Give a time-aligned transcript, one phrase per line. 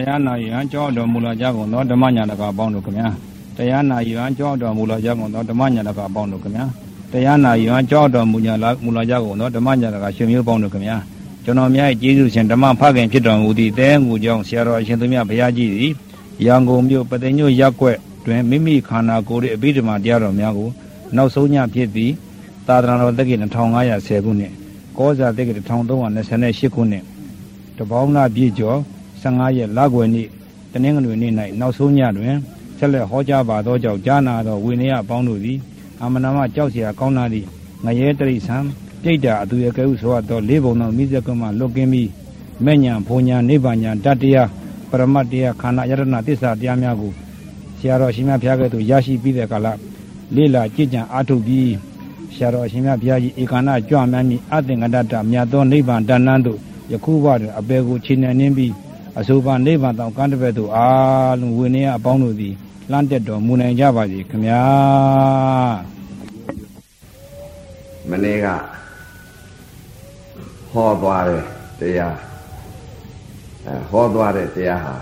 [0.00, 3.08] တရားနာယံကြောက်တော်မူလာကြကုန်သောဓမ္မညာတကအပေါင်းတို့ခင်ဗျာ
[3.56, 6.66] တရားနာယံကြောက်တော်မူလာကြကုန်သောဓမ္မညာတကအပေါင်းတို့ခင်ဗျာ
[7.12, 10.96] တရားနာယံကြောက်တော်မူညာလာမူလာကြကုန်သောဓမ္မညာတကရှင်မျိုးပေါင်းတို့ခင်ဗျာ
[11.44, 15.92] ကျွန်တော်များရဲ့ကျေးဇူးရှင်ဓမ္မဖခင်ဖြစ်တော်မူသည့်တဲငူကြောင့်ဆရာတော်အရှင်သူမြတ်ဘုရားကြီးသည်
[16.44, 20.68] ရန်ကုန်မြို့ပသိမ်ညိုရက်ွက်တွင်မိမိခန္ဓာကိုယ်၏အဘိဓမ္မာတရားတော်များကို
[21.16, 22.12] နောက်ဆုံးညဖြစ်ပြီး
[22.66, 24.52] သာသနာတော်တက္ကီ2510ခုနှစ်
[24.98, 25.52] ကောဇာတက္ကီ
[26.08, 27.04] 1328ခုနှစ်
[27.76, 28.78] တပေါင်းနာပြည့်ကျော်
[29.21, 30.27] 15ရက်လကွယ်နေ့
[30.71, 32.35] တနင်္ဂနွေနေ့၌နောက်ဆုံးညတွင်
[32.77, 35.57] ဆက်လက်ဟောကြားပါသောကြောင့်ကြားနာသောဝိနည်းအပေါင်းတို့သည်
[36.01, 37.47] အမနာမကြောက်เสียကောင်းလာသည့်
[37.85, 38.57] ငရဲတရိษံ
[39.01, 42.09] ပြိတ္တာအသူရကဲဟုဆိုသောလေးဘုံသောမိဇကမလွတ်ကင်းပြီး
[42.65, 44.49] မဲ့ညာဘုံညာနိဗ္ဗာန်ညာတတ္တရား
[44.89, 47.11] ပရမတ်တရားခန္ဓာယတနာသစ္စာတရားများကို
[47.79, 49.67] ဆရာတော်ရှင်မြတ်ဘုရားကဲ့သို့ရရှိပြီးတဲ့ကာလ
[50.35, 51.73] လေ့လာကြည်ကြံအားထုတ်ပြီး
[52.33, 56.59] ဆရာတော်ရှင်မြတ်ဘုရားကြီးဧကနာကြွမှန်းပြီးအသင်္ကတတမြတ်သောနိဗ္ဗာန်တဏ္ဍန်းသို့
[56.91, 58.73] ယခုဘတွင်အပေကိုခြေနှံနှင်းပြီး
[59.18, 60.86] အဆိုပါနိဗ္ဗာန်တောင်ကမ်းတစ်ဘက်သို့အာ
[61.40, 62.54] လုံးဝိနည်းအပေါင်းတို့သည်
[62.90, 64.62] လှမ်းတက်တော်မူနိုင်ကြပါစေခင်ဗျာ
[68.10, 68.46] မနေ့က
[70.72, 71.42] ဟောသွားတဲ့
[71.80, 72.14] တရား
[73.66, 74.94] အဲဟောသွားတဲ့တရားဟာ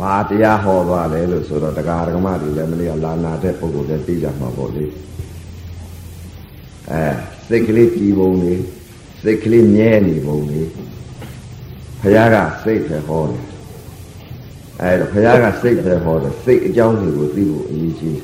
[0.00, 4.84] ဘာတရားဟောသွားလဲလို့ဆိုတော့တရားဓမ္မတွေလည်းမနေ့ကလာနာတဲ့ပုဂ္ဂိုလ်တွေသိကြမှာပေါ့လေ
[6.90, 7.04] အဲ
[7.48, 8.62] စိတ်ကလေးကြည်ပုံလေး
[9.22, 10.68] စိတ်ကလေးမြဲနေပုံလေး
[12.02, 13.42] ဘုရားကစိတ်ပဲဟောတယ်
[14.82, 18.20] အဲဒါဘုရားကစိတ်ပဲဟောတယ်စိတ်အကြောင်းတွေကိုသိဖို့အရေးကြီး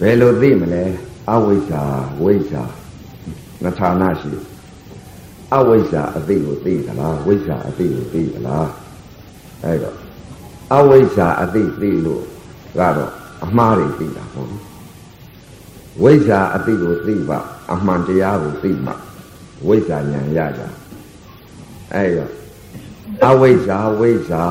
[0.00, 0.84] ဘယ်လိုသိမလဲ
[1.30, 1.82] အဝိဇ္ဇာ
[2.22, 2.62] ဝိဇ္ဇာ
[3.62, 4.32] ငဌာနရှိ
[5.54, 8.68] အဝိဇ္ဇာအသိကိုသိသလားဝိဇ္ဇာအသိကိုသိသလား
[9.64, 9.90] အဲဒါ
[10.74, 12.22] အဝိဇ္ဇာအသိသိလို့
[12.78, 13.12] ကတော့
[13.44, 14.48] အမှားတွေသိတာပေါ့
[16.02, 17.38] ဝိဇ္ဇာအသိကိုသိပါ
[17.72, 18.92] အမှန်တရားကိုသိမှ
[19.66, 20.62] ဝိဇ္ဇာဉာဏ်ရကြ
[21.94, 22.30] အဲ့တော့
[23.28, 24.44] အဝိဇ္ဇာဝိဇ္ဇာ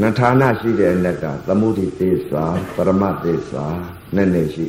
[0.00, 3.64] နထာနာရှိတဲ့နဲ့ကသမုဒိသစ္စာပရမသစ္စာ
[4.16, 4.66] နဲ့နဲ့ရှိ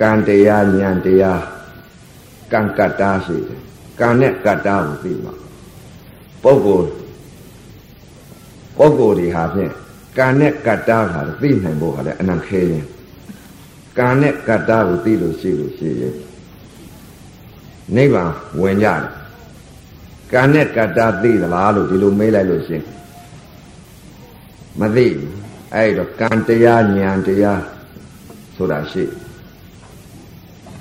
[0.00, 1.42] ကံတရားဉာဏ်တရား
[2.52, 3.60] ကံကတ္တာရှိတယ်
[4.00, 5.34] ကံနဲ့ကတ္တာကိုသိမှာ
[6.42, 6.88] ပုဂ္ဂိုလ်
[8.78, 9.72] ပုဂ္ဂိုလ်တွေဟာဖြင့်
[10.18, 12.84] ကံနဲ့ကတ္တာဟာသိနိုင်ဖို့ဟာလည်းအနံခဲရင်
[13.98, 16.14] ကံနဲ့ကတ္တာကိုသိလို့ရှိလို့ရှိရင်
[17.94, 18.30] နိဗ္ဗာန်
[18.60, 19.02] ဝင်ကြတယ်
[20.32, 22.82] ကံနဲ့ကတ္တာသိသလားလို့ဒီလိုမေးလိုက်လို့ရှင်
[24.80, 25.32] မသိဘူး
[25.74, 27.62] အဲ့တော့ကံတရားဉာဏ်တရား
[28.56, 29.04] ဆိုတာရှိ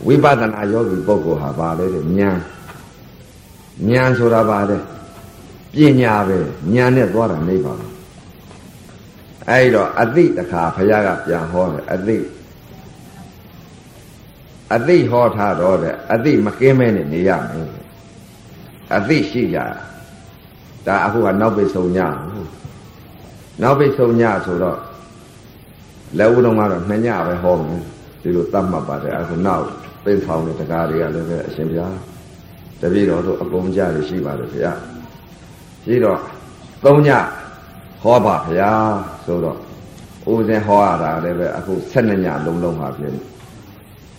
[0.05, 2.39] ဝိပဿနာယောဂီပုဂ္ဂိုလ်ဟာဘာလဲတဲ့ဉာဏ်
[3.89, 4.77] ဉာဏ်ဆိုတာဘာလဲ
[5.73, 6.37] ပညာပဲ
[6.73, 7.81] ဉာဏ်နဲ့သွားတာနိဗ္ဗာန်
[9.49, 12.17] အဲ့တော့အသိတခါဘုရားကပြန်ဟောတယ်အသိ
[14.73, 17.69] အသိဟောထားတော့တဲ့အသိမကင်းမဲနဲ့နေရမယ်
[18.95, 19.59] အသိရှိကြ
[20.87, 21.99] ဒါအခုကနောက်ပိဆုံည
[23.61, 24.79] နောက်ပိဆုံညဆိုတော့
[26.17, 27.81] လက်ဦးတော်ကတော့နှစ်ညပဲဟောမယ်
[28.21, 29.65] ဒီလိုသတ်မှတ်ပါတယ်အခုနောက်
[30.03, 31.95] ပင်ဆောင်တဲ့တရားတွေကလည်းပဲအရှင်ဘုရား
[32.81, 34.71] တပည့်တော်တို့အကုန်ကြရရှိပါတယ်ဗျာ
[35.85, 36.19] ရှိတော့
[36.85, 37.09] သုံးည
[38.03, 38.71] ဟောပါဗျာ
[39.25, 39.57] ဆိုတော့
[40.31, 43.13] ဦးဇင်းဟောရတာလည်းပဲအခု12ညလုံးလုံးပါဖြစ်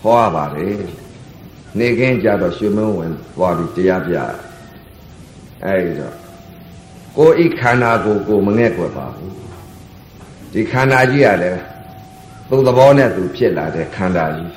[0.03, 0.77] ဟောရပါတယ်
[1.79, 4.17] နေခင်းကြတော့ရွှေမင်းဝင်သွားပြီးတရားပြ
[5.65, 6.15] အဲဒီတော့
[7.17, 9.35] ကိုယ်ဤခန္ဓာကိုကိုမငဲ့ွက်ပါဘူး
[10.53, 11.59] ဒီခန္ဓာကြီးရတယ်
[12.49, 14.53] သူ့သဘောနဲ့သူဖြစ်လာတဲ့ခန္ဓာကြီး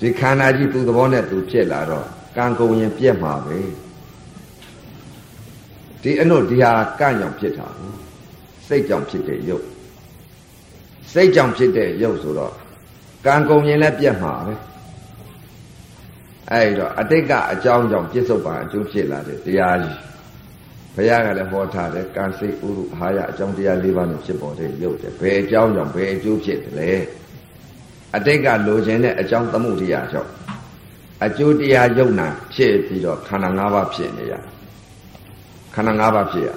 [0.00, 3.58] ဒီခန္ဓာကြီးသူ့သဘောနဲ့သူဖြစ်လာတော့ကံကုန်ရင်ပြက်မှာပဲ
[6.02, 7.68] ဒီအနုဒီဟာကံကြောင့်ဖြစ်တာ
[8.66, 9.66] စိတ်ကြောင့်ဖြစ်တဲ့ရုပ်
[11.12, 12.54] စိတ်ကြောင့်ဖြစ်တဲ့ရုပ်ဆိုတော့
[13.26, 14.54] ကံကုန်ရင်လည်းပြက်မှာပဲ
[16.52, 19.98] အဲ့တော့အတိတ်ကအကြောင်းကြောင့်ပြစ္ဆုတ်ပါအကျိုးဖြစ်လာတဲ့တရားကြီး
[20.94, 26.90] ဘုရားကလည်းဟောထားတယ်ကံစိတ်ဥရုအာရအကြောင်းတရား၄ပါးနဲ့ဖြစ်ပေါ်တဲ့ရုပ်တယ်ဘယ်အကြောင်းကြောင့်ဘယ်အကျိုးဖြစ်တယ်လဲ
[28.16, 30.30] အတိတ်ကလိုချင်တဲ့အကြောင်းသမှုတရားကြောင့်
[31.24, 34.34] အကျိုးတရားယုံနာဖြစ်ပြီးတော့ခန္ဓာ၅ပါးဖြစ်နေရ
[35.74, 36.50] ခန္ဓာ၅ပါးဖြစ်ရ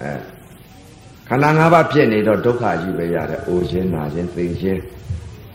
[0.00, 0.10] အဲ
[1.28, 4.80] ခန္ဓာ၅ပါးဖြစ်နေတော့ဒုက္ခကြီးပဲရတယ်အိုခြင်းနာခြင်းသိခြင်း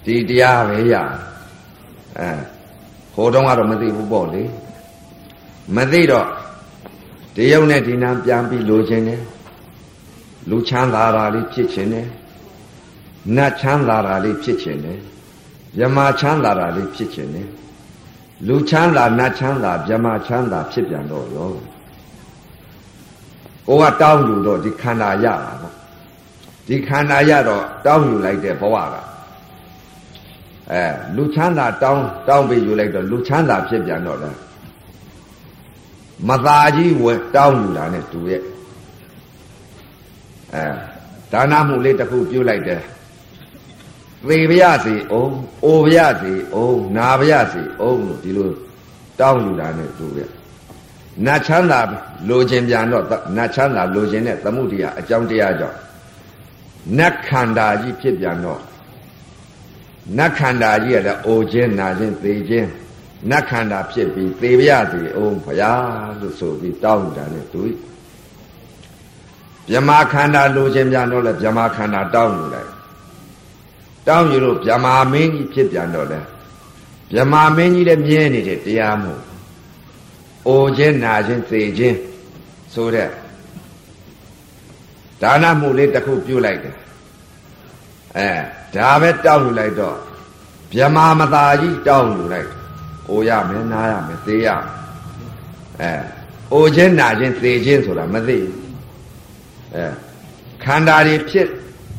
[0.05, 0.95] ဒီတရားပဲရ
[2.19, 2.29] အဲ
[3.13, 4.43] ဟိုတုန်းကတော့မသိဘူးပေါ့လေ
[5.75, 6.27] မသိတော့
[7.35, 9.21] ဒီယုံနဲ့ဒီနာပြန်ပြီးလိုခြင်းနဲ့
[10.49, 12.07] လူချမ်းသာတာလေးဖြစ်ခြင်းနဲ့
[13.35, 14.99] နတ်ချမ်းသာတာလေးဖြစ်ခြင်းနဲ့
[15.79, 17.47] ယမချမ်းသာတာလေးဖြစ်ခြင်းနဲ့
[18.47, 21.49] လူချမ်းသာနတ်ချမ်းသာယမချမ်းသာဖြစ်ပြန်တော့ရော
[23.67, 25.73] ကိုကတောင်းယူတော့ဒီခန္ဓာရတာပေါ့
[26.67, 28.95] ဒီခန္ဓာရတော့တောင်းယူလိုက်တဲ့ဘဝက
[30.71, 30.83] အဲ
[31.15, 34.35] လူချမ်းသာတောင်းတောင်းပြီးယူလိုက်တော့လူချမ်းသာဖြစ်ပြန်တော့တယ်
[36.27, 38.41] မသာကြီးဝယ်တောင်းယူတာနဲ့တူရဲ့
[40.53, 40.65] အဲ
[41.31, 42.81] ဒါနမှုလေးတစ်ခုပြုတ်လိုက်တယ်
[44.27, 45.33] သေပါရစေအောင်
[45.65, 48.49] အိုပါရစေအောင်နာပါရစေအောင်လို့ဒီလို
[49.19, 50.29] တောင်းယူတာနဲ့တူရဲ့
[51.25, 51.79] နတ်ချမ်းသာ
[52.29, 53.05] လိုခြင်းပြန်တော့
[53.37, 55.77] နတ်ချမ်းသာလိုခြင်းနဲ့သမှုတရားအကြောင်းတရားကြောင့်
[56.97, 58.61] နတ်ခန္ဓာကြီးဖြစ်ပြန်တော့
[60.17, 62.69] နတ်ခန္ဓာကြီးကလည်းအိုခြင်းနာခြင်းသေခြင်း
[63.29, 67.63] နတ်ခန္ဓာဖြစ်ပြီးသေပါရစေအောင်ဘုရားလို့ဆိုပြီးတောင်းယူတာနဲ့တူ
[69.69, 72.71] မြမခန္ဓာလိုခြင်းပြန်တော့လဲမြမခန္ဓာတောင်းယူလိုက်
[74.07, 76.19] တောင်းယူလို့မြမမင်းကြီးဖြစ်ပြန်တော့လဲ
[77.13, 79.21] မြမမင်းကြီးလည်းမြဲနေတဲ့တရားမို့
[80.47, 81.97] အိုခြင်းနာခြင်းသေခြင်း
[82.73, 83.09] ဆိုတဲ့
[85.21, 86.75] ဒါနမှုလေးတစ်ခုပြုလိုက်တယ်
[88.17, 88.29] အဲ
[88.75, 89.97] ဒါပဲတောင်းယူလိုက်တော့
[90.75, 92.49] မြမမသာကြီးတောင်းယူလိုက်
[93.09, 94.69] အိုရမယ်နားရမယ်သေရမယ်
[95.81, 95.91] အဲ
[96.53, 98.53] အိုခြင်းနာခြင်းသေခြင်းဆိုတာမသိဘူး
[99.75, 99.85] အဲ
[100.63, 101.47] ခန္ဓာတွေဖြစ်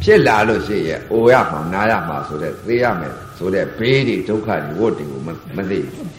[0.03, 5.21] ဖြစ်လာလို့ရှိရဲ့အိုရမှာနားရမှာဆိုတဲ့သေရမယ်ဆိုတဲ့ဘေးတွေဒုက္ခတွေဝတ်တွေကို
[5.57, 6.11] မသိဘူး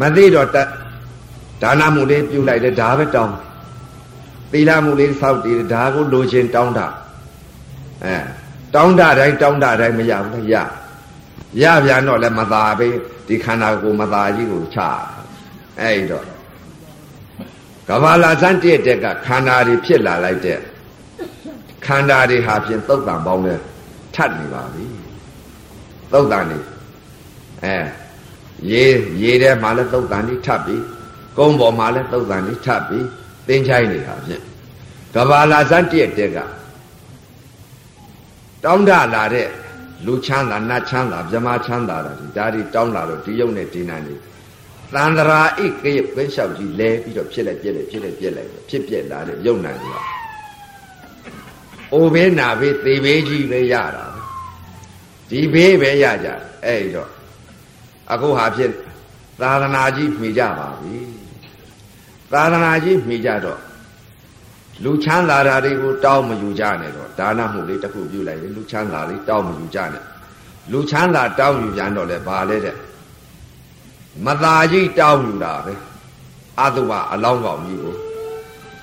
[0.00, 0.48] မသိတော့
[1.62, 3.34] ဒါနမှုလေးပြုလိုက်တယ်ဒါပဲတောင်း
[4.52, 6.86] သီလမှုလေးစောက်တည်ဒါကိုလိုချင်တောင်းတာ
[8.04, 8.16] အဲ
[8.74, 10.56] တောင်းတတိုင်းတောင်းတတိုင်းမရဘူးလေရ
[11.62, 12.88] ရပြန်တော့လည်းမသာပဲ
[13.26, 14.78] ဒီခန္ဓာကိုယ်မသာကြီးကိုချ
[15.80, 16.26] အဲ့တော့
[17.88, 20.58] ကဘာလာစမ်းတည့်တဲ့ကခန္ဓာတွေဖြစ်လာလိုက်တဲ့
[21.86, 23.54] ခန္ဓာတွေဟာဖြင့်သုတ်တံပေါင်းလဲ
[24.14, 24.84] ထပ်နေပါပြီ
[26.12, 26.58] သုတ်တံနေ
[27.64, 27.76] အဲ
[28.70, 28.84] ရေ
[29.22, 30.76] ရေထဲမှာလည်းသုတ်တံနေထပ်ပြီ
[31.38, 33.06] ကုန်းပေါ်မှာလည်းသုတ်တန်လေးထပ်ပြီး
[33.46, 34.42] သင်ချိုင်းနေတာဖြင့်
[35.14, 36.38] ကဘာလာဇန်တည့်တဲ့က
[38.64, 39.48] တောင်းတလာတဲ့
[40.06, 44.14] လူချမ်းသာနတ်ချမ်းသာမြမချမ်းသာတာဒီဒါတွေတောင်းလာတော့ဒီယုံနဲ့ဒီနာနေ
[44.94, 50.04] သန္တရာဣကေပင်းလျှောက်ကြီးလဲပြီးတော့ဖြစ်လိုက်ပြက်လိုက်ဖြစ်လိုက်ပြက်လိုက်ဖြစ်ပြက်လာတဲ့ယုံနိုင်တယ်
[51.92, 54.04] အိုဘေးနာဘေးသေဘေးကြီးပဲရတာ
[55.30, 56.28] ဒီဘေးပဲရကြ
[56.64, 57.10] အဲ့တော့
[58.12, 58.70] အခုဟာဖြစ်
[59.40, 60.96] သာသနာကြီးမှီကြပါပြီ
[62.32, 63.60] သာသနာကြီးမိကြတော့
[64.82, 70.04] လူချမ်းသာတာတွေကိုတောင်းမယူကြနဲ့တော့ဒါနမှုလေးတစ်ခုပြုလိုက်ရင်လူချမ်းသာလေးတောင်းမယူကြနဲ့
[70.72, 72.76] လူချမ်းသာတောင်းယူပြန်တော့လဲဘာလဲတဲ့
[74.24, 75.74] မသာကြီးတောင်းယူတာပဲ
[76.60, 77.94] အတုပအလောင်းကောင်ကြီးကို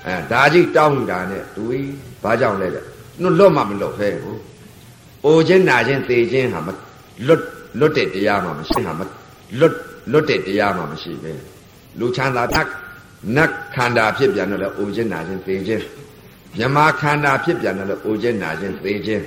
[0.06, 1.80] အဲဒါကြီးတောင်းယူတာနဲ့ဒူီ
[2.22, 2.84] ဘာကြောင့်လဲတဲ့
[3.20, 4.36] နှုတ်လွတ်မှမလွတ်ဖဲကို
[5.24, 6.68] အိုခြင်းနာခြင်းသေခြင်းဟာမ
[7.26, 7.42] လွတ်
[7.78, 9.00] လွတ်တဲ့တရားမှမရှိဟာမ
[9.60, 9.74] လွတ်
[10.12, 11.32] လွတ်တဲ့တရားမှမရှိပဲ
[11.98, 12.68] လူချမ်းသာတတ်
[13.36, 15.84] နတ်ခန္ဓာဖြစ်ပြန်တော့လေအိုခြင်းနာခြင်းသေခြင်း
[16.58, 19.24] မြမခန္ဓာဖြစ်ပြန်တော့လေအိုခြင်းနာခြင်းသေခြင်း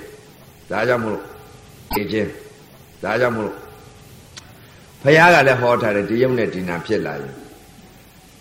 [0.72, 1.24] ဒါကြောင့်မို့လို့
[1.94, 2.30] သေခြင်း
[3.04, 3.58] ဒါကြောင့်မို့လို့
[5.02, 7.36] ဘုရားကလည်းဟောထားတယ်ဒီယုံနဲ့ဒီနာဖြစ်လာရင်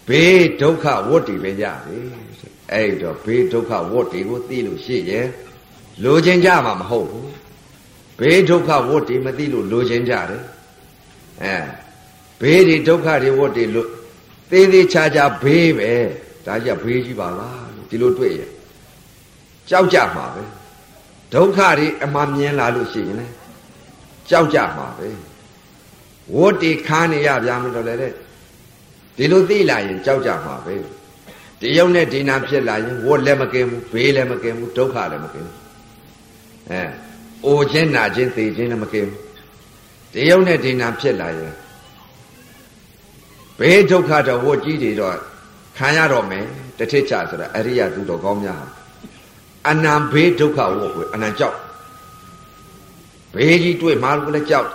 [0.09, 1.97] ဘေးဒုက္ခဝတ်တီပဲရပြီ
[2.73, 5.27] အဲ့တော့ဘေးဒုက္ခဝတ်တီကိုသိလို့ရှိရင်
[6.05, 7.31] လိုချင်ကြမှာမဟုတ်ဘူး
[8.19, 10.43] ဘေးဒုက္ခဝတ်တီမသိလို့လိုချင်ကြတယ်
[11.43, 11.57] အဲ
[12.41, 13.89] ဘေးဒီဒုက္ခတွေဝတ်တီလို့
[14.51, 15.93] သေးသေးချာချာဘေးပဲ
[16.47, 18.51] ဒါကြဘေးကြီးပါလားဒီလိုတွေ့ရင်
[19.69, 20.43] ကြောက်ကြမှာပဲ
[21.35, 23.27] ဒုက္ခတွေအမှမြင်လာလို့ရှိရင်လေ
[24.29, 25.09] ကြောက်ကြမှာပဲ
[26.35, 28.13] ဝတ်တီခါနေရပြန်မလို့လေတဲ့
[29.17, 30.75] ဒီလိုသိလာရင်ကြောက်ကြမှာပဲ
[31.61, 35.59] ဒီယုံနဲ့ဒီနာဖြစ်လာရင်ဝတ်လည်းမကင်းဘူးဘေးလည်းမကင်းဘူးဒုက္ခလည်းမကင်းဘူး
[36.71, 36.83] အဲ
[37.47, 39.21] အိုခြင်းနာခြင်းသိခြင်းလည်းမကင်းဘူး
[40.13, 41.53] ဒီယုံနဲ့ဒီနာဖြစ်လာရင်
[43.60, 45.18] ဘေးဒုက္ခတော့ဝတ်ကြီးတွေတော့
[45.78, 46.46] ခံရတော့မယ်
[46.78, 48.68] တထိတ်ချဆိုတာအရိယသူတော်ကောင်းများဟာ
[49.70, 51.58] အနံဘေးဒုက္ခဝတ်ကိုအနံကြောက်
[53.36, 54.70] ဘေးကြီးတွေ့မှလည်းကြောက်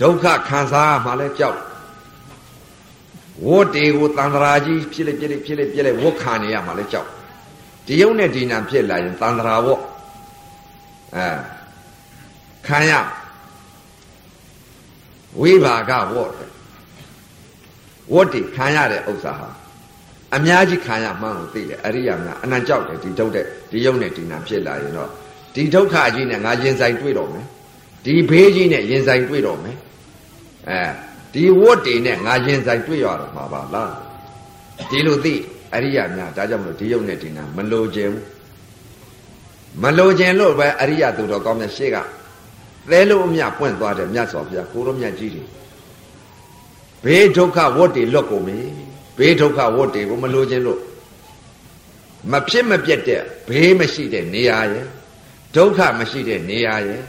[0.00, 1.58] ဒုက္ခခံစားမှလည်းကြောက်
[3.46, 7.08] ဝတ်တေကိုတန်ត្រာကြီးဖြစ်လေဖြစ်လေဖြစ်လေဖြစ်လေဝတ်ခံနေရမှလည်းကြောက်
[7.86, 9.82] ဒီယုံနဲ့ဒီနာဖြစ်လာရင်တန်ត្រာဝတ်
[11.16, 11.28] အဲ
[12.66, 12.92] ခံရ
[15.40, 16.32] ဝိဘာကဝတ်
[18.13, 19.49] ဝတ်တိခံရတဲ့ဥစ္စာဟာ
[20.35, 23.37] အများကြီးခံရမှန်းကိုသိတယ်အရိယာများအနံကြောက်တယ်ဒီဒုက္ခ
[23.71, 25.09] ဒီယုံနဲ့ဒီနာဖြစ်လာရင်တော့
[25.55, 27.45] ဒီဒုက္ခကြီးနဲ့ငါရင်ဆိုင်တွေ့တော့မယ်
[28.05, 29.77] ဒီဘေးကြီးနဲ့ရင်ဆိုင်တွေ့တော့မယ်
[30.69, 30.79] အဲ
[31.33, 33.91] ဒီဝတ်တွေနဲ့ငါရင်ဆိုင်တွေ့ရတော့မှာပါလား
[34.89, 35.35] ဒီလိုသိ
[35.75, 38.13] အရိယာများဒါကြောင့်မလို့ဒီယုံနဲ့ဒီနာမလိုခြင်း
[39.83, 41.97] မလိုခြင်းလို့ပဲအရိယာသူတော်ကောင်းမြတ်ရှေ့က
[42.89, 45.43] သဲလို့အမြပွင့်သွားတယ်မြတ်စွာဘုရားကိုရောမြတ်ကြီးတွေ
[47.05, 48.57] ဘေးဒုက္ခဝတ်တွေလွတ်ကုန်ပြီ
[49.17, 50.79] ဘေးဒုက္ခဝတ်တွေကိုမလိုခြင်းလို့
[52.31, 54.85] မဖြစ်မပြတ်တဲ့ဘေးမရှိတဲ့နေရာရဲ့
[55.55, 57.01] ဒုက္ခမရှိတဲ့နေရာရဲ့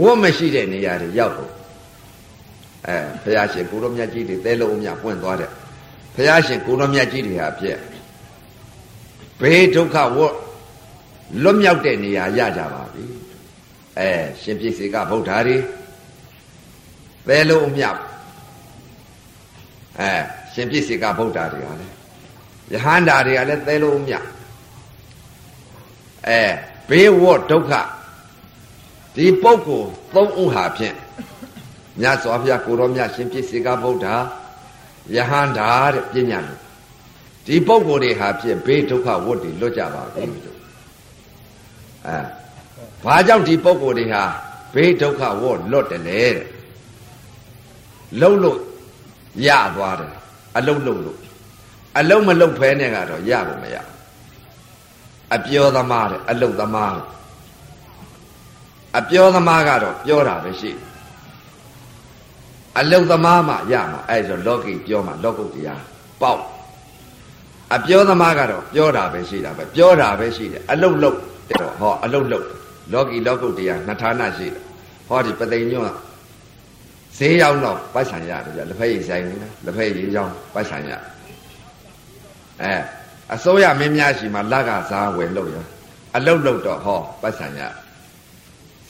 [0.00, 1.52] ဝတ်မရှိတဲ့နေရာတွေရောက်တော့
[2.88, 5.50] အဲဘုရားရှင်ကိုရောမြတ်ကြီးတွေသဲလုံးအမြပွင့်သွားတဲ့
[6.14, 7.78] ဘုရားရှင်ကိုတော်မြတ်ကြီးတွေဟာဖြစ်
[9.40, 10.34] ဘေးဒုက္ခဝတ်
[11.42, 13.04] လွတ်မြောက်တဲ့နေရာရကြပါပြီ
[13.98, 14.10] အဲ
[14.42, 15.56] ရှင်ပြည့်စေကဗုဒ္ဓတွေ
[17.28, 17.96] သဲလုံးအမြတ်
[20.00, 20.12] အဲ
[20.52, 21.94] ရှင်ပြည့်စေကဗုဒ္ဓတွေကလည်း
[22.72, 24.24] ယဟန္တာတွေကလည်းသဲလုံးအမြတ်
[26.28, 26.42] အဲ
[26.88, 27.72] ဘေးဝတ်ဒုက္ခ
[29.16, 30.96] ဒီပုဂ္ဂိုလ်သုံးဦးဟာဖြင့်
[32.00, 34.06] မြတ်စွာဘုရားကိုတော်မြတ်ရှင်ပြည့်စေကဗုဒ္ဓ
[35.16, 36.60] ယဟန္တာတဲ့ပညာလို့
[37.46, 40.58] ဒီပုဂ္ဂိုလ်တွေဟာဖြင့်ဘေးဒုက္ခဝတ်တွေလွတ်ကြပါပြီလို့
[42.06, 42.18] အဲ
[43.04, 44.24] ဘာကြောင့်ဒီပုဂ္ဂိုလ်တွေဟာ
[44.74, 46.46] ဘေးဒုက္ခဝတ်လွတ်တယ်လေတဲ့
[48.20, 48.58] လှုပ်လို့
[49.46, 50.14] ရသွားတယ်
[50.56, 51.18] အလုံးလုံးလို့
[51.98, 53.76] အလုံးမလုံးဖဲနဲ့ကတော့ရဖို့မရ
[55.34, 56.96] အပြောသမားတဲ့အလုတ်သမား
[58.98, 60.72] အပြောသမားကတော့ပြောတာပဲရှိ
[62.78, 65.82] အလုတ်သမားမှရမှာအဲ့ဆိုလောကီပြောမှာလောကုတ်တရား
[66.20, 66.42] ပေါက်
[67.74, 71.18] အပြောသမားကတော့ပြောတာပဲရှိတာပဲပြောတာပဲရှိတယ်အလုတ်လုတ်
[71.50, 72.46] တော့ဟောအလုတ်လုတ်
[72.92, 74.62] လောကီလောကုတ်တရားနှစ်ဌာနရှိတယ်
[75.08, 75.84] ဟောဒီပသိညွ
[77.22, 80.92] န့်ဈေးရောက်တော့ပတ်ဆံရတယ်ဗျလက်ဖက်ရည်ဆိုင်နေလက်ဖက်ရည်ရောင်းပတ်ဆံရ
[82.62, 82.74] အဲ
[83.34, 85.56] အစိုးရမင်းများရှိမှလက်ကစားဝယ်လို့ရ
[86.16, 87.60] အလုတ်လုတ်တော့ဟောပတ်ဆံရ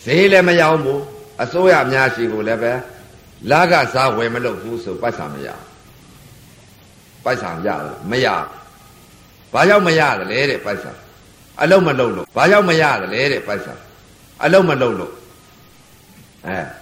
[0.04, 1.00] ဈေးလည်းမရောက်ဘူး
[1.42, 2.72] အစိုးရများရှိကိုလည်းပဲ
[3.50, 5.48] လက်ကစားဝယ်မလုပ်ဘူးဆိုပတ်ဆံမရ
[7.24, 8.26] ပတ်ဆံရတယ်မရ
[9.52, 10.90] ဘာကြောင့်မရတယ်လဲတဲ့ပတ်ဆံ
[11.60, 13.72] အလုံးမလုံးလို့ဘာကြောင့်မရတယ်လဲတဲ့ပိုက်ဆံ
[14.44, 15.12] အလုံးမလုံးလို့
[16.46, 16.81] အဲ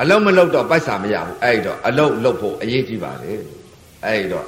[0.00, 3.32] အလုံးမလုံးတော့ပိုက်ဆံမရဘူးအဲ့တော့အလုံးလုံးဖို့အရေးကြီးပါလေ
[4.04, 4.46] အဲ့တော့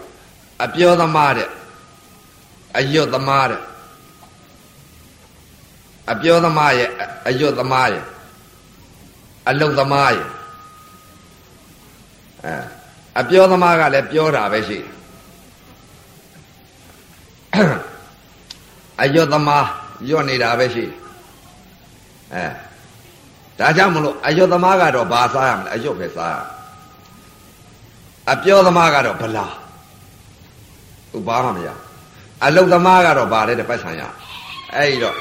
[0.65, 1.49] အပြောသမားတဲ့
[2.79, 3.61] အယွတ်သမားတဲ့
[6.11, 6.91] အပြောသမားရဲ့
[7.29, 8.05] အယွတ်သမားရဲ့
[9.49, 10.29] အလုံးသမားရဲ့
[12.45, 12.55] အဲ
[13.21, 14.87] အပြောသမားကလည်းပြောတာပဲရှိတယ်
[19.03, 19.67] အယွတ်သမား
[20.09, 20.85] ယွတ်နေတာပဲရှိ
[22.35, 22.66] အဲ
[23.59, 26.37] ဒါကြောင့်မလို့အယွတ်သမားကတော့ဘာစားရမလဲအယွတ်ပဲစားရ
[28.33, 29.47] အပြောသမားကတော့ဗလာ
[31.11, 31.69] သူဘာမှမရ
[32.45, 34.03] အလုတ်သမားကတော့ဗာလဲတဲ့ပတ်ဆံရ
[34.75, 35.17] အဲ့ဒီတော့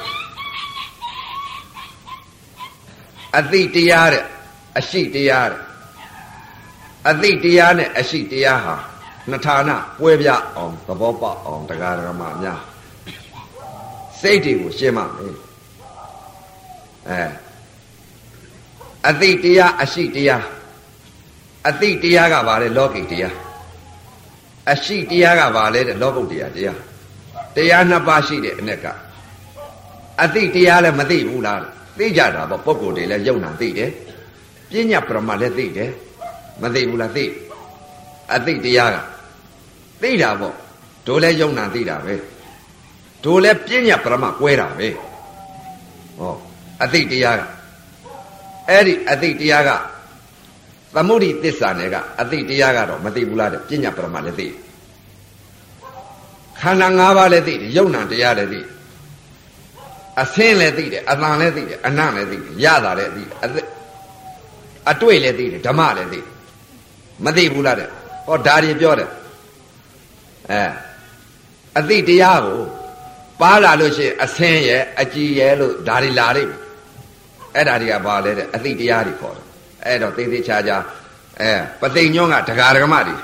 [3.38, 4.24] အသိတရားတဲ့
[4.77, 5.62] အရှိတရားတဲ့
[7.10, 8.75] အသိတရားနဲ့အရှိတရားဟာ
[9.30, 12.62] နှစ်ဌာနပွဲပြအောင်သဘောပေါက်အောင်တရားဓမ္မများ
[14.22, 15.36] စိတ်တွေကိုရှင်းမှမယ်
[17.10, 17.44] အဲ
[19.09, 20.43] အသိတရားအရှိတရား
[21.69, 23.35] အသိတရားကဘာလဲလောကိတရား
[24.71, 26.79] အရှိတရားကဘာလဲတဲ့လောကုတ်တရားတရား
[27.55, 28.85] တရားနှစ်ပါးရှိတယ်အ ਨੇ က
[30.24, 31.59] အသိတရားလည်းမသိဘူးလား
[32.00, 33.91] သိကြတာပေါ့ပုဂ္ဂိုလ်တွေလည်းယုံနာသိတယ်
[34.69, 35.91] ပညာပရမလည်းသိတယ်
[36.62, 37.25] မသိဘူးလားသိ
[38.33, 38.97] အသိတရားက
[40.01, 40.55] သိတာပေါ့
[41.07, 42.15] တို့လည်းယုံနာသိတာပဲ
[43.24, 44.88] တို့လည်းပြညာပရမကွဲတာပဲ
[46.17, 46.33] ဟော
[46.83, 47.54] အသိတရားက
[48.69, 49.69] အဲ့ဒီအသိတရားက
[50.95, 54.48] သမုဒိသစ္စာနဲ့ကအသိတရားကတော့မသိဘူးလားတဲ့ပြညာပရမလည်းသိ
[56.60, 58.62] ခန္ဓာ၅ပါးလည်းသိတယ်ယုံနာတရားလည်းသိ
[60.22, 63.62] အဆင်းလည်းသိတယ်အတန်လည်းသိတယ်အနံ့လည်းသိတယ်ရတာလည်းသိတယ်အသိ
[64.91, 66.27] အတွေ့လည်းသိတယ်ဓမ္မလည်းသိတယ်
[67.25, 67.89] မသိဘူးလားတဲ့
[68.27, 69.10] ဟောဒါတွေပြောတယ်
[70.51, 70.63] အဲ
[71.79, 72.60] အသိတရားကို
[73.41, 76.64] ပါလာလို့ရှိရင်အဆင်းရဲ့အကြည်ရဲ့လို့ဒါတွေလာလိမ့်မယ်
[77.55, 79.45] အဲ့ဒါတွေကဘာလဲတဲ့အသိတရားတွေခေါ်တယ်
[79.85, 80.77] အဲ့တော့သေးသေးချာချာ
[81.41, 83.15] အဲပသိညွန့်ကဒကာဒကမတွေ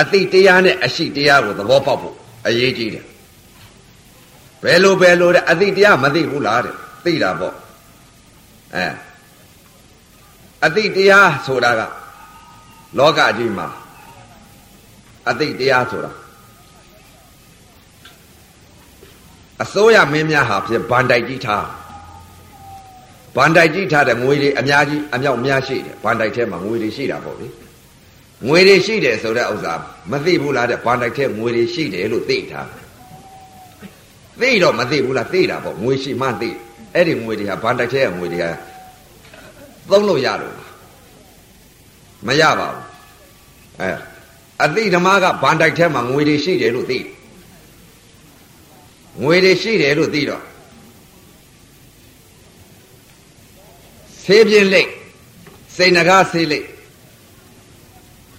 [0.00, 3.04] အသိတရားနဲ့အရှိတရားကိုသဘောပေါက်ဖို့အရေးကြီးတယ်
[4.62, 6.74] ဘယ်လိုဘယ်လိုတဲ့အသိတရားမသိဘူးလားတဲ့
[7.04, 7.54] သိတာပေါ့
[8.74, 8.86] အဲ
[10.66, 11.80] အသိတရားဆိုတာက
[12.98, 13.68] လောကကြီးမှာ
[15.30, 16.12] အသိတရားဆိုတာ
[19.62, 21.66] အစိုးရမင်းများဟာဖြစ်ဗန်တိုက်ကြီးထား
[23.36, 27.46] ဗန်တိုက်ကြီးထားတဲ့ငွေတွေအများကြီးအမြောက်များရှိတယ်ဗန်တိုက်ထဲမှာငွေတွေရှိတာပေါ့လေ
[28.46, 29.74] ငွေတွေရှိတယ်ဆိုတဲ့ဥစ္စာ
[30.10, 32.68] မသိဘူးလားတဲ့ဗန်တိုက်ထဲငွေတွေရှိတယ်လို့သိထား
[34.40, 36.50] သိတော့မသိဘူးလားသိတာပေါ့ငွေရှိမှသိ
[36.94, 38.44] အဲ့ဒီငွေတွေဟာဗန်တိုက်ထဲကငွေတွေက
[39.90, 40.56] သုံးလို့ရလို့
[42.26, 42.84] မရပါဘူး
[43.80, 43.90] အဲ
[44.64, 46.98] အသိဓမ္မကဗန်တိုက်ထဲမှာငွေတွေရှိတယ်လို့သိ
[49.22, 50.42] ငွေတွေရှိတယ်လို့သိတော့
[54.28, 54.90] ဆေးပြင်းလိတ်
[55.76, 56.66] စိန်နဂါဆေးလိတ်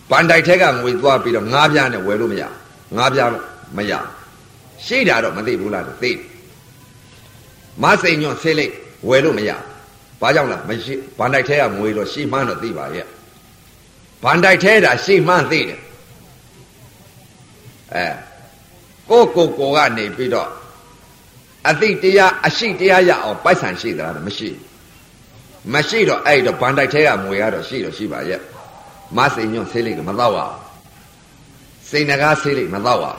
[0.09, 2.43] ဗန်တိုက်ထဲကငွေသွားပြီးတော့ငါးပြားနဲ့ဝယ်လို့မရ
[2.97, 3.29] ငါးပြား
[3.77, 3.93] မရ
[4.85, 6.11] ရှိတာတော့မသိဘူးလားသိ
[7.83, 8.73] မစိန်ညွန့်ဆေးလိတ်
[9.09, 9.51] ဝယ်လို့မရ
[10.21, 13.05] ဘာကြောင့်လဲမရှိဗန်တိုက်ထဲကငွေတော့ရှိမှန်းတော့သိပါရဲ့
[14.23, 15.79] ဗန်တိုက်ထဲတာရှိမှန်းသိတယ်
[17.95, 18.05] အဲ
[19.09, 20.49] ကိုကိုကိုကနေပြီးတော့
[21.69, 24.49] အသိတရားအရှိတရားရအောင်ပိုက်ဆံရှိသလားမရှိ
[25.73, 28.41] မရှိတော့အဲ့တော့ဗန်တိုက်ထဲကမွေကတော့ရှိတော့ရှိပါရဲ့
[29.17, 30.45] မစိန်ညွန့်ဆေးလိကမတော့ပါ
[31.89, 33.11] စိန်နဂါဆေးလိမတော့ပါ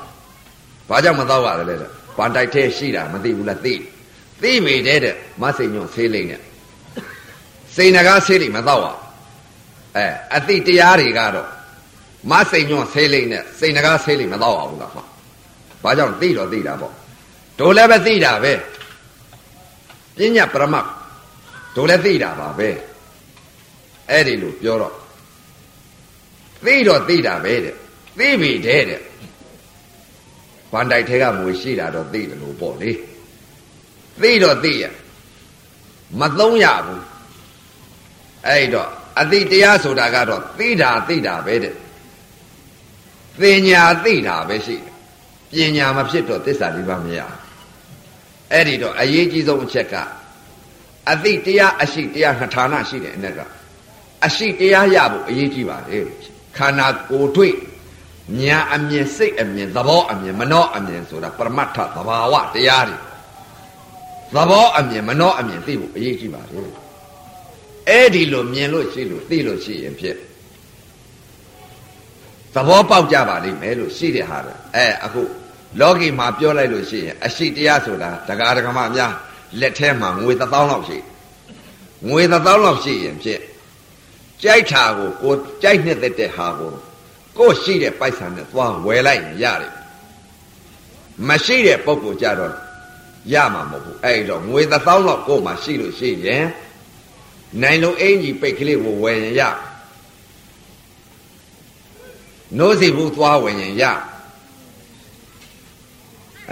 [0.88, 1.78] ဘာကြောင့်မတော့ပါလဲတဲ့
[2.16, 3.75] ဗန်တိုက်ထဲရှိတာမသိဘူးလားသိ
[4.42, 6.40] သိမိတဲ့တဲ့မစိန်ညွန့်ဆေးလိနဲ့
[7.76, 8.92] စိန်နဂါဆေးလိမတော့ပါ
[9.97, 11.49] အဲအသိတရားတွေကတော့
[12.30, 15.02] မစိန်ညွန့်ဆေးလိနဲ့စိန်နဂါဆေးလိမတော့ပါဘူးလားဟာ
[15.83, 16.92] ဘာကြောင့်သိတော့သိတာပေါ့
[17.59, 18.52] တို့လည်းပဲသိတာပဲ
[20.19, 20.87] ပညာပရမတ်
[21.75, 22.71] တို့လည်းသိတာပါပဲ
[24.11, 24.95] အဲ့ဒီလိုပြောတော့
[26.65, 27.75] သိတော့သိတာပဲတဲ့
[28.19, 29.03] သိပြီတဲ့တဲ့
[30.73, 32.91] ဗန်တိုက်ထဲကမွေရှိတာတော့သိတယ်လို့ပေါ့လေ
[34.23, 34.85] သိတော့သိရ
[36.21, 37.05] မသုံးရဘူး
[38.47, 38.89] အဲ့တော့
[39.21, 41.75] အတိတရားဆိုတာကတော့သိတာသိတာပဲတဲ့
[43.41, 44.87] ပညာသိတာပဲရှိတ
[45.62, 47.21] ယ်ပညာမဖြစ်တော့သစ္စာလေးပါမရ
[48.53, 49.95] အဲ့ဒီတော့အရေးကြီးဆုံးအချက်က
[51.09, 53.38] အတိတရားအရှိတရားနှစ်ဌာနရှိတယ်အ ਨੇ က
[54.26, 56.04] အရှိတရားရဖို့အရေးကြီးပါတယ်
[56.57, 57.54] ခန္ဓာကိုယ်တွေ့
[58.38, 62.97] ညာအမြင်စိတ်အမြင်သဘောအမြင်မနောအမြင်ဆိုတာပရမတ္ထသဘာဝတရားတွေ
[64.35, 66.71] သဘောအမြင်မနောအမြင်သိဖို့အရေးကြီးပါတယ်
[67.88, 70.16] အဲ့ဒီလိုမြင်လို့ရှိလို့သိလို့ရှိရင်ဖြစ်
[72.54, 75.23] သဘောပေါက်ကြပါလိမ့်မယ်လို့ရှိတဲ့ဟာလေအဲအခု
[75.80, 79.12] လောကီမှာပြောလိုက်လို့ရှိရင်အရှိတရားဆိုတာဒကာဒကမများ
[79.61, 80.99] လက်ထဲမှာငွေတစ်သောင်းလောက်ရှိ
[82.09, 83.40] ငွေတစ်သောင်းလောက်ရှိရင်ဖြစ်
[84.42, 86.73] ကြိုက်တာကိုကိုကြိုက်နှစ်သက်တဲ့ဟာကို
[87.38, 89.73] ကိုရှိတဲ့ပိုက်ဆံနဲ့သွားဝယ်လိုက်ရင်ရတယ်
[91.28, 92.54] မရှိတဲ့ပုံကိုကြတော့
[93.33, 96.45] ရမှာမဟုတ်ဘူးအဲ့တော့ငွေတစ်သောင်းလောက်ကိုမှရှိလို့ရှိရင်
[97.62, 99.42] နိုင်လုံးအင်ကြီးပိတ်ကလေးကိုဝယ်ရင်ရ
[102.59, 103.85] နိုးစီဘူးသွားဝယ်ရင်ရ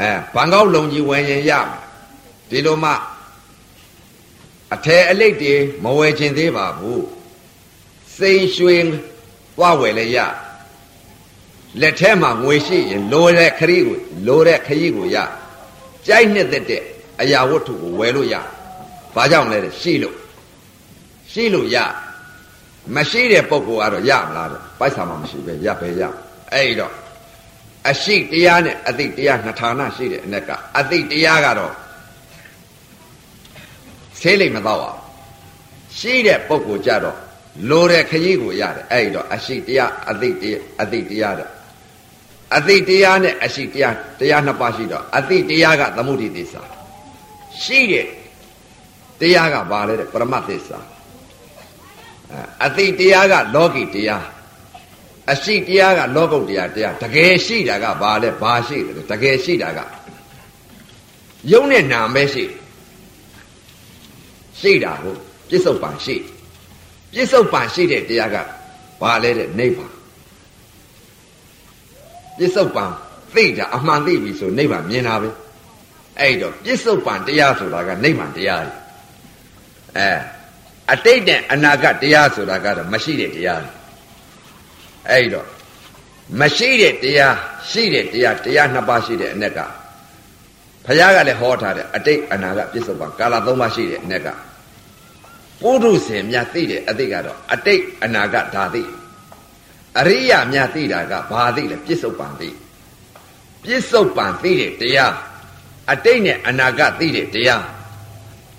[0.01, 1.53] အဲဘန်ကောက်လုံကြီးဝယ်ရင်ရ
[2.51, 2.93] ဒီလိုမှ
[4.75, 7.07] အထယ်အလိတ်တွေမဝယ်ခြင်းသေးပါဘူး
[8.17, 8.85] စိန်ရွှင်
[9.57, 10.19] သွားဝယ်လည်းရ
[11.81, 15.17] လက်ထဲမှာငွေရှိရင်လိုတဲ့ခရီးကိုလိုတဲ့ခရီးကိုရ
[16.07, 16.83] ကြိုက်နှစ်သက်တဲ့
[17.21, 18.35] အရာဝတ္ထုကိုဝယ်လို့ရ
[19.15, 20.17] ဘာကြောင့်လဲရှိလို့
[21.33, 21.77] ရှိလို့ရ
[22.95, 26.03] မရှိတဲ့ပုံကောကတော့ရမလားတဲ့ပိုက်ဆံမှမရှိပဲရပဲရ
[26.53, 26.93] အဲ့တော့
[27.91, 31.73] အရှိတရားနဲ့အသိတရားနှစ်ဌာနရှိတဲ့အ ਨੇ ကအသိတရားကတော့
[34.21, 34.99] ဆေးလိမ်မတော့အောင်
[35.99, 37.19] ရှိတဲ့ပုံကိုကြတော့
[37.69, 41.49] လိုတဲ့ခရီးကိုရတယ်အဲ့တော့အရှိတရားအသိတရားအသိတရားတဲ့
[42.57, 46.63] အသိတရားနဲ့အရှိတရားတရားနှစ်ပါးရှိတော့အသိတရားကသမုဒိသစ္စာ
[47.63, 48.07] ရှိတဲ့
[49.21, 50.79] တရားကဘာလဲတဲ့ပရမတ်သစ္စာ
[52.65, 54.25] အသိတရားကလောကီတရား
[55.33, 59.79] အရှိတရားကလောကုတ်တရားတရားတကယ်ရှိတာကဘာလဲဘာရှိတယ်တကယ်ရှိတာက
[61.53, 62.45] ယုံနဲ့နာမဲရှိ
[64.61, 65.15] ရှိတာကို
[65.49, 66.17] ပြစ္ဆုတ်ပံရှိ
[67.13, 68.37] ပြစ္ဆုတ်ပံရှိတဲ့တရားက
[69.01, 69.93] ဘာလဲတဲ့နိဗ္ဗာန်
[72.39, 72.85] ပြစ္ဆုတ်ပံ
[73.35, 75.31] သိတာအမှန်သိပြီဆိုနိဗ္ဗာန်မြင်တာပဲ
[76.21, 78.79] အဲ့တော့ပြစ္ဆုတ်ပံတရားဆိုတာကနိဗ္ဗာန်တရားကြီး
[79.99, 80.11] အဲ
[80.93, 83.63] အတိတ်နဲ့အနာဂတ်တရားဆိုတာကတော့မရှိတဲ့တရား
[85.11, 85.47] အဲ့တော့
[86.41, 87.35] မရှိတဲ့တရား
[87.71, 89.59] ရှိတဲ့တရားတရားနှစ်ပါးရှိတဲ့အ ਨੇ က
[90.87, 94.29] ဘုရားကလည်းဟောထားတယ်အတိတ်အနာဂတ်ပြစ္ဆုတ်ပံကာလသုံးပါးရှိတဲ့အ ਨੇ က
[95.63, 98.83] ပုထုဇဉ်များသိတဲ့အတိတ်ကတော့အတိတ်အနာဂတ်ဒါသိ
[99.99, 102.49] အရိယာများသိတာကဘာသိလဲပြစ္ဆုတ်ပံသိ
[103.65, 105.15] ပြစ္ဆုတ်ပံသိတဲ့တရား
[105.93, 107.65] အတိတ်နဲ့အနာဂတ်သိတဲ့တရား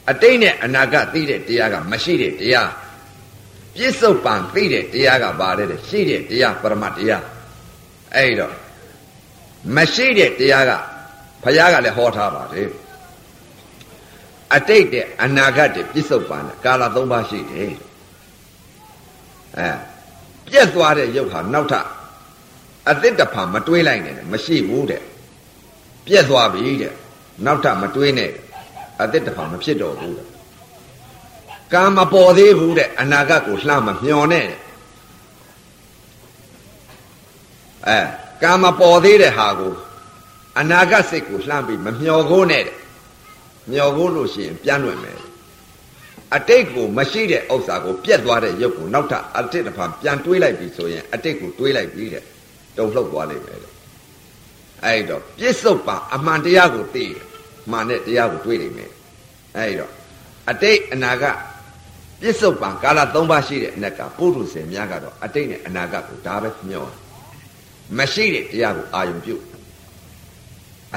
[0.09, 2.69] အတိတ်နဲ့အနာဂတ်သိတဲ့တရားကမရှိတဲ့တရား
[3.75, 7.23] ပြစ္ဆုတ်ပံသိတဲ့တရားကဘာလဲတဲ့ရှိတဲ့တရားပရမတ်တရား
[8.15, 8.55] အဲ့တော့
[9.75, 10.71] မရှိတဲ့တရားက
[11.43, 12.69] ဘုရားကလည်းဟောထားပါတယ်
[14.55, 17.73] အတိတ်တဲ့အနာဂတ်တဲ့ပြစ္ဆုတ်ပံတဲ့ကာလ၃ပါးရှိတယ်
[19.57, 19.69] အဲ
[20.47, 21.85] ပြက်သွားတဲ့ရုပ်ဟာနောက်ထပ်
[22.89, 25.03] အသစ်တဖန်မတွေးလိုက်နဲ့မရှိဘူးတဲ့
[26.05, 26.93] ပြက်သွားပြီတဲ့
[27.45, 28.31] နောက်ထပ်မတွေးနဲ့
[29.01, 30.27] အသစ်တဖန်မဖြစ်တော့ဘူးတဲ့
[31.73, 34.59] ကံမပေါ်သေးဘူးတဲ့အနာဂတ်ကိုလှမ်းမမျောနဲ့တဲ့
[37.87, 37.99] အဲ
[38.41, 39.73] ကံမပေါ်သေးတဲ့ဟာကို
[40.59, 42.78] အနာဂတ်စိတ်ကိုလှမ်းပြီးမမျောကိုနဲ့တဲ့
[43.71, 45.19] မျောကိုလို့ရှိရင်ပြန်လွင်မယ်
[46.35, 52.23] အတိတ်ကိုမရှိတဲ့ဥစ္စာကိုပြက်သွားတဲ့ရုပ်ကိုနောက်ထပ်အတိတ်တစ်ဖန်ပြန်တွေးလိုက်ပြီဆိုရင်အတိတ်ကိုတွေးလိုက်ပြီတဲ့
[52.77, 53.73] တုံလှုပ်သွားလိမ့်မယ်တဲ့
[54.85, 57.05] အဲ့တော့ပြစ္ဆုတ်ပါအမှန်တရားကိုသိ
[57.71, 58.91] မှန်တဲ့တရားကိုတွေးလိမ့်မယ်
[59.57, 59.91] အဲ့တော့
[60.49, 61.37] အတိတ်အနာဂတ်
[62.21, 66.85] ပြစ္ဆုတ်ပံကာလ၃ပါးရှိတဲ့အ ਨੇ ကပုထုဇဉ်များကတော့အတိတ်နဲ့အနာဂတ်ကိုဒါပဲမျော
[67.97, 69.43] မရှိတဲ့တရားကိုအာယုံပြုတ်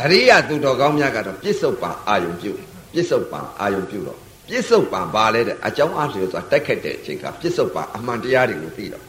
[0.00, 2.52] အရိယသူတော်ကောင်းများကတော့ပြစ္ဆုတ်ပံအာယုံပြု
[2.92, 9.04] ပြစ္ဆုတ်ပံအာယုံပြုတော့ပြစ္ဆုတ်ပံဘာလဲတဲ့အကြောင်းအားဖြင့်ဆိုတာတက်ခက်တဲ့အချိန်ကပြစ္ဆုတ်ပံအမှန်တရားတွေကိုသိတော့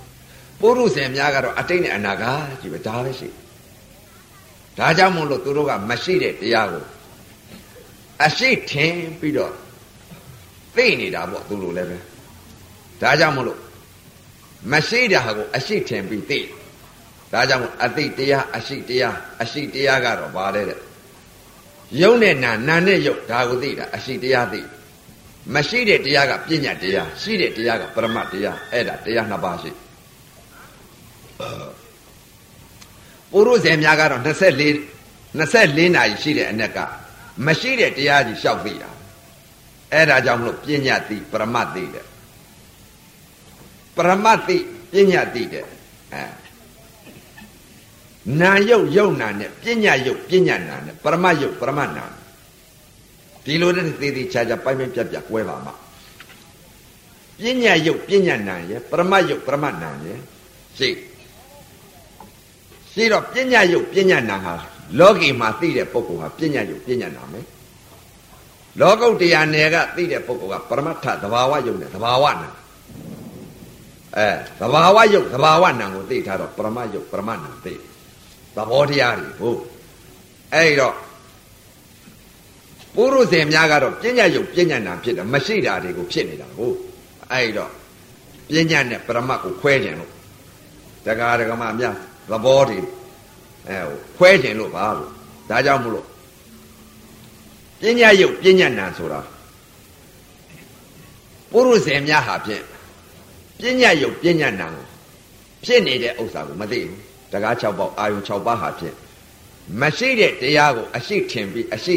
[0.60, 3.28] ပုရုဇဉ်များကတော့အတိတ်နဲ့အနာဂတ်ကြီးပဲဒါပဲရှိ
[4.78, 6.84] ဒါကြောင့်မို့လို့သူတို့ကမရှိတဲ့တရားကို
[8.26, 9.54] အရှိထင်ပြီးတော့
[10.76, 11.98] သိနေတာပေါ့သူတို့လည်းပဲ
[13.02, 13.60] ဒါကြောင့်မို့လို့
[14.72, 16.40] မရှိတာကိုအရှိထင်ပြီးသိ
[17.34, 20.80] ဒါကြောင့်အတိတ်တရားအရှိတရားအရှိတရားကတော့ဘာလဲတဲ့
[22.02, 24.62] ယုံနဲ့နာနာနဲ့ယုတ်ဒါကိုသိတာအရှိတရားသိ
[25.54, 29.72] မရှိတဲ့တရားကပညာတရားရှိတဲ့တရားကပရမတ်တရားအဲ့ဒါတရားနှစ်ပါးရှိ
[33.32, 34.28] ပုရုဇဉ်များကတော့24
[35.40, 36.78] 24နာရီရှိတဲ့အ ਨੇ က
[37.46, 38.90] မရှိတဲ့တရားကြီးရှောက်သိတာ
[39.94, 42.06] အဲ့ဒါကြောင့်မလို့ပညာသိပရမတ်သိတဲ့
[43.96, 44.58] ပရမတ်သိ
[44.92, 45.66] ပညာသိတဲ့
[46.14, 46.43] အဲ
[48.42, 52.06] နာယုတ်ယုတ်နာနဲ့ပညာယုတ်ပညာနာနဲ့ပရမတ်ယုတ်ပရမတ်နာ
[53.46, 55.74] ဒီလိုတဲ့သေးသေးချာချာပိုင်ပိုင်ပြတ်ပြတ်ကွဲပါမှာ
[57.40, 60.20] ပညာယုတ်ပညာနာရဲ့ပရမတ်ယုတ်ပရမတ်နာရဲ့
[60.78, 60.90] ရှိ
[62.94, 64.54] ရှိတော့ပညာယုတ်ပညာနာဟာ
[65.00, 67.46] လောကီမှာသိတဲ့ပုဂ္ဂိုလ်ဟာပညာယုတ်ပညာနာမယ်
[68.80, 72.50] လောကုတ္တရာနယ်ကသိတဲ့ပုဂ္ဂိုလ်ကပရမတ္ထသဘာဝယုတ်နဲ့သဘာဝနာ
[74.18, 77.74] အဲသဘာဝယုတ်သဘာဝနာကိုသိထားတော့ပရမယုတ်ပရမနာသိ
[78.56, 79.60] သဘောတရားတွေဟုတ်
[80.54, 80.96] အဲ့တော့
[82.96, 86.76] ပုရုဇဉ်များကတော့ပညာယုတ်ပညာနာဖြစ်တယ်မရှိတာတွေကိုဖြစ်နေတာဟုတ်
[87.32, 87.72] အဲ့တော့
[88.50, 90.12] ပညာနဲ့ပရမတ်ကိုခွဲခြင်းလို့
[91.06, 91.96] တက္ကရာကမများ
[92.30, 92.78] သဘောတွေ
[93.68, 93.78] အဲ
[94.18, 95.10] ခွဲခြင်းလို့ပါလို့
[95.50, 96.06] ဒါကြောင့်မလို့
[97.82, 99.20] ပညာယုတ်ပညာနာဆိုတာ
[101.52, 102.64] ပုရုဇဉ်များဟာဖြင့်
[103.60, 104.86] ပညာယုတ်ပညာနာကို
[105.66, 107.03] ဖြစ်နေတဲ့ဥစ္စာကိုမသိဘူး
[107.34, 108.96] တကား6ပေါက်အာယုံ6ပါးဟာဖြင့်
[109.82, 111.96] မရှိတဲ့တရားကိုအရှိထင်ပြီးအရှိ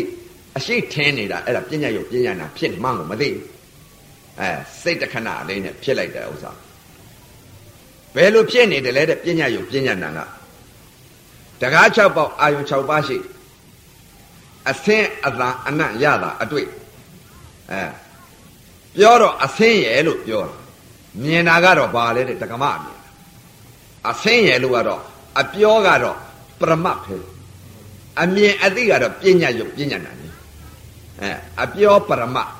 [0.56, 3.44] အရှိထင်နေတာအဲ့ဒါပညာယုတ်ပညာနာဖြစ်မှန်းကိုမသိဘူး
[4.40, 4.48] အဲ
[4.82, 6.50] စိတ်တခဏလေးနဲ့ဖြစ်လိုက်တဲ့ဥစ္စာ
[8.14, 10.20] ဘယ်လိုဖြစ်နေတယ်လဲတဲ့ပညာယုတ်ပညာနာက
[11.62, 13.16] တကား6ပေါက်အာယုံ6ပါးရှိ
[14.70, 16.66] အသင်းအသာအနံ့ရတာအတွေ့
[17.70, 17.80] အဲ
[18.96, 20.56] ပြောတော့အသင်းရဲ့လို့ပြောတာ
[21.22, 22.98] မြင်တာကတော့ဘာလဲတဲ့တက္ကမမြင်
[24.10, 25.02] အသင်းရဲ့လို့ကတော့
[25.40, 26.16] အပြောကတော့
[26.60, 27.16] ပရမတ်ပဲ
[28.22, 30.28] အမြင်အသိကတော့ပညာယုတ်ပညာနာနေ
[31.20, 31.30] အဲ
[31.62, 32.50] အပြောပရမတ်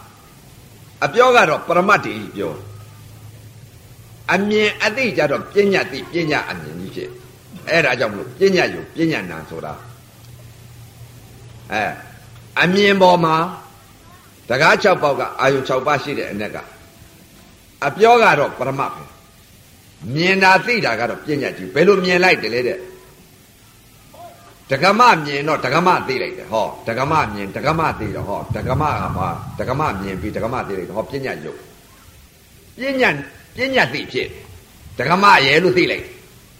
[1.04, 2.52] အပြောကတော့ပရမတ်တည်းပြော
[4.34, 7.10] အမြင်အသိကြတော့ပညာသိပညာအမြင်ကြီးဖြစ်
[7.70, 9.72] အဲ့ဒါကြောင့်မလို့ပညာယုတ်ပညာနာဆိုတာ
[11.72, 11.84] အဲ
[12.62, 13.36] အမြင်ပေါ်မှာ
[14.48, 16.56] တကား6ပေါက်ကအာယု6ပါးရှိတဲ့အ ਨੇ က
[17.86, 19.02] အပြောကတော့ပရမတ်ပဲ
[20.14, 22.78] မြင်တာသိတာကတော့ပညာကြီးဘယ်လိုမြင်လိုက်တယ်လဲတဲ့
[24.70, 29.28] ဒကမမြင်တော့ဒကမသိလိုက်တယ်ဟောဒကမမြင်ဒကမသိတော့ဟောဒကမကဘာ
[29.58, 31.58] ဒကမမြင်ပြီးဒကမသိလိုက်တော့ဟောပညာယုတ်
[32.78, 33.10] ပညာ
[33.56, 34.28] ပညာသိဖြစ်
[34.98, 36.04] ဒကမရဲလို့သိလိုက်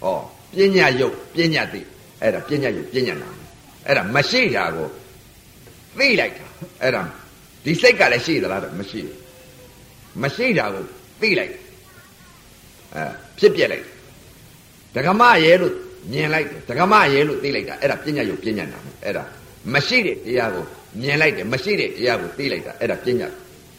[0.01, 0.17] ဟော
[0.55, 1.81] ပညာယုတ်ပညာသိ
[2.21, 3.29] အဲ့ဒါပညာယုတ်ပညာနာ
[3.85, 4.87] အဲ့ဒါမရှိတာကို
[5.97, 6.47] သိလိုက်တာ
[6.81, 7.01] အဲ့ဒါ
[7.63, 9.17] ဒီစိတ်ကလည်းရှိသလားတော့မရှိဘူး
[10.21, 10.83] မရှိတာကို
[11.21, 11.53] သိလိုက်
[12.95, 13.85] အဲ ဖြစ်ပြက်လိုက်
[14.95, 15.73] ဒကမရဲလို့
[16.11, 19.23] မြင်လိုက်တယ်ဒကမရဲလို့သိလိုက်တာအဲ့ဒါပညာယုတ်ပညာနာအဲ့ဒါ
[19.73, 20.65] မရှိတဲ့တရားကို
[21.01, 23.27] မြင်လိုက်တယ်မရှိတဲ့တရားကိုသိလိုက်တာအဲ့ဒါပညာ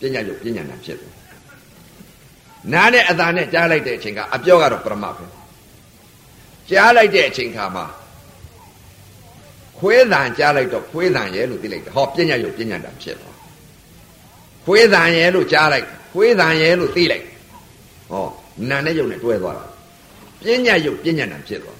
[0.00, 1.12] ပညာယုတ်ပညာနာဖြစ်တယ်
[2.72, 5.24] နားနဲ့အသာနဲ့ကြားလိုက်တဲ့အချိန်ကအပြောကတော့ပရမတ်ပဲ
[6.70, 7.84] ကြားလိုက်တဲ့အချိန်ခါမှာ
[9.78, 13.36] ခွေးတန်ကြားလိုက်တော့ခွေးတန်ရဲလို့သိလိုက်တယ်ဟောပညာယုတ်ပညာနာဖြစ်သွား
[14.64, 17.24] ခွေးတန်ရဲလို့ကြားလိုက်ခွေးတန်ရဲလို့သိလိုက်
[18.10, 18.26] ဟော
[18.68, 19.66] နာနဲ့ယုတ်နဲ့တွဲသွားတာ
[20.42, 21.78] ပညာယုတ်ပညာနာဖြစ်သွား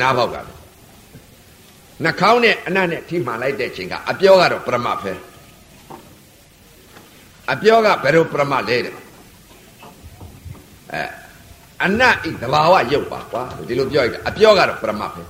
[0.00, 0.58] နားပေါက်ကလည်း
[2.04, 5.12] နှာခေါင်းနဲ့အနံ့နဲ့ထိမှန်လိုက်တဲ့ချိန်ကအပြောကတော့ပရမတ်ပဲ
[7.52, 8.94] အပြောကဘယ်လိုပရမတ်လဲတဲ့
[10.92, 11.02] အဲ
[11.84, 15.22] အနတ်ဤသဘာဝရုပ်ပါကွာဒီလိုပြောရတာအပြောကတော့ပရမတ်ပဲ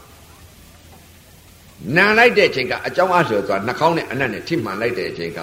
[1.96, 5.38] နာလိုက်တဲ့ချိန်ကအကြောင်းအဆိုဆိုတာနှာခေါင်းနဲ့အနံ့နဲ့ထိမှန်လိုက်တဲ့ချိန်က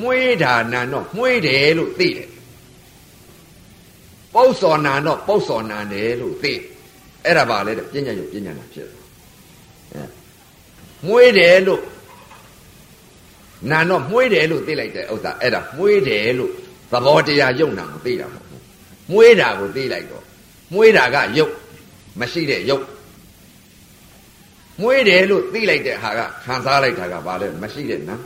[0.00, 2.28] မွေးတာနာတော့မွေးတယ်လို့သိတယ်
[4.34, 6.52] ပုတ်စော်နာတော့ပုတ်စော်နာတယ်လို့သိ
[7.24, 8.98] အဲ့ဒါပါလေတဲ့ပညာရုပ်ပညာနာဖြစ်တယ်
[9.92, 10.02] အဲ
[11.06, 11.82] မွေးတယ်လို့
[13.70, 16.52] နာတော့မွေးတယ်လို့သိလိုက်တဲ့ဥစ္စာအဲ့ဒါမွေးတယ်လို့
[16.92, 18.62] သဘောတရားယုံနာကိုသိတာမဟုတ်ဘူး
[19.12, 20.24] မွေးတာကိုသိလိုက်တော့
[20.74, 21.52] မွေးတာကယုတ်
[22.20, 22.84] မရှိတဲ့ယုတ်
[24.82, 28.16] မွေးတယ်လို့သိလိုက်တဲ့ဟာကခံစားလိုက်တာကဘာလဲမရှိတဲ့နာ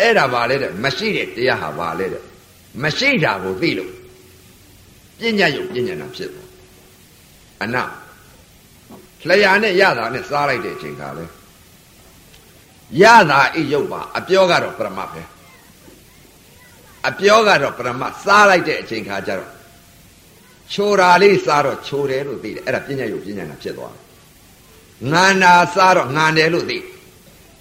[0.00, 2.22] အဲ့ဒါဘာလဲတဲ့မရှိတဲ့တရားဟာဘာလဲတဲ့
[2.82, 3.92] မရှိတာကိုသိလို့
[5.18, 6.48] ပညာယုတ်ပညာနာဖြစ်သွား
[7.62, 7.76] အန
[9.28, 11.32] လျာနဲ့ရတာနဲ့စားလိုက်တဲ့အချိန်ကလည်း
[13.02, 15.22] ရတာဤရုပ်ပါအပြောကတော့ပရမတ်ပဲ
[17.08, 19.52] အပြောကတော့ပရမတ်စားလိုက်တဲ့အချိန်ခါကျတော့
[20.72, 24.02] ချိုတာလေးစားတော့ချိုတယ်လို့သိတယ်အဲ့ဒါပညာယုတ်ပညာနာဖြစ်သွားတယ်
[25.12, 26.78] ငါနာစားတော့ငါတယ်လို့သိ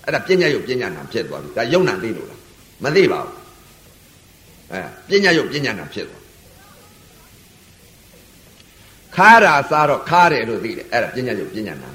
[0.04, 2.40] အဲ့ဒါပညာယုတ်ပညာနာဖြစ်သွားပြီဒါယုံနာသိလို့လား
[2.84, 3.34] မသိပါဘူး
[4.72, 6.25] အဲပညာယုတ်ပညာနာဖြစ်သွား
[9.16, 11.90] ခါရာစားတော့ခါတယ်လို့သိတယ်အဲ့ဒါပညာယုတ်ပညာနာ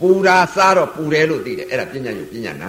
[0.00, 2.68] ပူရာစားတော့ပူတယ်လို့သိတယ်အဲ့ဒါပညာယုတ်ပညာနာ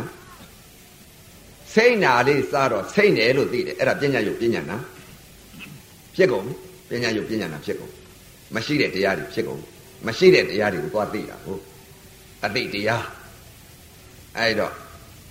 [1.74, 4.78] စိတ်နာလေးစားတော့စိတ်တယ်လို့သိတယ်အဲ့ဒါပညာယုတ်ပညာနာ
[6.16, 6.46] ဖြစ်ကုန်
[6.90, 7.92] ပညာယုတ်ပညာနာဖြစ်ကုန်
[8.56, 9.62] မရှိတဲ့တရားတွေဖြစ်ကုန်
[10.08, 11.62] မရှိတဲ့တရားတွေကိုသွားသိတာဟုတ်
[12.46, 13.06] အသိတရား
[14.38, 14.74] အဲ့တော့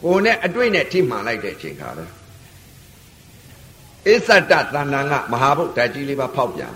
[0.02, 2.04] ကိုယ်နဲ့အတွေ့နဲ့ထိမှန်လိုက်တဲ့အချိန်ခါလဲ
[4.06, 4.94] အစ္ဆတတဏ္ဍာင
[5.32, 6.72] မဟာဗုဒ္ဓကြီးလေးပါဖောက်ပြန်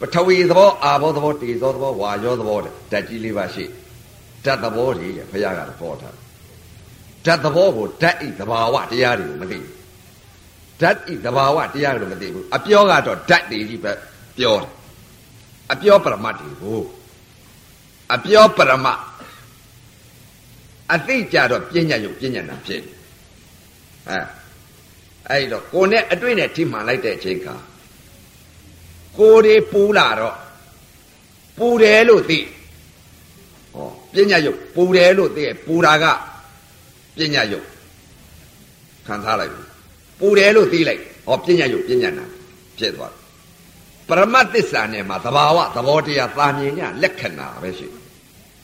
[0.00, 3.64] ပထဝီသဘောအာဘောသဘောတေဇောသဘောဝါယောသဘောဓာတ်ကြီးလေးပါရှိ
[4.44, 6.16] ဓာတ်သဘောတွေဘုရားကတော့ဟောထား
[7.24, 9.74] ဓာတ်သဘောကိုဓာတ်ဤသဘာဝတရားတွေကိုမသိဘူး
[10.80, 13.92] ဓာတ်ဤသဘာဝတရားတွေကိုမသိဘူးအပြောကတော့ဓာတ်တွေကြီးပဲ
[14.36, 14.70] ပြောတယ်
[15.72, 16.80] အပြောပရမတ်တွေကို
[18.14, 19.00] အပြောပရမတ်
[20.94, 22.82] အသိကြတော့ပညာယုတ်ပညာနာဖြစ်
[24.08, 24.18] အဲ
[25.30, 27.54] အဲ့တော့ကိုနဲ့အတွေ့နဲ့ထိမှန်လိုက်တဲ့အချိန်ခါ
[29.18, 30.36] ကိုယ်တွေပူလာတော့
[31.58, 32.38] ပူတယ်လို့သိ
[33.74, 36.04] ဟောပညာယုတ်ပူတယ်လို့သိပူတာက
[37.16, 37.66] ပညာယုတ်
[39.06, 39.68] ခံစားလိုက်ဘူး
[40.20, 42.24] ပူတယ်လို့သိလိုက်ဟောပညာယုတ်ပညာနာ
[42.78, 43.20] ဖြစ်သွားတယ်
[44.08, 47.86] ပရမတ်သစ္စာနဲ့မှာသဘာဝသဘောတရားသာမြင်ညလက္ခဏာပဲရှိ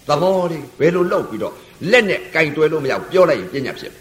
[0.09, 1.55] သဘောလေးဘယ်လိုလောက်ပြီးတော့
[1.91, 3.93] လက်နဲ့ကင်တွဲလို့မရဘူးပြောလိုက်ရင်ပညာဖြစ်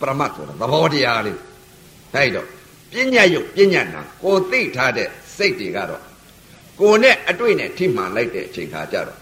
[0.00, 1.38] ပရမတ်ဆိုတာသဘောတရားလေး
[2.14, 2.46] အဲ့တော့
[2.92, 6.02] ပညာယုတ်ပညာနာကိုသိထားတဲ့စိတ်တွေကတော့
[6.80, 9.18] ကိုနဲ့အတွေ့နဲ့ထိမှန်လိုက်တဲ့အချိန်ခါကျတော့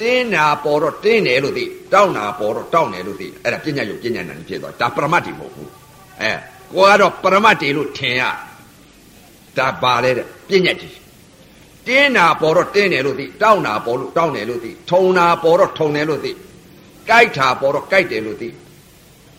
[0.00, 5.70] တင်းနာပေါ်တော့တင်းတယ်လို့သိတောင်းနာပေါ်တော့တောင်းတယ်လို့သိအဲ့ဒါပညာယုတ်ပညာနာဖြစ်သွားဒါပရမတ်တွေမဟုတ်ဘူး
[6.20, 6.32] အဲ
[6.74, 8.22] ကိုကတော့ပရမတ်တွေလို့ထင်ရ
[9.58, 10.96] ဒါပါလေတဲ့ပညာကြီး
[11.86, 16.32] တင်းနာပေါ်တော့တင်းတယ်လို့သိတောင်းနာပေါ်လို့တောင်းတယ်လို့သိထုံနာပေါ်တော့ထုံတယ်လို့သိ
[17.08, 18.48] ကြိုက်တာပေါ်တော့ကြိုက်တယ်လို့သိ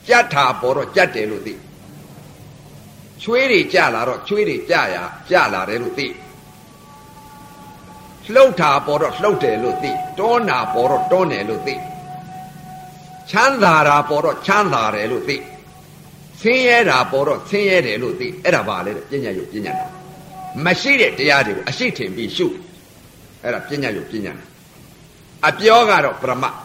[0.08, 1.54] ကြက်တာပေါ်တော့ကြက်တယ်လို့သိ
[3.23, 4.97] ချွေးတွေကြလာတော့ချွေးတွေကြရ
[5.30, 6.08] ကြလာတယ်လို့သိ
[8.34, 11.75] လှုပ်တာပေါ်တော့လှုပ်တယ်လို့သိတွန်းတာပေါ်တော့တွန်းတယ်လို့သိ
[13.30, 15.38] ချမ်းသာတာပေါ်တော့ချမ်းသာတယ်လို့သိ
[16.41, 19.88] ဆင်းရဲတာပေါ်တော့ဆင်းရဲတယ်လို့သိအဲ့ဒါပါလေပညာယုတ်ပညာနာ
[20.65, 22.47] မရှိတဲ့တရားတွေကိုအရှိထင်ပြီးရှု
[23.43, 24.45] အဲ့ဒါပညာယုတ်ပညာနာ
[25.47, 26.56] အပြောကတော့ပရမတ်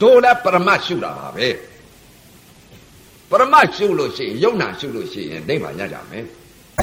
[0.00, 1.46] တို့လည်းပရမတ်ရှုတာပါပဲ
[3.30, 6.24] ပရမတ်ရှုလို့ရှိရင်ယုံနာရှုလို့ရှိရင်ဒိဋ္ဌာရကြမယ်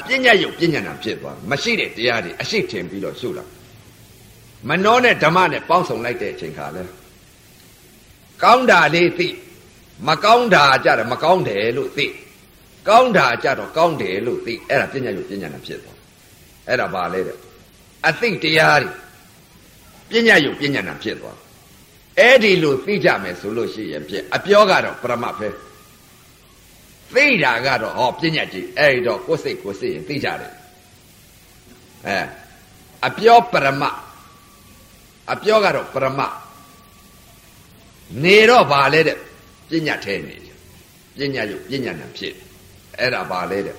[0.07, 3.43] ပညာယုတ်ပညာနာဖြစ်သွားမရှိတဲ့တရားတွေအရှိထင်ပြီးတော့ရှုတာ
[4.69, 6.83] မနှောနဲ့ဓမ္မနဲ့ပေါင်းစုံလိုက်တဲ့အချိန်ခါလဲ
[8.43, 9.27] ကောင်းတာလေးသိ
[10.07, 12.07] မကောင်းတာကြတယ်မကောင်းတယ်လို့သိ
[12.87, 15.97] ကောင်းတာကြတော့ကောင်းတယ်လို့သိအဲ့ဒါပညာယုတ်ပညာနာဖြစ်သွား
[16.67, 17.37] အဲ့ဒါပါလေတဲ့
[18.07, 21.37] အသိတရားတွေပညာယုတ်ပညာနာဖြစ်သွား
[22.19, 25.47] အဲ့ဒီလိုသိကြမယ်ဆိုလို့ရှိရင်ဖြစ်အပြောကတော့ပရမတ်ပဲ
[27.15, 30.53] သိတာကတော့ဟောပညာကြီးအဲ့တော့ကိုယ်စိတ်ကိုယ်စိတ်ရင်သိကြတယ်
[32.07, 32.17] အဲ
[33.07, 33.97] အပြောပရမတ်
[35.33, 36.33] အပြောကတော့ပရမတ်
[38.23, 39.17] နေတော့ဗာလဲတဲ့
[39.69, 40.35] ပညာထဲနေ
[41.17, 42.33] ပညာယုတ်ပညာနာဖြစ်
[42.99, 43.75] အဲ့ဒါဗာလဲတဲ့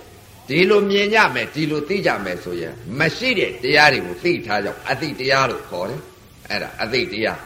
[0.48, 6.00] ဒီလိုမြင်ကြမယ်ဒီလိုသိကြမယ်ဆိုရင်မရှိတဲ့တရားတွေကိုသိထားကြအသိတရားလို့ခေါ်တယ်
[6.50, 7.40] အဲ့ဒါအသိတရား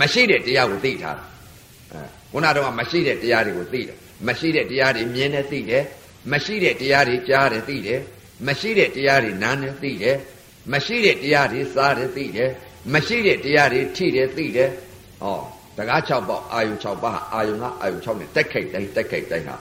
[0.00, 1.24] မရှိတဲ့တရားကိုသိထားတာ
[1.92, 2.00] အဲ
[2.32, 5.84] ခုနတော့မရှိတဲ့တရားတွေကိုသိတယ် မရှိတဲ့တရားတွေမြင်နေသိတယ်
[6.32, 8.00] မရှိတဲ့တရားတွေကြားတယ်သိတယ်
[8.46, 10.16] မရှိတဲ့တရားတွေနားနေသိတယ်
[10.72, 12.50] မရှိတဲ့တရားတွေစားတယ်သိတယ်
[12.92, 14.70] မရှိတဲ့တရားတွေထိတယ်သိတယ်
[15.22, 15.38] ဟော
[15.76, 19.56] တကား6ပေါက်အာယုံ6ပါးအာယုံကအာယုံ6နဲ့တက်ခိတ်တိုင်းတက်ခိတ်တိုင်းဟာ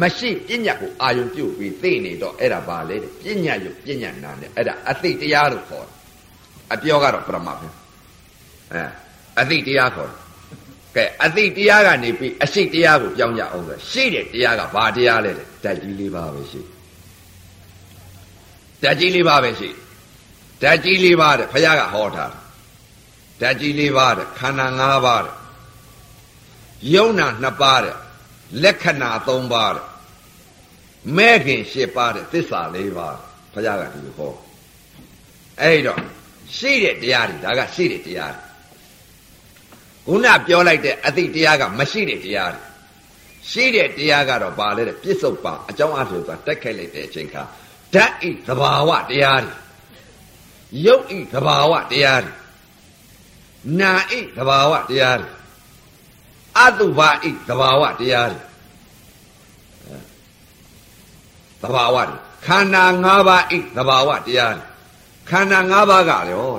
[0.00, 5.94] မရှိပညာကိုအာယုံပြုတ်ပြီးသိနေတော့အဲ့ဒါပါလေပညာယုတ်ပညာနာနဲ့အဲ့ဒါအသိတရားလို့ခေါ်တယ်
[6.72, 7.68] အပြောကတော့ပရမတ်ပဲ
[8.72, 8.82] အဲ
[9.40, 10.18] အသိတရားခေါ်တယ်
[10.94, 16.60] ကဲအသိတရားကနေပြီးအရှိတရားကိုပြောင်းကြအောင်ဆိုရှိတဲ့တရားကဘာတရားလဲတဲ့ဓာတ်ကြီးလေးပါပဲရှိ
[18.82, 19.70] ဓာတ်ကြီးလေးပါပဲရှိ
[20.62, 22.32] ဓာတ်ကြီးလေးပါတဲ့ဘုရားကဟောထား
[23.40, 25.34] ဓာတ်ကြီးလေးပါတဲ့ခန္ဓာ၅ပါးတဲ့
[26.94, 27.96] ယုံနာ၂ပါးတဲ့
[28.62, 29.86] လက္ခဏာ၃ပါးတဲ့
[31.16, 33.16] မဲခင်၈ပါးတဲ့သစ္စာ၄ပါး
[33.52, 34.34] ဘုရားကဒီလိုဟော
[35.60, 36.00] အဲ့တော့
[36.56, 38.49] ရှိတဲ့တရားတွေဒါကရှိတဲ့တရားတွေ
[40.06, 42.62] ခုနပြောလိုက်တဲ့အသိတရားကမရှိတဲ့တရားတွေ
[43.50, 47.42] ရှိတဲ့တရားကတော့ပါလေတဲ့ပြစ္ဆုတ်ပါအကြောင်းအဖြစ်ဆိုတာတက်ခိုက်လိုက်တဲ့အချိန်ခါ
[47.94, 49.54] ဓာတ်ဤသဘာဝတရားတွေ
[50.86, 52.32] ရုပ်ဤသဘာဝတရားတွေ
[53.80, 55.30] နာဣသဘာဝတရားတွေ
[56.58, 58.40] အတုပါဣသဘာဝတရားတွေ
[61.62, 64.64] သဘာဝတွေခန္ဓာ၅ပါးဣသဘာဝတရားတွေ
[65.30, 66.52] ခန္ဓာ၅ပါးကရော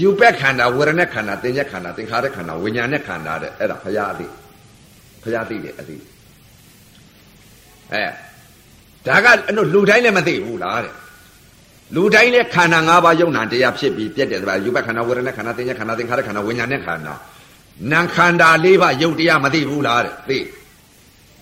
[0.00, 4.26] ယူပက်ခန္ဓာဝေဒနာခန္ဓာသင်္ညက်ခန္ဓာသင်္ခါရခန္ဓာဝိညာဉ်နဲ့ခန္ဓာတဲ့အဲ့ဒါဘုရားအသိ
[5.22, 5.96] ဘုရားသိတယ်အသိ
[7.92, 8.04] အဲ
[9.06, 10.94] ဒါကအနုလူတိုင်းလည်းမသိဘူးလားတဲ့
[11.94, 17.14] လူတိုင်းလည်းခန္ဓာ၅ပါးယုံနာတရားဖြစ်ပြီးပြည့်တယ်ဆိုတာယူပက်ခန္ဓာဝေဒနာခန္ဓာသင်္ညက်ခန္ဓာသင်္ခါရခန္ဓာဝိညာဉ်နဲ့ခန္ဓာ
[17.92, 20.38] နာခန္ဓာ၄ပါးယုတ်တရားမသိဘူးလားတဲ့သိ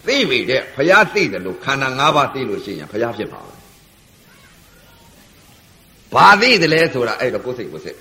[0.06, 3.58] သိပြီတဲ့ဘုရားသိတယ်လို့ခန္ဓာ၅ပါးသိလို့ရှိရင်ဘုရားဖြစ်ပါဘူး
[6.14, 7.98] ဘာသိတယ်လဲဆိုတာအဲ့တော့ကိုယ်စိတ်ကိုယ်စိတ်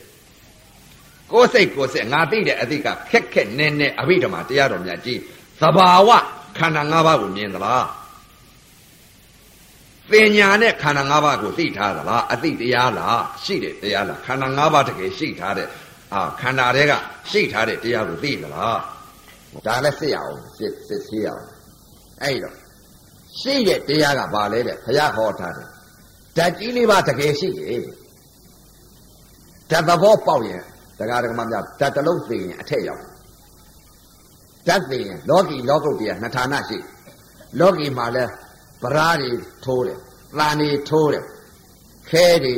[1.33, 5.19] ကိုယ်စိတ်ကိုယ်စိတ်ငါသိတဲ့အသိကခက်ခက်နဲနဲအဘိဓမ္မာတရားတော်များကြီး
[5.61, 6.09] သဘာဝ
[6.57, 7.85] ခန္ဓာ၅ပါးကိုမြင်သလား
[10.11, 15.67] ပညာနဲ့ခန္ဓာ၅ပါးကိုသိထားသလားအသိတရားလားရှိတယ်တရားလားခန္ဓာ၅ပါးတကယ်ရှိထားတဲ့
[16.13, 16.93] အာခန္ဓာတွေက
[17.31, 18.79] ရှိထားတဲ့တရားကိုသိသလား
[19.67, 21.45] ဒါလည်းသိရအောင်စစ်စစ်သိရအောင်
[22.23, 22.55] အဲ့တော့
[23.39, 25.67] ရှိတဲ့တရားကဘာလဲတဲ့ဘုရားဟောထားတယ်
[26.37, 27.81] ဓာတ်ကြီးလေးပါတကယ်ရှိတယ်
[29.71, 30.63] ဓာတ်သဘောပေါက်ရင်
[31.03, 33.03] တရားဓမ္မများဓာတ်တလုံးသိရင်အထက်ရောက်
[34.67, 36.77] ဓာတ်သိရင်လောကီလောကုတ်တရားနှစ်ဌာနရှိ
[37.59, 38.25] လောကီမှာလဲ
[38.81, 39.31] ပရာတွေ
[39.65, 39.97] ထိုးတယ်။
[40.39, 41.23] တန်တွေထိုးတယ်။
[42.09, 42.55] ခဲတွေ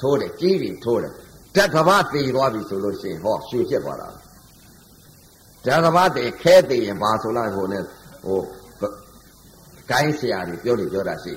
[0.00, 1.12] ထိုးတယ်ကြီးတွေထိုးတယ်။
[1.56, 4.08] ဓာတ်ကဘာသိသွားပြီဆိုလို့ရှိရင်ဟောရွှေဖြစ်သွားတာ။
[5.64, 7.84] ဓာတ်ကဘာသိခဲသိရင်ဘာဆိုလိုက်ဟိုနဲ့
[8.24, 8.40] ဟို
[9.90, 11.34] ကိုင်းဆရာတွေပြောတယ်ပြောတာရှိ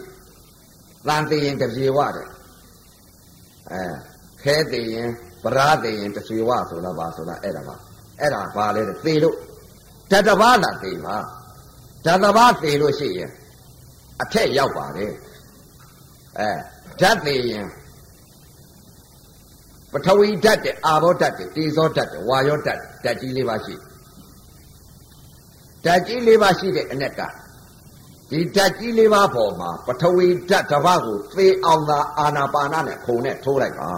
[1.07, 2.27] ။တန်သိရင်တပြေဝတဲ့။
[3.71, 3.83] အဲ
[4.43, 5.09] ခဲသိရင်
[5.43, 7.75] ပရာသိရင်တပြေဝဆိုတာဘာဆိုတာအဲ့ဒါပါ။
[8.21, 9.37] အဲ့ဒါဘာလဲတဲ့သိလို့
[10.11, 11.17] ဓာတ်တဘာလာသိပါ
[12.05, 13.31] ဓာတ်တဘာသိလို့ရှိရင်
[14.21, 15.13] အထက်ရောက်ပါတယ်
[16.39, 16.49] အဲ
[17.01, 17.67] ဓာတ်သေးရင်
[19.91, 23.75] ပထဝီဓာတ်တဲ့အာဘောဓာတ်တဲ့တေဇောဓာတ်တဲ့ဝါယောဓာတ်ဓာတ်ကြီးလေးပါရှိ
[25.85, 27.21] ဓာတ်ကြီးလေးပါရှိတဲ့အ ਨੇ က
[28.29, 33.89] ဒီဓာတ်ကြီးလေးပါပေါ်မှာပထဝီဓာတ်တစ်ပါးကိုသေအောင်သာအာနာပါနနဲ့ဖုံနဲ့ထိုးလိုက်ပါ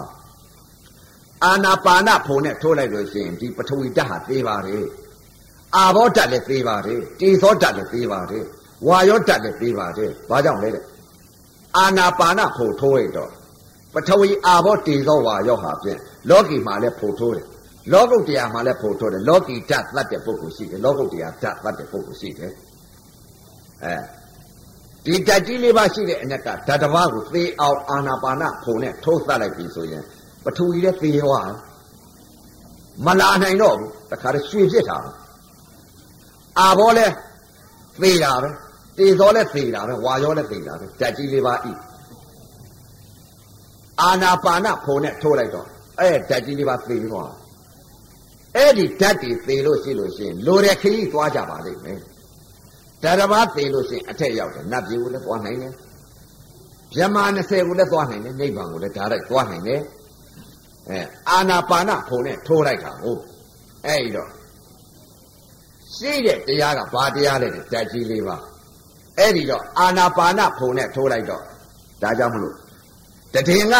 [1.44, 4.86] အာနာပါနဖုံနဲ့ထိုးလိုက်လို့ရှိရင်ဒီပထဝီဓာတ်ဟာသေပါတယ်
[5.76, 8.44] အာဘောဓာတ်လည်းသေပါတယ်တေဇောဓာတ်လည်းသေပါတယ်
[8.86, 10.84] ဝါရောတက်လည်းပြီးပါတယ်ဘာကြောင့်လဲတဲ့
[11.76, 13.30] အာနာပါနဖို့ထိုးရတော့
[13.94, 15.98] ပထဝီအာဘောတေသောဝါရောဟာဖြင့်
[16.30, 17.46] လောကီမှာလည်းဖို့ထိုးတယ်
[17.92, 22.52] လောကုတ်တရားမှာလည်းဖို့ထိုးတယ်လောကီဓာတ်သတ်တဲ့ပုဂ္ဂိုလ်ရှိတယ်လောကုတ်တရားဓာတ်သတ်တဲ့ပုဂ္ဂိုလ်ရှိတယ်
[23.84, 23.94] အဲ
[25.06, 30.02] ဒီဓာတ်ကြီးလေးပါရှိတဲ့အ ਨੇ ကဓာတ်တစ်ပါးကိုသေအောင်အာနာပါနဖို့နဲ့ထိုးသတ်လိုက်ပြီဆိုရင်
[30.46, 31.34] ပထဝီလည်းသေရော
[33.04, 34.98] မလာနိုင်တော့ဘူးတခါတည်းရွှေဖြစ်တာ
[36.58, 37.14] အာဘောလည်း
[38.02, 38.48] သေတာပဲ
[38.98, 41.72] တေဇောလည်းသေတာပဲဝါရောလည်းသေတာပဲဓာတ်ကြီးလေးပါဤ
[44.00, 45.66] အာနာပါနဖုံနဲ့ထိုးလိုက်တော့
[46.00, 47.32] အဲ့ဓာတ်ကြီးလေးပါသေသွား
[48.56, 52.00] အဲ့ဒီဓာတ်တွေသေလို့ရှိလို့ရှိရင်လိုတဲ့ခရီးသွားကြပါလိမ့်မယ်
[53.02, 55.72] ဓာတ်တစ်ပါးသေလို့ရှိရင်အထက်ရောက်တယ်နတ်ပြည်ကိုလည်းသွားနိုင်တယ်
[56.96, 59.80] မြမ20ကိုလည်းသွားနိုင်တယ်နိဗ္ဗာန်ကိုလည်းဓာတ်လိုက်သွားနိုင်တယ်
[60.90, 63.22] အဲအာနာပါနဖုံနဲ့ထိုးလိုက်တာဟုတ်
[63.86, 64.30] အဲ့ဒီတော့
[65.94, 68.36] ရှိတဲ့တရားကဘာတရားလဲဓာတ်ကြီးလေးပါ
[69.18, 71.42] အဲ့ဒီတော့အာနာပါနဖုံနဲ့ထိုးလိုက်တော့
[72.02, 72.54] ဒါကြောင့်မလို့
[73.34, 73.76] တည်င်က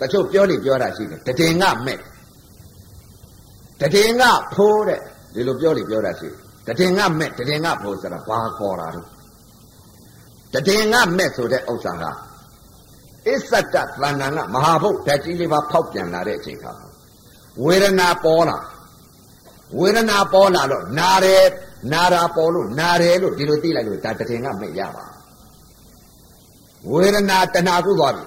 [0.00, 1.98] တချို့ပြောနေပြောတာရှိတယ်တည်င်ကမဲ့
[3.80, 5.00] တည်င်ကဖိုးတဲ့
[5.34, 6.28] ဒီလိုပြောနေပြောတာရှိ
[6.66, 12.04] တည်င်ကမဲ့တည်င်ကဖိုးဆိုတာဘာခေါ်တာလဲတည်င်ကမဲ့ဆိုတဲ့ဥစ္စာက
[13.28, 16.72] အစ္ဆတသဏ္ဍာန်ကမဟာဘုတ်ဓာတ်ကြီးလေးပါဖောက်ပြန်လာတဲ့အချိန်ခါ
[17.64, 18.58] ဝေဒနာပေါ်လာ
[19.78, 21.44] ဝေဒနာပေါ်လာတော့နာတယ်
[21.92, 25.04] နာတာပေါ်လို့နာတယ်လို့ဒီလိုသိလိုက်လို့ဒါတည်ငါမဲ့ရပါ
[26.92, 28.24] ဝေဒနာတဏှာကုသွားပြီ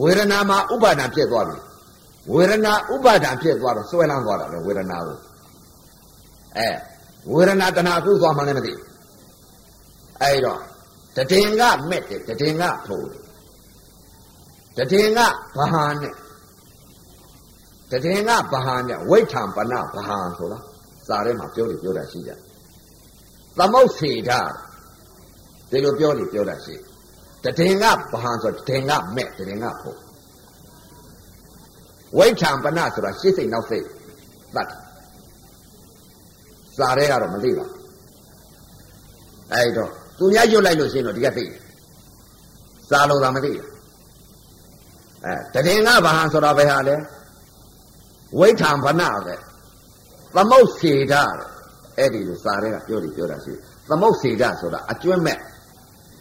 [0.00, 1.58] ဝေဒနာမှာဥပါဒံဖြစ်သွားပြီ
[2.32, 5.18] ဝေဒနာဥပါဒံဖြစ်သွားတော့စွဲလန်းသွားတာလေဝေဒနာကို
[6.58, 6.68] အဲ
[7.32, 8.72] ဝေဒနာတဏှာကုသွားမှလည်းမသိ
[10.22, 10.60] အဲ့တော့
[11.32, 13.06] တည်ငါမဲ့တယ်တည်ငါဖို့
[14.92, 16.14] တည်ငါဘာဟာနဲ့
[18.04, 20.58] တည်ငါဘာဟာနဲ့ဝိဋ္ဌံပနဘာဟာဆိုတာ
[21.08, 22.32] စာထဲမှာပြောလို့ပြောတာရှိကြ
[23.58, 24.40] သမုတ်စေတာ
[25.70, 26.74] ဒီလိုပြောလို့ပြောတာရှိ
[27.58, 29.98] တည်ငါဘာဟာဆိုတည်ငါမဲ့တည်ငါဖို့
[32.18, 33.86] ဝိဋ္ဌံပနဆိုတာရှေ့စိတ်နောက်စိတ်
[34.54, 34.70] သတ်
[36.78, 37.66] စာထဲကတော့မသိပါ
[39.52, 41.60] အဲ့တော့ သူများရွတ်လိုက်လို့ရှိရင်တော့ဒီကသိတယ်
[42.90, 43.68] စာလို့သာမသိဘူး
[45.24, 46.94] အဲတည်ငါဘာဟာဆိုတာဘယ်ဟာလဲ
[48.38, 49.36] ဝိဋ္ဌံဗနပဲ
[50.34, 51.14] သမုတ်စေတ
[51.98, 53.52] အဲ့ဒီလိုစာတွေကပြောလို့ပြောတာရှိ
[53.88, 55.38] သမုတ်စေတဆိုတာအကျွမ်းမဲ့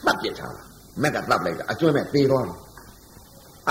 [0.06, 0.64] သတ်ပြစ်ထားတာ
[1.02, 2.60] မက်ကသတ်လိုက်တာအကျွမ်းမဲ့သေသွားတယ်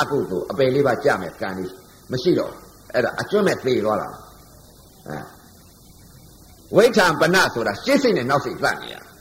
[0.01, 1.73] အကုသို့အပယ်လေးပါကြမဲ့ကံလေး
[2.12, 2.53] မရှိတော့
[2.95, 4.09] အဲ့ဒါအကျွတ်မဲ့သေသွားတာ
[5.09, 5.18] အဲ
[6.77, 9.12] ဝိဋ္ဌံပနဆိုတာရှေ့စိတ်နဲ့နောက်စိတ်သတ်နေရတ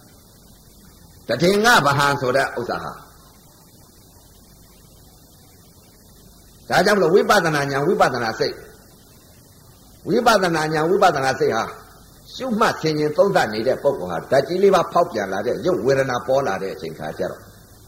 [1.42, 2.92] ထေငဗဟံဆိုတဲ့ဥစ္စာဟာ
[6.70, 8.56] ဒါကြောင့်မလို့ဝိပဿနာဉာဏ်ဝိပဿနာစိတ်
[10.08, 11.64] ဝိပဿနာဉာဏ်ဝိပဿနာစိတ်ဟာ
[12.36, 17.42] ရှုမှတ်ဆင်ခြင်သုံးသပ်နေတဲ့ပုဂ္ဂိုလ်ဟာဓာတ်ကြီးလေးပါဖောက်ပြန်လာတဲ့ရုပ်ဝေဒနာပေါ်လာတဲ့အချိန်ခါကျတော့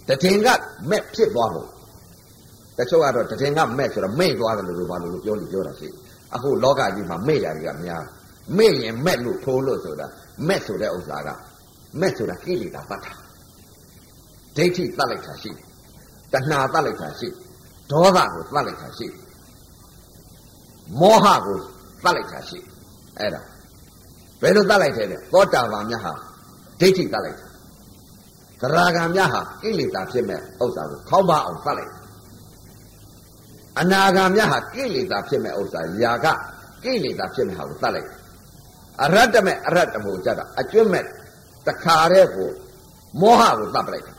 [0.07, 0.47] တထင်က
[0.89, 1.67] မဲ့ဖြစ်သွားဖို့
[2.77, 5.87] တချို့ကတော့တထင်ကမဲ့ဆိုတော့မဲ့သွားတယ်လို့ဘာလို့ပြောလို့ပြောတာရှိ
[6.35, 8.03] အခုလောကကြီးမှာမဲ့ရာကြီးကများ
[8.57, 10.07] မဲ့ရင်မဲ့လို့ထိုးလို့ဆိုတာ
[10.47, 11.29] မဲ့ဆိုတဲ့ဥစ္စာက
[11.99, 13.22] မဲ့ဆိုတာကိလေသာတတ်တာ
[14.57, 15.51] ဒိဋ္ဌိတတ်လိုက်တာရှိ
[16.33, 17.27] တဏှာတတ်လိုက်တာရှိ
[17.91, 19.07] ဒေါသကိုတတ်လိုက်တာရှိ
[20.99, 21.57] မောဟကို
[22.03, 22.59] တတ်လိုက်တာရှိ
[23.19, 23.41] အဲ့ဒါ
[24.41, 26.13] ဘယ်လိုတတ်လိုက်တယ်လဲသောတာပန်မြတ်ဟာ
[26.79, 27.47] ဒိဋ္ဌိတတ်လိုက်တာ
[28.61, 31.93] သရဂံမြတ်ဟာကိလေသာဖြစ်မဲ့ဥစ္စာကိုခေါင်းပါအောင်တတ်လိုက်
[33.79, 36.27] အနာဂံမြတ်ဟာကိလေသာဖြစ်မဲ့ဥစ္စာຢာက
[36.83, 38.09] ကိလေသာဖြစ်မဲ့ဟာကိုတတ်လိုက်
[39.03, 41.03] အရတ္တမဲ့အရတ္တမို့ကြတာအကျွတ်မဲ့
[41.67, 42.49] တခါတည်းကို
[43.21, 44.15] မောဟကိုတတ်ပလိုက်တယ်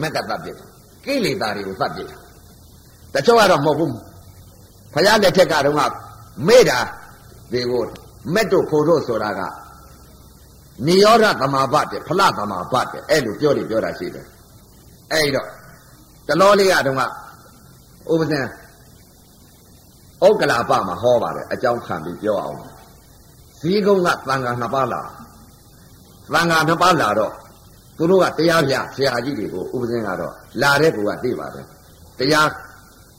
[0.00, 0.68] မက်ကတတ်ပြစ်တယ်
[1.04, 2.18] ကိလေသာတွေကိုတတ်ပြစ်တယ်
[3.14, 3.94] တချို့ကတော့မဟုတ်ဘူး
[4.94, 5.76] ဖယားလက်ထက်ကတော့
[6.48, 6.78] မေ့တာ
[7.52, 7.82] ဒီကို
[8.34, 9.40] မက်တို့ခိုတို့ဆိုတာက
[10.86, 14.26] နိရောဓသမာပတ်တဲ့ဖလသမာပတ်တဲ့အဲ့လိုပြောလိပြောတာရှိတယ်
[15.12, 15.48] အဲ့တော့
[16.26, 16.96] တလောလေးကတော့
[18.12, 18.46] ဥပဇင်
[20.24, 22.58] ဩကလာပမှာဟောပါတယ်အကြောင်းခံပြီးပြောအောင်
[23.60, 25.00] ဇီးကုန်းကသံဃာနှစ်ပါးလာ
[26.34, 27.32] သံဃာနှစ်ပါးလာတော့
[27.96, 31.66] သူတို့ကတရားပြဆရာကြီးတွေကိုဥပဇင်ကတော့လာတဲ့ကူကသိပါတယ်
[32.18, 32.48] တရား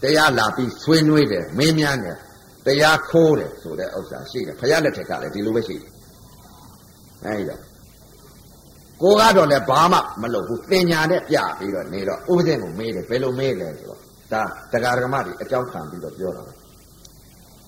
[0.03, 2.17] တရားလာပြီးဆွေးနွေးတယ်မင်းများတယ်
[2.65, 5.91] တရားခိုးတယ်ဆိုတဲ့ဥစ္စာရှိတယ်ဖယားလက်ထက်ကလည်းဒီလိုပဲရှိတယ်
[7.25, 7.61] အဲဒီတော့
[9.01, 13.99] ကိုကတော့လည်းဘာမှမလုပ်ဘူးသင်ညာနဲ့ပြပြီးတော့နေတော့ဥပဇင်ကိုမေးတယ်ဘယ်လိုမေးလဲဆိုတော့
[14.33, 16.43] ဒါတရားဓမ္မတွေအကြောင်းခံပြီးတော့ပြောတာ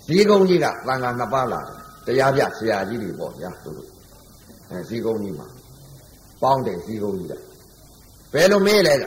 [0.07, 3.89] ဇီးကုန်းကြီးကသံဃာနှစ်ပါးလာတယ်တရားပြဆရာကြီးတွေပေါ့ဗျာသူတို့
[4.69, 5.47] အဲဇီးကုန်းကြီးမှာ
[6.41, 7.33] ပေါင်းတယ်ဇီးကုန်းကြီးက
[8.33, 9.03] ဘယ်လိုမေးလဲက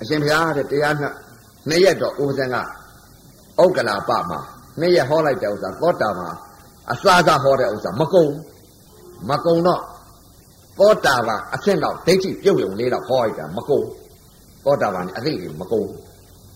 [0.00, 1.14] အရှင်ဘုရားတဲ့တရားနှစ်
[1.68, 4.40] နှစ်ရက်တော့ဥပဇင်ကဥက္ကလာပမှာ
[4.80, 6.28] နှစ်ရက်ဟောလိုက်တဲ့ဥစ္စာသောတာမှာ
[6.92, 8.26] အစာစားဟောတဲ့ဥစ္စာမကုံ
[9.30, 9.82] မကုံတော့
[10.78, 13.80] သောတာပန်အဆင့်တော့ဒိဋ္ဌိပြုတ်ရုံလေးတော့ဟောလိုက်တာမကုံ
[14.64, 15.82] သောတာပန်အသိတွေမကုံ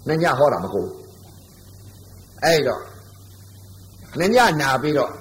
[0.09, 0.85] နှညဟောတာမကုံ
[2.45, 2.83] အဲ့တော့
[4.19, 5.13] နှညနာပြီးတော့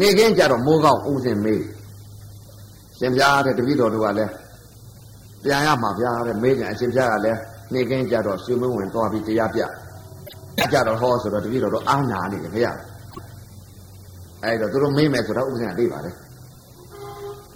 [0.00, 1.62] နေခင်းကြတော့မိုးကောင်းဦးစင်မေး
[2.98, 4.32] ရှင်ပြားတဲ့တပည့်တော်တို့ကလည်း
[5.44, 7.38] ပြန်ရမှာဗျာတဲ့မေးကြအရှင်ပြားကလည်း
[7.72, 9.60] နေခင်းကြတော့ရွှေမင်းဝင်သွားပြီးတရားပြ
[10.72, 12.68] ကြတော့ဟောဆိုတော့တပည့်တော်တို့အာနာနေတယ်ခင်ဗျ
[14.44, 16.14] အဲ့တော့သူတို့မေးမယ်ဆိုတော့ဥပဒေကသိပါတယ်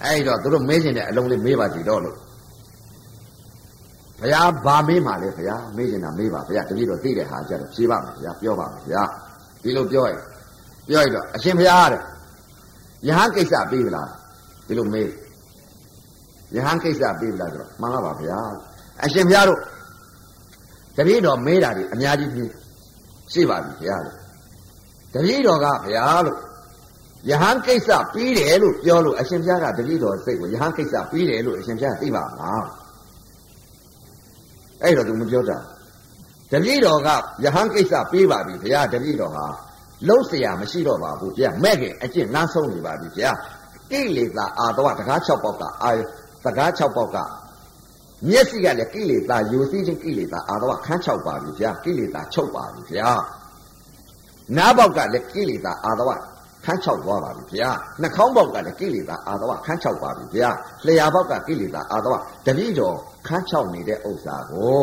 [0.04, 2.16] အဲ့တော့သူတို့မေးခြင်းတဲ့အလုံးလေးမေးပါကြည့်တော့လို့
[4.20, 9.08] ဘုရားဗာမေးမှလဲဘုရားမေးခြင်းတာမေးပါဘုရားတပည့်တော်သိတဲ့ဟာကြတော့ဖြေပါမယ်ဘုရားပြောပါမယ်ဘုရား
[9.62, 10.20] ဒီလိုပြောရင်
[10.88, 12.00] ပြောရတော့အရှင်ဘုရားတဲ့
[13.08, 14.08] ယဟန်ကိစ္စပြီးလား
[14.66, 15.08] ဒီလိုမေး
[16.55, 18.51] ယဟန်ကိစ္စပြီးလားဆိုတော့မှန်ပါပါဘုရား
[19.05, 19.59] အရှင်ဘုရားတို့
[20.97, 22.51] တပည့်တော်မေးတာဒီအများကြီးပြီး
[23.33, 24.15] ရှိပါပြီဘုရားလို့
[25.13, 26.37] တပည့်တော်ကဘုရားလို့
[27.29, 32.65] ယဟန်ကိစ္စပြီးတယ်လို့ပြောလို့အရှင်ဘုရားကတပည့်တော်စိတ်ကိုယဟန်ကိစ္စပြီးတယ်လို့အရှင်ဘုရားသိပါမလား
[34.83, 35.57] အဲ့တော့သူမပြောတာ
[36.51, 37.09] တပည့်တော်က
[37.43, 39.45] ယဟန်ကိစ္စပြီးပါပြီဘုရားတပည့်တော်ဟာ
[40.07, 43.31] လုံးเสียမရှိတော့ပါဘူးဗျာမဲ့ခင်အကျင့်လမ်းဆုံးနေပါပြီဗျာ
[43.91, 45.91] ကိလေသာအာတဝတကား6ပေါက်ကအာ
[46.45, 47.17] တကား6ပေါက်က
[48.27, 53.09] မျက်စိကလည်းကိလေသာယူသိခြင်းကိလေသာအာတဝခန်း6ပါပြီဗျာကိလေသာချုပ်ပါပြီဗျာ
[54.57, 56.09] နားပေါက်ကလည်းကိလေသာအာတဝ
[56.65, 57.69] ခန်း6သွားပါပြီဗျာ
[58.01, 60.49] နှာခေါင်းပေါက်ကလည်းကိလေသာအာတဝခန်း6ပါပြီဗျာ
[60.85, 62.13] လျှာပေါက်ကကိလေသာအာတဝ
[62.45, 62.95] တပည့်တော်
[63.27, 64.81] ခန်း6နေတဲ့ဥစ္စာကို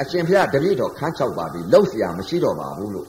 [0.00, 3.08] အရှင်ဘုရားတပည့်တော်ခန်း6ပါပြီလှုပ်เสียမရှိတော့ပါဘူးလို့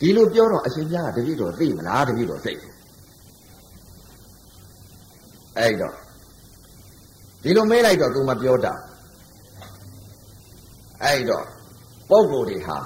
[0.00, 2.54] ဒီလိုပြောတော့အရှင်ဘုရားကတပည့်တော်သိမလားတပည့်တော်သိ
[5.58, 5.94] အဲ့တော့
[7.45, 8.73] ဒီလိုမေးလိုက်တော့ तू မပြောတာ
[11.03, 11.45] အဲ့တော့
[12.09, 12.77] ပုံကိုယ်တွေဟာ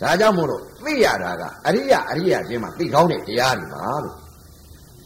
[0.00, 4.16] ဒါကြောင့်မို့လို့သိရတာကအရိယအရိယချင်းမှာသိကောင်းတဲ့တရားတွေပါလို့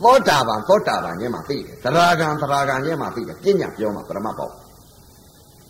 [0.02, 4.50] သောတာပန်သောတာပန်ချင်းမှာသိတယ်သရဂံသရဂံချင်းမှာသိတယ်ပညာပြောမှာပရမတ်ပေါ့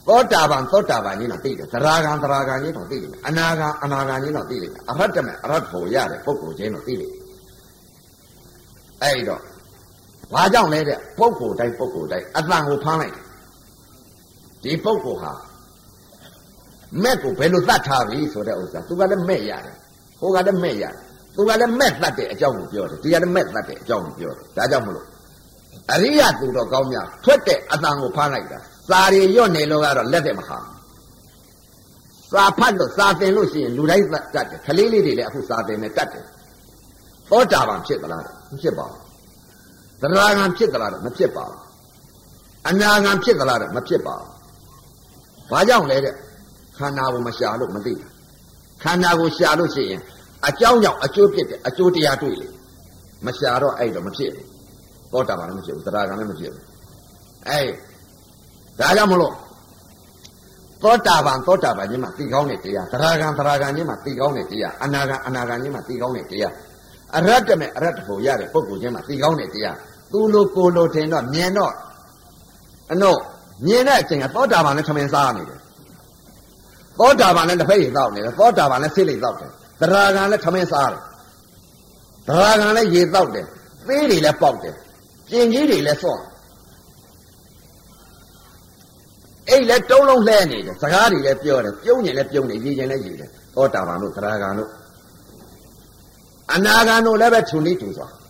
[0.09, 7.13] သောတာပန်သောတာပန်ချင်းတော့သိတယ်သရဂံသရဂံချင်းတော့သိတယ်အနာဂံအနာဂံချင်းတော့သိတယ်အရတ္တမေအရတ္ထောရတဲ့ပုဂ္ဂိုလ်ချင်းတော့သိတယ်
[9.03, 9.43] အဲ့တော့
[10.33, 13.15] ဘာကြောင့်လဲတဲ့ပုဂ္ဂိုလ်တိုင်းပုဂ္ဂိုလ်တိုင်းအတန်ကိုဖမ်းလိုက်
[14.63, 15.33] ဒီပုဂ္ဂိုလ်ဟာ
[17.03, 19.77] မက်ကိုဘယ်လိုသတ်ထားပြီဆိုတဲ့ဥစ္စာသူကလည်းမဲ့ရတယ်
[20.21, 20.95] ဟိုကလည်းမဲ့ရတယ်
[21.35, 25.07] သူကလည်းမဲ့သတ်တဲ့အကြောင်းကိုပြောတယ်ဒီကလည်းမဲ့သတ်တဲ့အကြောင်းကိုပြောတယ်ဒါကြောင့်မလို့
[25.93, 28.59] အရိယသူတော်ကောင်းများထွက်တဲ့အတန်ကိုဖမ်းလိုက်တာ
[28.89, 30.59] စာရီရွတ်နေလို့ကတော့လက်တဲ့မဟာ
[32.33, 36.25] စာဖတ်လို့စာသင်လို့ရှိရင်လူတိုင်းတတ်တယ်ခလေးလေးတွေလည်းအခုစာသင်နေတတ်တယ်
[37.31, 38.23] သောတာပန်ဖြစ်သလား
[38.53, 39.02] မဖြစ်ပါဘူး
[40.03, 41.61] သရဂံဖြစ်သလားမဖြစ်ပါဘူး
[42.69, 44.29] အနာဂံဖြစ်သလားမဖြစ်ပါဘူး
[45.51, 46.15] ဘာကြောင့်လဲတဲ့
[46.77, 48.09] ခန္ဓာကိုမရှာလို့မသိဘူး
[48.83, 50.01] ခန္ဓာကိုရှာလို့ရှိရင်
[50.49, 52.49] အကြောင်းကြောင့်အကျိုးဖြစ်တယ်အကျိုးတရားတွေ့လေ
[53.27, 54.47] မရှာတော့အဲ့တော့မဖြစ်ဘူး
[55.13, 56.65] သောတာပန်လည်းမဖြစ်ဘူးသရဂံလည်းမဖြစ်ဘူး
[57.49, 57.67] အဲ့
[58.79, 59.35] ဒါကြောင့်မလို့
[60.83, 66.53] သောတာပန်သောတာပန်ကြီးမှာသိကောင်းတဲ့တရားသရဂံသရဂံကြီးမှာသိကောင်းတဲ့တရားအနာဂံအနာဂံကြီးမှာသိကောင်းတဲ့တရား
[67.17, 69.77] အရတ္တမဲ့အရတ္တဖို့ရတဲ့ပုဂ္ဂိုလ်ချင်းမှာသိကောင်းတဲ့တရား
[70.13, 71.73] သူလိုကိုလိုထင်တော့မြင်တော့
[72.93, 73.19] အတော့
[73.67, 75.59] မြင်တဲ့အချိန်ကသောတာပန်နဲ့ထမင်းစားနေတယ်
[76.99, 79.51] သောတာပန်နဲ့တစ်ဖက်ရည်သောက်နေတယ်သောတာပန်နဲ့ဆိတ်လိတ်သောက်တယ်
[79.81, 81.03] သရဂံနဲ့ထမင်းစားတယ်
[82.29, 83.47] သရဂံနဲ့ရေသောက်တယ်
[83.87, 84.75] သေးတွေလည်းပေါက်တယ်
[85.31, 86.21] ကျင်ကြီးတွေလည်းစော့
[89.49, 94.71] အိတ်လည်းတုံးလုံးလှဲနေတယ်စကားတွေလည်းပြောတယ်ပြုံးရင်လည်းပြုံးတယ်ရည်ရင်လည်းရည်တယ်သောတာပန်တို့သရဂံတို့
[96.55, 98.22] အနာဂံတို့လည်းပဲထုံလိတူစွာသ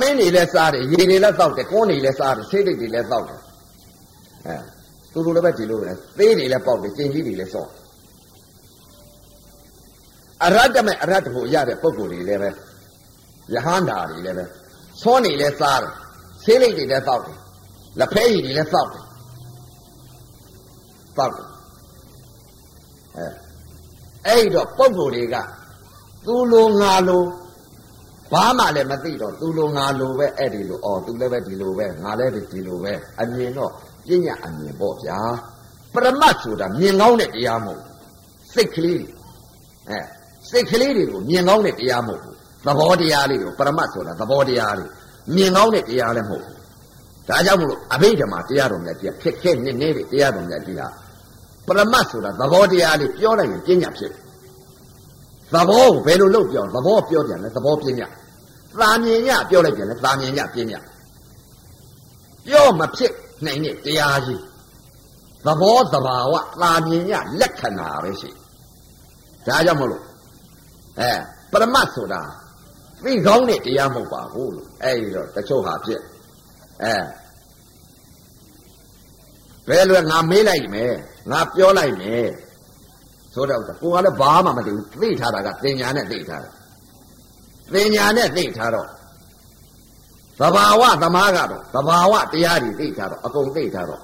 [0.00, 3.40] မင်းတွေလည်းစားတယ်ရေတွေလည်းတောက်တယ်ကွန်းတွေလည်းစားတယ်ဆေးတိတ်တွေလည်းတောက်တယ်
[4.46, 4.56] အဲ
[5.12, 7.68] သူတို့လည်းပဲဒီလိုပဲသေးတွေလည်းပေါက်တယ်ကျင်ကြီးတွေလည်းစော့
[10.44, 12.50] အရတ္တမဲ့အရတ္တကိုရတဲ့ပုံကိုယ်တွေလည်းပဲ
[13.54, 14.44] ယဟန္တာတွေလည်းပဲ
[15.02, 15.92] သွန်းနေလည်းစားတယ်
[16.44, 17.38] ဆေးလိတ်တွေလည်းတောက်တယ်
[17.98, 19.04] လက်ဖဲရည်တွေလည်းတောက်တယ်
[21.18, 21.48] တောက်တယ်
[23.16, 23.26] အဲ
[24.26, 25.36] အဲ့တော့ပုံကိုယ်တွေက
[26.26, 27.22] သူလိုငါလို
[28.32, 33.70] ဘာမှလည်းမသိတော့သူလိုငါလိုပဲအဲ့ဒီလိုအော်သူလည်းပဲဒီလိုပဲငါလည်းဒီလိုပဲအမြင်တော့
[34.08, 35.18] ပညာအမြင်ပေါ့ဗျာ
[35.92, 37.82] ပရမတ်ဆိုတာမြင်ကောင်းတဲ့တရားမဟုတ်
[38.54, 39.04] စိတ်ကလေး
[39.88, 39.98] အဲ
[40.50, 44.90] စိတ်ကလေးတွေကိုမြင်ကောင်းတဲ့တရားမဟုတ်ဘူးသဘောတရားလေးကိုပရမတ်ဆိုတာသဘောတရားလေး
[45.34, 46.56] မြင်ကောင်းတဲ့တရားလည်းမဟုတ်ဘူး
[47.28, 50.88] ဒါကြောင့်မလို့အဘိဓမ္မာတရားတော်မြတ်ကြီးဖြစ်ခဲ့နေနေတဲ့တရားတော်မြတ်ကြီးဟာ
[51.66, 54.22] ပရမတ်ဆိုတာသဘောတရားလေးပြောလိုက်ရင်ပညာဖြစ်တယ်
[55.54, 58.08] သဘောကိုဘယ်လိုလုပ်ပြောသဘောပြောပြန်လဲသဘောပညာ
[58.80, 60.80] သာမြင်ညပြောလိုက်ပြန်လဲသာမြင်ညပညာ
[62.46, 63.12] ပြောမဖြစ်
[63.46, 64.42] နိုင်တဲ့တရားကြီး
[65.46, 68.30] သဘောတဘာဝသာမြင်ညလက္ခဏာပဲရှိ
[69.46, 70.04] ဒါကြောင့်မလို့
[71.00, 71.12] အဲ
[71.52, 72.22] ပရမတ်ဆိုတာ
[73.04, 76.00] သိကောင်းတဲ့တရားမဟုတ်ပါဘူးလို့အဲဒီတော့တချို့ဟာဖြစ်
[76.84, 76.94] အဲ
[79.68, 80.94] ဘယ်လိုငါမေးလိုက်မယ်
[81.30, 82.26] ငါပြောလိုက်မယ်
[83.34, 86.52] ဆိုတော့ကိုကလည်းဘာမှမသိဘူးသိထားတာကသင်ညာနဲ့သိထားတယ်
[87.74, 88.88] သင်ညာနဲ့သိထားတော့
[90.40, 94.02] သဘာဝသမားကတော့သဘာဝတရားတွေသိထားတော့အကုန်သိထားတော့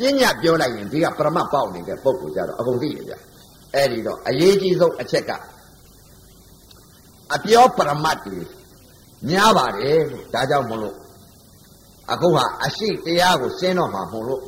[0.00, 3.12] ပညာပြောလိုက်ရင်ဒီကပရမတ်ပေါက်နေတဲ့ပုံကိုကြတော့အကုန်သိရကြ
[3.74, 5.30] အဲ့ဒီတော့အရေးကြီးဆုံးအချက်က
[7.34, 8.40] အပြောပရမတ်တွေ
[9.28, 10.96] များပါတယ်လို့ဒါကြောင့်မလို့
[12.12, 14.42] အခုဟာအရှိတရားကိုရှင်းတော့မှာမဟုတ်လို့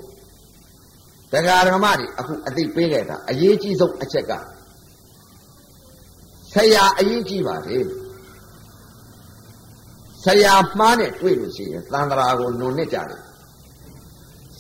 [1.33, 4.33] တရားဓမ္မတွေအခုအသိပေးခဲ့တာအရေးကြီးဆုံးအချက်က
[6.55, 7.85] ဆရာအရေးကြီးပါတယ်
[10.25, 13.23] ဆရာမှားနဲ့တွေ့လို့ရှိရင်သံဃာကိုနုံနစ်ကြတယ်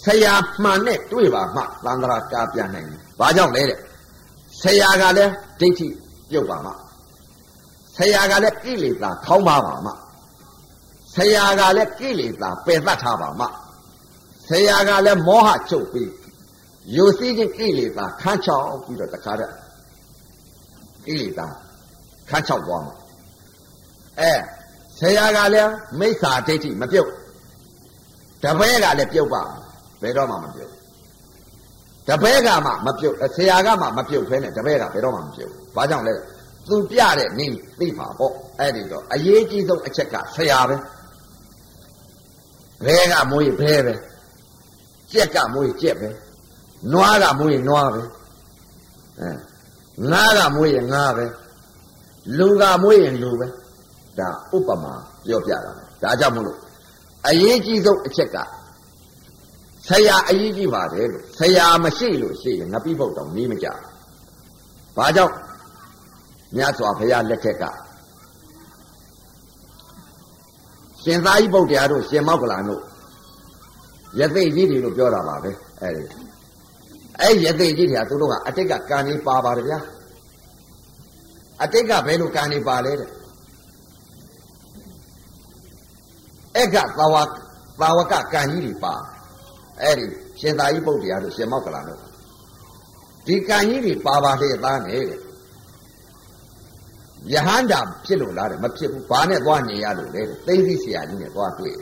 [0.04, 3.78] ဆရာမှန်နဲ့တွေ့ပါမှသံဃာကားပြန်နိုင်တယ်ဘာကြောင့်လဲတဲ့
[4.62, 5.88] ဆရာကလည်းဒိဋ္ဌိ
[6.30, 6.72] ပြုတ်ပါမှ
[7.96, 9.92] ဆရာကလည်းကိလေသာခေါင်းပါပါမှ
[11.14, 13.46] ဆရာကလည်းကိလေသာပယ်သတ်ထားပါမှ
[14.48, 16.10] ဆရာကလည်းမောဟချုပ်ပြီး
[16.96, 19.54] ယိုစီးခြင်းကိလေသာခန်းချောက်ပြီးတော့တခါတည်း
[21.06, 21.46] ကိလေသာ
[22.28, 22.94] ခန်းချောက်သွားမှာ
[24.20, 24.32] အဲ
[24.98, 27.10] ဆရာကလည်းမိစ္ဆာဒိဋ္ဌိမပြုတ်
[28.44, 29.42] တပည့်ကလည်းပြုတ်ပါ
[30.02, 30.72] ဘယ်တော့မှမပြုတ်
[32.08, 36.14] တပည့်ကမှမပြုတ်ဆရာကမှမပြုတ်ဖဲနဲ့တပည့်ကဘယ်တော့မှမပြုတ်ဘာကြောင့်လဲ
[36.68, 40.76] သူပြတဲ့နည်းသိမှာပေါ့အဲ့ဒီတော့အရေးကြီးဆုံးအချက်ကဆရာပဲ
[42.86, 43.94] ဘဲကမွေးဘဲပဲ
[45.12, 46.08] ကြက်ကမွေးကြက်ပဲ
[46.92, 48.02] နွားကမွေးနွားပဲ
[49.20, 49.30] အဲ
[50.10, 51.24] ငါးကမွေးရင်ငါးပဲ
[52.38, 53.46] လူကမွေးရင်လူပဲ
[54.18, 54.92] ဒါဥပမာ
[55.26, 55.72] ပြောပြတာ
[56.02, 56.58] ဒါကြောင့်မလို့
[57.28, 58.36] အရေးကြီးဆုံးအချက်က
[59.88, 63.68] ဆရာအရေးကြီးပါတယ်လို့ဆရာမရှိလို့ရှိရင်ငပိဖို့တောင်နေမကြ
[64.96, 65.34] ဘာကြောင့်
[66.56, 67.64] မြတ်စွာဘုရားလက်ထက်က
[71.02, 72.82] ရှင်သာရိပုတ္တရာတို့ရှင်မောက္ကလန်တို့
[74.18, 75.50] ယသိကြီးတွေလို့ပြောတာပါပဲ
[75.80, 76.27] အဲ့ဒီ
[77.22, 79.80] အဲ့ယသိကြီးတွေကသူတို့ကအတိတ်ကကံကြီးပါပါတယ်ဗျာ
[81.62, 83.10] အတိတ်ကဘယ်လိုကံကြီးပါလဲတဲ့
[86.56, 87.16] အဲ့ကသာဝ
[87.80, 88.94] သာဝကကံကြီးတွေပါ
[89.82, 90.06] အဲ့ဒီ
[90.40, 92.00] ရှင်သာရိပုတ္တရာတို့ရှင်မောက္ကလန်တို့
[93.26, 95.18] ဒီကံကြီးတွေပါပါလေသားနေတဲ့
[97.32, 101.76] ယဟန္တာဖြစ်လို့လားတဲ့မဖြစ်ဘူးဘာနဲ့သွားနေရလို့လဲသိသိဆရာကြီးနဲ့သွားတွေ့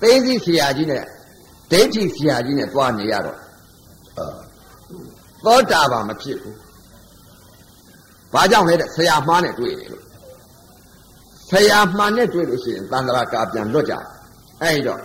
[0.00, 1.04] သိသိဆရာကြီးနဲ့
[1.72, 3.38] ဒိဋ္ဌိဆရာကြီးနဲ့သွားနေရတော့
[5.44, 6.56] သောတာပန်မဖြစ်ဘူး
[8.32, 10.08] ဘာကြောင့်လဲတဲ့ဆရာမှားနဲ့တွေ့တယ်လို့
[11.50, 13.94] ဆရာမှန်နဲ့တွေ့လို့ရှိရင်သန္တရာကာပြန်လွတ်ကြ
[14.62, 15.00] အဲ့တော့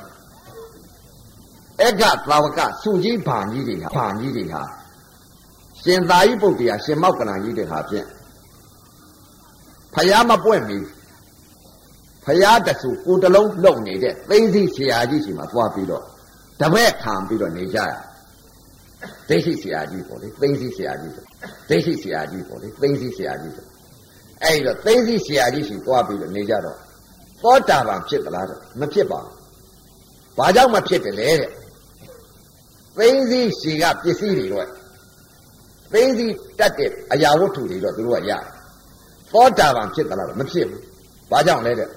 [1.82, 4.62] အက္ခသာဝကစုကြီးဘာကြီးတွေဟာဘာကြီးတွေဟာ
[5.82, 8.08] ရှင်သာရိပုတ္တရာရှင်မောက္ကလန်ကြီးတွေဟာဖြင့်
[9.94, 10.80] ဖယားမပွင့်မီ
[12.26, 16.04] ဖယားတဆူကိုတလုံးလုံနေတဲ့သိသိဆရာကြီးရှိမှသွားပြီးတော့
[16.60, 17.92] တပည့်ခံပြီးတော့နေကြရ
[19.30, 21.26] ဒိဋ္ဌိဆရာကြီးပေါ့လေသိသိဆရာကြီးဆို
[21.70, 23.66] ဒိဋ္ဌိဆရာကြီးပေါ့လေသိသိဆရာကြီးဆို
[24.44, 26.78] အဲ့တော့သိသိဆရာကြီးရှိသွားပြီးတော့နေကြတော့
[27.44, 29.34] သောတာပန်ဖြစ်သလားတော့မဖြစ်ပါဘူး
[30.38, 31.52] ဘာကြောင့်မဖြစ်တယ်လဲတဲ့
[32.98, 34.68] သိသိရှိကပစ္စည်းတွေတော့
[35.94, 36.28] သိသိ
[36.60, 38.34] တတ်တဲ့အရာဝတ္ထုတွေတော့သူတို့ကရ
[39.32, 40.82] သောတာပန်ဖြစ်သလားတော့မဖြစ်ဘူး
[41.32, 41.90] ဘာကြောင့်လဲတဲ့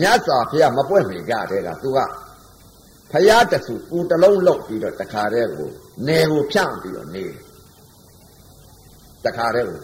[0.00, 1.98] မြတ်စွာဘုရားမပွင့်မီကြတဲ့ကသူက
[3.10, 5.70] ဖရာတဆူပူတလုံးလောက်ပြီးတော့တခါတည်းကို
[6.06, 7.24] နေကိုဖြန့်ပြီးတော့နေ
[9.24, 9.80] တခါတည်းကို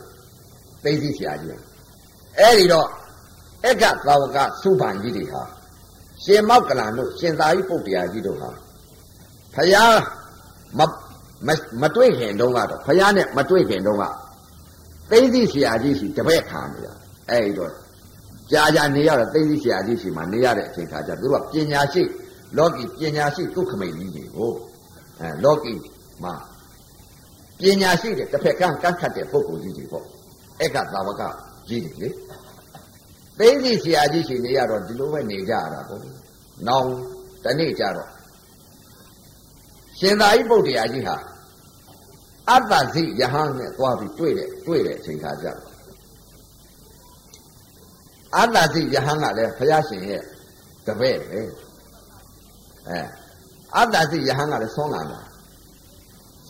[0.84, 1.60] သိသိဆရာကြီး
[2.38, 2.88] အဲ့ဒီတော့
[3.64, 5.42] အက္ခသာဝကစုပန်ကြီးတွေဟာ
[6.24, 8.50] ရှင်မောက်ကလန်တို့ရှင်သာရိပုတ္တရာကြီးတို့ဟာ
[9.54, 9.84] ဖရာ
[10.78, 10.80] မ
[11.82, 14.04] မတွေ့ခင်တုန်းကတော့ဖရာနဲ့မတွေ့ခင်တုန်းက
[15.10, 16.94] သိသိဆရာကြီးရှိတပည့်ခံနေတာ
[17.30, 17.72] အဲ့ဒီတော့
[18.50, 22.02] ကြာကြာနေရတော့သိသိဆရာကြီးရှိမှနေရတဲ့အချိန်ခါကျသူတို့ကပညာရှိ
[22.56, 24.52] လောကီပညာရှိဒုက္ခမိတ်ကြီးတွေကို
[25.20, 25.72] အဲလောကီ
[26.24, 26.34] မှာ
[27.60, 30.06] ပညာရှိတဲ့တစ်ဖက်ကန်းကန့်ခတ်တဲ့ပုဂ္ဂိုလ်ကြီးတွေပေါ့
[30.60, 31.22] အဲ့ကသာဝက
[31.68, 32.08] ကြီးတွေလေ
[33.38, 36.00] သိသိဆရာကြီးရှိနေရတော့ဒီလိုပဲနေကြရတာပေါ့။
[36.68, 36.88] နောင်
[37.44, 38.10] တနေ့ကြတော့
[39.98, 41.16] ရှင်သာရိပုတ္တရာကြီးဟာ
[42.50, 45.58] အတ္တဇိယဟန်နဲ့သွားပြီးတွေ့တယ်တွေ့တဲ့အချိန်ခါကျတော့
[48.36, 50.22] အတ္တဇိယဟန်ကလည်းဘုရားရှင်ရဲ့
[50.86, 51.40] တပည့်ပဲ
[52.88, 53.00] အဲ
[53.76, 55.20] အတ္တဇိယဟန်ကလည်းဆောင်းလာတာ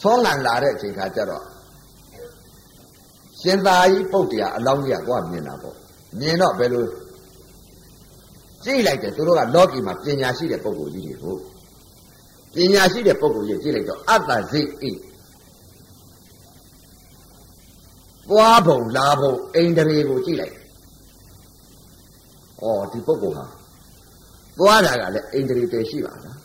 [0.03, 1.44] ဆောင်းလာလာတဲ့အချိန်ခါကျတော့
[3.40, 5.76] ရှင်သာရိပုတ္တရာအလောင်းကြီးကသွားမြင်တာပေါ့
[6.20, 6.84] မြင်တော့ဘယ်လို
[8.64, 11.36] ကြည့်လိုက်တယ်သူတို့ကလောကီမှာပညာရှိတဲ့ပုဂ္ဂိုလ်ကြီးတွေကို
[12.55, 14.66] ပညာရှိတဲ့ပုဂ္ဂိုလ်ကြီးကြည့်လိုက်တော့အတ္တဇိဣ
[18.28, 20.55] သွားဘုံလာဘုံအိန္ဒြေကိုကြည့်လိုက်
[22.62, 23.46] ဩဒီပုဂ္ဂိုလ်ဟာ
[24.59, 26.38] သွားတာကလည်းအိန္ဒြေတည်ရှိပါလား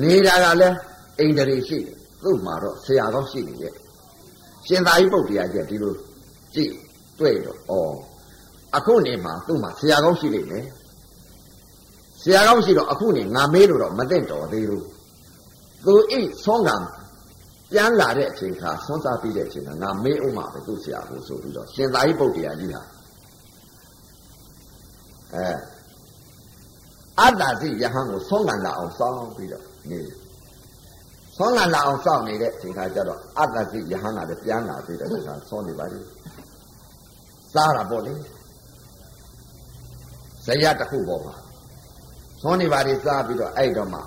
[0.00, 0.76] နေတာကလည်း
[1.18, 3.74] အိန္ဒြေရှိတယ်သူ့မှာတော့ဆရာကောင်းရှိနေရဲ့
[4.66, 5.94] ရှင်သာရိပုတ္တရာကြီးဒီလို
[6.54, 6.72] ကြည့်
[7.18, 7.72] တွေ့တော့ဩ
[8.76, 10.66] အခုနေမှာသူ့မှာဆရာကောင်းရှိလိမ့်မယ်
[12.22, 14.86] ဆရာကောင်းရှိတော့အခုနေငါမေးလို့တော့မသိတော်သေးဘူး
[15.84, 16.76] သူအိဆောင်းကံ
[17.72, 22.82] ပြန်လာတဲ့အချိန်ခါဆွမ်းစားပြီးတဲ့အချိန်ကငါမေးအောင်မှာပဲသူ့ဆရာကိုဆိုပြီးတော့ရှင်သာရိပုတ္တရာကြီးဟာ
[25.34, 25.48] အဲ
[27.20, 29.98] အတ္တစီယဟန်ကိုဆွမ်းကံလာအောင်စောင်းပြီးတော့နေ
[31.36, 35.10] ဆွမ်းကံလာအောင်စောင့်နေတဲ့အချိန်ခါကျတော့အတ္တစီယဟန်ကလည်းပြန်လာပြီးတော့
[35.48, 36.08] ဆွမ်းနေပါလိမ့်
[37.54, 38.14] စားတာပေါ့လေ
[40.46, 41.34] ဇယတစ်ခုပေါ်မှာ
[42.42, 44.00] သွန်းနေပါလေစားပြီးတော့အဲ့တော့မှ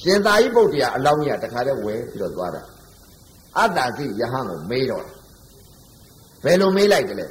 [0.00, 2.62] ရှင်သာရိပုတ္တရာအလောင်းကြီးကတခါတည်းဝဲပြီးတော့သွားတာ
[3.58, 5.04] အတ္တသိယဟန်ကိုမေးတော့
[6.44, 7.28] ဘယ်လိုမေးလိုက်တယ်လဲ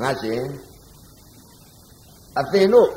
[0.00, 0.42] ငါရှင်
[2.38, 2.88] အသင်တို့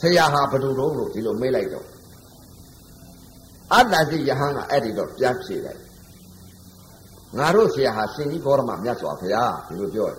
[0.00, 1.86] ဆရာဟာဘယ်သူတော့လို့ဒီလိုမေးလိုက်တော့
[3.72, 5.80] အတ္တသိယဟန်ကအဲ့ဒီတော့ပြန်ဖြေလိုက်
[7.38, 10.18] ငါတို့ဆရာဟာရှင်ကြီးဂေါရမမြတ်စွာဘုရားဒီလိုပြောတယ်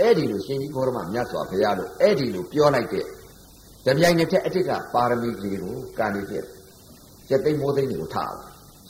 [0.00, 3.06] အဲ့ဒီလိုရှင်ကြီးဂေါရမမြတ်စွာဘုရားလို့အဲ့ဒီလိုပြောလိုက်တဲ့
[3.86, 6.36] တပြိုင်နက်တည်းအတိတ်ကပါရမီကြီးကိုကာနေပြ
[7.28, 8.34] ကျက်သိမ်းမိုးသိမ်းကိုထား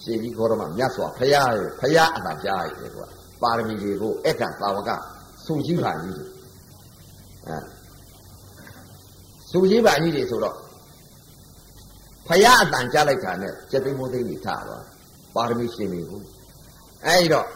[0.02, 3.06] ရှင်ကြီးဂေါရမမြတ်စွာဘုရားရဲ့ဘုရားအတာကြားရဲ့ကွာ
[3.42, 4.90] ပါရမီကြီးကိုအက္ခသာဝက
[5.46, 6.26] စုကြီးပါကြီးတွေ
[7.46, 7.56] အဲ
[9.50, 10.56] စုကြီးပါကြီးတွေဆိုတော့
[12.28, 14.82] ဘုရားအတန်ကြားလိုက်တာနဲ့ကျက်သိမ်းမိုးသိမ်းကြီးထားတော့
[15.34, 16.22] ပါရမီရှင်တွေကို
[17.06, 17.46] အဲဒီတော့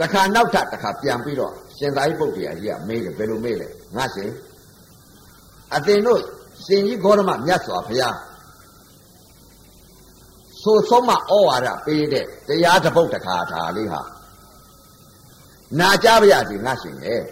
[0.00, 4.30] တခါနောက်ထပ်တခါပြန်ပြီးတော့ရှင်သာရိပုတ္တရာကြီးကမေးတယ်ဘယ်လိုမေးလဲငါရှင်
[5.74, 6.20] အသင်တို့
[6.64, 8.16] ရှင်ကြီးဂေါရမမြတ်စွာဘုရား
[10.62, 14.02] ဆိုဆုံးမဩဝါဒပေးတဲ့တရားတစ်ပုဒ်တစ်ခါထာလေးဟာ
[15.80, 17.22] နာကြပါရစေငါရှင်ရဲ့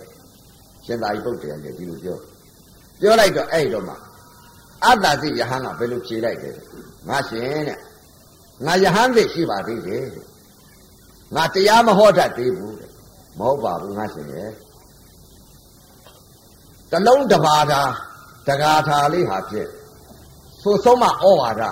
[0.84, 2.18] ရှင်သာရိပုတ္တရာကြီးဒီလိုပြော
[3.00, 3.94] ပြောလိုက်တော့အဲ့တော့မှ
[4.84, 6.56] အတ္တသိယဟန်ကဘယ်လိုဖြေလိုက်တယ်
[7.08, 7.78] ငါရှင်တဲ့
[8.66, 10.06] ငါယဟန်သိရှိပါသေးတယ်
[11.34, 12.90] ငါတရားမဟောတတ်သေးဘူးတဲ့
[13.38, 14.50] မဟုတ်ပါဘူးငါရှင်ရဲ့
[16.90, 17.82] တလုံးတပါးသာ
[18.48, 19.70] တကားထာလေးဟာဖြင့်
[20.62, 21.62] ဆိုဆုံးမဩဝါဒ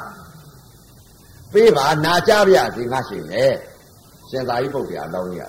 [1.52, 3.54] ပေးပါနာကြပါရစေငါရှင်ရဲ့
[4.28, 5.40] ရှင်သာရိပုတ္တရာလောင်းရ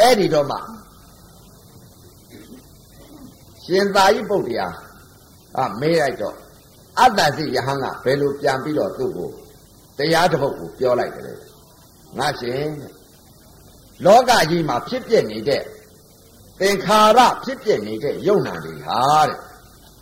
[0.00, 0.58] အဲ့ဒီတော့မှ
[3.64, 4.66] ရှင်သာရိပုတ္တရာ
[5.56, 6.36] အမေးလိုက်တော့
[6.98, 9.30] အတ္တစီယဟန်ကဘယ်လိုပြန်ပြီးတော့သူ့ကို
[9.98, 11.24] တရားတစ်ပုဒ်ကိုပြောလိုက်တယ်
[12.18, 12.70] ငါရှင်
[14.04, 15.62] လောကကြီးမှာဖြစ်ပြနေတဲ့
[16.60, 19.36] သင်္ခါရဖြစ်ပြနေတဲ့ယုံနာတွေဟာတဲ့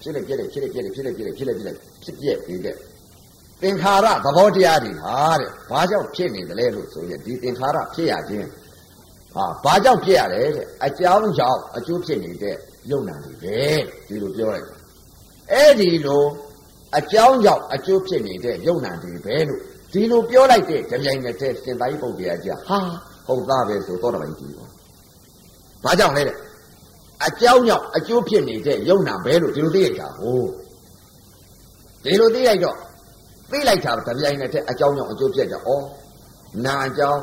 [0.00, 1.72] ဖြစ်လေပြည့်လေဖြစ်လေပြည့်လေဖြစ်လေပြည့်လေဖြစ်လေပြည့်လေ
[2.02, 2.76] ဖြစ်ပြနေတဲ့
[3.62, 8.48] သင်္ခါရသဘောတရားတွေဟာတဲ့ဘာကြောင့်ဖြစ်နေတယ်လဲလို့ဆိုရင်ဒီသင်္ခါရဖြစ်ရခြင်း
[9.34, 12.56] ဟာဘာကြောင့်ဖြစ်ရတယ်တဲ့အကြောင်းကြောင့်အကျိုးဖြစ်နေတဲ့
[12.90, 13.58] ယုံနာတွေပဲ
[14.08, 14.75] ဒီလိုပြောလိုက်
[15.52, 16.24] အဲ့ဒီလို
[16.98, 19.60] အကြောင်းကြောင့်အကျိုးဖြစ်နေတဲ့ယုံနာတွေပဲလို့
[19.92, 22.78] ဒီလိုပြောလိုက်တဲ့ကြပြိုင်နဲ့တဲ့ရှင်သာရိပုတ္တရာကြီးဟာ
[23.26, 24.66] ဟုတ်သားပဲဆိုတော့တပိုင်းကြည့်ပါ
[25.84, 26.36] ဘာကြောင့်လဲတဲ့
[27.26, 30.48] အကြောင်းကြောင့်အကျိုးဖြစ်နေတဲ့ယုံနာပဲလို့ဒီလိုသိရတာဟုတ်
[32.04, 32.76] ဒီလိုသိလိုက်တော့
[33.50, 35.58] သိလိုက်တာကြပြိုင်နဲ့တဲ့အကြောင်းကြောင့်အကျိုးဖြစ်ကြဩ
[36.64, 37.22] နာအကြောင်း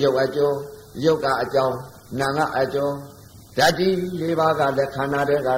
[0.00, 0.56] ယုတ်အကျိုး
[1.04, 1.76] ယုတ်ကအကြောင်း
[2.20, 2.94] နာကအကျိုး
[3.56, 5.48] ဓာတ်ကြီး၄ပါးကလည်းခန္ဓာတဲ့က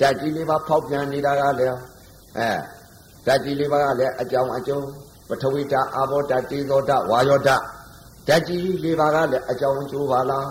[0.00, 1.76] ဓာတ်ကြီး၄ပါးဖောက်ပြန်နေတာကလည်း
[2.38, 2.50] အဲ
[3.26, 4.86] ဓာတ်ကြီး၄ပါးကလည်းအကြောင်းအကျိုး
[5.28, 7.62] ပထဝီဓာတ်အာဘောဓာတ်တေဇောဓာတ်ဝါယောဓာတ်
[8.28, 10.48] ဓာတ်ကြီး၄ပါးကလည်းအကြောင်းအကျိုးပါလား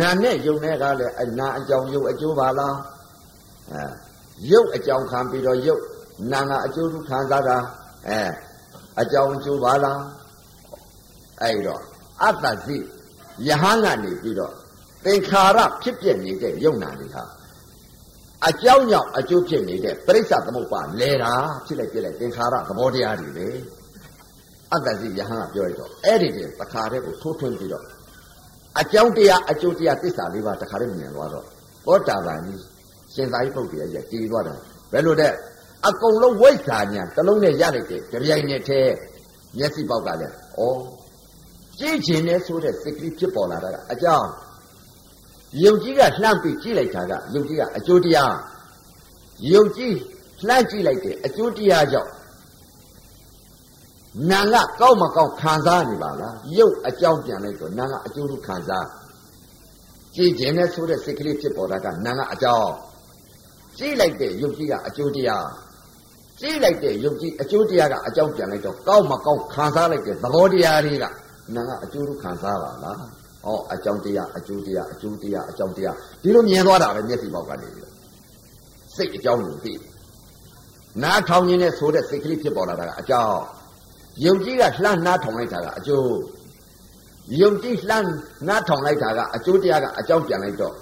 [0.00, 2.76] နာနဲ့ယုံနဲ့ကလည်းအနာအကြောင်းယုတ်အကျိုးပါလား
[3.72, 3.82] အဲ
[4.50, 5.82] ယုတ်အကြောင်းခံပြီးတော့ယုတ်
[6.32, 7.56] နာငါအကျိုးခံစားတာ
[8.08, 8.20] အဲ
[9.00, 10.00] အကြောင်းအကျိုးပါလား
[11.42, 11.82] အဲ့တော့
[12.22, 12.76] အတ္တစီ
[13.48, 14.54] ယဟန်ကနေပြီးတော့
[15.04, 17.24] သင်္ခါရဖြစ်ပြနေတဲ့ယုံနာတွေဟာ
[18.48, 21.32] အကြောင်းကြောင့်အကျိုးဖြစ်နေတဲ့ပရိစ္ဆသမုပ္ပါလဲတာ
[21.66, 23.48] ဖြစ်လိုက်ပြလိုက်သင်္ခါရသဘောတရားတွေပဲ
[24.72, 27.84] အတ္တစီယဟန်ကပြောရတော့အဲ့ဒီတည်းတခါတည်းကိုထိုးထွင်းပြီးတော့
[28.80, 31.44] အကြောင်းတရားအကျိုးတရားသစ္စာလေးပါတခါတည်းမြင်သွားတော့
[31.86, 32.60] သောတာပန်ကြီး
[33.14, 34.58] ရှင်သာရိပုတ္တရာကြီးတည်သွားတယ်
[34.92, 35.32] ဘယ်လိုတဲ့
[35.86, 38.80] အကုန်လုံးဝိဇ္ဇာညာတလုံးနဲ့ရလိုက်တဲ့ကြပြိုင်နဲ့ထဲ
[39.58, 40.62] မျက်စိပေါက်ကလည်းဩ
[41.78, 44.28] ကြည့်ခြင်းနဲ့ဆိုတဲ့စိတ်ကလေးဖြစ်ပေါ်လာတာကအကြောင်း
[45.64, 48.34] ယုံကြည်ကလှမ်းပြီးကြည့်လိုက်တာကယုံကြည်ကအကျိုးတရား
[49.52, 49.94] ယုံကြည်
[50.46, 52.10] လှမ်းကြည့်လိုက်တဲ့အကျိုးတရားကြောင့်
[54.30, 58.86] နာကကောက်မကောက်ခံစားနေပါလားယုတ်အကြောင်းပြန်လိုက်တော့နာကအကျိုးလို့ခံစား
[60.16, 62.72] ကြည်ခြင်းနဲ့ဆိုတဲ့စိတ်ကလေးဖြစ်ပေါ်တာကနာကအကြောင်း
[63.78, 65.48] ကြည့်လိုက်တဲ့ယုတ်ကြီးကအကျိုးတရား
[66.40, 71.04] ကြည့်လိုက်တဲ့ယုတ်ကြီးအကျိုးတရားကအကြောင်းပြန်လိုက်တော့ကောက်မကောက်ခံစားလိုက်တဲ့သဘောတရားတွေက
[71.54, 77.90] နာကအကျိုးလို့ခံစားပါလား ဟောအကြောင်းတရားအကျိုးတရားအကျိုးတရားအကြောင်းတရားဒီလိုမြင်သွားတာပဲမျက်စိပေါက်ကနေပြီး
[78.96, 79.74] စိတ်အကြောင်းကိုသိ
[81.02, 83.40] နားထောင်ခြင်းနဲ့ဆိုတဲ့စိတ်ကလေးဖြစ်ပေါ်လာတာကအကြောင်း
[84.24, 86.12] ယုံကြည်ကလှမ်းနားထောင်လိုက်တာကအကျိုး
[87.40, 88.10] ယုံကြည်လှမ်း
[88.48, 90.74] နားထောင်လိုက်တာကအကျိုးတရားကအကြောင်းပြန်လိုက်တော့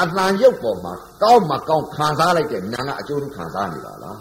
[0.00, 4.18] အတန်ရုပ်ပေါ်မှာကောင်းမကောင်းခံစားလိုက်တဲ့နာကအကျိုးကိုခံစားနေပါလား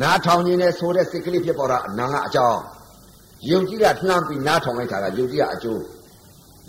[0.00, 2.60] နားထောင်ခြင်းနဲ့ဆိုတဲ့စိတ်ကလေးဖြစ်ပေါ်တာနာကအကြောင်း
[3.50, 5.82] ယုံကြည်ကလှမ်းပြီးနားထောင်လိုက်တာကယုံကြည်ကအကျိုး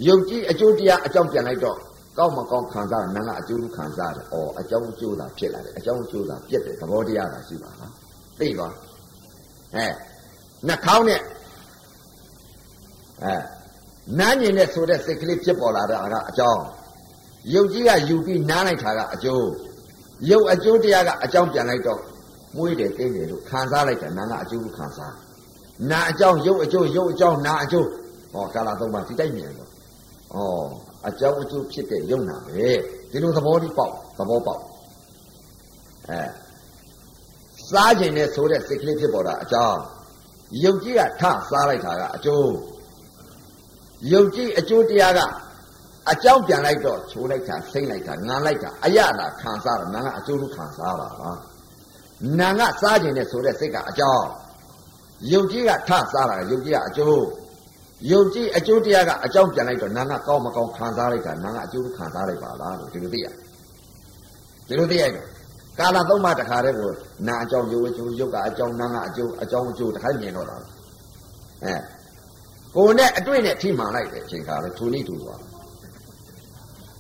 [0.07, 1.77] ယုံကြည်အကျိုးတရားအကြောင်းပြန်လိုက်တော့
[2.17, 7.91] ကောင်းမကောင်းခံစားနာကအကျိုးကိုခံစားတယ်။အော်အကြောင်းအကျိုးသာဖြစ်လာတယ်။အကြောင်းအကျိုးသာပြည့်တယ်သဘောတရားသာရှိပါလား။
[8.39, 8.67] သိပါ။
[9.75, 9.85] အဲ
[10.67, 11.21] နှာခေါင်းနဲ့
[13.23, 13.33] အဲ
[14.19, 16.63] နားညင်နဲ့ဆိုတဲ့စိတ်ကလေးဖြစ်ပေါ်လာတာကအကြောင်း
[17.53, 19.47] ယုတ်ကြီးကယူပြီးနားလိုက်တာကအကျိုး
[20.29, 22.01] ယုတ်အကျိုးတရားကအကြောင်းပြန်လိုက်တော့
[22.55, 25.13] မွေးတယ်တင်းတယ်လို့ခံစားလိုက်တယ်နာကအကျိုးကိုခံစား
[25.91, 27.87] နာအကြောင်းယုတ်အကျိုးယုတ်အကြောင်းနာအကျိုး
[28.33, 29.70] ဟောကာလသုံးပါးဒီတိုက်မြင်တော့
[30.35, 30.37] ဩ
[31.07, 32.69] အကြောင်းအကျိုးဖြစ်တဲ့ယုံနာပဲ
[33.11, 34.61] ဒီလိုသဘောဒီပေါက်သဘောပေါက်
[36.09, 36.21] အဲ
[37.69, 39.79] စားခြင်းနဲ့ဆိုတဲ့စိတ်ကလေးဖြစ်ပေါ်တာအကြောင်း
[40.63, 42.51] ယုံကြည်ကထစားလိုက်တာကအကျိုး
[44.13, 45.19] ယုံကြည်အကျိုးတရားက
[46.11, 51.31] အကြောင်းပြန်လိုက်တော့ချိုးလိုက်တာစိမ့်လိုက်တာငန်လိုက်တာအရတာခံစားတာနာကအကျိုးလို့ခံစားတာပါ
[52.39, 54.27] နာကစားခြင်းနဲ့ဆိုတဲ့စိတ်ကအကြောင်း
[55.31, 57.21] ယုံကြည်ကထစားတာယုံကြည်ကအကျိုး
[58.09, 63.27] ယုံကြည်အကျိုးတရားကအကြောင်းပြန်လိုက်တော့နာကကောင်းမကောင်းခံစားလိုက်တာနာကအကျိုးခံစားလိုက်ပါလားလို့ဒီလိုသိရ
[64.67, 65.27] ဒီလိုသိရတော့
[65.79, 66.91] ကာလသုံးပါးတခါတည်းကို
[67.27, 70.57] နာအကြောင်းယုတ်အကျိုးယုတ်ကအကြောင်းနာကအကျိုးအကြောင်းအကျိုးတခါမြင်တော့တာ
[71.63, 71.73] အဲ
[72.75, 75.41] ကိုယ်နဲ့အတွေ့နဲ့ထိမှန်လိုက်တဲ့အချိန်ခါလဲထူနေထူသွား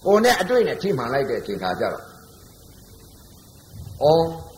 [0.05, 2.05] ကိုယ်နဲ့အတွေ့နဲ့ထိမှန်လိုက်တဲ့အချိန်ခါကျတော့
[4.05, 4.51] ဩ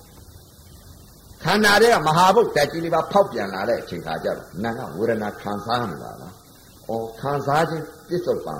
[1.43, 6.22] ခန္ဓာတွေကမဟာဘုတ်တက်ကြီးလေးပါဖောက်ပြန်လာတဲ့အချိန်ခါကျတော့နာကဝေဒနာခံစားနေပါလား
[6.93, 8.55] ဩခံစားခြင်းပြစ္ဆုတ်ပံ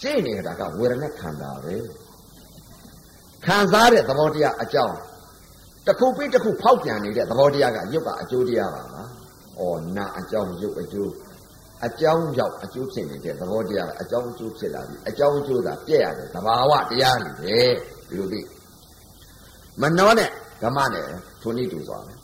[0.00, 1.76] ရှင်းနေတာကဝေဒနာခန္ဓာပဲ
[3.44, 4.96] ခံစားတဲ့သဘောတရားအကြောင်း
[5.86, 9.08] တစ်ခုပြီးတစ်ခုဖောက်ပြန်နေတဲ့သဘောတရားကရုပ်ကအကျိုးတရားပါလား။
[9.58, 11.12] အော်နာအကြောင်းရုပ်အကျိုး
[11.86, 17.58] အကြောင်းကြောင့်အကျိုးဖြစ်နေတဲ့သဘောတရားကအကြောင်းအကျိုးဖြစ်လာပြီအကြောင်းအကျိုးသာပြည့်ရတယ်သဘာဝတရားတွေပဲ
[18.08, 18.40] ဒီလိုသိ
[19.80, 20.30] မနှောနဲ့
[20.62, 21.06] ဓမ္မနဲ့
[21.42, 22.18] ထုံနေတူသွားတယ်။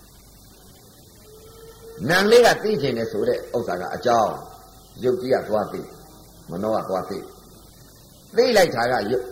[2.09, 4.35] နံလေးကသိချင်တယ်ဆိုတဲ့ဥစ္စာကအကြောင်း
[5.03, 5.81] ရုပ်ကြီးကသွားသိ
[6.51, 7.19] မနှောကသွားသိ
[8.37, 9.25] သိလိုက်တာကရုပ်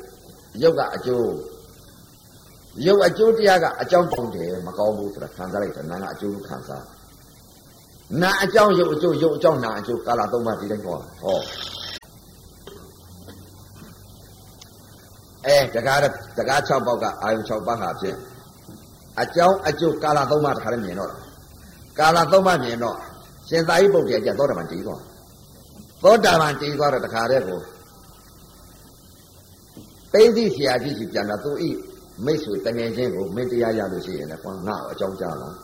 [0.62, 1.30] ရုပ်ကအကျိုး
[2.86, 6.84] ရုပ်အကျိုးတရားကအကြောင်းပေါင်းတယ်မကောင်းဘူးဆိုတာခံစားလိုက်တာနာကအကျိုးခံစား
[8.22, 11.38] နာအကြောင်းရုပ်အကျိုးရုပ်အကြောင်းနာအကျိုးကာလသုံးပါးဒီတိုင်းဟောဟော
[15.46, 16.00] အဲတကား
[16.38, 18.16] တကား6ပေါက်ကအာယု6ပါးဟာဖြင့်
[19.20, 21.10] အကြောင်းအကျိုးကာလသုံးပါးတခါလည်းမြင်တော့
[21.98, 22.96] ကာလသုံးပါးမြင်တော့
[23.48, 25.02] ရှင်သာရိပုတ္တရာကျသောတာပန်တည်သွား
[26.02, 27.60] သောတာပန်တည်သွားတော့တခါတည်းကို
[30.12, 31.70] သိသိဆရာကြီးကြီးပြန်တာသူဤ
[32.24, 35.54] မိတ်ဆွေတငယ်ချင်းကိုမင်းတရားရလို့ရှိရင်လည်းကွာငါ့အကြောင်းကြားလား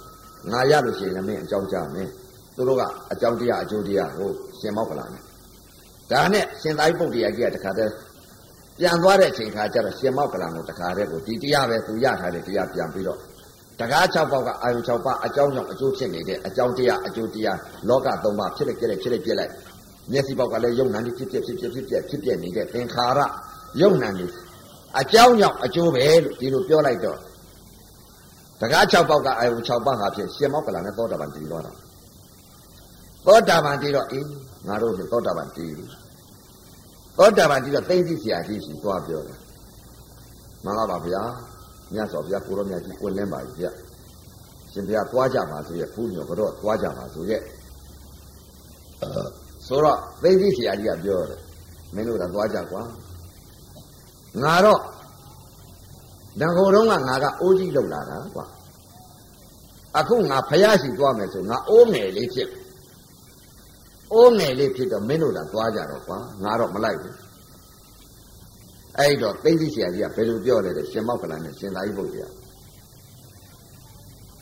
[0.50, 2.08] ငါရလို့ရှိရင်လည်းမင်းအကြောင်းကြားမယ်
[2.56, 2.82] သူတို့က
[3.12, 4.30] အကြောင်းတရားအကျိုးတရားကို
[4.60, 5.22] ရှင်မောက်ကလာတယ်
[6.10, 7.92] ဒါနဲ့ရှင်သာရိပုတ္တရာကြီးကတခါတည်း
[8.78, 13.18] ပြန်သွားတဲ့အချိန်ခါကျတော့ရှင်မောက်ကလာကိုတခါတည်းကိုဒီတရားပဲသူရထားတဲ့တရားပြန်ပြီးတော့
[13.80, 17.58] တကား6ပေါက်ကအာယုံ6ပါအကြောင်းကြောင့်အကျိုးဖြစ်နေတဲ့အကြောင်းတရားအကျိုးတရား
[17.88, 19.52] လောက3ပါဖြစ်လိုက်ကြက်ဖြစ်လိုက်ပြက်လိုက်
[20.12, 23.20] မျက်စိပေါက်ကလည်းယုံနာနေဖြစ်ဖြစ်ဖြစ်ဖြစ်ဖြစ်ဖြစ်ဖြစ်ပြနေတဲ့သင်္ခါရ
[23.80, 24.26] ယုံနာနေ
[25.00, 27.18] အကြောင်းကြောင့်အကျိုးပဲလို့ဒီလိုပြောလိုက်တော့
[28.60, 31.72] တကား6ပေါက်ကအာယုံ6ပါဟာဖြင့်ရှင်မောက်ကလာနဲ့သောတာပန်တည်သွားတာ
[33.26, 34.26] သောတာပန်တည်တော့အေး
[34.66, 35.72] ငါတို့ကသောတာပန်တည်
[37.18, 39.38] သောတာပန်တည်တော့သိသိဆရာကြီးရှိသွားပြောတယ်
[40.64, 41.22] မှန်ပါပါဗျာ
[41.92, 43.66] မြတ်စွာဘုရားကိုရောမြတ်ကြီးဝင်လင်းပါပြီဗျ
[44.72, 47.42] ရှင်ဘုရားသွားကြပါဆိုရဲ့ဖူးညောကတော့သွားကြပါဆိုရဲ့
[49.68, 51.40] ဆိုတော့သိသိဆရာကြီးကပြောတယ်
[51.94, 52.82] မင်းတို့ကသွားကြကွာ
[54.42, 54.80] ငါတော့
[56.40, 58.46] တန်ခိုတုံးကငါကအိုးကြီးလောက်လာတာကွာ
[59.98, 62.50] အခုငါဖယားရှိသွားမယ်ဆိုငါအိုးငယ်လေးဖြစ်
[64.12, 67.16] အိုးငယ်လေးဖြစ်တော့မင်းတို့ကသွားကြတော့ကွာငါတော့မလိုက်ဘူး
[68.98, 72.28] အဲ့တော့သိသိဆရာကြီးကဘယ်လိုပြောလဲတဲ့ရှင်မောက်ကလန်နဲ့ရှင်သာရိပုတ္တရာ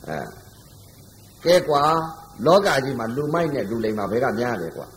[0.07, 0.19] အဲ
[1.45, 1.83] ကဲကွာ
[2.45, 4.87] လောကကြီးမှာလူမိုက်နဲ့လူလိမ်မှာဘယ်ကများလဲကွာ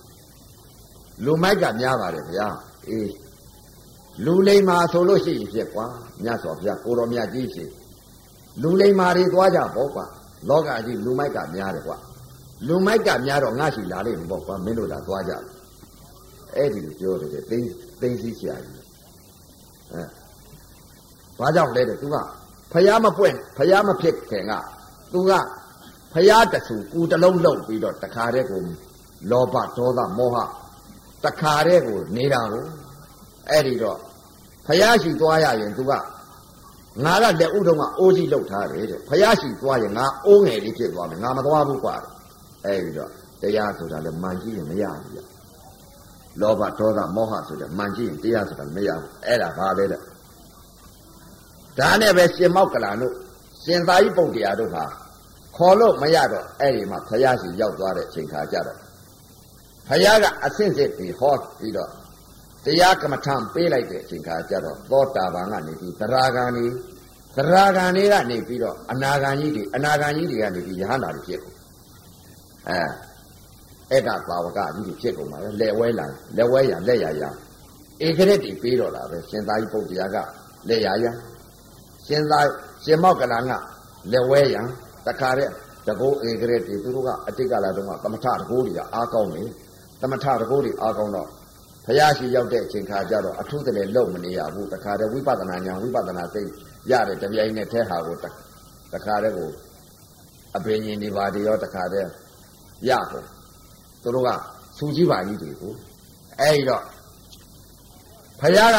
[1.24, 2.46] လူမိုက်ကများပါတယ်ဗျာ
[2.88, 3.12] အေး
[4.24, 5.86] လူလိမ်မာဆိုလို့ရှိရင်ဖြစ်ကွာ
[6.22, 7.64] မြတ်စွာဘုရားကိုတော်မြတ်ကြီးရှိ
[8.62, 10.04] လူလိမ်မာတွေသွားကြပေါ့ကွာ
[10.48, 11.96] လောကကြီးလူမိုက်ကများတယ်ကွာ
[12.68, 15.32] လူမိုက်ကများတော့ငါရှိလာလိမ့်မယ်ပေါ့ကွာမင်းတို့သာသွားကြ
[16.56, 17.58] အဲ့ဒီလိုပြောတယ်သိ
[18.00, 18.84] သိသိဆရာကြီး
[19.92, 20.02] အဲ
[21.38, 22.16] ဘာကြောင့်လဲတဲ့သူက
[22.72, 24.52] ဖျားမပွင့်ဖျားမဖြစ်ခင်က
[25.12, 25.32] သူက
[26.14, 28.60] ဖျားတဆူကူတလုံးလုံးပြီးတော့တခါတည်းကို
[29.30, 30.36] လောဘဒေါသမောဟ
[31.24, 32.64] တခါတည်းကိုနေတာကို
[33.50, 33.98] အဲ့ဒီတော့
[34.66, 35.92] ဖျားရှိသွားရရင်သူက
[37.04, 41.94] ငါကလက်ဥတုံးကအိုးကြီးလောက်ထားတယ်တဲ့ဖျားရှိသွားရင်ငါအိုးငယ်လေးဖြစ်သွားမယ်ငါမသွားဘူးကွာ
[42.64, 43.10] အဲ့ဒီတော့
[43.42, 45.20] တရားဆိုတာလည်းမှန်ကြည့်ရင်မရဘူးဗျ
[46.40, 50.00] လောဘဒေါသမောဟဆိုတဲ့မှန်ကြည့်ရင်တရားဆိုတာမရဘူးအဲ့ဒါဘာလဲတဲ့
[51.78, 53.14] ဒါနဲ့ပဲရှင်မောက်ကလာတို့
[53.64, 54.84] ရှင်သာရိပုတ္တရာတို့ဟာ
[55.56, 58.78] ခေါ်လို့မရတော့အဲ့ဒီမှာဖယားစီရောက်သွားတဲ့အချိန်ခါကျတော့
[59.90, 61.90] ဖယားကအဆင့်စစ်ပြီးဟောပြီးတော့
[62.64, 66.66] တရားကမ္မထံပေးလိုက်တဲ့အချိန်ခါကျတော့သောတာပန်ကနေပြီးသရဂန်နေ
[67.36, 71.56] သရဂန်တွေကနေပြီးတော့အနာဂန်ကြီးတွေအနာဂန်ကြီးတွေကနေပြီးယဟန္တာတွေဖြစ်ကုန်
[72.68, 72.80] အဲ
[73.90, 77.22] အဲ့ဒါဘာဝကကြီးတွေဖြစ်ကုန်ပါလေလက်ဝဲလာလက်ဝဲရလက်ရရ
[78.06, 80.16] ဧကရက်တွေပေးတော့တာပဲရှင်သာရိပုတ္တရာက
[80.68, 81.06] လက်ရရ
[82.06, 82.40] ရှင်သာ
[82.84, 83.52] ရှင်မောက်ကလန်က
[84.12, 84.56] လက်ဝဲရ
[85.06, 85.48] တခါတဲ့
[85.86, 89.42] တကောဧကရက်တွေသူတို့ကအတိတ်ကလာတော့ကသမထတကောတွေကအားကောင်းနေ
[90.00, 91.28] သမထတကောတွေအားကောင်းတော့
[91.86, 96.42] ဘုရားရှိရောက်တဲ့အချိန်ခါကျတော့အထုတည်းလုံမနေရဘူးတခါတည်းဝိပဿနာဉာဏ်ဝိပဿနာသိ
[96.90, 98.16] ရတဲ့တပြိုင်နဲ့ထဲဟာကို
[98.94, 99.50] တခါတည်းကို
[100.56, 102.08] အပင်ရှင်ဒီပါတွေရောတခါတည်း
[102.88, 103.26] ရကုန်
[104.02, 104.30] သူတို့က
[104.78, 105.72] စူကြီးပါကြီးတွေကို
[106.40, 106.84] အဲ့ဒီတော့
[108.40, 108.78] ဘုရားက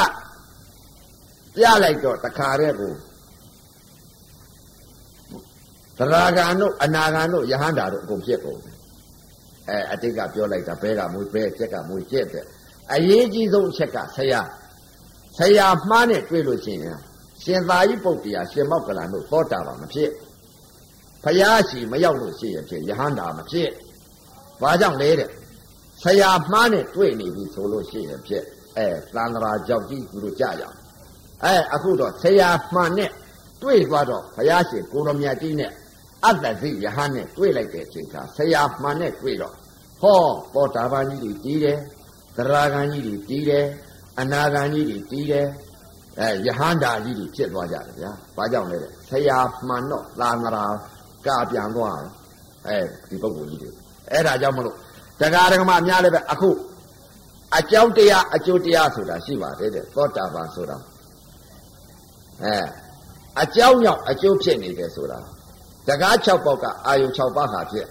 [1.55, 2.93] ပြလိုက်တော့တခါတည်းကို
[5.97, 8.59] သရဂံတို့အနာဂံတို့ယဟန္တာတို့အကုန်ဖြစ်ကုန်
[9.70, 12.45] အဲအတိတ်ကပြောလိုက်တာဘဲကမွေးဘဲချက်ကမွေးချက်တဲ့
[12.93, 14.41] အရေးကြီးဆုံးအချက်ကဆရာ
[15.38, 16.99] ဆရာမှားနဲ့တွေ့လို့ရှိရင်
[17.43, 20.09] ရှင်သာရိပုတ္တရာရှင်မောက္ကလန်တို့သောတာပန်မဖြစ်
[21.24, 23.70] ဖယားရှိမရောက်လို့ရှိရင်ဖြစ်ယဟန္တာမဖြစ်
[24.62, 25.30] ဘာကြောင့်လဲတဲ့
[26.03, 28.43] ဆရာမှားနဲ့တွေ့နေပြီဆိုလို့ရှိရင်ဖြစ်
[28.78, 30.78] အဲသံဃာကြောက်ကြီးသူတို့ကြရအောင်
[31.43, 33.12] အဲအခုတော့ဆရာမှန်နဲ့
[33.62, 35.72] တွေ့သွားတော့ဘုရားရှင်ကိုရမြတ်ကြီးနဲ့
[36.26, 39.55] အတ္တသိယဟန်နဲ့တွေ့လိုက်တဲ့အချိန်ကဆရာမှန်နဲ့တွေ့တော့
[40.01, 40.19] ဟော
[40.53, 41.80] ပေါ်တာပန်ကြီးတွေတီးတယ်
[42.38, 43.65] သရဂန်ကြီးတွေတီးတယ်
[44.19, 45.47] အနာဂန်ကြီးတွေတီးတယ်
[46.19, 50.65] အဲယဟန္တာကြီးတွေဖြစ်သွားကြတယ်ဗျာဘာကြောင့်လဲတဲ့ဆရာမှန်တော့သာငရာ
[51.26, 52.09] ကပြန်သွားတယ်
[52.67, 52.78] အဲ
[53.09, 53.69] ဒီပုဂ္ဂိုလ်ကြီးတွေ
[54.11, 54.76] အဲ့ဒါကြောင့်မလို့
[55.19, 56.49] တရားဓမ္မအများလည်းပဲအခု
[57.57, 60.78] အကြောင်းတရားအကျိုးတရားဆိုတာရှိပါတယ်တဲ့သောတာပန်ဆိုတာ
[62.43, 62.55] အဲ
[63.41, 65.19] အကြောင်းကြောင့်အကျိုးဖြစ်နေတယ်ဆိုတာ
[65.88, 67.88] တကား6ပေါက်ကအာယုံ6ပါးဟာဖြစ်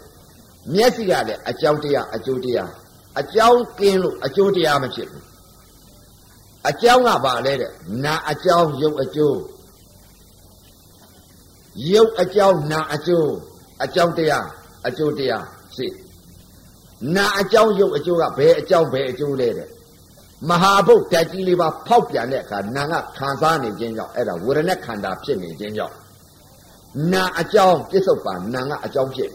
[0.75, 2.71] မျက်စိကလည်းအကြောင်းတရားအကျိုးတရား
[3.21, 5.25] အကြောင်းကင်းလို့အကျိုးတရားမဖြစ်ဘူး
[6.69, 7.73] အကြောင်းကဘာလဲတဲ့
[8.05, 9.39] နာအကြောင်းရုပ်အကျိုး
[11.93, 13.31] ရုပ်အကြောင်းနာအကျိုး
[13.85, 14.47] အကြောင်းတရား
[14.87, 15.45] အကျိုးတရား
[15.77, 15.87] ရှိ
[17.17, 19.69] နာအကြောင်းရုပ်အကျိုးကဘယ်အကြောင်းဘယ်အကျိုးလဲတဲ့
[20.49, 25.95] မဟာဘုတ်တက်ကြီးလေးပါဖောက်ပြန်တဲ့အခါနာကခံစားနေခြင်းကြောင့်အဲ့ဒါဝေဒနာခန္ဓာဖြစ်နေခြင်းကြောင့်
[27.13, 29.31] နာအကြောင်းပြစ္ဆုတ်ပါနာကအကြောင်းဖြစ်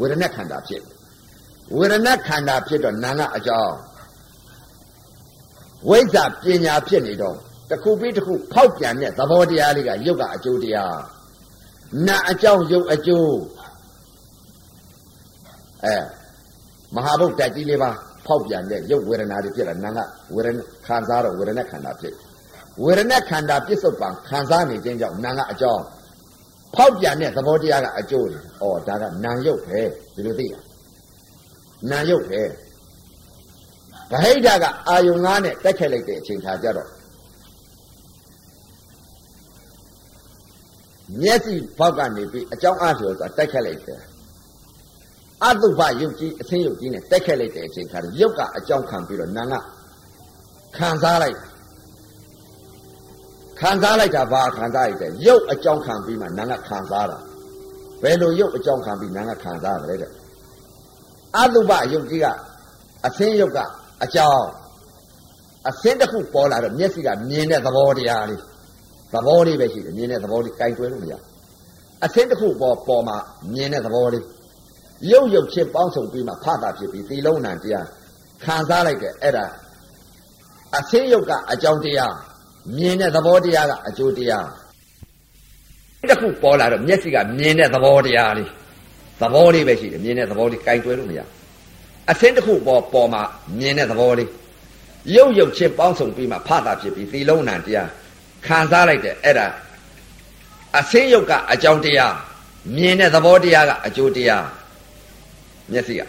[0.00, 0.82] ဝေဒနာခန္ဓာဖြစ်
[1.76, 3.74] ဝေဒနာခန္ဓာဖြစ်တော့နာကအကြောင်း
[5.88, 7.36] ဝိဇ္ဇာပညာဖြစ်နေတော့
[7.70, 10.96] တခုပြီးတခုဖောက်ပြန်တဲ့သဘောတရားလေးကယုတ်ကအကျိုးတရား
[12.06, 13.32] နာအကြောင်းယုတ်အကျိုး
[15.84, 15.94] အဲ
[16.94, 17.90] မဟာဘုတ်တက်ကြီးလေးပါ
[18.26, 19.98] ဖောက်ပြန်တဲ့ရုပ်ဝေဒနာတွေဖြစ်တာနာက
[20.34, 22.14] ဝေဒနာခံစားတော့ဝေဒနာခန္ဓာဖြစ်
[22.84, 25.82] ဝေဒနာခန္ဓာပြစ္ဆုတ်ပံခံစားနေခြင်းကြောင့်နာကအကြောင်း
[26.74, 29.80] ဖောက်ပြန်တဲ့သဘောတရားကအကျိုးလေဩဒါကနာယုတ်ပဲ
[30.14, 30.54] ဒီလိုသိရ
[31.90, 32.42] နာယုတ်ပဲ
[34.10, 36.90] ဗဟိတကအာယုံငါးနဲ့တက်ခဲ့လိုက်တဲ့အချိန်ခါကျတော့
[41.22, 44.00] မျက်စိဘောက်ကနေပြီးအကြောင်းအားဆိုတော့တက်ခဲ့လိုက်တယ်
[45.44, 49.60] အတုပယုတ်ကြီးအသင်းယုတ်ကြီးနဲ့တက်ခဲ့လိုက်တဲ့အချိန်ခါတော့ယုတ်ကအကြောင်းခံပြီးတော့နာငါ
[50.76, 51.36] ခံစားလိုက်
[53.60, 57.18] ခံစားလိုက်တာဘာခံစားလိုက်တယ်ယုတ်အကြောင်းခံပြီးမှနာငါခံစားတာ
[58.02, 60.10] ဘယ်လိုယုတ်အကြောင်းခံပြီးနာငါခံစားရလဲတဲ့
[61.36, 62.26] အတုပယုတ်ကြီးက
[63.06, 63.58] အသင်းယုတ်က
[64.04, 64.48] အကြောင်း
[65.68, 68.40] အသင်းတစ်ခုပေါ်လာတော့မျက်စိကမြင်တဲ့သဘောတရားလေး
[69.12, 71.14] သဘောလေးပဲရှိတယ်မြင်တဲ့သဘောလေးကြိုင်တွဲလို့မရ
[72.04, 73.16] အသင်းတစ်ခုပေါ်ပေါ်မှာ
[73.54, 74.24] မြင်တဲ့သဘောလေး
[75.10, 77.86] ရုပ်ရုပ်ချင်းပေါင်းစုံပြီးမှဖတာဖြစ်ပြီးသီလုံးနံတရား
[78.44, 79.46] ခံစားလိုက်တဲ့အဲ့ဒါ
[80.76, 82.14] အသင်းရုပ်ကအကြောင်းတရား
[82.76, 84.46] မြင်တဲ့သဘောတရားကအကျိုးတရား
[86.08, 88.50] တစ်ခုပေါ်လာတော့မျက်စိကမြင်တဲ့သဘောတရားလေး
[89.20, 91.20] သဘောလေးပဲရှိတယ်မြင်တဲ့သဘောလေးကြိုင်တွဲလို့မရ
[92.10, 93.22] အသင်းတစ်ခုပေါ်ပေါ်မှာ
[93.58, 94.28] မြင်တဲ့သဘောလေး
[95.14, 97.88] ရုပ်ရုပ်ချင်းပေါင်းစုံပြီးမှဖတာဖြစ်ပြီးသီလုံးနံတရား
[98.46, 99.46] ခံစားလိုက်တဲ့အဲ့ဒါ
[100.78, 102.14] အသင်းရုပ်ကအကြောင်းတရား
[102.76, 104.44] မြင်တဲ့သဘောတရားကအကျိုးတရား
[105.72, 106.02] မျက်စိက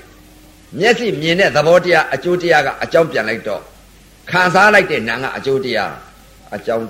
[0.80, 3.62] မျက်စိမြင်တဲ့သဘောတရားအကျိုးတရားကအကြောင်းပြန်လိုက်တော့
[4.30, 5.92] ခံစားလိုက်တဲ့နာကအကျိုးတရား
[6.56, 6.86] အကြောင်း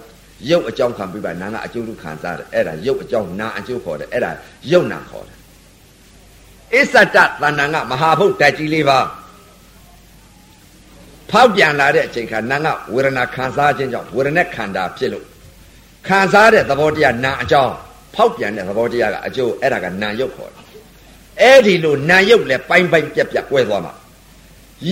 [0.50, 4.32] ရုပ်အကြောင်းခံပြီးပါနာကအကျိုးလူခံစားတယ်အဲ့ဒါရုပ်အကြောင်းနာအကျိုးခေါ်တယ်အဲ့ဒါ
[4.72, 5.38] ရုပ်နာခေါ်တယ်
[6.74, 9.00] အစ္ဆတတဏ္ဏကမဟာဘုတ်ဓာတ်ကြီးလေးပါ
[11.32, 15.26] ဖောက်ပြန်လာတဲ့အချိန်ခါနာကဝေဒနာခံစားခြင်းကြောင့်ဝေဒနာခန္ဓာဖြစ်လို့
[16.08, 17.74] ခံစားတဲ့သဘောတရားနာအကြောင်း
[18.16, 20.64] ဖောက်ပြန်တဲ့သဘောတရားကအကျိုးအဲ့ဒါကနာရုပ်ခေါ်တယ်
[21.42, 23.94] အဲ့ဒီလိုနာရုပ်လည်းပိုင်းပိုင်းပြက်ပြက်ကွဲသွားမှာ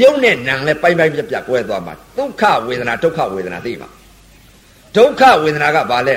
[0.01, 3.89] ရုပ်နဲ့နာလည်းပိုင်းပိုင်းပြက်ပြက်ကွဲသွားမှာဒုက္ခဝေဒနာဒုက္ခဝေဒနာသိမှာ
[4.95, 6.15] ဒုက္ခဝေဒနာကဘာလဲ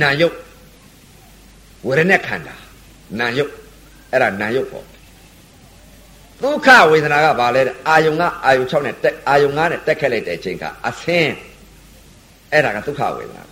[0.00, 0.36] နာရုပ်
[1.86, 2.54] ဝေဒနာခန္ဓာ
[3.20, 3.52] နာရုပ်
[4.12, 4.86] အဲ့ဒါနာရုပ်ပေါ့
[6.42, 11.34] ဒုက္ခဝေဒနာကဘာလဲအာယုံကအာယုံ6နဲ့တက်အာယုံ9နဲ့တက်ခက်လိုက်တဲ့အချိန်ကအဆင်း
[12.52, 13.42] အဲ့ဒါကဒုက္ခဝေဒနာ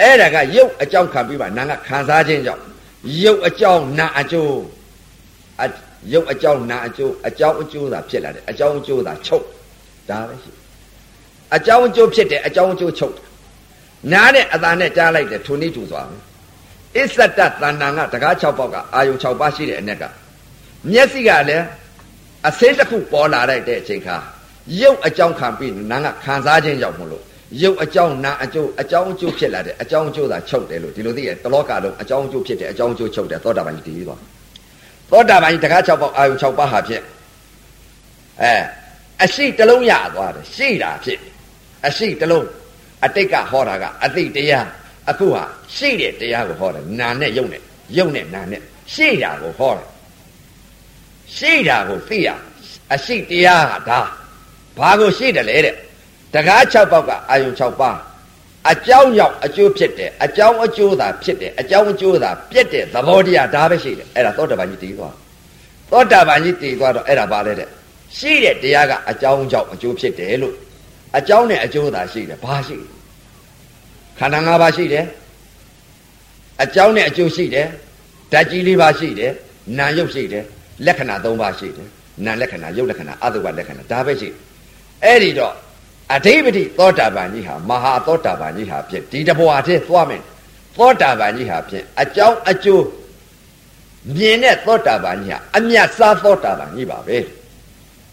[0.00, 2.62] အဲ့ဒါကရုပ်အကြောင်းခံပြီးပါနာကခံစားခြင်းကြောင့်
[3.22, 4.56] ရုပ်အကြောင်းနာအကျိုး
[5.62, 5.64] အ
[6.12, 9.44] ရုပ်အကြောင်းနာအကျိုးအကြောင်းအကျိုးသာဖြစ်လာတယ်အကြောင်းအကျိုးသာချုပ်
[10.08, 10.50] ဒါပဲရှိ
[11.54, 13.24] အကြောင်းအကျိုးဖြစ်တယ်အကြောင်းအကျိုးချုပ်တယ်
[14.12, 16.22] နားနဲ့အသာနဲ့ကြားလိုက်တယ်ထုံနေတူသွားမယ်
[16.96, 20.02] အစ္ဆတတဏ္ဍာကတကား6ပေါက်ကအာယုံ6ပါးရှိတဲ့အ ਨੇ က
[20.90, 21.64] မျက်စိကလည်း
[22.48, 24.16] အစင်းတစ်ခုပေါ်လာတဲ့အချိန်ခါ
[24.80, 27.24] ရုပ်အကြောင်းခံပြီးနာကခံစားခြင်းကြောင့်မလို့
[27.62, 34.20] ရုပ်အကြောင်းနာအကျိုးအကြောင်းအကျိုးဖြစ်လာတယ်အကြောင်းအကျိုးသာချုပ်တယ်လို့ဒီလိုသိရတလောကလုံးအကြောင်းအကျိုးဖြစ်တယ်အကြောင်းအကျိုးချုပ်တယ်သောတာပန်ကြီးတည်သွား
[35.10, 37.02] သောတာပန်ကြီးတကား6ပေါက်အာယု6ပါးဟာဖြစ်
[38.42, 38.54] အဲ
[39.22, 41.18] အရှိတလုံးရသွားတယ်ရှိတာဖြစ်
[41.86, 42.48] အရှိတလုံး
[43.04, 44.66] အတိတ်ကဟောတာကအသိတရား
[45.10, 45.42] အခုဟာ
[45.76, 47.62] ရှိတဲ့တရားကိုဟောတယ်နာနဲ့ယုံနဲ့
[47.96, 48.62] ယုံနဲ့နာနဲ့
[48.94, 49.86] ရှိတာကိုဟောတယ်
[51.36, 52.28] ရှိတာကိုသိရ
[52.92, 54.00] အရှိတရားဟာဒါ
[54.78, 55.74] ဘာကိုရှိတယ်လဲတဲ့
[56.34, 57.96] တကား6ပေါက်ကအာယုံ6ပါး
[58.70, 65.14] အကြောင်းရောက်အကျိုးဖြစ်တယ်အကြောင်းအကျိုးသာဖြစ်တယ်အကြောင်းအကျိုးသာပြက်တဲ့သဘောတရားဒါပဲရှိတယ်အဲ့ဒါသောတာပန်ကြီးတည်သွား
[65.90, 67.68] သောတာပန်ကြီးတည်သွားတော့အဲ့ဒါပါလဲတဲ့
[68.16, 70.54] ရှိတဲ့တရားကအကြောင်းကြောင့်အကျိုးဖြစ်တယ်လို့
[71.18, 72.78] အကြောင်းနဲ့အကျိုးသာရှိတယ်ဘာရှိ
[74.18, 75.04] ခန္ဓာ၅ပါးရှိတယ်
[76.62, 77.66] အကြောင်းနဲ့အကျိုးရှိတယ်
[78.32, 79.32] ဓာတ်ကြီး၄ပါးရှိတယ်
[79.78, 80.44] နာယုတ်ရှိတယ်
[80.86, 81.88] လက္ခဏာ၃ပါးရှိတယ်
[82.24, 84.28] နာလက္ခဏာယုတ်လက္ခဏာအတုပလက္ခဏာဒါပဲရှိ
[85.04, 85.54] အဲ့ဒီတော့
[86.14, 90.22] အဓိပတိသောတာပန်ကြီးဟာမဟာသောတာပန်ကြီးဟာဖြစ်ဒီတဘွားတည်းသွားမယ်
[90.76, 92.84] သောတာပန်ကြီးဟာဖြစ်အကြောင်းအကျိုး
[94.16, 97.16] မြင်တဲ့သောတာပန်ကြီးဟာအမြတ်စားသောတာပန်ကြီးပါပဲ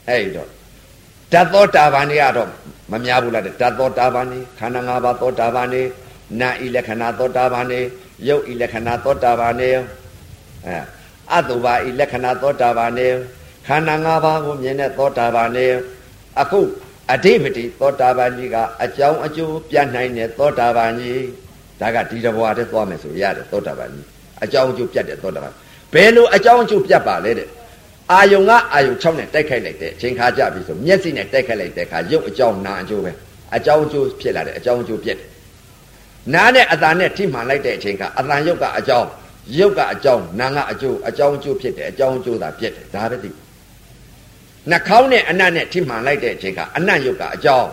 [0.08, 0.50] အဲ့ဒီတော့
[1.34, 2.50] ဓာတ်သောတာပန်ကြီးကတော့
[2.92, 5.90] မများဘူးလားဓာတ်သောတာပန်ကြီးခန္ဓာ၅ပါးသောတာပန်ကြီး
[6.40, 7.86] နာဤလက္ခဏာသောတာပန်ကြီး
[8.28, 9.78] ရုပ်ဤလက္ခဏာသောတာပန်ကြီး
[10.68, 10.78] အဲ
[11.34, 13.16] အတုပါဤလက္ခဏာသောတာပန်ကြီး
[13.68, 15.74] ခန္ဓာ၅ပါးကိုမြင်တဲ့သောတာပန်ကြီး
[16.42, 16.60] အခု
[17.12, 21.24] အဓိပတိသောတာပန်ကြီးကအကြောင်းအကျိုးပြနိုင်တဲ့သောတာပန်ကြီး
[21.80, 24.06] ဒါကဒီတဘွားတည်းသွားမယ်ဆိုရတယ်သောတာပန်ကြီး
[24.44, 25.54] အကြောင်းအကျိုးပြတ်တယ်သောတာပန်
[25.94, 27.48] ဘယ်လိုအကြောင်းအကျိုးပြတ်ပါလဲတဲ့
[28.12, 33.12] အာယုံကအာယုံ6နဲ့တိုက်ခိုက်လိုက်တဲ့အချိန်ခါကြပြီဆိုမျက်စိနဲ့တိုက်ခိုက်လိုက်တဲ့အခါရုပ်အကြောင်းနာအကျိုးပဲ
[33.56, 35.28] အကြောင်းအကျိုးဖြစ်လာတယ်အကြောင်းအကျိုးပြတ်တယ်
[36.34, 39.08] နားနဲ့အတန်နဲ့ထိမှန်လိုက်တဲ့အချိန်ကအတန်ရုပ်ကအကြောင်း
[39.58, 43.30] ရုပ်ကအကြောင်းနာကအကျိုးအကြောင်းအကျိုးဖြစ်တယ်အကြောင်းအကျိုးသာပြတ်တယ်ဒါပဲသိ
[44.70, 47.70] နှာခေါင်းနဲ့အနတ်နဲ့ထိမှန်လိုက်တဲ့အချိန်ကအနတ်ရုပ်ကအကြောင်း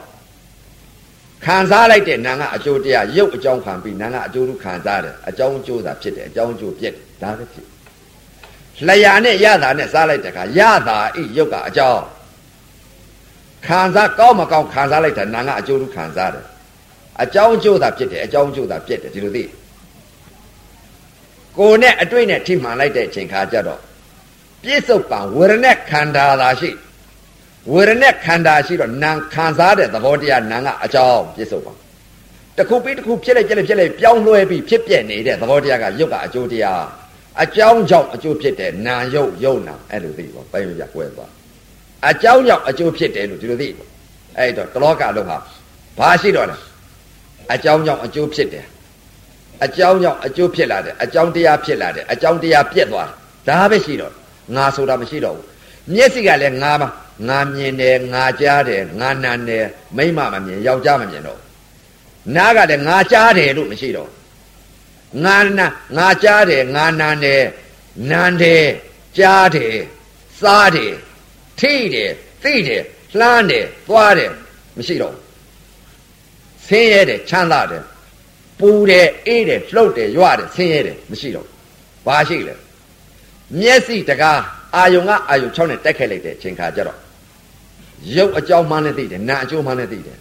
[1.45, 7.70] ခံစားလိုက်တဲ့နာကအကျိုးတရားရုပ်အကြောင်းခံပြီးနာကအကျိုးခံစားတယ်အကြောင်းအကျိုးသာဖြစ်တယ်အကြောင်းအကျိုးပြတ်တယ်ဒါပဲဖြစ်
[8.88, 12.04] လျာနဲ့ရတာနဲ့စားလိုက်တဲ့အခါရတာဤရုပ်ကအကြောင်း
[13.66, 16.46] ခံစားကောင်းမကောင်းခံစားလိုက်တာနာကအကျိုးခံစားတယ်
[17.24, 19.44] အကြောင်းအကျိုးသာဖြစ်တယ်အကြောင်းအကျိုးသာပြတ်တယ်ဒီလိုသိ
[21.58, 23.80] ကိုယ်နဲ့အတွေ့နဲ့ထိမှန်လိုက်တဲ့အချိန်ခါကျတော့
[24.64, 26.72] ပြစ္ဆုတ်ပံဝေရณะခန္ဓာသာရှိ
[27.72, 31.74] ဝေရณะခန္ဓာရှိတော့နာခံစားတဲ့သဘောတရားနာကအကြောင်းပြစ္ဆုတ်ပံ
[32.58, 36.84] တစ်ခုပြီးတစ်ခုဖြစ်လိုက်ပြက်လိုက်ဖြစ်လိုက်ပြောင်းလဲပြီးဖြစ်ပြနေတဲ့သဘောတရားကယုတ်ကအကျိုးတရား
[37.43, 41.31] အကြောင်းကြောင့်အကျိုးဖြစ်တယ်နာယုတ်ယုတ်နာအဲ့လိုသိပါပိုင်ရကွဲသွား
[42.09, 43.85] အကြောင်းကြောင့်အကျိုးဖြစ်တယ်လို့ဒီလိုသိပါ
[44.39, 45.37] အဲ့တော့တလောကလုံးဟာ
[45.99, 46.57] ဘာရှိတော့လဲ
[47.53, 48.67] အကြောင်းကြောင့်အကျိုးဖြစ်တယ်
[49.65, 53.17] အကြောင်းကြောင့်အကျိုးဖြစ်လာတယ်အကြောင်းတရားဖြစ်လာတယ်အကြောင်းတရားပြက်သွားတယ်
[53.49, 54.13] ဒါပဲရှိတော့
[54.57, 55.47] ငါဆိုတာမရှိတော့ဘူး
[55.93, 56.89] မျက်စိကလည်းငါပါ
[57.29, 59.65] ငါမြင်တယ်ငါကြားတယ်ငါနာတယ်
[59.97, 61.41] မိမမမြင်ယောက်ျားမမြင်တော့
[62.37, 64.11] နားကလည်းငါကြားတယ်လို့မရှိတော့
[65.25, 67.43] ငါနာငါကြားတယ်ငါနာတယ်
[68.11, 68.67] နန်းတယ်
[69.19, 69.77] ကြားတယ်
[70.41, 70.95] စားတယ်
[71.61, 72.11] ထိတယ်
[72.43, 72.83] သိတယ်
[73.19, 74.33] လှမ်းတယ်သွားတယ်
[74.77, 75.17] မရှိတော့
[76.67, 77.85] ဆင်းရဲတယ်ချမ်းသာတယ်
[78.61, 81.47] ပူတယ်အေးတယ်လှုပ်တယ်ရွတယ်ဆင်းရဲတယ်မရှိတော့
[82.07, 82.55] ဘာရှိလဲ
[83.61, 84.41] မျက်စိတကား
[84.77, 86.99] အာယုံကအာယုံ6နဲ့တက်ခဲ့လိုက်တဲ့အချိန်ခါကျတော့
[88.17, 90.19] ရုပ်အကြောင်းမှလည်းသိတယ်နာအကျိုးမှလည်းသိတယ်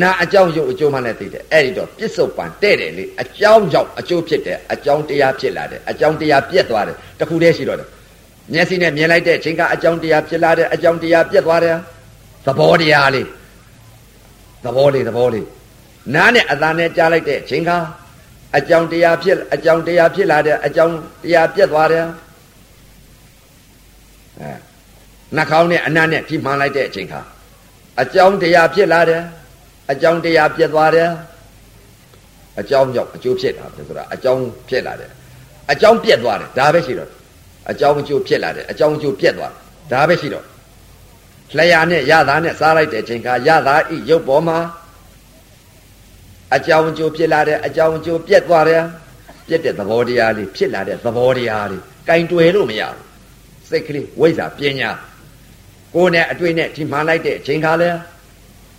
[0.00, 7.88] နာအကြောင်းရုပ်အကျိုးမှလည်းသိတယ်အဲ့ဒီတော့ပြစ္ဆုတ်ပံတဲ့တယ်လေအကြောင်းကြောင့်အကျိုးဖြစ်တယ်အကြောင်းတရားဖြစ်လာတယ်အကြောင်းတရားပြက်သွားတယ်တခုတည်းရှိတော့တယ်
[8.52, 11.76] မျက်စိနဲ့မြင်လိုက်တဲ့အချိန်ကအကြောင်းတရားဖြစ်လာတယ်အကြောင်းတရားပြက်သွားတယ်
[12.46, 13.26] သဘောတရားလေး
[14.64, 15.46] သဘောလေးသဘောလေး
[16.14, 17.70] နားနဲ့အသာနဲ့ကြားလိုက်တဲ့အချိန်က
[18.56, 22.04] အကြောင်းတရားဖြစ်အကြောင်းတရားဖြစ်လာတယ်အကြောင်းတရားပြက်သွားတယ်
[24.40, 24.50] အဲ
[25.36, 27.20] နှာခေါင်းနဲ့အနံ့နဲ့ထိမှန်လိုက်တဲ့အချိန်ခါ
[28.02, 29.22] အကြောင်းတရားဖြစ်လာတယ်
[29.92, 31.10] အကြောင်းတရားပြတ်သွားတယ်
[32.60, 35.10] အကြောင်းကြောင့်အကျိုးဖြစ်တာပဲဆိုတာအကြောင်းဖြစ်လာတယ်
[35.70, 37.10] အကြောင်းပြတ်သွားတယ်ဒါပဲရှိတော့
[37.70, 39.52] အကြောင်းအကျိုးဖြစ်လာတယ်အကြောင်းအကျိုးပြတ်သွား
[39.92, 40.46] ဒါပဲရှိတော့
[41.56, 44.58] လျာနဲ့ရသားနဲ့စားလိုက်တဲ့အချိန်ခါရသားဤရုပ်ပေါ်မှာ
[46.56, 48.82] အကြောင်းအကျိုးဖြစ်လာတယ်အကြောင်းအကျိုးပြတ်သွားတယ်
[49.46, 53.02] ပြတ်တဲ့သဘောတရားလေးဖြစ်လာတဲ့သဘောတရားလေးကင်တွယ်လို့မရဘူး
[53.68, 54.90] စိတ်ကလေးဝိဇ္ဇာပညာ
[55.94, 57.90] ကိုယ်နဲ့အတွေ့နဲ့ဒီမှန်လိုက်တဲ့အချိန်ခါလဲ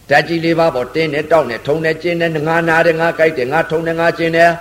[0.09, 4.51] ဓာတ်ကြီးလေးပါပေါ်တင်းနဲ့တောက်နဲ့ထုံနဲ့ကျင်းနဲ့ငါနာတယ်ငါကြိုက်တယ်ငါထုံတယ်ငါကျင်းတယ်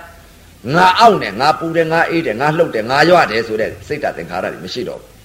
[0.75, 5.19] ငါအောက်နဲ့ငါပူတယ်ငါအေးတယ်ငါလှုပ်တယ်ငါရွတယ်ဆိုတဲ့စိတ်တသင်္ခါရတွေမရှိတော့ဘူး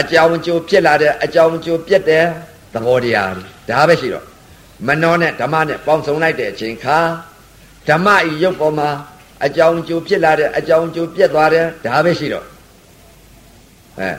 [0.00, 2.24] အကြောင်းကျိုးဖြစ်လာတဲ့အကြောင်းကျိုးပြက်တယ်
[2.74, 3.30] သဘောတရား
[3.68, 4.26] ဒါပဲရှိတော့
[4.86, 6.98] မနောနဲ့ဓမ္မနဲ့ပေါင်းစုံလိုက်တဲ့အချိန်ခါ
[7.88, 8.90] ဓမ္မဤရုပ်ပေါ်မှာ
[9.44, 12.46] အကြောင်းကျိုးဖြစ်လာတဲ့အကြောင်းကျိုးပြက်သွားတယ်ဒါပဲရှိတော့
[14.00, 14.10] အဲ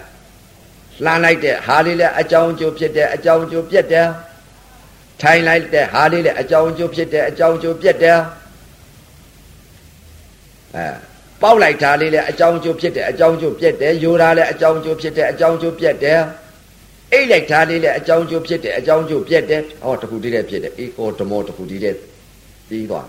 [1.05, 4.07] လှမ်းလိုက်တဲ့ဟာလေးလည်းအကြောင်းကျိုးဖြစ်တယ်အကြောင်းကျိုးပြက်တယ်
[5.21, 8.19] ထိုင်လိုက်တဲ့ဟာလေးလည်းအကြောင်းကျိုးဖြစ်တယ်အကြောင်းကျိုးပြက်တယ်
[10.75, 10.85] အဲ
[11.41, 16.19] ပေါက်လိုက်တာလေးလည်းအကြောင်းကျိုးဖြစ်တယ်အကြောင်းကျိုးပြက်တယ်ယူတာလည်းအကြောင်းကျိုးဖြစ်တယ်အကြောင်းကျိုးပြက်တယ်
[17.11, 21.97] အိတ်လိုက်တာလေးလည်းအကြောင်းကျိုးဖြစ်တယ်အကြောင်းကျိုးပြက်တယ်ဟောတခုတည်းလည်းဖြစ်တယ်အေကောဓမောတခုတည်းလည်း
[22.69, 23.07] ပြီးသွား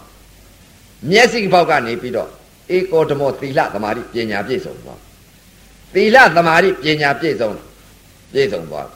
[1.11, 2.29] မျက်စိပေါက်ကနေပြီးတော့
[2.77, 4.99] ဧကောဓမောသီလသမာဓိပညာပြည့်စုံသွား
[5.95, 7.51] သီလသမာဓိပညာပြည့်စုံ
[8.35, 8.89] ပြည့်စုံသွား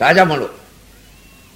[0.00, 0.54] ဒါကြောင့်မလို့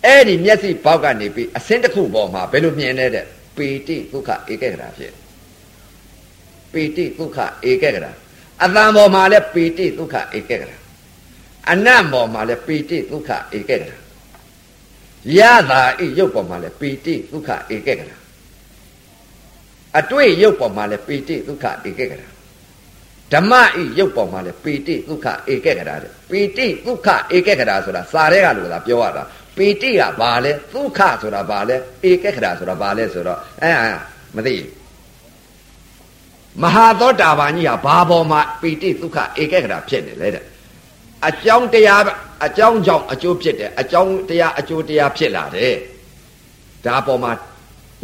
[0.05, 3.25] အဲ့ဒီမျက်စိပေါက်ကနေပြီးအစင်းတစ်ခုပေါ်မှာဘယ်လိုမြင်လဲတဲ့
[3.57, 5.13] ပေတိဒုက္ခဧကဂရာဖြစ်
[6.73, 7.39] ပေတိဒုက္ခ
[7.71, 8.13] ဧကဂရာ
[8.63, 10.79] အတန်ပေါ်မှာလည်းပေတိဒုက္ခဧကဂရာ
[11.71, 13.97] အနတ်ပေါ်မှာလည်းပေတိဒုက္ခဧကဂရာ
[15.39, 15.41] ရ
[15.71, 18.17] တာဤရုပ်ပေါ်မှာလည်းပေတိဒုက္ခဧကဂရာ
[19.99, 22.36] အတွေ့ရုပ်ပေါ်မှာလည်းပေတိဒုက္ခဧကဂရာ
[23.33, 29.23] ဓမ္မဤရုပ်ပေါ်မှာလည်းပေတိဒုက္ခဧကဂရာတဲ့ပေတိဒုက္ခဧကဂရာဆိုတာစာရဲကလို့သာပြောရတာ
[29.57, 31.77] ပေတိကဘာလဲဒုက္ခဆိုတာဘာလဲ
[32.09, 33.71] ဧကဂရာဆိုတာဘာလဲဆိုတော့အဲ
[34.37, 34.55] မသိ
[36.63, 40.45] မဟာသောတာပန်ကြီးဟာဘာပေါ်မှာပေတိဒုက္ခဧကဂရာဖြစ်နေလဲတဲ့
[41.29, 42.03] အကြောင်းတရား
[42.45, 45.75] အကြောင်းကြောင့်အကျိုးဖြစ်တယ်အကြောင်းတရားအကျိုးတရားဖြစ်လာတယ်
[46.87, 47.33] ဒါပေါ်မှာ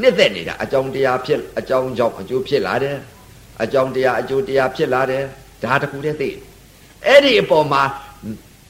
[0.01, 2.97] နှစ်သက်နေတာအကြောင်းတရားဖြစ်အကြောင်းကြောင့်အကျိုးဖြစ်လာတယ်
[3.63, 5.25] အကြောင်းတရားအကျိုးတရားဖြစ်လာတယ်
[5.63, 6.31] ဒါတခုတည်းသိ
[7.07, 7.83] အဲ့ဒီအပေါ်မှာ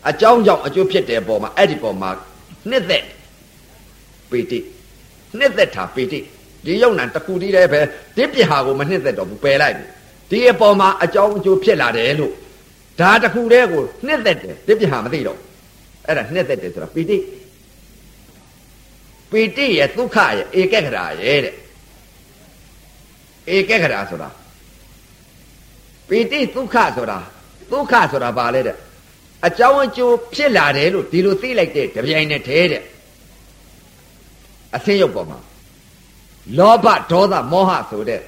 [0.09, 2.11] အကြောင်းကြောင့်အကျိုးဖြစ်တဲ့အပေါ်မှာအဲ့ဒီပေါ်မှာ
[2.71, 3.05] နှစ်သက်
[4.31, 4.59] ပေတိ
[5.39, 6.21] နှစ်သက်တာပေတိ
[6.65, 7.81] ဒီယုံနာတစ်ခုတည်းလည်းပဲ
[8.17, 9.85] ဒီပြဟာကိုမနှစ်သက်တော့ဘူးပယ်လိုက်ပြီ
[10.31, 12.33] ဒီအပေါ်မှာအကြောင်းအကျိုးဖြစ်လာတယ်လို့
[13.01, 15.39] ဒါတစ်ခုတည်းကိုနှစ်သက်တယ်ဒီပြဟာမသိတော့
[16.07, 17.19] အဲ့ဒါနှစ်သက်တယ်ဆိုတာပေတိ
[19.31, 21.55] ပေတိရဲ့ဒုက္ခရဲ့ဧကဂရာရဲ့တဲ့
[23.55, 24.29] ဧကဂရာဆိုတာ
[26.13, 27.19] ပေတိဒုက္ခဆိုတာ
[27.71, 28.77] ဒုက္ခဆိုတာဘာလဲတဲ့
[29.47, 32.83] အကြောင်းအကျိုးဖြစ်လာတယ်လို့ဒီလိုသိလိုက်တဲ့တပြိုင်နက်တည်းတဲ့
[34.77, 35.39] အဆင်းရုပ်ပေါ်မှာ
[36.59, 38.21] လောဘဒေါသမောဟဆိုတဲ့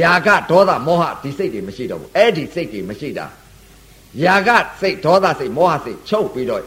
[0.00, 3.26] ယာကဒေါသမောဟဒီစိတ်တွေမရှိတော့ဘူးအဲ့ဒီစိတ်တွေမရှိတာ
[4.24, 6.62] ယာကစိတ်ဒေါသစိတ်မောဟစိတ်ချုပ်ပြီးတော့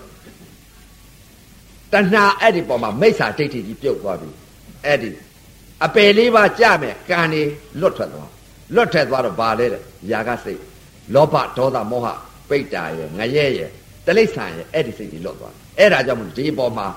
[1.94, 4.30] တဏှာအဲ့ဒီပေါ်မှာမိစ္ဆာဒိဋ္ဌိကြီးပြုတ်သွားပြီ
[4.86, 5.10] အဲ့ဒီ
[5.86, 7.42] အပယ်လေးပါးကြမယ်ကံနေ
[7.82, 8.30] လွတ်ထွက်သွား
[8.76, 9.82] လွတ်ထွက်သွားတော့ဘာလဲတဲ့
[10.12, 10.62] ယာကစိတ်
[11.14, 12.08] လောဘဒေါသမောဟ
[12.50, 13.70] ပိတ္တာရဲ့ငရဲရဲ့
[14.06, 16.88] တလိ္ဆာရဲ့အဲ့ဒီစိတ်ကြီးလွတ်သွားအဲ့ဒါကြောင့်မို့ဒီပေါ်မှာ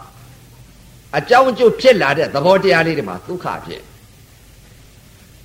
[1.19, 3.83] အကြောင်းအကျိုးဖြစ်လာတဲ့သဘောတရားလေးတွေမှာဒုက္ခဖြစ်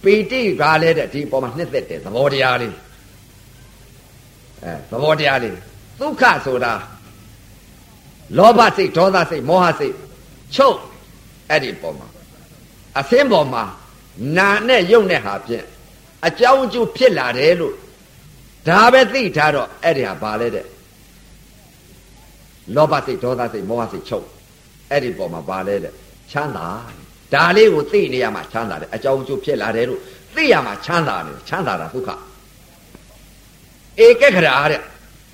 [0.03, 2.73] ပီတိကလည်းတဲ့ဒီပေါ်မှာနှစ်သက်တဲ့သဘောတရားလေး
[4.64, 5.56] အဲသဘောတရားလေး
[5.99, 6.73] ဒုက္ခဆိုတာ
[8.38, 9.95] လောဘစိတ်ဒေါသစိတ်မောဟစိတ်
[10.56, 10.77] ချုပ်
[11.49, 12.07] အဲ့ဒီပေါ်မှာ
[12.99, 13.64] အသင်းပေါ်မှာ
[14.38, 15.65] နာနဲ့ယုံနဲ့ဟာဖြင့်
[16.27, 17.76] အကြောင်းအကျိုးဖြစ်လာတယ်လို့
[18.68, 20.65] ဒါပဲသိထားတော့အဲ့ဒီဟာဘာလဲတဲ့
[22.76, 24.26] လောဘစိတ်ဒေါသစိတ်မောဟစိတ်ချုပ်
[24.91, 25.93] အဲ့ဒီပေါ်မှာဘာလဲတဲ့
[26.31, 26.68] ချမ်းသာ
[27.34, 29.99] ဒါလေးကိုသိနေရမှာချမ်းသာတယ်အကြောင်းအကျိုးဖြစ်လာတယ်လို့
[30.35, 32.10] သိရမှာချမ်းသာတယ်ချမ်းသာတာဒုက္ခ
[34.06, 34.81] ဧကခရာတဲ့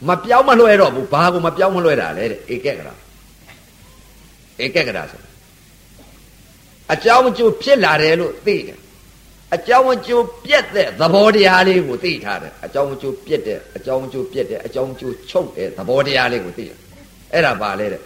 [0.08, 2.94] မပြောင်းမလွှဲတော့ဘူးဘာကိုမပြောင်းမလွှဲတာလဲတဲ့ဧကခရာ
[4.64, 5.22] ဧကခရာဆို
[6.94, 8.81] အကြောင်းအကျိုးဖြစ်လာတယ်လို့သိတယ်
[9.56, 16.78] အကြောင်းအကျိုးပြက်တဲ့သဘောတရားလေးကိုသိထားတယ်အကြောင်းအကျိုးပြက်တဲ့အကြောင်းအကျိုးပြက်တဲ့အကြောင်းအကျိုးချုပ်တဲ့သဘောတရားလေးကိုသိတယ်
[17.34, 18.02] အဲ့ဒါပါလေတဲ့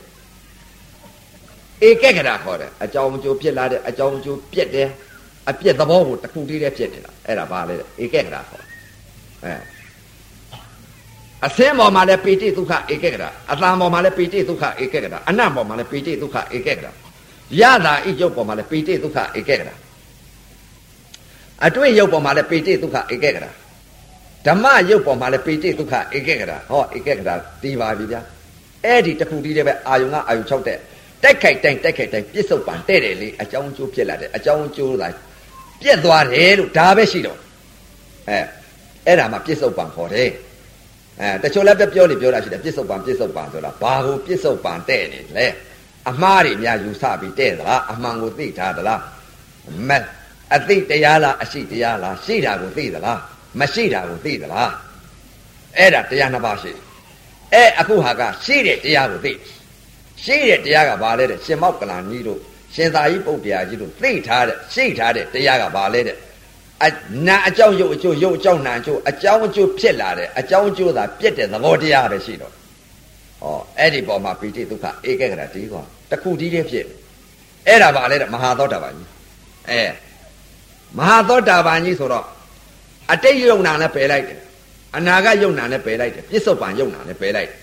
[1.88, 4.90] ဧကကရာခေါ်တယ်အကြောင်းအကျိုးပြက်လာတဲ့အကြောင်းအကျိုးပြက်တယ်
[5.50, 8.64] အပြက်သဘောကိုတစ်ခုတည်းတည်းပြက်နေတာအဲ့ဒါပါလေတဲ့ဧကကရာခေါ်
[9.44, 9.54] အဲ
[11.46, 16.92] အစင်းပေါ်မှာလည်းပိဋိဒုက္ခဧကကရာအတန်ပေါ်မှာလည်းပိဋိဒုက္ခဧကကရာအနတ်ပေါ်မှာလည်းပိဋိဒုက္ခဧကကရာ
[17.60, 19.76] ရတာဣကျုပ်ပေါ်မှာလည်းပိဋိဒုက္ခဧကကရာ
[21.64, 23.52] အတွေ့ရုပ်ပေါ်မှာလည်းပိဋိဒုက္ခဧကကရာ
[24.48, 28.22] ဓမ္မရုပ်ပေါ်မှာလည်းပိဋိဒုက္ခဧကကရာဟောဧကကရာတီးပါပြီဗျာ
[28.86, 30.78] အဲ့ဒီတခုတည်းတည်းပဲအာယုံကအာယုံ6တဲ့
[31.24, 35.08] တိုက်ခိုက်တိုင်းတိုက်ခိုက်တိုင်းပြစ္ဆုတ်ပံတဲ့တယ်လေအကြောင်းကျိုးဖြစ်လာတယ်အကြောင်းကျိုးသာ
[35.82, 37.40] ပြက်သွားတယ်လို့ဒါပဲရှိတော့
[38.30, 38.40] အဲ
[39.06, 40.30] အဲ့ဒါမှပြစ္ဆုတ်ပံခေါ်တယ်
[41.22, 45.48] အဲတချို့လည်းပြောလေပြောတာရှိတယ်ပြစ္ဆုတ်ပံပြစ္ဆုတ်ပံဆိုတာဘာကိုပြစ္ဆုတ်ပံတဲ့နေလဲ
[46.10, 49.02] အမှားတွေများယူဆပြီးတဲ့သလားအမှန်ကိုသိထားသလား
[49.90, 49.92] မ
[50.54, 53.20] အသိတရားလားအရှိတရားလားရှိတာကိုသိသလား
[53.60, 54.72] မရှိတာကိုသိသလား
[55.78, 56.72] အဲ့ဒါတရားနှစ်ပါးရှိ
[57.54, 59.34] အဲ့အခုဟာကရှိတဲ့တရားကိုသိ
[60.24, 62.40] ရှိတဲ့တရားကဘာလဲတဲ့ရှင်မောက်ကလန်ကြီးတို့
[62.76, 66.18] ရှင်သာကြီးပုတ်တရားကြီးတို့သိထားတဲ့ရှိထားတဲ့တရားကဘာလဲတဲ့
[66.84, 66.88] အ
[67.28, 72.54] နာအကြောင်းရုပ်အကျိုးရုပ်အကြောင်းနာအကျိုးအကြောင်းအကျိုးဖြစ်လာတဲ့အကြောင်းအကျိုးသာပြက်တဲ့သဘောတရားပဲရှိတော့
[73.44, 73.46] ဩ
[73.80, 76.86] အဲ့ဒီပေါ်မှာပိဋိဒုက္ခဧကဂရတီးကွာတခုတည်းတည်းဖြစ်
[77.68, 79.10] အဲ့ဒါဘာလဲတဲ့မဟာသောတာပန်ကြီး
[79.70, 79.82] အဲ
[80.98, 82.26] မဟာသောတာပန်ကြီးဆိုတော့
[83.12, 84.40] အတိတ်ယုံနာနဲ့ပယ်လိုက်တယ်
[84.96, 87.60] အနာဂတ်ယုံနာနဲ့ပယ်လိုက်တယ်ပြစ္ဆုတ်ပန်ယုံနာနဲ့ပယ်လိုက်တယ်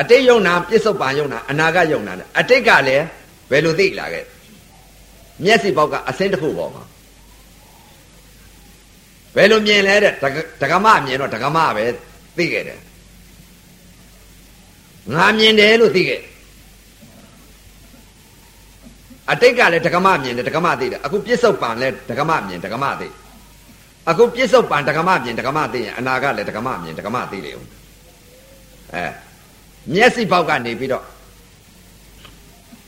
[0.00, 3.04] အတိတ်ယုံနာပြစ္ဆုတ်ပန်ယုံနာအနာဂတ်ယုံနာနဲ့အတိတ်ကလည်း
[3.50, 4.24] ဘယ်လိုသိလာခဲ့
[5.44, 6.84] မျက်စိပေါက်ကအစင်းတစ်ခုပေါ်မှာ
[9.36, 10.12] ဘယ်လိုမြင်လဲတဲ့
[10.62, 11.84] ဒကမမြင်တော့ဒကမပဲ
[12.36, 12.80] သိခဲ့တယ်
[15.14, 16.20] ငါမြင်တယ်လို့သိခဲ့
[19.32, 23.08] အတိတ်ကလည်းဒကမမြင်တယ်ဒကမသိတယ်အခုပြစ္ဆုတ်ပန်လည်းဒကမမြင်ဒကမသိ
[24.10, 27.66] အခုပြစ္ဆုတ်ပန်ဒကမမြင်ဒကမသိရင်အနာကလည်းဒကမမြင်ဒကမသိလေဦး
[28.94, 29.04] အဲ
[29.92, 31.04] မျက်စိပေါက်ကနေပြီးတော့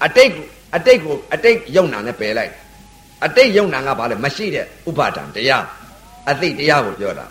[0.05, 0.33] အတိတ်
[0.77, 2.53] အတိတ်ကိုအတိတ်ယုံနာနဲ့ပယ်လိုက်
[3.25, 5.65] အတိတ်ယုံနာကဘာလဲမရှိတဲ့ဥပါဒံတရား
[6.31, 7.27] အသိတရားကိုပြောတာ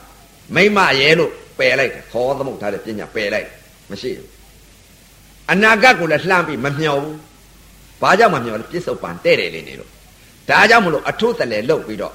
[0.55, 3.47] မိမရဲလို့ပယ်လိုက်တယ်ခေါ်သမုတ်ထားတဲ့ပညာပယ်လိုက်
[3.91, 4.29] မရှိဘူး
[5.51, 7.17] အနာဂတ်ကိုလည်းလှမ်းပြီးမမျှော်ဘူး
[8.03, 9.89] ဘာကြောင့်မမျှော်လဲပြစ္ဆုတ်ပန်တဲ့တယ်လေးနေလို့
[10.49, 12.13] ဒါကြောင့်မလို့အထုတလဲလုတ်ပြီးတော့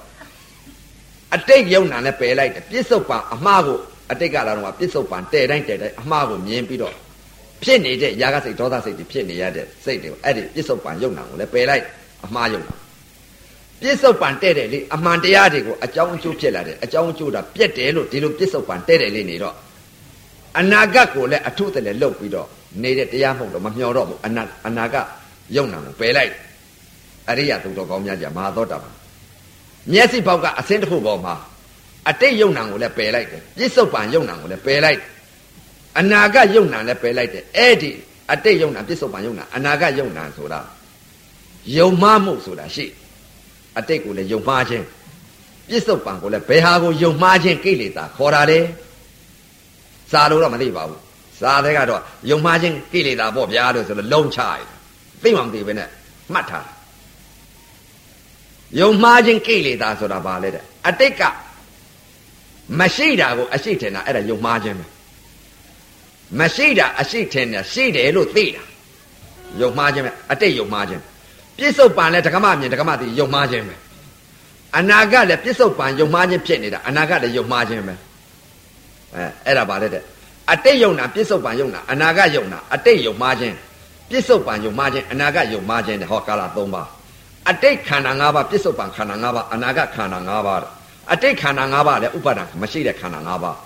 [1.34, 3.78] အတိတ်ယုံနာနဲ့ပယ်လိုက်တယ်ပြစ္ဆုတ်ပန်အမှားကို
[4.10, 6.94] အတိတ်ကလာတော့ပြစ္ဆုတ်ပန်တဲ့တိုင်းတဲ့တိုင်းအမှားကိုမြင်ပြီးတော့
[7.62, 11.84] ဖြစ်နေတဲ့ຢာကစိတ်ဒေါသစိတ်တွေဖြစ်နေရတဲ့စိတ်တွေအဲ့ဒီပြစ္ဆုတ်ပန်ယုံနာကိုလည်းပယ်လိုက်
[12.24, 12.74] အမှားယုံနာ
[13.82, 19.54] ပြစ္ဆုတ်ပန်တဲ့တယ်လေအမှန်တရားတွေကိုအကြောင်းအကျိုးဖြစ်လာတယ်အကြောင်းအကျိုးတာပြက်တယ်လို့ဒီလိုပြစ္ဆုတ်ပန်တဲ့တယ်လေးနေတော့
[20.58, 22.48] အနာဂတ်ကိုလည်းအထုတလည်းလုတ်ပြီးတော့
[22.82, 25.06] နေတဲ့တရားမဟုတ်တော့မမျောတော့ဘူးအနာအနာဂတ်
[25.56, 26.32] ယုံနာကိုပယ်လိုက်
[27.28, 28.94] အရိယသူတော်ကောင်းများကြမဟာသောတာပန်
[29.92, 31.34] မျက်စိပေါက်ကအစင်းတစ်ခုပေါ်မှာ
[32.08, 35.00] အတိတ်ယုံနာကိုလည်းပယ်လိုက်တယ်ပြစ္ဆုတ်ပန်ယုံနာကိုလည်းပယ်လိုက်
[35.98, 37.90] အနာဂတ်ယုံနာလည်းပယ်လိုက်တယ်အဲ့ဒီ
[38.32, 40.60] အတိတ်ယုံနာပြစ္ဆုတ်ပန်ယုံနာအနာဂတ်ယုံနာဆိုတာ
[41.76, 42.86] ယုံမှားမှုဆိုတာရှိ
[43.78, 44.84] အတိတ်ကိုလည်းယုံမှားခြင်း
[45.68, 48.60] ပြစ္ဆုတ်ပံကိုလည်းဘယ်ဟာကိုယုံမှားခြင်းကိလေသာခေါ်တာလေ
[50.12, 51.00] စာလို့တော့မသိပါဘူး
[51.40, 54.77] စာတဲ့ကတော့ယုံမှားခြင်းကိလေသာပေါ့ဗျာလို့ဆိုလို့လုံးချရတယ်
[55.22, 55.88] သိမှမသိပဲနဲ့
[56.32, 56.68] မှတ်ထား
[58.80, 61.22] ယုံမှားခြင်းကိလေသာဆိုတာဘာလဲတဲ့အတိတ်က
[62.78, 64.86] မရှိတာကိုအရှိထင်တာအဲ့ဒါယုံမှားခြင်းပဲ
[66.38, 68.62] မရှိတာအရှိထင်တာရှိတယ်လို့သိတာ
[69.60, 71.02] ယုံမှားခြင်းပဲအတိတ်ယုံမှားခြင်း
[71.58, 73.74] ပြစ္ဆုတ်ပံလဲဓကမမြင်ဓကမသိယုံမှားခြင်းပဲ
[74.78, 77.94] အနာဂတ်လည်းပြစ္ဆုတ်ပံယုံမှားခြင်းဖြစ်နေတာအနာဂတ်လည်းယုံမှားခြင်းပဲ
[79.14, 80.02] အဲအဲ့ဒါပါလေတဲ့
[80.52, 83.54] အတိတ်ယုံနာပြစ္ဆုတ်ပံယုံနာအနာဂတ်ယုံနာအတိတ်ယုံမှားခြင်း
[84.10, 86.88] ပြစ္ဆုတ်ပံယုံမှားခြင်းအနာဂတ်ယုံမှားခြင်းတဲ့ဟောကာလ၃ပါး
[87.50, 90.60] အတိတ်ခန္ဓာ၅ပါးပြစ္ဆုတ်ပံခန္ဓာ၅ပါးအနာဂတ်ခန္ဓာ၅ပါး
[91.12, 93.56] အတိတ်ခန္ဓာ၅ပါးလည်းဥပါဒံမရှိတဲ့ခန္ဓာ၅ပါး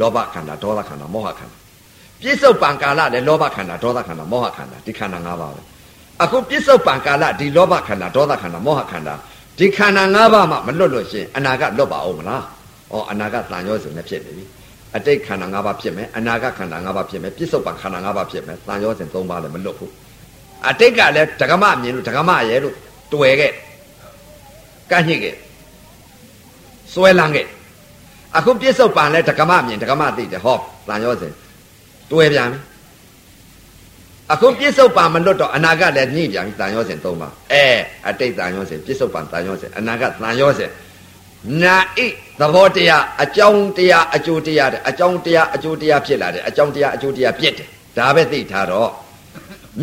[0.00, 1.56] လောဘခန္ဓာဒေါသခန္ဓာမောဟခန္ဓာ
[2.22, 5.60] ပြစ္ဆုတ်ပံကာလလည်းလောဘခန္ဓာဒေါသခန္ဓာမောဟခန္ဓာဒီခန္ဓာ၅ပါးပဲ
[6.22, 9.14] အခုပြစ္ဆုတ်ပံကာလဒီလောဘခန္ဓာဒေါသခန္ဓာမောဟခန္ဓာ
[9.58, 12.42] ဒီခန္ဓာ၅ပါးမှမလွတ်လို့ရှင်အနာဂတ်လွတ်ပါအောင်မလား
[12.92, 14.44] ဩအနာဂတ်တန်ရောစုံနဲ့ဖြစ်နေပြီ
[14.96, 19.92] အတိတ်ခန္ဓာ၅ပါးဖြစ်မယ်အနာဂတ်ခန္ဓာ၅ပါးဖြစ်မယ်ပြစ္ဆုတ်ပံခန္ဓာ၅ပါးဖြစ်မယ်တန်ရောစဉ်၃ပါးလည်းမလွတ်ဘူး
[20.68, 22.74] အတိတ်ကလည်းဓကမမြင်လို့ဓကမရဲလို့
[23.12, 23.52] တွေ့ခဲ့
[24.90, 25.34] ကန့်ညစ်ခဲ့
[26.92, 27.46] စွဲလန်းခဲ့
[28.36, 30.58] အခုပြစ္ဆုတ်ပံလဲဓကမမြင်ဓကမသိတယ်ဟော
[30.88, 31.32] တန်ရောစဉ်
[32.12, 32.58] တွေ့ပြန်ပြီ
[34.32, 37.64] အခုပြစ္ဆုတ်ပံမလွတ်တော့အနာဂတ်လည်းညှိပြန်ပြီတန်ရောစဉ်၃ပါးအဲ
[38.08, 40.70] အတိတ်တန်ရောစဉ်ပြစ္ဆုတ်ပံတန်ရောစဉ်အနာဂတ်တန်ရောစဉ်
[41.62, 41.98] နာဣ
[42.40, 47.68] သဘောတရားအကြောင်းတရားအကျိုးတရားတဲ့အကြောင်းတရားအကျိုးတရားဖြစ်လာတယ်အကြောင်းတရားအကျိုးတရားပြစ်တယ်
[47.98, 48.90] ဒါပဲသိထားတော့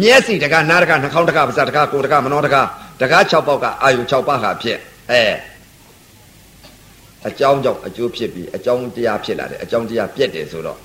[0.02, 2.56] မျက်စိတကနားတကနှာခေါင်းတကပါးစပ်တကကိုယ်တကမနောတက
[3.02, 4.77] တကား6ပေါက်ကအာယု6ပါးဟာဖြစ်
[5.11, 5.23] အဲ
[7.27, 10.80] အကြောင်းကြောင့်အကျိုးဖြစ်ပြီးအကြောင်းတရားဖြစ်လာတယ်အကြောင်းတရားပြစ်တယ်ဆိုတော့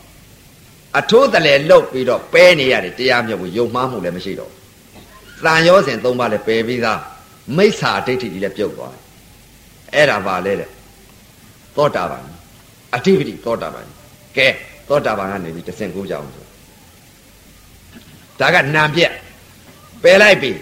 [0.98, 4.52] အထိုးတလဲလုတ်ပြီးတော့ပဲနေရတယ်တရားမြတ်ကိုယုံမှားမှုလည်းမရှိတော့
[5.44, 7.00] တန်ရောစဉ်၃ပါးလည်းပယ်ပြီးသား
[7.56, 9.07] မိစ္ဆာဒိဋ္ဌိကြီးလည်းပြုတ်သွားတယ်
[9.94, 10.70] အဲ့ဒါပါလေတဲ့
[11.76, 12.24] သောတာပန်
[12.94, 13.86] အဓိပတိသောတာပန်
[14.36, 14.48] ကဲ
[14.88, 16.44] သောတာပန်ကနေပြီးတဆင့်ကိုကြအောင်ဆို
[18.40, 19.12] ဒါကနံပြက်
[20.02, 20.52] ပယ်လိုက်ပြီ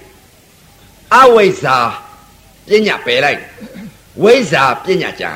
[1.14, 1.76] အဝိဇ္ဇာ
[2.68, 3.40] ပညာပယ်လိုက်
[4.22, 5.30] ဝိဇ္ဇာပညာကြံ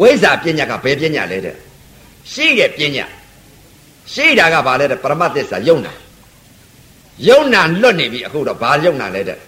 [0.00, 1.56] ဝိဇ္ဇာပညာကဘယ်ပညာလဲတဲ့
[2.32, 3.06] ရှိတဲ့ပညာ
[4.12, 5.92] ရှိတာကဘာလဲတဲ့ပရမတ်သစ္စာယုံနာ
[7.28, 9.38] ယုံနာလွတ်နေပြီအခုတော့ဘာယုံနာလဲတဲ့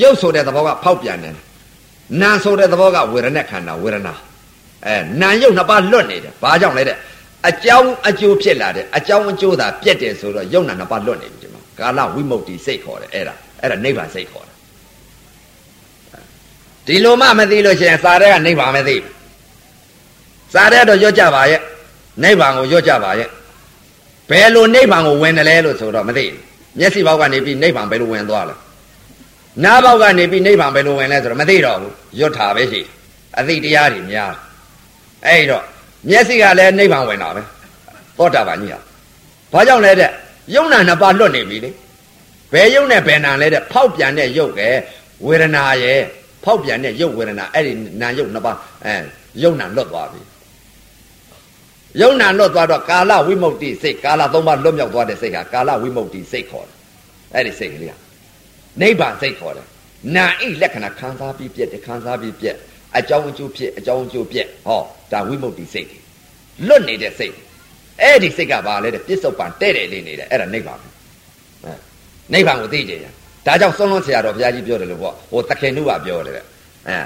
[0.00, 1.34] ယုတ်ဆိုတဲ့သဘောကဖောက်ပြန်တယ်
[2.20, 4.14] နာဆိုတဲ့သဘောကဝေဒနာခန္ဓာဝေဒနာ
[4.86, 6.96] အဲနာယုတ်နှစ်ပါးလွတ်နေတယ်ဘာကြောင့်လဲတဲ့
[7.48, 14.56] အကြောင်းအကျိုးဖြစ်လာတယ်အကြောင်းအကျိုးသာပြက်တယ်ဆိုတော့ယုတ်နာနှစ်ပါးလွတ်နေပြီဒီမှာကာလဝိမု ക്തി စိတ်ခေါ်တယ်အဲ့ဒါအဲ့ဒါနိဗ္ဗာန်စိတ်ခေါ်တယ်
[16.86, 19.12] ဒီလိုမှမသိလို့ရှိရင်စာတဲ့ကနိဗ္ဗာန်မသိဘူး
[20.54, 21.60] စာတဲ့တော့ရွတ်ကြပါရဲ့
[22.22, 23.28] နိဗ္ဗာန်ကိုရွတ်ကြပါရဲ့
[24.30, 26.38] ဘယ်လိုနိဗ္ဗာန်ကိုဝင်တယ်လဲလို့ဆိုတော့မသိဘူး
[26.78, 28.54] မျက်စိဘောက်ကနေပြီးနိဗ္ဗာန်ဘယ်လိုဝင်သွားလဲ
[29.63, 32.81] နားဘောက်ကနေပြီးနိဗ္ဗာန်ဘယ်လိုဝင်လဲဆိုတော့မသိတော့ဘူးရွတ်တာပဲရှိ
[33.39, 34.33] အသိတရားတွေများ
[35.27, 35.63] အဲ့တော့
[36.09, 37.41] မျက်စိကလည်းနိဗ္ဗာန်ဝင်တာပဲ
[38.17, 38.79] သောတာပန်ကြီးဟာ
[39.53, 40.11] ဘာကြောင့်လဲတဲ့
[40.55, 41.71] ယုံနာနှစ်ပါးလွတ်နေပြီလေ
[42.53, 44.69] ဘယ်ယုံနဲ့ဘယ်နာလဲတဲ့ဖောက်ပြန်တဲ့ယုတ်ကဲ
[45.25, 45.99] ဝေဒနာရဲ့
[46.43, 48.95] ဖောက်ပြန်တဲ့ယုတ်ဝေဒနာအဲ့ဒီနာယုတ်နှစ်ပါးအဲ
[49.43, 50.21] ယုံနာလွတ်သွားပြီ
[52.01, 56.75] ယုံနာလွတ်သွားတော့ကာလဝိမု ക്തി စိတ်ကာလသုံးပါးလွတ်မြောက်သွားတဲ့စိတ်ဟာကာလဝိမု ക്തി စိတ်ခေါ်တယ်
[57.33, 57.97] အဲ့ဒီစိတ်ကလေးဟာ
[58.80, 59.66] နိဗ္ဗာန်စိတ်ခေါ်တယ်
[60.16, 62.56] နာဣလက္ခဏာခံစားပြီးပြက်တယ်ခံစားပြီးပြက်
[62.98, 64.80] အကြောင်းအကျိုးဖြစ်အကြောင်းအကျိုးပြက်ဟော
[65.12, 65.98] ဒါဝိမု ക്തി စိတ်တွေ
[66.68, 67.34] လွတ်နေတဲ့စိတ်
[68.02, 70.78] အဲ့ဒီစိတ်ကဘာလဲတဲ့ပြစ္ဆုတ်ပံတဲ့တယ်လေးနေတယ်အဲ့ဒါနိဗ္ဗာန်
[71.64, 71.72] အဲ
[72.32, 73.06] နိဗ္ဗာန်ကိုသိကြရ
[73.46, 76.44] ဒါကြောင့်ဆုံးလုံးဆရာတော်ဘုရားကြီးပြောတယ်လို့ပေါ့ဟိုတခင်နုကပြောတယ်တဲ့
[76.88, 76.96] အဲ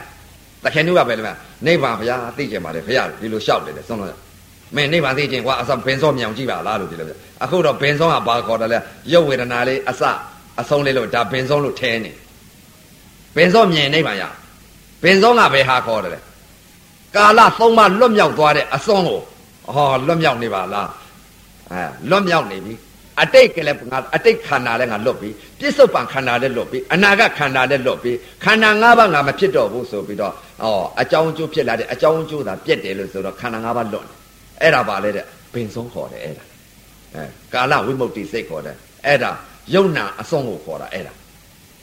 [0.64, 1.22] တခင်နုကပဲလေ
[1.66, 4.18] နိဗ္ဗာန်ဘုရားသိကြပါလေဘုရားဒီလိုလျှောက်တယ်ဆုံးလုံး
[4.76, 7.12] မင်းနိဗ္ဗာန်သိခြင်းကွာအစဘင်စောမြောင်ကြည့်ပါလားလို့ဒီလိုပြ
[7.44, 8.78] အခုတော့ဘင်စောကဘာခေါ်တယ်လဲ
[9.12, 10.02] ရုပ်ဝေဒနာလေးအစ
[10.60, 12.12] အဆုံးလေးလို့ဒါဘင်စောလို့ထဲနေ
[13.36, 14.24] ဘင်စောမြင်နိဗ္ဗာန်ရ
[15.02, 16.20] ဘင်စောကဘယ်ဟာခေါ်တယ်လဲ
[17.16, 19.20] ကာလသုံးပါလွတ်မြောက်သွားတဲ့အစွန်းကို
[19.74, 20.88] ဟောလွတ်မြောက်နေပါလား
[21.70, 22.74] အဲလွတ်မြောက်နေပြီ
[23.22, 28.12] အတိတ်ကလည်းငါအတိတ်ခန္ဓာလည်းငါလွတ်ပြီပြစ္ဆုတ်ပံခန္ဓာလည်းလွတ်ပြီအနာဂတ်ခန္ဓာလည်းလွတ်ပြီ
[28.44, 30.66] ခန္ဓာ၅ပါးငါမဖြစ်တော့ဘူးဆိုပြီးတော့ဩ
[31.00, 34.16] အကြောင်းအကျိုးဖြစ်လာတဲ့အကြောင်းအကျိုးသာပြက်တယ်လို့ဆိုတော့ခန္ဓာ၅ပါးလွတ်တယ်
[34.62, 36.44] အဲ့ဒါပါလေတဲ့ပင်ဆုံးခေါ်တယ်အဲ့ဒါ
[37.14, 37.24] အဲ
[37.54, 38.76] ကာလဝိမု ക്തി စိတ်ခေါ်တယ်
[39.06, 39.30] အဲ့ဒါ
[39.74, 41.12] ယုံနာအစွန်းကိုခေါ်တာအဲ့ဒါ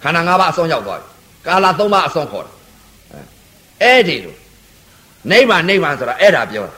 [0.04, 1.08] ခန္ဓာ၅ပါးအစွန်းရောက်သွားပြီ
[1.46, 2.52] ကာလ၃ပါးအစွန်းခေါ်တာ
[3.82, 4.36] အဲ့ဒီလို
[5.32, 6.76] နိဗ္ဗာန်နိဗ္ဗာန်ဆိုတာအဲ့ဒါပြောတာ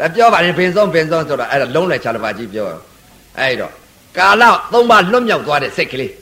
[0.00, 2.66] အဲပြောပါရင်ဘင်ဆုံးဘင်ဆုံးဆိုတာအဲ့ဒါလုံးလိုက်ချလာပါကြီးပြော
[3.38, 3.72] အဲ့တော့
[4.18, 4.42] ကာလ
[4.72, 6.12] သုံးပါလွတ်မြောက်သွားတဲ့စိတ်ကလေး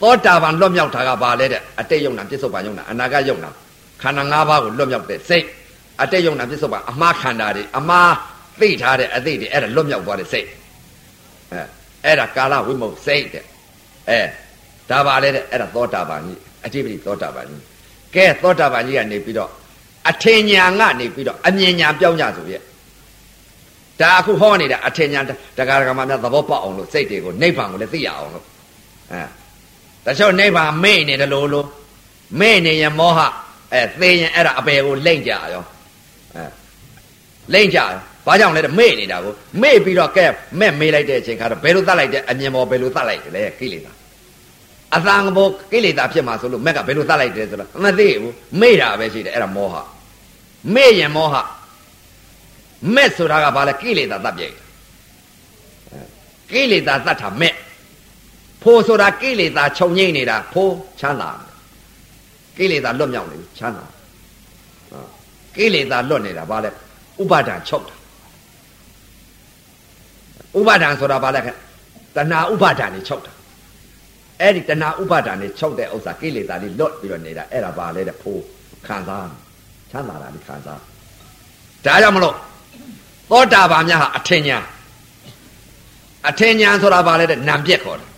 [0.00, 3.50] သောတာပန်လွတ်မြောက်တာကဘာလဲတဲ့အတိတ်ယုံနာပြစ္ဆုတ်ပန်ယုံနာအနာဂတ်ယုံနာ
[4.02, 5.44] ခန္ဓာ၅ပါးကိုလွတ်မြောက်တဲ့စိတ်
[6.02, 8.12] အတိတ်ယုံနာပြစ္ဆုတ်ပန်အမှားခန္ဓာတွေအမှား
[8.60, 10.46] သိထားတဲ့အသိတွေအဲ့ဒါလွတ်မြောက်သွားတဲ့စိတ်
[11.52, 11.62] အဲ
[12.04, 13.44] အဲ့ဒါကာလဝိမုတ်စိတ်တဲ့
[14.10, 14.20] အဲ
[14.90, 17.62] ဒါပါလေတဲ့အဲ့ဒါသောတာပန်ကြီးအတိပတိသောတာပန်ကြီး
[18.14, 19.50] ကဲသောတာပန်ကြီးကနေပြီးတော့
[20.10, 22.62] အထင်ညာကနေပြီးတော့အမြင်ညာပြောင်းကြဆိုရဲ့
[24.00, 25.20] ဒါအခုဟောနေတာအထင်ညာ
[25.58, 28.46] တက္ကရာကမများသဘောပေါက်အောင်လို့စိတ်တွေကိုနိဗ္ဗာန်ကိုလည်းသိရအောင်လို့
[29.12, 29.22] အဲ
[30.06, 31.66] တချို့နိဗ္ဗာန်မေ့နေတယ်လို့လို့
[32.40, 33.20] မေ့နေရင်မောဟ
[33.72, 35.64] အဲသေရင်အဲ့ဒါအပေကိုလိမ့်ကြရော
[36.36, 36.44] အဲ
[37.52, 37.88] လိမ့်ကြရော
[38.26, 39.32] ဘာကြောင့်လဲတဲ့မေ့နေတာကို
[39.62, 40.24] မေ့ပြီးတော့ကဲ
[40.60, 43.92] မဲ့မေးလိုက်တဲ့အချိန်ခါတော့ဘယ်လိုတတ်လိုက်တဲ့အမြင်ပေါ်ဘယ်လိုတတ်လိုက်တယ်လဲကိလေသာ
[44.96, 49.76] အသံဘောကိလေသာဖြစ်မှာဆိုလို့မက်ကဘယ်လိုတတ်လိုက်တယ်ဆိုတော့မသိဘူးမေ့တာပဲရှိတယ်အဲ့ဒါမောဟ
[50.74, 51.36] မေ့ရင်မောဟ
[52.94, 54.56] မဲ့ဆိုတာကဘာလဲကိလေသာတတ်ပြိုင်
[56.50, 57.54] ကိလေသာတတ်တာမဲ့
[58.62, 61.30] ဖိုးဆိုတာကိလေသာခြုံငိမ့်နေတာဖိုးချမ်းသာ
[62.56, 63.84] ကိလေသာလွတ်မြောက်နေပြီချမ်းသာ
[65.56, 66.70] ကိလေသာလွတ်နေတာဘာလဲ
[67.22, 67.94] ဥပါဒံချုပ်တာ
[70.58, 71.56] ဥပါဒံဆိုတာဘာလဲခက်
[72.16, 73.32] တဏှာဥပါဒံနေချုပ်တာ
[74.40, 78.42] အဲ့ဒီတဏှာဥပါဒံနေချုပ်တဲ့ဥစ္စာကိလေသာလေးလွတ်ပြီးတော့နေတာအဲ့ဒါဘာလဲတဲ့ဖိုး
[78.86, 79.28] ခံစား
[79.90, 80.84] ချမ်းသာတာလေးခံစားဒါ
[81.84, 82.36] ကြောင့်မလို့
[83.30, 84.58] သောတာပန်များဟာအထင်ညာ
[86.28, 88.10] အထင်ညာဆိုတာဘာလဲတဲ့နံပြက်ခေါ်တယ်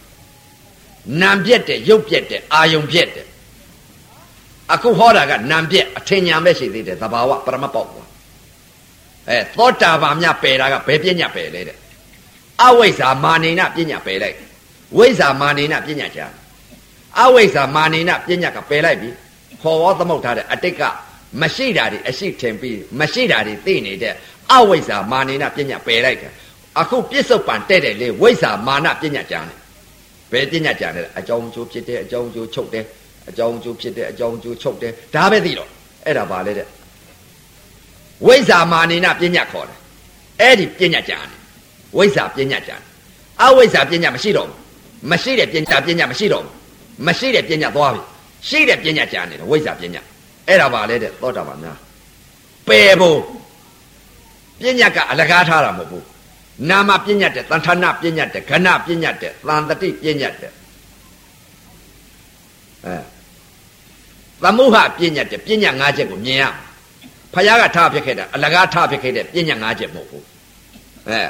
[1.23, 3.27] နံပြက်တဲ့ရုပ်ပြက်တဲ့အာယုံပြက်တဲ့
[4.73, 8.05] အခုဟောတာကနံပြက်အထင်ညာပဲရှိသေးတယ်သဘာဝပရမပေါက်ကွာ
[9.29, 11.77] အဲသောတာပန်များပယ်တာကဘယ်ပြညာပယ်လဲတဲ့
[12.63, 14.37] အဝိဇ္ဇာမာနေနပြညာပယ်လိုက်
[14.99, 16.27] ဝိဇ္ဇာမာနေနပြညာချာ
[17.21, 19.11] အဝိဇ္ဇာမာနေနပြညာကပယ်လိုက်ပြီ
[19.63, 20.83] ခေါ်ဝေါသမုတ်ထားတဲ့အတိတ်က
[21.41, 24.15] မရှိတာတွေအရှိထင်ပြီးမရှိတာတွေသိနေတဲ့
[24.53, 26.33] အဝိဇ္ဇာမာနေနပညာပယ်လိုက်တယ်
[26.81, 29.59] အခုပြစ္ဆုတ်ပံတဲ့တယ်လေဝိဇ္ဇာမာနပညာကြံတယ်
[30.33, 32.85] ဘယ်ပညာကြံတယ်အကြောင်းကျိုးဖြစ်တယ်အကြောင်းကျိုးချုပ်တယ်
[33.29, 35.69] အကြောင်းကျိုးဖြစ်တယ်အကြောင်းကျိုးချုပ်တယ်ဒါပဲသိတော့
[36.07, 36.67] အဲ့ဒါပါလေတဲ့
[38.27, 39.79] ဝိဇ္ဇာမာနေနပညာခေါ်တယ်
[40.41, 41.44] အဲ့ဒီပညာကြံတယ်
[41.97, 42.77] ဝိဇ္ဇာပညာကြံ
[43.43, 44.59] အဝိဇ္ဇာပညာမရှိတော့ဘူး
[45.11, 46.53] မရှိတဲ့ပညာပညာမရှိတော့ဘူး
[47.07, 48.01] မရှိတဲ့ပညာသွားပြီ
[48.49, 50.03] ရှိတဲ့ပညာကြံတယ်ဝိဇ္ဇာပညာ
[50.49, 51.79] အဲ့ဒါပါလေတဲ့သောတာပန်များ
[52.69, 53.19] ပယ်ဖို့
[54.61, 56.05] ပညာကအလကားထားတာမဟုတ်ဘူး
[56.71, 60.53] နာမပညာတဲ့တန်ထာဏပညာတဲ့ခဏပညာတဲ့သံတတိပညာတဲ့
[62.85, 62.97] အဲ
[64.43, 66.45] သမုဟပညာတဲ့ပညာ၅ချက်ကိုမြင်ရ
[67.35, 70.25] ဖယားကထားဖြစ်ခဲ့တာအလကားထားဖြစ်ခဲ့တဲ့ပညာ၅ချက်မဟုတ်ဘူး
[71.09, 71.21] အဲ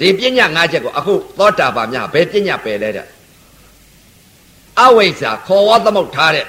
[0.00, 3.06] ဒီပညာ၅ချက်ကိုအခုသောတာပန်များဘယ်ပညာပယ်လဲတဲ့
[4.80, 6.46] အဝိဇ္ဇာခေါ်ဝသမုတ်ထားတဲ့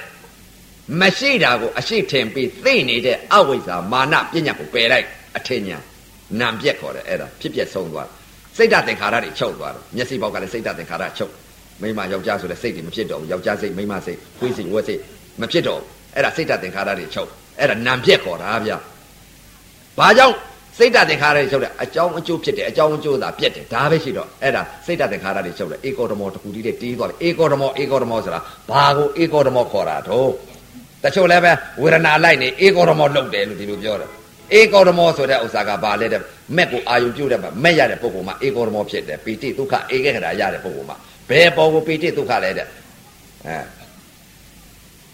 [1.00, 5.06] မရှိတာကိုအရှိထင်ပြီးသိနေတဲ့အဝိဇ္ဇာမာနပညာကိုပယ်လိုက်
[5.36, 5.78] အထင်ညာ
[6.40, 8.08] နာမ်ပြက်ခေါ်တယ်အဲ့ဒါဖြစ်ပြက်ဆုံးသွား
[8.56, 11.32] စိတ်ဓာတ်သင်္ခါရတွေချုပ်သွားတယ်မျက်စိပေါက်ကလည်းစိတ်ဓာတ်သင်္ခါရချုပ်
[11.82, 15.00] မိမယောက်ျားဆိုလည်းစိတ်တွေမဖြစ်တော့ဘူးယောက်ျားစိတ်မိမစိတ်ခွေးစိတ်ဝက်စိတ်
[15.40, 18.72] မဖြစ်တော့ဘူးအဲ့ဒါစိတ်ဓာတ်သင်္ခါရတွေချုပ်အဲ့ဒါနာမ်ပြက်ခေါ်တာဗျ
[19.98, 20.36] ဘာကြောင့်
[20.78, 28.40] စိတ်ဓာတ်သင်္ခါရတွေချုပ်တယ်အကြောင်းအကျိုးဖြစ်တယ်အကြောင်းအကျိုးသာပြက်တယ်ဒါပဲရှိတော့အဲ့ဒါစိတ်ဓာတ်သင်္ခါရတွေချုပ်တယ်ဧကောဓမောတခုတည်းတည်းတီးသွားတယ်ဧကောဓမောဧကောဓမောဆိုတာ
[28.70, 30.30] ဘာကိုဧကောဓမောခေါ်တာတော့
[31.02, 34.10] တချို့လည်းပဲဝေဒနာလိုက်နေဧကောဓမောလုပ်တယ်လို့ဒီလိုပြောတယ်
[34.58, 36.20] ဧကောဓမောဆိုတဲ့ဥစ္စာကဘာလဲတဲ့
[36.56, 40.96] မက်ကိုအာယုပြုတ်တဲ့မှာမက်ရတဲ့ပုဂ္ဂိုလ်မှာဧကောဓမောဖြစ်တယ်ပီတိဒုက္ခဧကခရာရတဲ့ပုဂ္ဂိုလ်မှာ
[41.28, 42.66] ဘယ်ပေါ်ကိုပီတိဒုက္ခလဲတဲ့
[43.46, 43.56] အဲ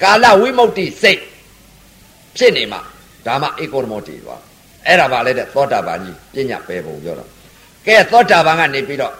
[0.02, 1.20] ကာလဝိမု ക്തി စိတ်
[2.36, 2.80] ဖြစ်နေမှာ
[3.26, 4.40] ဒါမှဧကောဓမောတည်သွား
[4.86, 7.28] အဲ့ဒါပါလဲတဲ့သောတာပန်ကြီးပညာပဲပုံပြောတော့
[7.86, 9.14] ကဲသောတာပန်ကနေပြီးတော့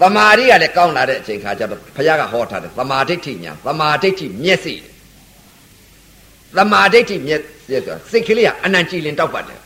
[0.00, 4.74] သမာဓိကလည်းကောင်းလာတဲ့အချိန်ခါကျတော့ဘုရားကဟောထားတယ်သမာဓိဋ္ဌိညာသမာဓိဋ္ဌိမျက်စိ
[6.56, 9.60] သမာဓိဋ္ဌိမျက်စိဆိုတာစိတ်ကလေးကအနံကြည်လင်တောက်ပတ်တယ်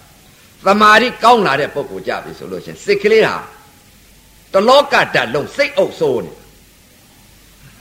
[0.66, 3.36] သမာဓိကောင်းလာတဲ့ပုဂ္ဂိုလ်ကြပြီဆိုလို့ရှင်စိတ်ကလေးဟာ
[4.52, 6.32] တလောကတတ်လုံးစိတ်အုပ်ဆိုးနေ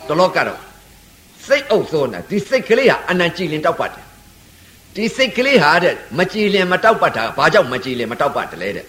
[0.08, 0.62] တလောကတော့
[1.48, 4.06] စိတ်အုပ်ဆိုးနေဒီစိတ်ကလေးဟာအနံကြည်လင်တောက်ပတ်တယ်
[4.96, 8.88] ဒီစိတ်ကလေးဟာတဲ့မကြည်လင်မတောက်ပတ်တာဘာကြောင့်မကြည်လင်မတောက်ပတ်တယ်လဲတဲ့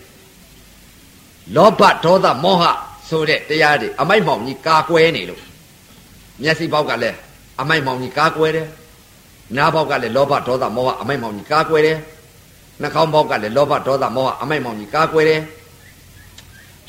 [1.56, 2.64] လောဘဒေါသမောဟ
[3.08, 5.42] ဆိုတဲ့တရားတွေအမိုက်မောင်ကြီးကာကွယ်နေလို့
[6.42, 7.16] မျက်စိပေါက်ကလည်း
[7.60, 8.68] အမိုက်မောင်ကြီးကာကွယ်တယ်
[9.56, 11.98] နားပေါက်ကလည်းလောဘဒေါသမောဟအမိုက်မောင်ကြီးကာကွယ်တယ်
[12.80, 15.40] နှာခေါင်းပေါက်ကလည်းလောဘဒေါသမောဟအမိုက်မောင်ကြီးကာကွယ်တယ်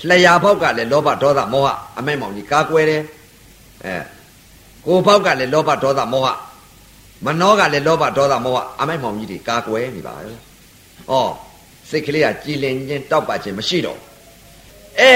[0.09, 1.67] လျှာပေါက်ကလည်းလောဘဒေါသမောဟ
[1.97, 3.01] အမိုက်မောင်ကြီးကာကွယ်တယ်
[3.85, 3.95] အဲ
[4.85, 6.27] ကိုယ်ပေါက်ကလည်းလောဘဒေါသမောဟ
[7.25, 10.33] မနှောကလည်းလောဘဒေါသမောဟအမိုက်မောင်ကြီးတွေကာကွယ်နေပါပဲ။
[11.11, 11.13] ဩ
[11.89, 13.99] စိတ်ကလေးကကြည်လင်ခြင်းတောက်ပခြင်းမရှိတော့
[14.99, 15.15] အဲ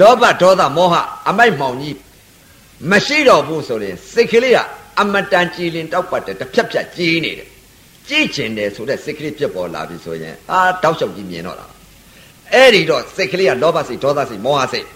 [0.00, 0.94] လောဘဒေါသမောဟ
[1.28, 1.96] အမိုက်မောင်ကြီး
[2.90, 4.58] မရှိတော့ဘူးဆိုရင်စိတ်ကလေးက
[5.00, 7.48] အမတန်ကြည်လင်တောက်ပတ်တယ်တစ်ဖြတ်ဖြတ်ကြီးနေတယ်
[8.08, 11.66] ကြည်ကျင်တယ်ဆိုတဲ့စိတ်ကလေးပြတ်ပေါ်လာပြီဆိုရင်အာတောက်လျှောက်ကြီးမြင်တော့တာ
[12.52, 14.86] အဲ့ဒီတော့စိတ်ကလေးကလောဘစိတ်ဒေါသစိတ်မောဟစိတ်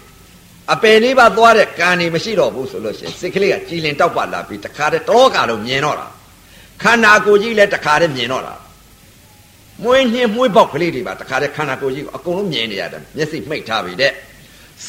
[0.73, 6.07] အပယ်လေးပါသွားတဲ့ကံနေမရှိတော့ဘူးဆိုလို့ရှိရင်စိတ်ကလေးကကြည်လင်တောက်ပတ်လာပြီးတခါတည်းတောကလုံးမြင်တော့တာ
[6.83, 8.53] ခန္ဓာကိုယ်ကြီးလည်းတခါတည်းမြင်တော့တာ
[9.83, 14.11] မွေးနှင်းမွေးပေါက်ကလေးတွေပါတခါတည်းခန္ဓာကိုယ်ကြီးကိုအကုန်လုံးမြင်နေရတယ်မျက်စိမှိတ်ထားပြီတဲ့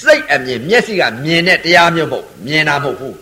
[0.03, 3.17] စိတ်အမြင်မျက်စိကမြင်တဲ့တရားမျိုးမဟုတ်မြင်တာမဟုတ်ဘူး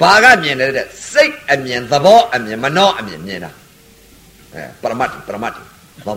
[0.00, 3.50] ဘာကမြင်တယ်တဲ့စိတ်အမြင်သဘောအမြင်မနှောအမြင်မြင်တာ
[4.54, 5.56] အဲပရမတ်ပရမတ်သ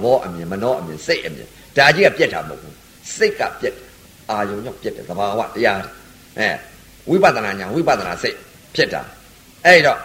[0.03, 1.47] ဘောအမြင်မနှောအမြင်စိတ်အမြင်
[1.77, 2.75] ဒါကြီးကပြက်တာမဟုတ်ဘူး
[3.15, 3.75] စိတ်ကပြက်
[4.31, 5.79] အာယုံကြောင့်ပြက်တယ်သဘာဝတရား
[6.39, 6.49] အဲ
[7.09, 8.37] ဝိပဿနာညာဝိပဿနာစိတ်
[8.75, 9.01] ဖြစ်တာ
[9.65, 9.99] အဲ့တော့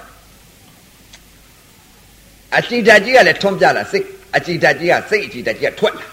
[2.56, 6.06] အကြည်ဓာတ်ကြီးကလည်းထွန်းပြလာစိတ်အကြည်ဓာတ်ကြီးကစိတ်အကြည်ဓာတ်ကြီးကထွက်လာ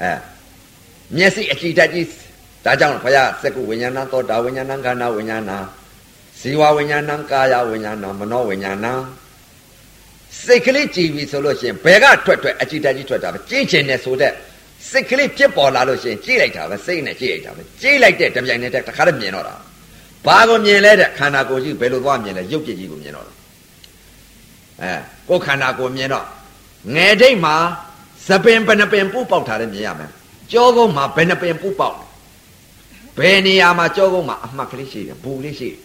[0.00, 0.12] အဲ
[1.16, 2.06] မျက်စိအကြည်ဓာတ်ကြီး
[2.64, 5.52] ဒါကြောင့်ဘုရားစကုဝိညာဏသောတာဝိညာဏခန္ဓာဝိညာဏ
[6.40, 8.86] ဇီဝဝိညာဏကာယဝိညာဏမနောဝိညာဏ
[10.44, 14.32] စိတ်ကလေးကြည်ပြီဆိုလို့ရှိရင်ဘယ်ကထွက်ထွက်အကြည်ဓာတ်ကြီးထွက်တာပဲကြည်ချင်တယ်ဆိုတဲ့
[14.90, 19.54] စိတ်ကလေးဖြစ်ပေါ်လာလို့ရှိရင်ကြည်လိုက်တာပဲစိတ်နဲ့ကြည်လိုက်တာပဲကြည်လိုက်တဲ့တပြိုင်နက်တည်းတခါတည်းမြင်တော့တာ
[20.26, 23.32] ဘာကိုမြင်လဲတဲ့ခန္ဓာကိုယ်ကြီးဘယ်လိုသွားမြင်လဲရုပ်ပြည့်ကြီးကိုမြင်တော့တာ
[24.82, 24.92] အဲ
[25.28, 26.24] ကိုယ်ခန္ဓာကိုယ်မြင်တော့
[26.94, 27.56] ငယ်တိတ်မှာ
[28.28, 30.10] သပင်ဘယ်နှပင်ပူပေါက်ထားတယ်မြင်ရမယ်
[30.52, 31.96] ကြောကုန်းမှာဘယ်နှပင်ပူပေါက်
[33.18, 35.78] ဘယ်နေရာမှာကြောကုန်းမှာအမှတ်ကလေးရှိတယ်ဘူးလေးရှိတယ်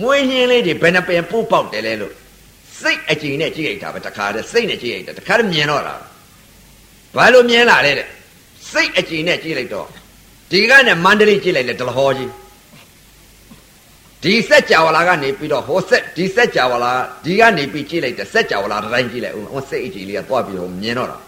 [0.00, 2.14] မွေးဟင်းလေးတွေဘယ်နှပင်ပူပေါက်တယ်လဲလို့
[2.80, 5.94] စိတ်အကြည်နဲ့ကြည့်လိုက်တာပဲတခါတည်းစိတ်နဲ့ကြည့်လိုက်တာတခါတည်းမြင်တော့တာ
[7.16, 8.08] ဘာလို့မြင်လာလဲတဲ့
[8.72, 9.88] စိတ်အကြည်နဲ့ကြည့်လိုက်တော့
[10.50, 12.30] ဒီကနဲ့မန္တလေးကြည့်လိုက်လေဒလဟောကြီး
[14.22, 16.92] ဒီစက်ကြဝဠာကနေပြီးတော့ဟိုဆက်ဒီစက်ကြဝဠာ
[17.24, 21.18] ဒီကနေပြီးကြည့်လိုက်တဲ့စက်ကြဝဠာတိုင်းကြည့်လိုက်ဦးဟိုစိတ်အကြည်လေးကသွားပြီးဟိုမြင်တော့တာ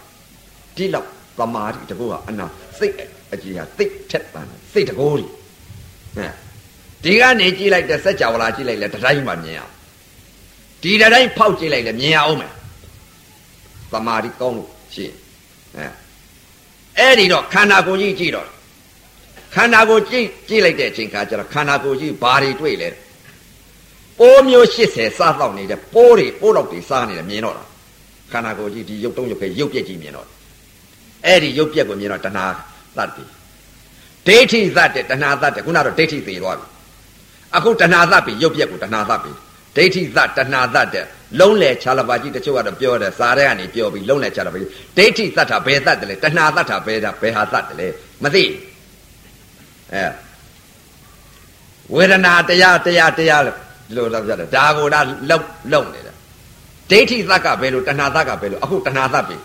[0.75, 1.07] ဒီလောက်
[1.37, 2.45] သမာဓိတကူကအနာ
[2.79, 2.95] စိတ်
[3.33, 5.31] အကြည်ဟာသိထက်ပန်စိတ်တကူကြီး
[6.17, 6.31] ဟဲ့
[7.03, 9.73] ဒီကနေကြည့်လိုက်တဲ့စက်ကြဝဠာကြည့်လိုက်လေတတိုင်းမှမြင်အောင်
[10.81, 12.51] ဒီတိုင်းဖောက်ကြည့်လိုက်လေမြင်ရအောင်မယ်
[13.91, 15.15] သမာဓိကောင်းလို့ရှိရင်
[15.77, 15.87] အဲ
[16.97, 18.47] အဲ့ဒီတော့ခန္ဓာကိုယ်ကြီးကြည့်တော့
[19.55, 22.89] ခန္ဓာကိုယ်ကြည့်ကြည့်လိုက်တဲ့အချိန်ခါကျတော့ခန္ဓာကိုယ်ကြီးဘာတွေတွေ့လဲ
[24.19, 27.63] ပိုးမျိုး80စားတော့နေတဲ့ပိုးတွေပိုးတော့တွေစားနေတယ်မြင်တော့တာ
[28.31, 30.27] ခန္ဓာကိုယ်ကြီးဒီရုပ်တုံးရုပ်ခဲရုပ်ပြက်ကြီးမြင်တော့
[31.25, 32.45] အဲ့ဒီရုပ်ပြက်ကိုမြင်တော့တဏှာ
[32.97, 33.23] သတ်ပြီ
[34.27, 36.67] ဒိဋ္ဌိသတ်တယ်တဏှာသတ်တယ်ခုနတော့ဒိဋ္ဌိသေသွားပြီ
[37.55, 39.31] အခုတဏှာသတ်ပြီရုပ်ပြက်ကိုတဏှာသတ်ပြီ
[39.75, 41.05] ဒိဋ္ဌိသတ်တဏှာသတ်တဲ့
[41.39, 47.87] လုံးလေခြာလပါကြီးတချို့ကတော့ပြောတယ်စာထဲကနေပြောပြီးလုံးလေခြာလပါကြီးဒိဋ္ဌိသတ်တာဘယ်သတ်တယ်လဲတဏှာသတ်တာဘယ်တာဘယ်ဟာသတ်တယ်လဲ
[48.23, 48.43] မသိ
[49.93, 50.05] အဲ
[51.95, 53.43] ဝေဒနာတရားတရားတရား
[53.95, 54.99] လို့တော့ပြောတယ်ဒါကိုဒါ
[55.29, 55.39] လုံ
[55.71, 56.15] လုံနေတယ်
[56.91, 59.37] ဒိဋ္ဌိသတ်ကဘယ်လိုတဏှာသတ်ကဘယ်လိုအခုတဏှာသတ်ပြီ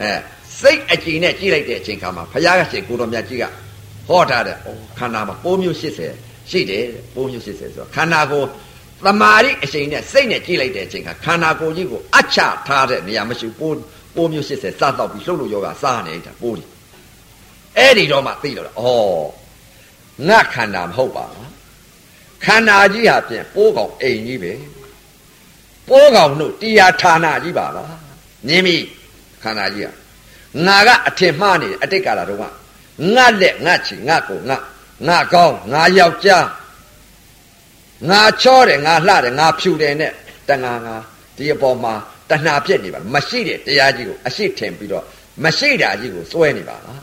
[0.00, 0.10] အဲ
[0.60, 3.44] စိတ်အကြည်နဲ့ကြည့်လိုက်တဲ့အချိန်ခါမှာဘုရားကရှင်ကိုတော်မြတ်ကြီးက
[4.08, 4.56] ဟောထားတယ်
[4.98, 5.76] ခန္ဓာမှာပိုးမျိုး
[6.12, 6.84] 80ရှိတယ်
[7.14, 8.42] ပိုးမျိုး80ဆိုတော့ခန္ဓာကို
[9.04, 13.76] သမာဓိအချိန်နဲ့စိတ်နဲ့ကြည့်လိုက်တဲ့အချိန်ကခန္ဓာကိုယ်ကြီးကိုအချထားတဲ့နေရာမရှိပိုး
[14.14, 16.64] ပိုးမျိုး80စားတော့ပြီးလှုပ်လို့ယောဂစားနေတာပိုးဒီ
[17.78, 18.72] အဲ့ဒီတော့မှသိတော့ဩ
[20.28, 21.50] ငါခန္ဓာမဟုတ်ပါဘူး
[22.44, 24.52] ခန္ဓာကြီးဟာဖြင့်ပိုးကောင်အိမ်ကြီးပဲ
[25.88, 27.94] ပိုးကောင်တို့တရားဌာနကြီးပါလား
[28.48, 28.76] နင်းပြီ
[29.42, 29.92] ခန္ဓာကြီးဟာ
[30.66, 32.44] ငါကအထင်မှားနေတယ်အတိတ်ကာလတုန်းက
[33.14, 34.56] ငါလက်ငါချီငါကိုငါ
[35.08, 36.46] ငါကောင်းငါယောက်ျား
[38.10, 40.12] ငါချောတယ်ငါလှတယ်ငါဖြူတယ်နဲ့
[40.48, 40.96] တဏှာငါ
[41.36, 41.94] ဒီအပေါ်မှာ
[42.30, 45.04] တဏှာပြက်နေပါမရှိတဲ့တရားကြီးကိုအရှိထင်ပြီးတော့
[45.44, 47.00] မရှိတာကြီးကိုစွဲနေပါလား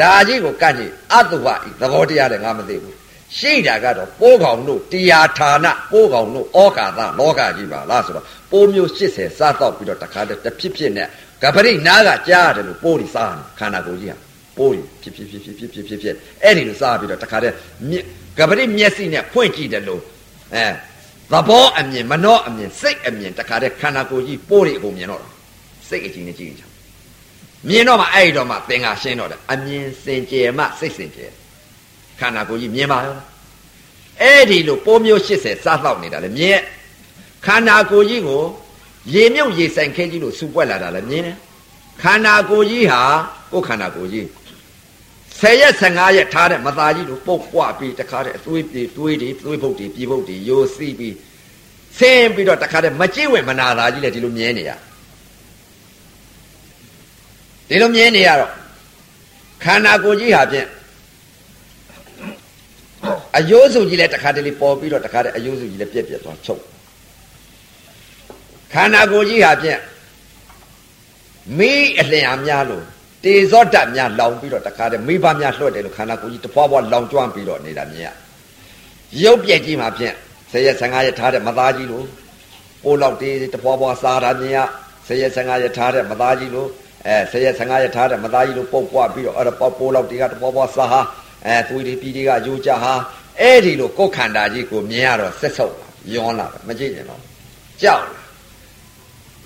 [0.00, 2.96] ဒါကြီးကိုကန့်ကြည့်အတုဝဤသဘောတရားလည်းငါမသိဘူး
[3.36, 11.08] ရှိတာကတော့ပိုးကောင်တို့တရားဌာနပိုးကောင်တို့ဩကာသလောကကြီးပါလားဆိုတော့ပိုးမျိုး80စားတော့ပြီးတော့တခါတည်းတစ်ဖြစ်ဖြစ်နဲ့
[11.42, 14.16] ကပရိနာကကြားတယ်လို့ပိုးဒီစားနေခန္ဓာကိုယ်ကြီးဟာ
[14.58, 16.14] ပိုးဒီဖြစ်ဖြစ်ဖြစ်ဖြစ်ဖြစ်ဖြစ်ဖြစ်
[16.44, 17.54] အဲ့ဒီလိုစားပြီးတော့တခါတည်း
[18.38, 20.02] ကပရိမျက်စိနဲ့ဖွင့်ကြည့်တယ်လို့
[20.54, 20.66] အဲ
[21.30, 25.28] သဘောအမြင်မနှောအမြင်စိတ်အမြင်တခါတည်းခန္ဓာကိုယ်ကြီးပိုးတွေအကုန်မြင်တော့တာ
[25.88, 26.64] စိတ်အကြီးနဲ့ကြည့်ကြ
[27.68, 31.30] မြင်တော့မှအဲ့တော့မှသင်္ဃာရှင်းတော့တယ်အမြင်စင်ကြယ်မှစိတ်စင်ကြယ်
[32.20, 33.16] ခန္ဓာကိုယ်ကြီးမြင်ပါရော
[34.22, 36.58] အဲ့ဒီလိုပိုးမျိုး80စားတော့နေတာလေမြင်
[37.46, 38.42] ခန္ဓာကိုယ်ကြီးကို
[39.14, 41.36] ရေမြုပ်ရေဆိုင်ခဲကြီးလို့စူပွက်လာတာလည်းမြင်တယ်
[42.02, 43.02] ခန္ဓာကိုယ်ကြီးဟာ
[43.52, 44.26] ကိုယ်ခန္ဓာကိုယ်ကြီး
[45.42, 51.14] 10ရက်15ရက်ထားတဲ့မသားကြီးလို့ပုတ်ပွားပြီးတခါတည်းအသွေးပြေသွေးတွေသွေးပုတ်တွေပြေပုတ်တွေယိုစီးပြီး
[51.98, 54.70] ဆင်းပြီးတော့တခါတည်းမကြည့်ဝင်မနာသားကြီးလည်းဒီလိုမြင်နေရ
[57.68, 58.52] ဒီလိုမြင်နေရတော့
[59.64, 60.68] ခန္ဓာကိုယ်ကြီးဟာဖြင့်
[63.36, 66.62] အယိုးစုကြီးလည်းတခါတလေပေါ်ပြီးတော့တခါတည်းအယိုးစုကြီးလည်းပြက်ပြက်သွားချုပ်
[68.72, 69.80] ခန္ဓာကိုယ်ကြီးဟာဖြင့်
[71.58, 72.84] မိအလျင်အများလို့
[73.24, 78.08] တေဇောတများလောင်ပြီးတော့တခါတည်းမိဘများလွှတ်တယ်လို့ခန္ဓာကိုယ်ကြီးတဖွာဖွာလောင်ကျွမ်းပြီးတော့နေတာမြင်ရ
[79.22, 80.14] ရုပ်ပြက်ကြီးမှာဖြင့်
[80.52, 82.04] ဆယ်ရက်15ရက်ထားတဲ့မသားကြီးလို့
[82.84, 84.58] ပိုးလောက်တေးတဖွာဖွာစားတာမြင်ရ
[85.06, 86.68] ဆယ်ရက်15ရက်ထားတဲ့မသားကြီးလို့
[87.06, 91.00] အဲဆယ်ရက်15ရက်ထားတဲ့မသားကြီးလို့ပုတ်ပွားပြီးတော့အဲ့ဒါပိုးလောက်တေးကတဖွာဖွာစားဟာ
[91.46, 92.92] အဲသွေးတွေပြည်တွေကယူကြဟာ
[93.40, 97.20] အဲ့ဒီလိုကိုယ်ခန္ဓာကြီးကိုမြင်ရတော့ဆက်ဆုပ်လာယောလာမကြည့်ကြတော့
[97.82, 98.22] ကြောက်လာ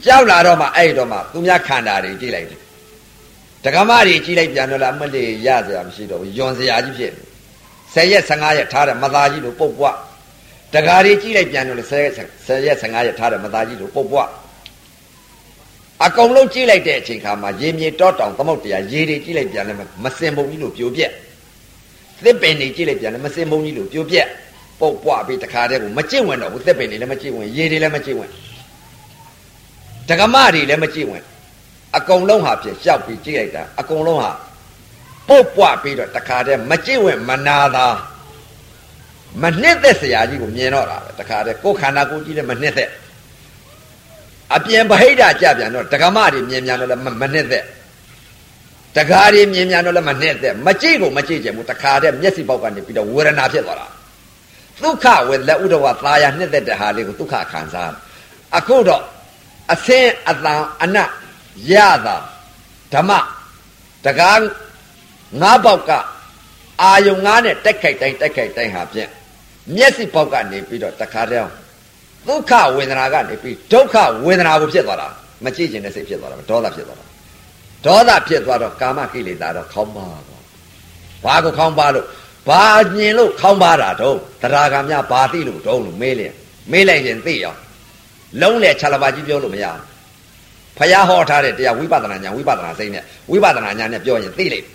[0.04, 2.61] ကြောက်လာတော့မှအဲ့တော့မှသူများခန္ဓာတွေကြည့်လိုက်တယ်
[3.64, 7.22] ဒကမတွေကြီးလိုက်ပြန်တော့လားအမလေးရစရာမရှိတော့ဘူးယွန်စရာကြီးဖြစ်နေ
[7.94, 9.96] 10ရက်15ရက်ထားတယ်မသားကြီးလို့ပုတ်ပွား
[10.74, 12.12] တကားတွေကြီးလိုက်ပြန်တော့လေ10ရက်
[12.46, 14.28] 10ရက်15ရက်ထားတယ်မသားကြီးလို့ပုတ်ပွား
[16.04, 19.74] အကုန်လုံးကြီးလိုက်တဲ့အချိန်ခါမှာရေမြေတောတောင်သမုတ်တရားရေတွေကြီးလိုက်ပြန်လဲ
[20.04, 21.12] မစင်ပုံကြီးလို့ပြိုပြက်
[22.24, 24.26] သစ်ပင်တွေကြီးလိုက်ပြန်လဲမစင်ပုံကြီးလို့ပြိုပြက်
[24.80, 28.30] ပုတ်ပွားပြီးတခါတည်းကိုမကျင့်ဝင်တော့ဘူးသစ်ပင်တွေလည်းမကျင့်ဝင်ရေတွေလည်းမကျင့်ဝင်
[30.08, 31.22] ဒကမတွေလည်းမကြည့်ဝင်
[31.96, 34.32] အကုန်လုံးဟာဖြစ်ရောက်ပြီးကြည့်လိုက်တာအကုန်လုံးဟာ
[35.28, 37.86] ပုတ်ပွားပြီးတော့တခါတည်းမကြည့်ဝင်မနာသာ
[39.42, 42.90] မနှစ်သက်ဆရာကြီးကိုမြင်တော့တာပဲတခါတည်းကိုယ်ခန္ဓာကိုယ်ကြီးလည်းမနှစ်သက်
[44.54, 47.64] အပြင်ဗဟိတကြပြန်တော့ဒကမတွေမြင်မြန်တော့လည်းမနှစ်သက်
[48.96, 53.86] တကားတွေမြင်မြန်တော့လည်းမနှစ်သက်မကြည့်ကိုမကြည့်ကြဘူးတခါတည်းမျက်စိပေါက်ကနေပြီးတော့ဝေဒနာဖြစ်သွားတာ
[54.82, 57.92] ဒုက္ခဝေလက်ဥဒဝသာယာနှစ်သက်တဲ့ဟာလေးကိုဒုက္ခခံစား
[58.58, 59.02] အခုတော့
[59.72, 61.08] အစင်းအတန်အနတ်
[61.70, 61.72] ရ
[62.06, 62.16] တာ
[62.92, 63.10] ဓမ္မ
[64.04, 64.42] တကား
[65.40, 65.90] ငါးပေါက်က
[66.82, 69.10] အာယုံငါးနဲ့တက်ခိုက်တိုင်းတက်ခိုက်တိုင်းဟာဖြင့်
[69.76, 71.50] မျက်စိပေါက်ကနေပြီးတော့တခါတည်း
[72.28, 73.96] ဒုက္ခဝေဒနာကနေပြီးဒုက္ခ
[74.26, 75.08] ဝေဒနာကိုဖြစ်သွားတာ
[75.44, 77.06] မကြည့်ကျင်တဲ့စိတ်ဖြစ်သွားတာဒေါသဖြစ်သွားတာ
[77.86, 80.42] ဒေါသဖြစ်သွားတော့ကာမကိလေသာတော့ခေါင်းပါတော့
[81.24, 82.06] ဘာကိုခေါင်းပါလို့
[82.48, 82.62] ဘာ
[82.96, 86.34] ညင်လို့ခေါင်းပါတာတော့တရားကများဘာသိလို့တုံးလို့မေးလျင်
[86.72, 87.54] မေးလိုက်ရင်သိရော
[88.40, 89.91] လုံးလေခြာလပါကြီးပြောလို့မရဘူး
[90.82, 94.66] ဖယားဟောထားတဲ့တရားဝိပဿနာညာဝိပဿနာစိတ်နဲ့ဝိပဿနာညာနဲ့ပြောရင်သိလိမ့်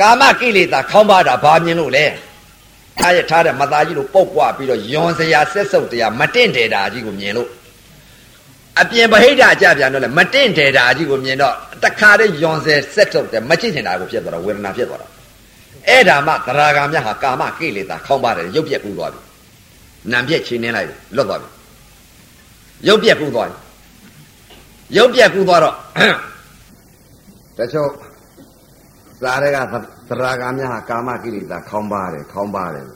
[0.00, 2.06] ကာမကိလေသာခေါင်းပါတာဘာမြင်လို့လဲ
[2.98, 7.48] ထားရထားတဲ့မသားကြီးလို့ပုတ်ပွားပြီးတော့ယွန်စရာဆက်စုပ်တရားမတင့်တယ်တာကြီးကိုမြင်လို့
[8.80, 11.54] အပြင်ဗဟိတကြပြန်တော့လေမတင့်တယ်တာကြီးကိုမြင်တော့
[11.84, 15.10] တခါတည်းယွန်စဲဆက်စုပ်တယ်မချစ်ချင်တာကိုဖြစ်သွားတော့ဝေဒနာဖြစ်သွားတော့
[15.88, 19.20] အဲ့ဒါမှသရဂါမြတ်ဟာကာမကိလေသာခေါင်းပါတယ်ရုပ်ပြက်ကူးသွားပြီ
[20.12, 21.48] နံပြက်ချင်းနှင်းလိုက်လွတ်သွားပြီ
[22.88, 23.69] ရုပ်ပြက်ကူးသွားပြီ
[24.96, 25.74] ရုပ်ပြက်ကူးသွားတော့
[27.58, 27.90] တချို့
[29.22, 29.58] စားတွေက
[30.08, 32.86] သရဂါများဟာကာမကိလေသာခေါင်းပါတယ်ခေါင်းပါတယ်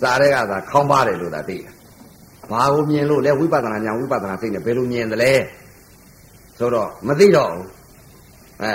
[0.00, 1.72] စားတွေကသာခေါင်းပါတယ်လို့သာသိတယ်
[2.50, 5.32] ဘာကိုမြင်လို့လဲဝိပဿနာညာဝိပဿနာစိတ်နဲ့ဘယ်လိုမြင်သလဲ
[6.58, 7.68] ဆိုတော့မသိတော့ဘူး
[8.62, 8.72] အဲ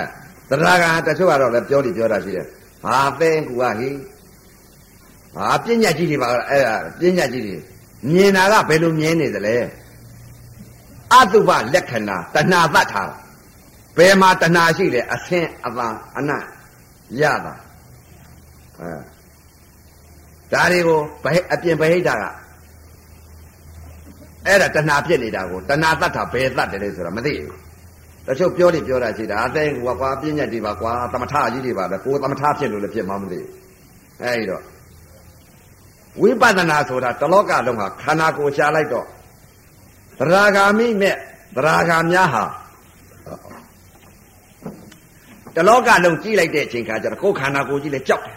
[0.48, 2.46] သရဂါတချို့ကတော့လည်းပြောလိပြောတာရှိတယ်
[2.84, 3.90] ဟာသိကူကဟိ
[5.34, 7.56] ဟာပညာကြီးတွေပါအဲ့ဒါပညာကြီးတွေ
[8.12, 9.56] မြင်တာကဘယ်လိုမြင်နေသလဲ
[11.14, 13.16] အတုပလက္ခဏာတဏှာသတ်ထားတာ
[13.96, 16.44] ဘယ်မှာတဏှာရှိလဲအဆင်းအပန်အနတ်
[17.20, 17.54] ရတာ
[18.78, 18.90] အဲ
[20.52, 21.00] ဒါတွေကို
[21.52, 22.24] အပြင်ဗဟိတက
[24.46, 27.58] အဲ့ဒါတဏှာဖြစ်နေတာကိုတဏှာတတ်တာဘယ်တတ်တယ်လဲဆိုတာမသိဘူး
[28.26, 33.48] တချို့ပြောနေပြောတာရှိတာအသိကွာကွာပြဉ္ညာတွေပါကွာသမထကြီးတွေပါပဲကိုသမထဖြစ်လို့လည်းဖြစ်မှမသိဘူး
[34.22, 34.62] အဲ့တော့
[36.20, 39.06] ဝိပဿနာဆိုတာတလောကလုံးဟာခန္ဓာကိုယ်ရှားလိုက်တော့
[40.20, 41.14] သရဂါမိမဲ့
[41.56, 42.44] သရဂါများဟာ
[45.56, 48.36] တလောကလုံးကြည့်လိုက်တဲ့အချိန်ခါကျတော့ကိုယ်ခန္ဓာကိုယ်ကြီးလည်းကြောက်တယ်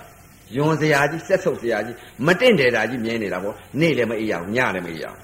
[0.57, 1.95] ယွန်စရာကြီးဆက်ဆုပ်စရာကြီး
[2.25, 5.19] မတင့်တယ်တာကြီးမြင်နေတာပေါ့နေ့လည်းမအေးရဘူးညလည်းမအေးရဘူး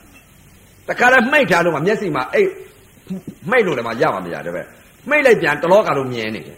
[0.88, 2.50] တခါလည်းမှိတ်ထားလို့မှမျက်စိမှာအိတ်
[3.50, 4.62] မှိတ်လို့လည်းမရပါမရတဲ့ပဲ
[5.10, 6.58] မှိတ်လိုက်ပြန်တလောကလုံးမြင်နေတယ်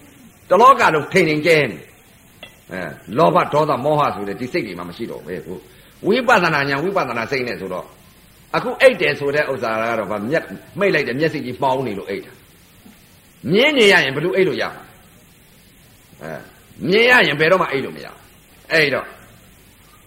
[0.50, 1.78] တလောကလုံးထိန်ထိန်ကျဲနေ
[2.72, 2.82] အဲ
[3.18, 5.58] လောဘဒေါသမောဟဆိုတဲ့ဒီစိတ်တွေမှမရှိတော့ဘူးကို
[6.08, 7.86] ဝိပဿနာညာဝိပဿနာစိတ်နဲ့ဆိုတော့
[8.56, 10.46] အခုအိတ်တယ်ဆိုတဲ့ဥစ္စာကတော့ဗာမျက်
[10.80, 12.32] မိတ်လိုက်တဲ့မျက်စိကြီးမှောင်းနေလို့အိတ်တာ
[13.52, 14.84] မြင်နေရရင်ဘယ်လိုအိတ်လို့ရမှာ
[16.24, 16.34] အဲ
[16.90, 18.08] မြင်ရရင်ဘယ်တော့မှအိတ်လို့မရ
[18.72, 19.08] အဲ့တော့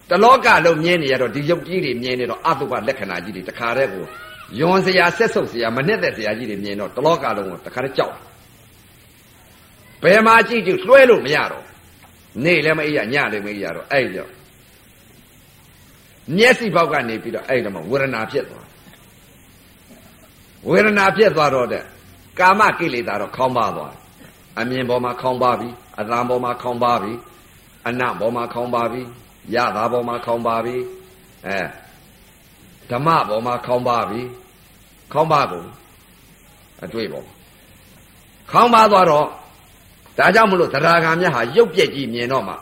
[0.09, 4.03] တလောကလုံးမြင်နေရတော့ဒီရုပ်ကြီးတွေမြင်နေတော့အတုပလက္ခဏာကြီးတွေတခါတည်းကို
[4.59, 8.15] ယွန်စရာဆက်ဆုပ်စရာမနဲ့တဲ့စရာကြီးတွေမြင်တော့တလောကလုံးကိုတခါတည်းကြောက်
[10.03, 11.65] ဘယ်မှာကြည့်ကြည့်လွှဲလို့မရတော့
[12.43, 14.33] နေလည်းမအေးရညလည်းမအေးရတော့အဲ့ကြောင့်
[16.37, 18.67] မျက်စိဘောက်ကနေပြီးတော့အဲ့တော့မှဝေဒနာဖြစ်သွား
[20.69, 21.83] ဝေဒနာဖြစ်သွားတော့တဲ့
[22.39, 23.93] ကာမကိလေသာတော့ခေါင်းပါသွား
[24.59, 25.69] အမြင်ပေါ်မှာခေါင်းပါပြီ
[25.99, 27.13] အသံပေါ်မှာခေါင်းပါပြီ
[27.87, 29.01] အနပေါ်မှာခေါင်းပါပြီ
[29.55, 30.75] ရတာပေါ်မှာခေါင်းပါပြီ
[31.47, 31.59] အဲ
[32.91, 34.21] ဓမ္မပေါ်မှာခေါင်းပါပြီ
[35.13, 35.67] ခေါင်းပါကုန်
[36.83, 37.25] အတွေ့ပေါ်
[38.51, 39.27] ခေါင်းပါသွားတော့
[40.17, 42.55] ဒါကြောင့်မလို့တရားဂံမြတ်ဟာရုပ်ပြက်ကြီးမြင်တော့မှ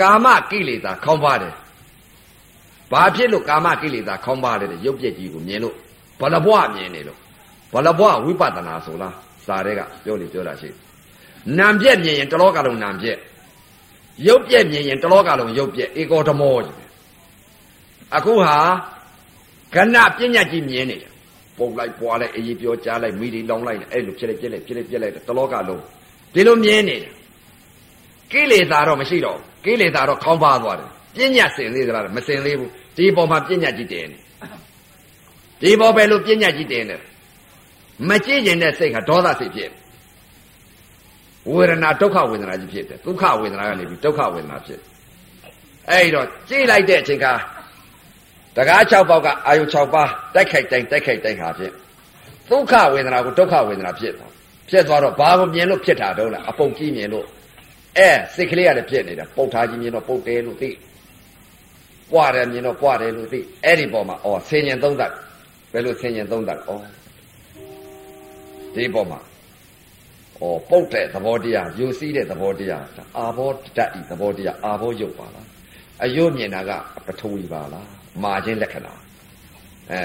[0.00, 1.54] ကာမကိလေသာခေါင်းပါတယ်
[2.92, 5.76] ဘာဖြစ်လို့ကာမကိလေသာခေါင်းပါတယ်ရုပ်ပြက်ကြီးကိုမြင်လို့
[6.20, 7.18] ဘလဘွားမြင်နေလို့
[7.72, 9.14] ဘလဘွားဝိပဿနာဆိုလား
[9.46, 10.68] စာတွေကပြောနေပြောတာရှိ
[11.58, 13.18] နာမ်ပြက်မြင်ရင်တလောကလုံးနာမ်ပြက်
[14.26, 16.76] ရုပ်ပြက်မြင်ရင်တလောကလုံးရုပ်ပြက်ဧကောဓမောကြီး
[18.16, 18.56] အခုဟာ
[19.74, 20.04] ကဏပညာ
[20.50, 21.12] ကြီးမြင်နေတယ်
[21.58, 25.82] ပုတ်လိုက်ပွားလိုက်အေးပြောကြားလိုက်မိဒီလောင်းလိုက်အဲ့လိုဖြစ်လိုက်ပြက်လိုက်ဖြစ်လိုက်ပြက်လိုက်တလောကလုံး
[26.34, 27.12] ဒီလိုမြင်နေတယ်
[28.32, 34.18] ကိလေသာတော့မရှိတော့ကိလေသာတော့ခေါင်းပါသွားတယ်ပညာစင်သေးသလားမစင်သေးဘူးဒီပေါ်မှာပညာကြီးတင်နေ
[35.60, 36.96] ဒီပေါ်ပဲလို့ပညာကြီးတင်နေ
[38.08, 39.70] မကြည့်ကျင်တဲ့စိတ်ကဒေါသစိတ်ဖြစ်
[41.50, 44.80] ဝေဒနာဒုက္ခဝေဒနာကြီးဖြစ်တယ်ဒုက္ခဝေဒနာကနေပြီးဒုက္ခဝေဒနာဖြစ်
[45.90, 47.26] အဲ့တော့ကြည့်လိုက်တဲ့အချိန်က
[48.56, 51.72] တကား6ပေါက်ကအာယု6ပါးတိုက်ခိုက်တိုင်းတိုက်ခိုက်တိုင်းဟာဖြစ်
[52.50, 54.32] ဒုက္ခဝေဒနာကိုဒုက္ခဝေဒနာဖြစ်သွား
[54.70, 57.26] ဖြစ်သွားတော့ဘာကိုမြင်လို့ဖြစ်တာတော့လဲအပုတ်ကြီးမြင်လို့
[57.98, 60.70] အဲစိတ်ကလေးကလည်းဖြစ်နေတာပုတ်ထားကြီးမြင်တော့ပုတ်တယ်လို့သိ
[62.12, 65.12] ပွားတယ်မြင်တော့ပွားတယ်လို့သိအဲ့ဒီပေါ်မှာဩဆင်ញင်သုံးသပ်
[65.72, 66.70] ဘယ်လိုဆင်ញင်သုံးသပ်ဩ
[68.74, 69.20] ဒီပေါ်မှာ
[70.38, 72.84] ဩပုတ်တဲ့သဘောတရားယူစည်းတဲ့သဘောတရား
[73.18, 75.46] အာဘောတတ်ဤသဘောတရားအာဘောယုတ်ပါလား
[76.04, 76.70] အယုတ်မြင်တာက
[77.06, 77.88] ပထဝီပါလား
[78.22, 78.94] မာခြင်းလက္ခဏာ
[79.90, 80.02] အဲ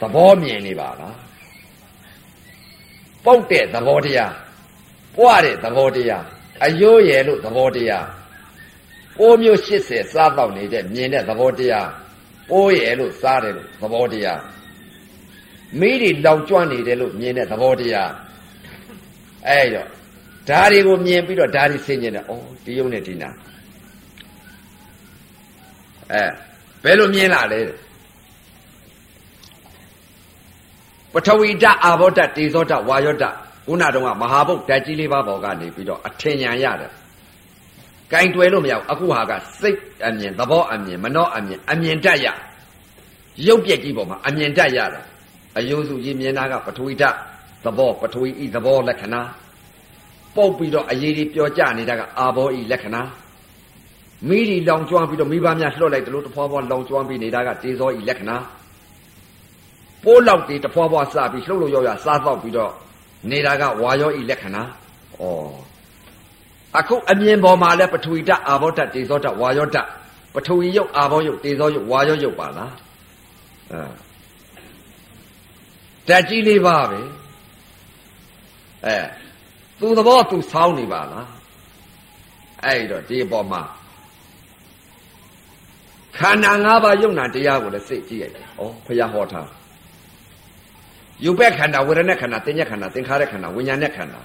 [0.00, 1.16] သဘောမြင်နေပါလား
[3.24, 4.32] ပုတ်တဲ့သဘောတရား
[5.16, 6.24] ပွားတဲ့သဘောတရား
[6.64, 8.06] အယိုးရယ်လို့သဘောတရား
[9.18, 11.88] ပိုးမျိုး80စားတော့နေတဲ့မြင်တဲ့သဘောတရား
[12.50, 14.40] ပိုးရယ်လို့စားတယ်လို့သဘောတရား
[15.80, 18.10] မိတွေလောင်ကျွမ်းနေတယ်လို့မြင်တဲ့သဘောတရား
[19.48, 19.88] အဲ့တော့
[20.48, 22.32] ဓာတွေကိုမြင်ပြီးတော့ဓာတွေဆင်ကျင်တယ်ဩ
[22.64, 23.30] ဒီယုံနဲ့ဒီနာ
[26.12, 26.24] အဲ
[26.82, 27.60] ဘယ်လိုမြင်လာလဲ
[31.12, 33.36] ပထဝီဓာတ်အာဘောဓာတ်တေဇောဓာတ်ဝါယောဓာတ်
[33.66, 36.90] ခုနတုန်းကမဟာဘုတ်ဓာတ်ကြီးလေးပါးပေါ်ကနေပြီးတော့အထင်ညာရတယ်။
[38.12, 42.26] ကင်တွယ်လို့မရဘူးအခုဟာကစိတ်အမြင်သဘောအမြင်မနှောအမြင်အမြင်တတ်ရ
[43.46, 45.04] ရုပ်ပြက်ကြီးပေါ်မှာအမြင်တတ်ရတယ်။
[45.58, 47.16] အယုံစုကြီးမြင်တာကပထဝီဓာတ်
[47.64, 49.22] သဘောပထဝီဤသဘောလက္ခဏာ
[50.36, 53.02] ပုတ်ပြီးတော့အရေးကြီးပြောကြနေတာကအာဘောဤလက္ခဏာ
[54.28, 58.36] မိဒီလောင်ကျွမ်းပြီးတော့မိဘများလှော့လိုက်တယ်လို့တဖွာဖွာလောင်ကျွမ်းပြီးနေတာကတေဇောဤလက္ခဏာ
[60.04, 62.72] ပိုးလောက်တွေတဖွာဖွာစပြီးလှုပ်လို့ရောရစားတော့ပြီးတော့
[63.30, 64.62] နေတာကဝါယောဤလက္ခဏာ
[65.20, 65.24] ဩ
[66.78, 69.88] အခုအမြင်ပေါ်မှာလဲပထဝီဓာတ်အာဘောဓာတ်တေဇောဓာတ်ဝါယောဓာတ်
[70.34, 72.74] ပထဝီယုတ်အာဘောယုတ်တေဇောယုတ်ဝါယောယုတ်ပါလား
[73.72, 73.82] အဲ
[76.08, 77.00] ဓာတ်ကြီးလေးပါပဲ
[78.86, 78.96] အဲ
[79.80, 81.28] သူသဘောသူဆောင်းနေပါလား
[82.64, 83.62] အဲ့တော့ဒီအပေါ်မှာ
[86.18, 89.48] ခန္ဓာ၅ပါးယုံနာတရားကိုလည်းစိတ်ကြည့်ရတယ်။ဩဘုရားဟောထား။
[91.24, 94.20] ယူပက်ခန္ဓာဝေဒနာခန္ဓာသင်္ညက်ခန္ဓာသင်္ခါရခန္ဓာဝိညာဉ်နဲ့ခန္ဓာ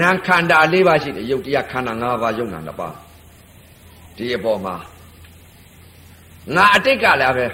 [0.00, 2.94] နာခန္ဓာ၄ပါးရှိတယ်ယုတ်တရားခန္ဓာ၅ပါးယုံနာ၅ပါး
[4.16, 4.74] ဒီအပေါ်မှာ
[6.54, 7.46] ငါအတိတ်ကလည်းပဲ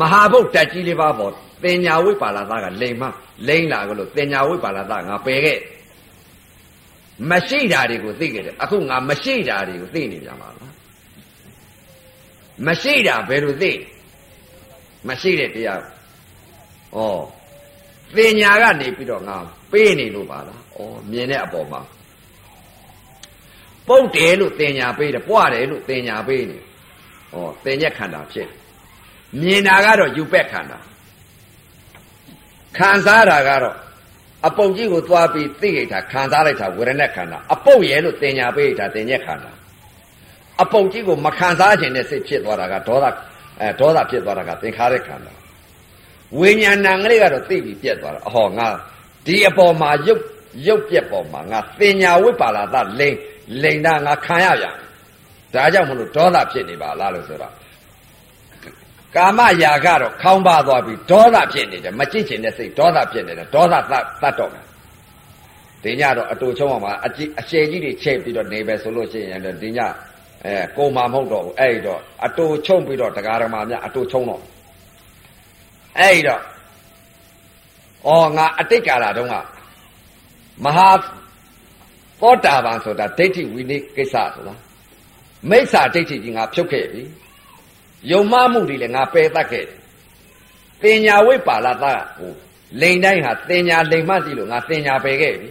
[0.00, 3.02] မဟာဘုတ်တက်ကြီးလေးပါးပေါ်သင်ညာဝိပါလာသားကလိမ်မ
[3.48, 5.58] လိမ့်လာကလို့သင်ညာဝိပါလာသားငါပယ်ခဲ့
[7.30, 10.74] မရှိတာတွေကိုသိခဲ့တယ်အခုငါမရှိတာတွေကိုသိနေပြန်ပါလား
[12.66, 13.72] မရှိတာဘယ်လိုသိ
[15.08, 15.80] မရှိတဲ့တရား
[16.96, 16.98] ဩ
[18.14, 19.36] ပညာကနေပြီးတော့ငါ
[19.72, 20.80] ပေးနေလို့ပါလားဩ
[21.10, 21.80] မြင်တဲ့အပေါ်မှာ
[23.88, 26.58] ပုတ်တယ်လို့တင်ညာပေးတယ်ပွားတယ်လို့တင်ညာပေးနေ
[27.34, 28.48] ဩတင်ညက်ခန္ဓာဖြစ်
[29.40, 30.78] မြင်တာကတော့ယူပက်ခန္ဓာ
[32.76, 33.76] ခံစားတာကတော့
[34.46, 39.50] အပုတ်ကြီးကိုသွားပြီးသိခဲ့တာခံစားလိုက်တာဝေဒနာခန္ဓာအပုတ်ရဲလို့တင်ညာပေးတာတင်ညက်ခန္ဓာ
[40.62, 43.06] အပုတ်ကြီးကိုမခံစားခြင်းနဲ့စိတ်ဖြစ်သွားတာကဒေါသ
[43.60, 45.32] အဲဒေါသဖြစ်သွားတာကသင်္ခါရခန္ဓာ
[46.38, 48.68] ဝိညာဏံကလေးကတော့သိပြီးပြက်သွားတာအဟောငါ
[49.26, 50.22] ဒီအပေါ်မှာရုပ်
[50.66, 53.16] ရုပ်ပြက်ပေါ်မှာငါသင်ညာဝိပါလာသလိန်
[53.62, 54.64] လိန်တာငါခံရရ
[55.54, 57.54] ဒါကြောင့်မလို့ဒေါသဖြစ်နေပါလားလို့ဆိုတော့
[59.16, 63.94] ကာမရာကတော့ခေါင်းပါသွားပြီးဒေါသဖြစ်နေတယ်မကြည့်ချင်တဲ့စိတ်ဒေါသဖြစ်နေတယ်ဒေါသသ
[64.28, 64.64] တ်တော့မယ်
[65.82, 69.78] ဒီညတော့အတူချုံအောင်ပါအကြည့်အရှည်ကြီးတွေချိန်ပြီးတော့နေပဲဆိုလို့ရှိရင်လည်းဒီည
[70.44, 74.40] အဲကိုမာမဟုတ်တော့ဘူးအဲ့တော့အတူချုံပြီးတော့တရားဓမ္မများအတူချုံတော့
[75.98, 76.42] အဲ့တော့
[78.06, 79.34] ဩငါအတိတ်ကာလတုန်းက
[80.64, 84.54] မဟာသောတာပန်ဆိုတာဒိဋ္ဌိဝိနည်းကိစ္စဆိုတာ
[85.50, 87.02] မိစ္ဆာဒိဋ္ဌိကြီးငါဖြုတ်ခဲ့ပြီ
[88.10, 89.80] ယုံမမှုတွေလည်းငါပယ်တတ်ခဲ့တယ်
[90.82, 91.84] တင်ညာဝိပါလာသ
[92.18, 92.32] ဟို
[92.80, 95.50] လိန်တိုင်းဟာတင်ညာလိန်မစီလို့ငါတင်ညာပယ်ခဲ့ပြီ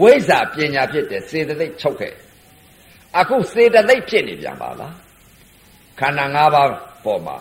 [0.00, 2.14] ဝိဇ္ဇာပညာဖြစ်တယ်စေတသိက်ချုပ်ခဲ့
[3.18, 4.94] အခုစေတသိက်ဖြစ်နေပြန်ပါလား
[5.98, 6.68] ခန္ဓာ၅ပါး
[7.04, 7.36] ပေါ်မှာ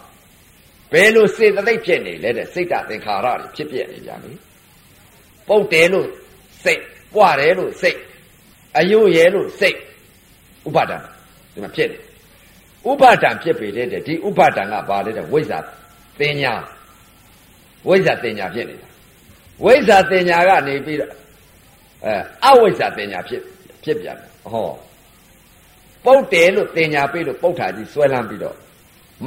[0.93, 4.31] ဘယ်လိုစေတသိက်ဖြစ်နေလဲတဲ့စိတ်တသင်္ခါရတွေဖြစ်ပြနေပြန်ပြီ
[5.47, 6.07] ပုတ်တယ်လို့
[6.63, 6.81] စိတ်
[7.13, 7.99] ပွားတယ်လို့စိတ်
[8.77, 9.77] အယုရဲလို့စိတ်
[10.67, 10.97] ဥပါဒံ
[11.53, 12.01] ဒီမှာဖြစ်တယ်
[12.89, 15.59] ဥပါဒံဖြစ်ပေတဲ့ဒီဥပါဒံကဘာလဲတဲ့ဝိဇ္ဇာ
[16.19, 16.53] တင်ညာ
[17.87, 18.89] ဝိဇ္ဇာတင်ညာဖြစ်နေတာ
[19.63, 21.11] ဝိဇ္ဇာတင်ညာကနေပြီးတော့
[22.05, 22.15] အဲ
[22.45, 23.41] အဝိဇ္ဇာတင်ညာဖြစ်
[23.83, 24.17] ဖြစ်ပြန်
[24.51, 24.69] ဟော
[26.05, 28.57] ပုတ်တယ်လို့တင်ညာပြီးလို့ပုတ်တာကြီးဆွဲလန်းပြီးတော့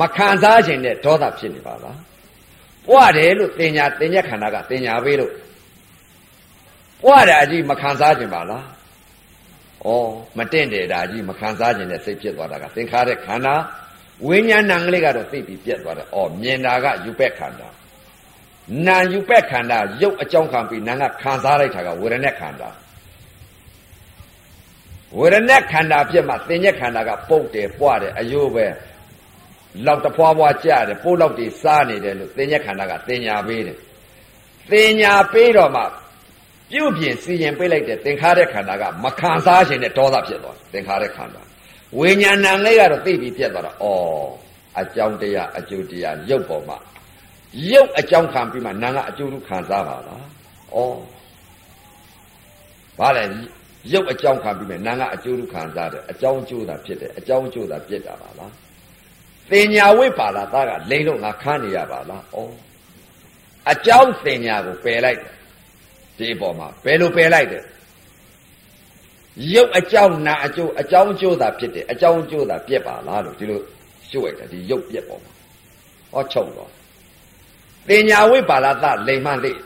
[0.00, 1.98] မခံစားခြင်းနဲ့ဒေါသဖြစ်နေပါလား
[2.86, 5.32] ပွားတယ်လို့တင်ညာတင်ညက်ခန္ဓာကတင်ညာပေးလို့
[7.02, 8.64] ပွားတာကြီးမခံစားခြင်းပါလား
[9.84, 9.88] ဩ
[10.38, 13.54] မတင့်တယ်ဒါကြီးမခံစားခြင်းနဲ့စိတ်ဖြစ်သွားတာကသင်္ခါရခန္ဓာ
[14.26, 17.68] ဝိညာဏံကလေးကတော့သိပြီးပြက်သွားတယ်ဩမြင်တာကယူပက်ခန္ဓာ
[18.86, 22.68] နာယူပက်ခန္ဓာရုပ်အကြောင်းခံပြီးနာကခံစားလိုက်တာကဝေဒနာခန္ဓာ
[25.18, 28.66] ဝေဒနာခန္ဓာဖြစ်မှသင်ညက်ခန္ဓာကပုတ်တယ်ပွားတယ်အယိုးပဲ
[29.86, 33.78] လောက်တဖွာဖွာကြတယ်ပိုးလောက်တွေစားနေတယ်လို့သင်ညက်ခန္ဓာကသင်ညာပေးတယ်
[34.70, 35.82] သင်ညာပေးတော့မှ
[36.70, 41.42] ပြုတ်ပြင်စီရင်ပေးလိုက်တဲ့သင်္ခါရခန္ဓာကမခံစားခြင်းနဲ့ဒေါသဖြစ်သွားသင်္ခါရခန္ဓာ
[41.98, 43.86] ဝိညာဏံလေးကတော့သိပြီးပြတ်သွားတာဩ
[44.80, 46.78] အကြောင်းတရားအကျိုးတရားရုပ်ပေါ်မှာ
[47.70, 50.24] ရုပ်အကြောင်းခံပြီးမှနာကအကျိုးလူခံစားပါလား
[50.74, 50.78] ဩ
[52.98, 53.24] ဘာလဲ
[53.92, 58.52] ရုပ်အကြောင်းခံပြီးမှနာကအကျိုးလူခံစားတယ်အကြောင်းအကျိုးသာဖြစ်တယ်အကြောင်းအကျိုးသာပြစ်တာပါလား
[59.50, 62.38] သင်ညာဝိပါလာသားကလိန်လို့ငါခန်းနေရပါလားဩ
[63.72, 65.32] အကြောင်းသင်ညာကိုပယ်လိုက်တယ်
[66.18, 67.64] ဒီပေါ်မှာဘယ်လိုပယ်လိုက်တယ်
[69.52, 73.60] ရုပ်အကြောင်းနာအကျိုးအကြောင်းအကျိုးသာဖြစ်တယ်အကြောင်းအကျိုးသာပြက်ပါလားလို့ဒီလို
[74.08, 75.32] ရှုပ်လိုက်တယ်ဒီရုပ်ပြက်ပေါ်မှာ
[76.12, 76.70] ဟောချုပ်တော့
[77.88, 79.56] တင်ညာဝိပါလာသလိမ်မှန်လေဩ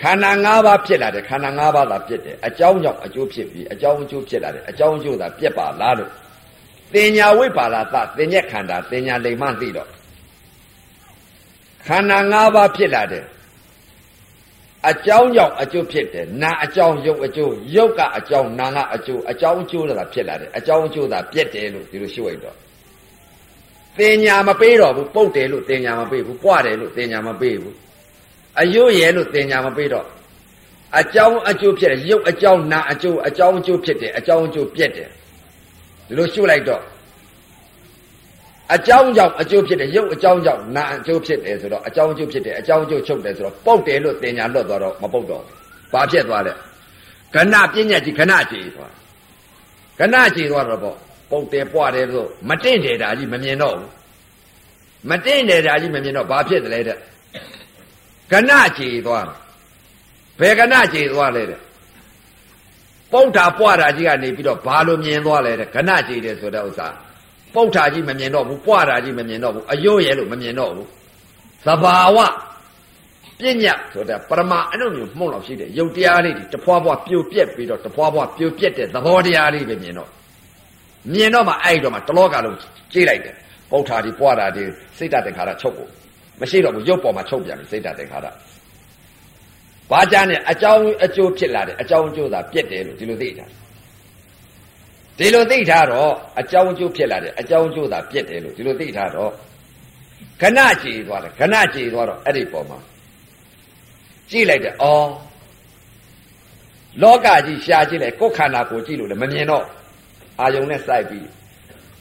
[0.00, 6.10] ခန္ဓာ၅ပါးဖြစ်လာတယ်ခန္ဓာ၅ပါးသာဖြစ်တယ်အကြောင်းကြောင့်အကျိုးဖြစ်ပြီးအကြောင်းအကျိုးဖြစ်လာတယ်အကြောင်းအကျိုးသာပြက်ပါလားလို့
[6.94, 9.88] တင်ညာဝိပါလာသတင်ညက်ခန္ဓာတင်ညာလိမ်မှန်သိတော့
[11.86, 13.26] ခန္ဓာ၅ပါးဖြစ်လာတယ်
[14.90, 22.56] အကြောင်းကြောင့်အကျိုးဖြစ်တယ်နာအကြောင်းယုတ်အကျိုးယုတ်ကအကြောင်းနာကအကျိုးအကြောင်းအကျိုးသာဖြစ်လာတယ်အကြောင်းအကျိုးသာပြက်တယ်လို့ဒီလိုရှုပ်လိုက်တော့
[23.98, 27.76] တင်ညာမပေးတော့ဘူးပုတ်တယ်လို့တင်ညာမပေးဘူးပွားတယ်လို့တင်ညာမပေးဘူး
[28.60, 30.06] အယုတ်ရဲလို့တင်ညာမပေးတော့
[30.98, 35.10] အကြောင်းအကျိုးဖြစ်တယ်ယုတ်အကြောင်းနာအကျိုးအကြောင်းအကျိုးဖြစ်တယ်အကြောင်းအကျိုးပြက်တယ်
[36.12, 36.82] ဒီလိုရှုပ်လိုက်တော့
[38.74, 45.42] အကြောင်းကြောင့်အကျိုးဖြစ်တယ်ရုပ်အကြောင်းကြောင့်နာအကျိုးဖြစ်တယ်ဆိုတော့အကြောင်းအကျိုးဖြစ်တယ်အကြောင်းအကျိုးချုပ်တယ်ဆိုတော့ပုတ်တယ်လို့တင်ညာလွတ်သွားတော့မပုတ်တော့
[45.92, 46.52] ဘာဖြစ်သွားလဲ
[47.34, 48.92] ကဏပညာကြီးကဏကြည်သွား
[49.98, 50.96] ကဏကြည်သွားတော့ပေါ့
[51.30, 53.90] ပုတ်တယ်ပွားတယ်လို့မတင့်တယ်တာကြီးမမြင်တော့ဘူး
[55.10, 56.98] မတင့်တယ်တာကြီးမမြင်တော့ဘာဖြစ်တယ်လဲတဲ့
[58.32, 59.26] ကဏကြည်သွား
[60.40, 61.60] ဘယ်ကဏကြည်သွားလဲတဲ့
[63.12, 66.86] ပုတ်တာပွားတာကြီးကနေပြီးတော့ဘာလို့မြင်သွားလဲတဲ့ကဏကြည်တယ်ဆိုတဲ့ဥစ္စာ
[67.54, 70.88] ပုတ်တာကြီးမမြင်တော့ဘူးပွားတာကြီးမမြင်တော့ဘူးအယိုးရဲလို့မမြင်တော့ဘူး
[71.66, 72.18] သဘာဝ
[73.40, 80.08] ပြဉ္ညာဆိုတာပရမအနုမျိုးမှုန့်လောက်ရှိတယ်ရုပ်တရားလေးတွေတဖွာဖွာပြိုပြက်ပြီးတော့တဖွာဖွာပြိုပြက်တဲ့သဘောတရားလေးပဲမြင်တော့
[81.12, 82.56] မြင်တော့မှအဲ့တော့မှတလောကလုံး
[82.92, 83.34] ကြည့်လိုက်တယ်
[83.70, 85.88] ပုတ်တာကြီးပွားတာကြီးစိတ်တတင်္ခါရချုပ်ကို
[86.40, 88.26] မရှိတော့ဘူးရုပ်ပေါ်မှာချုပ်ပြန်ပြီစိတ်တတင်္ခါရ
[89.92, 93.46] ဘာကြမ်းနဲ့အကြောင်းအကျိုးဖြစ်လာတယ်အကြောင်းအကျိုးသာပြက်တယ်လို့ဒီလိုသိတာ
[95.18, 99.32] ဒီလိုသိထားတော့အကြောင်းအကျိုးဖြစ်လာတယ်အကြောင်းအကျိုးသာပြက်တယ်လို့ဒီလိုသိထားတော့
[100.40, 102.78] ခဏကြည်သွားတယ်ခဏကြည်သွားတော့အဲ့ဒီပုံမှာ
[104.30, 105.08] ကြည့်လိုက်တယ်အော်
[107.02, 109.64] လောကကြီးရှားကြည့်လိုက်ကိုယ်ခန္ဓာကိုကြည့်လို့လည်းမမြင်တော့
[110.40, 111.26] အာယုံနဲ့စိုက်ပြီး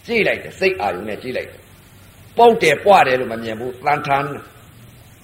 [0.06, 1.62] ကြည့်လိုက်တယ်စိတ်အာယုံနဲ့ကြည့်လိုက်တယ်
[2.38, 4.24] ပုတ်တယ်ပွားတယ်လို့မမြင်ဘူးတန်ထန်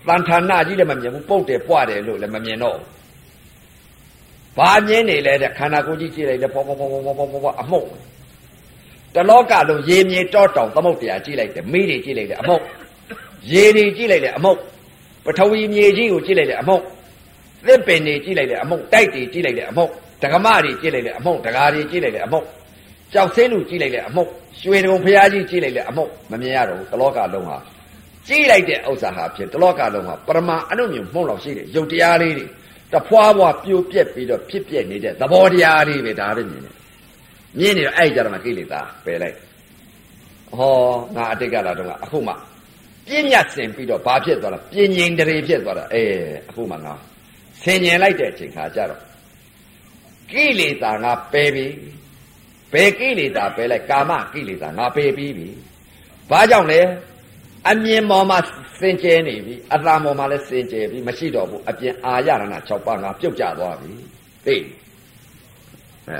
[0.07, 2.77] တန်ထန်နာကြီးလည်းမမြင်ဘူးပုတ်တယ်ပွားတယ်လို့လည်းမမြင်တော့
[4.57, 7.87] ဘာမြင်နေလဲတဲ့ခန္ဓာကိုယ်ကြီးကြည့်လိုက်တယ်ဖောဖောဖောဖောဖောဖောအမှုတ်
[9.15, 12.61] တလောကလုံးရေမြေတောတောင်သမုတ်တရားကြည့်လိုက်တယ်မိတွေကြည့်လိုက်တယ်အမှုတ်
[13.51, 14.57] ရေတွေကြည့်လိုက်တယ်အမှုတ်
[15.25, 16.81] ပထဝီမြေကြီးကိုကြည့်လိုက်တယ်အမှုတ်
[17.65, 19.89] သစ်ပင်တွေကြည့်လိုက်တယ်အမှုတ်တိုက်တွေကြည့်လိုက်တယ်အမှုတ်
[20.23, 22.45] ဒကမတွေကြည့်လိုက်တယ်အမှုတ်ဒကာတွေကြည့်လိုက်တယ်အမှုတ်
[23.13, 24.29] ကြောက်ဆင်းလူကြည့်လိုက်တယ်အမှုတ်
[24.61, 27.57] ရွှေတုံဖျားကြီးကြည့်လိုက်တယ်အမှုတ်မမြင်ရတော့ဘူးတလောကလုံးဟာ
[28.27, 32.45] ကြည့်လိုက်တဲ့ဥစ္စာဟာဖြစ်တလောကလုံးဟာပရမအနုမြုံမှုန့်လောက်ရှိတယ်ယုတ်တရားလေးတွေ
[32.93, 36.73] တဖွာဖွာပြိုပြက်ပြီးတော့ဖြစ်ပြက်နေတဲ့သဘောတရားလေးပဲဒါပဲမြင်တယ်
[37.59, 39.37] မြင်နေတော့အဲ့ကြတော့မှကိလေသာပယ်လိုက်
[40.57, 40.73] ဟော
[41.15, 42.33] ငါအတိတ်ကလာတော့အခုမှ
[43.07, 46.03] ပြဉ္ညာစင်ပြီးတော့ဘာဖြစ်သွားလဲပြဉ္ငိန်တရေဖြစ်သွားတာအဲ
[46.49, 46.93] အခုမှငါ
[47.63, 49.01] ဆင်ញင်လိုက်တဲ့အချိန်ခါကျတော့
[50.31, 51.67] ကိလေသာငါပယ်ပြီ
[52.73, 55.47] ဘယ်ကိလေသာပယ်လိုက်ကာမကိလေသာငါပယ်ပြီးပြီ
[56.29, 56.81] ဘာကြောင့်လဲ
[57.69, 58.37] အမြင်ပေါ်မှာ
[58.79, 63.91] စင်ကြဲနေပြီအသာပေါ်မှာလည်းစင်ကြဲပြီမရှိတော့ဘူးအပြင်အာရဏ6ပါးငါပြုတ်ကျသွားပြီ
[64.45, 64.55] သိ
[66.07, 66.19] အဲ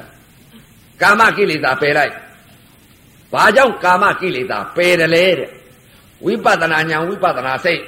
[1.02, 2.14] ကာမကိလေသာပယ်လိုက်
[3.34, 5.52] ဘာကြောင့်ကာမကိလေသာပယ်တယ်လဲတဲ့
[6.26, 7.82] ဝိပဿနာဉာဏ်ဝိပဿနာစိတ်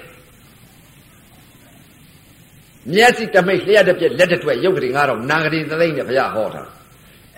[2.94, 6.64] မျက်စိတမိတ်လျှက်တစ်ပြက်လက်တစ်တွက်ရုပ်ကလေးငါတော့နာဂရီသသိမ့်နဲ့ဘုရားဟောတာ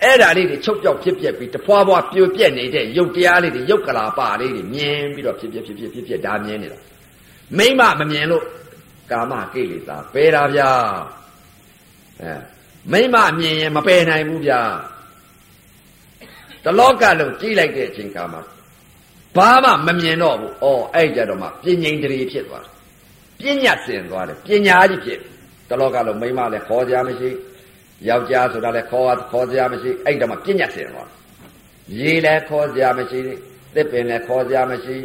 [0.02, 6.80] အဲ့ဒါလေးတွေချုပ်ပြောက်ဖြစ်ပြက်ပြီးတဖွာဖွာပြိုပြက်နေတဲ့ရုပ်တရားလေးတွေရုပ်ကလာပါလေးတွေမြင်ပြီးတော့ဖြစ်ပြက်ဖြစ်ပြက်ဖြစ်ပြက်ဒါမြင်နေတာ
[7.58, 8.44] မိမမမြင်လို့
[9.10, 10.70] ကာမကိလေသာပယ်တာဗျာ
[12.22, 12.32] အဲ
[12.92, 14.60] မိမမြင်ရင်မပယ်နိုင်ဘူးဗျာ
[16.64, 18.38] တလောကလုံးကြည့်လိုက်တဲ့အချိန်ကမှ
[19.36, 22.66] ဘာမှမမြင်တော့ဘူးအော်အဲ့ကြတော့မှပြဉ္ဉိန်တရီဖြစ်သွားတ
[23.48, 25.18] ယ်ပညာစင်သွားတယ်ပညာကြီးဖြစ်
[25.68, 27.30] တလောကလုံးမိမလည်းခေါ်ကြမရှိ
[28.08, 31.08] ယောက်ျားဆိုတာလည်းခေါ်ခေါ်ကြမရှိအဲ့တော့မှပညာစင်သွား
[31.98, 33.20] ရေလည်းခေါ်ကြမရှိ
[33.74, 34.96] သစ်ပင်လည်းခေါ်ကြမရှိ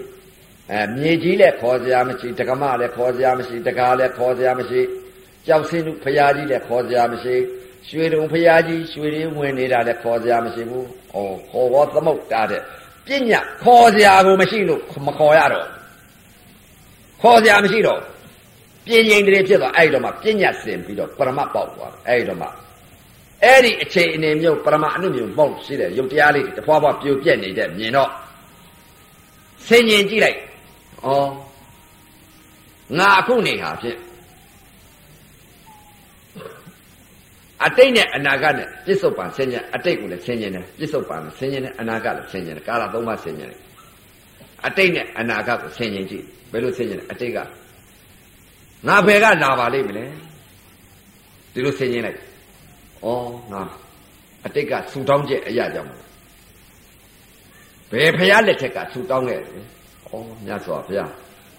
[0.71, 4.81] အဲမြေကြီးလည်းခေါ်စရာမရှိတက္ကမလည်းခေါ်စရာမရှိတကားလည်းခေါ်စရာမရှိ
[5.47, 7.35] ကြောက်စင်းလူဖရာကြီးလည်းခေါ်စရာမရှိ
[7.89, 11.19] ရွှေတုံဖရာကြီးရွှေရင်းဝင်နေတာလည်းခေါ်စရာမရှိဘူး။ဩ
[11.49, 12.61] ခေါ်ဘောသမုတ်တာတဲ့
[13.05, 15.67] ပညာခေါ်စရာကိုမရှိလို့မခေါ်ရတော့
[17.21, 18.01] ခေါ်စရာမရှိတော့
[18.85, 22.47] ပြင်းငိမ့်တွေဖြစ်သွားအဲ့တော့မှပညာစင်ပြီးတော့ပရမတ်ပေါက်သွားအဲ့တော့မှ
[23.44, 28.10] အဲ့ဒီအချိန်အနေမျိုးပရမအနုမျိုးပေါက်ရှိတဲ့ရုပ်တရားလေးတဖွာဖွာပြိုပြက်နေတဲ့မြင်တော့
[29.68, 30.38] ဆင်ញင်ကြည့်လိုက်
[31.04, 31.08] ဩ
[32.98, 33.98] ငါအခုနေဟာဖြင့်
[37.64, 43.60] အတိတ်နဲ့အနာဂတ်နဲ့ပြစ္ဆုတ်ပံဆင်ញင်အတိတ်ကိုလည်းဆင်ញင်တယ်ပြစ္ဆုတ်ပံလည်းဆင်ញင်တယ်အနာဂတ်လည်းဆင်ញင်တယ်ကာလသုံးပါးဆင်ញင်တယ်
[44.66, 47.38] အတိတ်နဲ့အနာဂတ်ကိုဆင်ញင်ကြည့်ဘယ်လိုဆင်ញင်လဲအတိတ်က
[48.88, 50.04] ငါဘယ်ကလာပါလိမ့်မလဲ
[51.52, 52.18] ဒီလိုဆင်ញင်လိုက်
[53.07, 53.09] ဩ
[53.51, 53.61] ငါ
[54.45, 55.91] အတိတ်ကဆူတောင်းချက်အရာကြောင့်
[57.91, 59.65] ဘယ်ဖရားလက်ထက်ကဆူတောင်းခဲ့တယ်
[60.09, 60.13] ဩ
[60.45, 61.11] မြတ်စွာဘုရား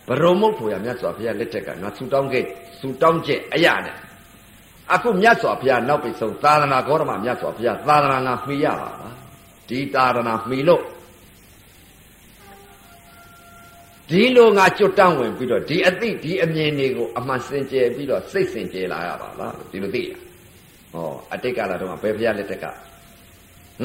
[0.08, 2.44] ဘရုံမုတ်ဖို့ရမြတ်စွာဘုရားလက်ထက်ကငါဆူတောင်းခဲ့
[2.80, 3.96] ဆူတောင်းချက်အရာနဲ့
[4.94, 9.14] အခုမြတ်စွာဘုရားနောက်ပိဆုံးသာသနာဂေါရမမြတ်စွာဘုရားသာသနာငါမှီရပါလား
[9.68, 10.82] ဒီသာသနာမှီလို့
[14.10, 20.27] ဒီလိုငါကြွတန်းဝင်ပြီးတော့ဒီအသိဒီအမြင်တွေကိုအမှန်စင်ကြယ်ပြီးတော့စိတ်စင်ကြယ်လာရပါလားဒီလိုသိရ
[20.98, 22.66] ဟောအတိတ်ကလာတော့ဘယ်ဘုရားလက်ထက်က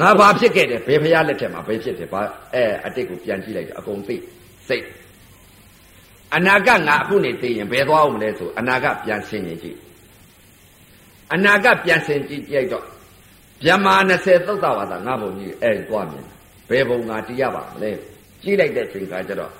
[0.00, 2.20] ငါဘာဖြစ်ခဲ့တယ်ဘယ်ဘုရားလက်ထက်မှာဘယ်ဖြစ်တယ်ဘာ
[2.54, 4.16] အဲအတိတ်ကိုပြန်ကြည့်လိုက်တော့အကုန်သိ
[4.68, 4.84] စိတ်
[6.34, 9.78] အနာဂတ်ငါအခုနေသိရင်ဘယ်သွားအောင်မလဲဆိုအနာဂတ်ပြန်ဆင်ရင်ကြည့်
[11.34, 12.84] အနာဂတ်ပြန်ဆင်ကြည့်ကြိုက်တော့
[13.64, 16.26] ဗျမာ20သုတ်တော်ဝါဒငါဘုံကြီးအဲသွားမြင်
[16.70, 17.90] ဘယ်ဘုံငါတရားပါမလဲ
[18.42, 19.52] ကြည့်လိုက်တဲ့ချိန်ခါကျတော့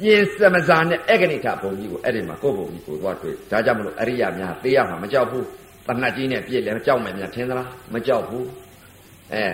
[0.00, 5.44] ပြင်စမစာနဲ့အဂဏိထဘုံကြီးကိုအဲ့ဒီမှာကိုယ့်ဘုံကြီးကိုသွားတွေ့ဒါကြောင့်မလို့အရိယာများသိရမှာမကြောက်ဘူး
[5.86, 8.46] တဏှတ်ကြီးနဲ့ပြည့်လည်းမကြောက်မယ်များထင်သလားမကြောက်ဘူး
[9.32, 9.44] အဲ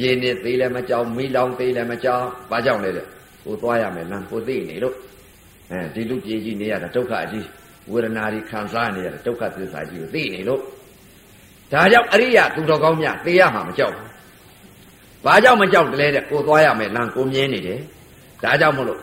[0.00, 3.06] ရေနဲ့သေးလည်းမကြောက်မိလောင်သေးလည်းမကြောက်ဘာကြောင့်လဲတဲ့
[3.44, 4.94] ကိုသွားရမယ်လမ်းကိုသိနေလို့
[5.70, 7.46] အဲဒီလူပြေကြီးနေရတာဒုက္ခအကြီး
[7.90, 10.60] ဝေဒနာတွေခံစားနေရတဲ့ဒုက္ခသစ္စာကြီးကိုသိနေလို့
[11.72, 14.10] ဒါကြောင့်အရိယာသူတော်ကောင်းများသိရမှာမကြောက်ဘူး
[15.24, 17.80] ဘာကြောင့်မကြောက်တယ်လဲတဲ့ကိုသွားရမယ်လမ်းကိုမြင်နေတယ်
[18.42, 19.00] ဒါကြောင့်မလို့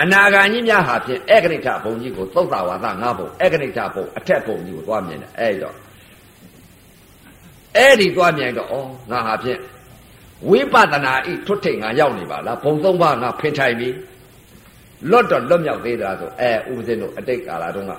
[0.00, 5.76] အနာဂါကြီးများဟာဖြင့်ဧကနိဋ္ဌဘုံကြီးကိုသုတ်တာဝါဒငါဘုံဧကနိဋ္ဌဘုံအထက်ဘုံကြီးကိုသွားမြင်တယ်အဲ့တော့
[7.76, 8.74] အဲ့ဒီသွားမြင်တော့ဩ
[9.10, 9.60] ငါဟာဖြင့်
[10.48, 13.88] ဝိပဿနာဤထွတ်ထိတ်ငါရောက်နေပါလားဘုံသုံးပါးငါဖင်ထိုင်ပြီ
[15.10, 17.92] လွတ်တော့လွတ်မြောက်သေးတာဆိုအဲဥပဇင်းတို့အတိတ်ကာလတုန်းက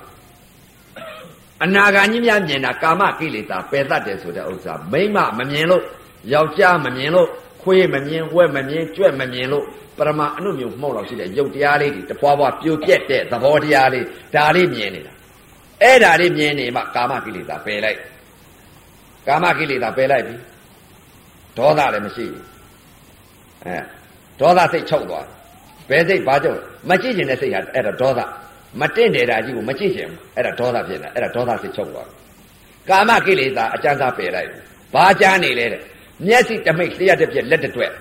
[1.64, 5.84] အနာဂါကြီးများမြင်တာကာမကိလေသာပယ်တတ်တယ်ဆိုတဲ့ဥစ္စာမိမမမြင်လို့
[6.34, 7.30] ယောက်ျားမမြင်လို့
[7.68, 9.65] ခွေးမမြင်ဝက်မမြင်ကြွက်မမြင်လို့
[9.98, 15.14] ပရမအနုမျိုးမှုန့်လောက်ရှိတဲ့ရုပ်တရားလေးတွေတပွားပွားပြိုပြက်တဲ့သဘောတရားလေးဒါလေးမြင်နေတာ
[15.84, 17.99] အဲ့ဒါလေးမြင်နေမှကာမကိလေသာပယ်လိုက်
[19.27, 20.35] ကာမကိလေသာပယ်လိုက်ပြီ
[21.57, 22.45] ဒေါသလည်းမရှိဘူး
[23.65, 23.77] အဲ
[24.39, 25.26] ဒေါသစိတ်ချုပ်သွား
[25.89, 28.19] ဘယ်စိတ်ဘာကြောင့်မကြည့်ကျင်တဲ့စိတ်ဟာအဲ့ဒါဒေါသ
[28.80, 32.10] မတင့်တယ်တာကြီးကိုမကြည့်ကျင်ဘူးအဲ့ဒါဒေါသဖြစ်နေတာအဲ့ဒါဒေါသစိတ်ချုပ်သွား
[32.89, 34.49] ကာမကိလေသာအကျဉ်းစားပယ်လိုက်
[34.94, 35.81] ဘာကြားနေလဲတဲ့
[36.26, 37.91] မျက်စိတမိတ်လျှက်တစ်ပြက်လက်တစ်တွက်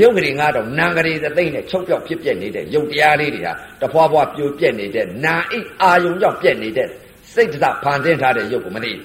[0.00, 6.88] ရုပ်ကလေးငါတော့နာကလေးသိမ့်နဲ့ချုပ်ပြောက်ဖြစ်ပြက်နေတဲ့ရုပ်တရားလေးတွေဟာတဖွာဖွာပြိုပြက်နေတဲ့နာအိတ်အာယုံကြောင့်ပြက်နေတဲ့
[7.34, 9.04] စိတ်တစဖန်ဆင်းထားတဲ့ရုပ်ကိုမသိဘူး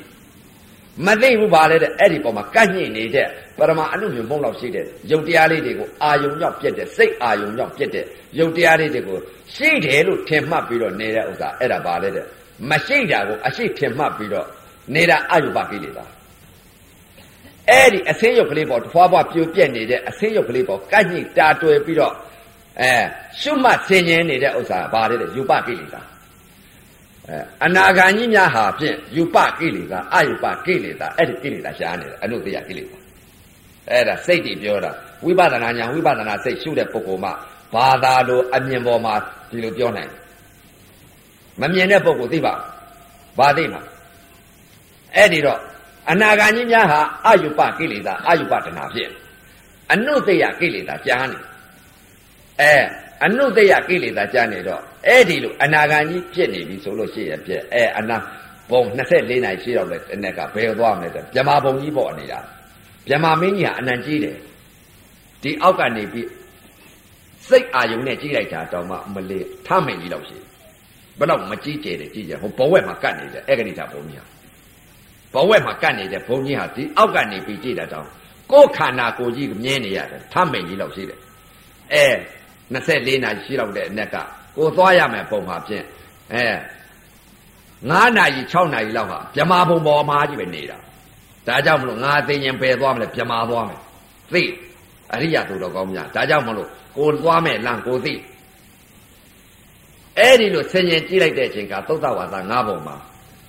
[1.05, 3.27] မသိဘူးပါလေတဲ့အဲ့ဒီပေါ်မှာကန့်ညှိနေတဲ့
[3.57, 8.05] ပရမအနုမြုံမုံလောက်ရှိတဲ့ရုပ်တရားလေးတွေကိုအာယုံကြောင့်ပြက်တဲ့စိတ်အာယုံကြောင့်ပြက်တဲ့
[8.39, 9.17] ရုပ်တရားလေးတွေကို
[9.55, 12.25] ရှိတယ်လို့ထင်မှတ်ပြီးတော့နေတဲ့ဥစ္စာအဲ့ဒါပါလေတဲ့
[12.69, 14.47] မရှိတာကိုအရှိထင်မှတ်ပြီးတော့
[14.95, 16.05] နေတာအယုပကိလေသာ
[17.69, 22.13] အဲ့ဒီအဆင်းရုပ်ကလေးပေါ်ထွားပွားပြိုပြက်နေတဲ့အဆင်းရုပ်ကလေးပေါ်ကန့်ညိတာတွယ်ပြီးတော့
[22.81, 22.91] အဲ
[23.39, 26.01] ရှုမှတ်ဆင်ញင်နေတဲ့ဥစ္စာဘာလဲတဲ့ယူပကိလေသာ
[27.27, 32.97] အဲအနာဂါကြီးများဟာဖြင့်ယူပကိလေသာအယူပကိလေသာအဲ့ဒီကိလေသာရှားနေတယ်အနုတ္တယကိလေသာ
[33.91, 34.91] အဲ့ဒါစိတ်တွေပြောတာ
[35.25, 37.31] ဝိပဿနာညာဝိပဿနာစိတ်ရှုတဲ့ပုဂ္ဂိုလ်မှ
[37.73, 39.13] ဘာသာလိုအမြင်ပေါ်မှာ
[39.49, 40.11] ဒီလိုပြောနိုင်
[41.61, 42.53] မမြင်တဲ့ပုဂ္ဂိုလ်သိပါ
[43.39, 43.81] ဘာသိမှာ
[45.15, 45.59] အဲ့ဒီတော့
[46.11, 49.09] အနာဂါကြီးများဟာအယုပကိလေသာအယုပတဏဖြစ်
[49.93, 51.39] အနုတ္တယကိလေသာကြားနေ
[52.61, 52.73] အဲ
[53.25, 58.17] အနုတ္တယကိလေသာကြားနေတော့အဲ့ဒီလိုအနာဂါကြီးဖြစ်နေပြီဆိုလို့ရှိရဖြစ်အဲအနာ
[58.71, 62.39] ဘုံ24နိုင်ရှိတော့လေတနေ့ကဘယ်သွားမလဲဆိုမြမဘုံကြီးပေါ့နေတာ
[63.07, 64.37] မြမမင်းကြီးဟာအနံကြီးတယ်
[65.43, 66.27] ဒီအောက်ကနေပြီး
[67.47, 70.37] စိတ်အာယုံနဲ့ကြီးလိုက်တာတောင်မှမလေးထမင်ကြီးလောက်ရှိ
[71.19, 74.38] ဘယ်တော့မကြီးကျယ်တယ်ကြီးကျယ်ဟိုဘဝက်မှာကတ်နေတယ်အဲ့ကနိတာဘုံကြီးဟာ
[75.33, 78.07] ဘဝက်မှာကတ်နေတဲ့ဘုံကြီးဟာဒီအောက်ကနေပြီးကြည့်တာတောင်
[78.51, 81.19] ကိုယ်ခန္ဓာကိုယ်ကြီးမြင်နေရတယ်ထမင်ကြီးလောက်ရှိတယ်
[81.93, 82.05] အဲ
[82.73, 84.15] 24နာရီရှိလောက်တဲ့အနက်က
[84.57, 85.85] ကိုသွားရမယ်ပုံမှာဖြင့်
[86.33, 86.45] အဲ
[87.89, 90.77] 9နာရီ6နာရီလောက်ဟာမြမာဘုံပေါ်မှာကြီးပဲနေတာ
[91.47, 93.79] ဒါကြောင့်မလို့ငါသိရင်ပယ်သွားမလဲမြမာသွားမယ်
[94.33, 94.43] သိ
[95.13, 98.13] အရိယသူတော်ကောင်းများဒါကြောင့်မလို့ကိုသွားမဲ့လမ်းကိုသိ
[100.17, 102.95] အဲ့ဒီလိုဆင်ញင်ကြည့်လိုက်တဲ့အချိန်ကသုတ်တဝါစာ၅ပုံမှာ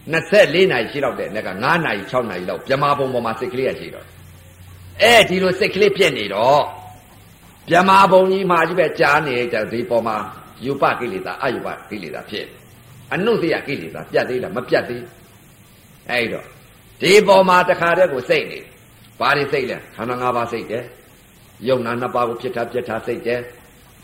[0.08, 4.06] 24နာရီရှိတော့တဲ့နေ့က9နာရီ6နာရီလောက်ပြမဘုံပေါ်မှာစိတ်ကလေးရရှိတော့
[5.02, 6.62] အဲ့ဒီလိုစိတ်ကလေးပြက်နေတော့
[7.68, 10.16] ပြမဘုံကြီးမှာကြီးပဲကြားနေတဲ့ဒီပေါ်မှာ
[10.64, 12.46] ယူပကိလေသာအယူပကိလေသာဖြစ်
[13.12, 15.02] အနုတ္တိယကိလေသာပြတ်သေးလားမပြတ်သေး
[16.10, 16.46] အဲ့တော့
[17.00, 18.60] ဒီပေါ်မှာတခါတည်းကိုစိတ်နေ
[19.20, 20.84] ဘာတွေစိတ်လဲခန္ဓာ၅ပါးစိတ်တယ်
[21.68, 23.40] ယုံနာနှစ်ပါးကိုဖြစ်တာပြက်တာစိတ်တယ်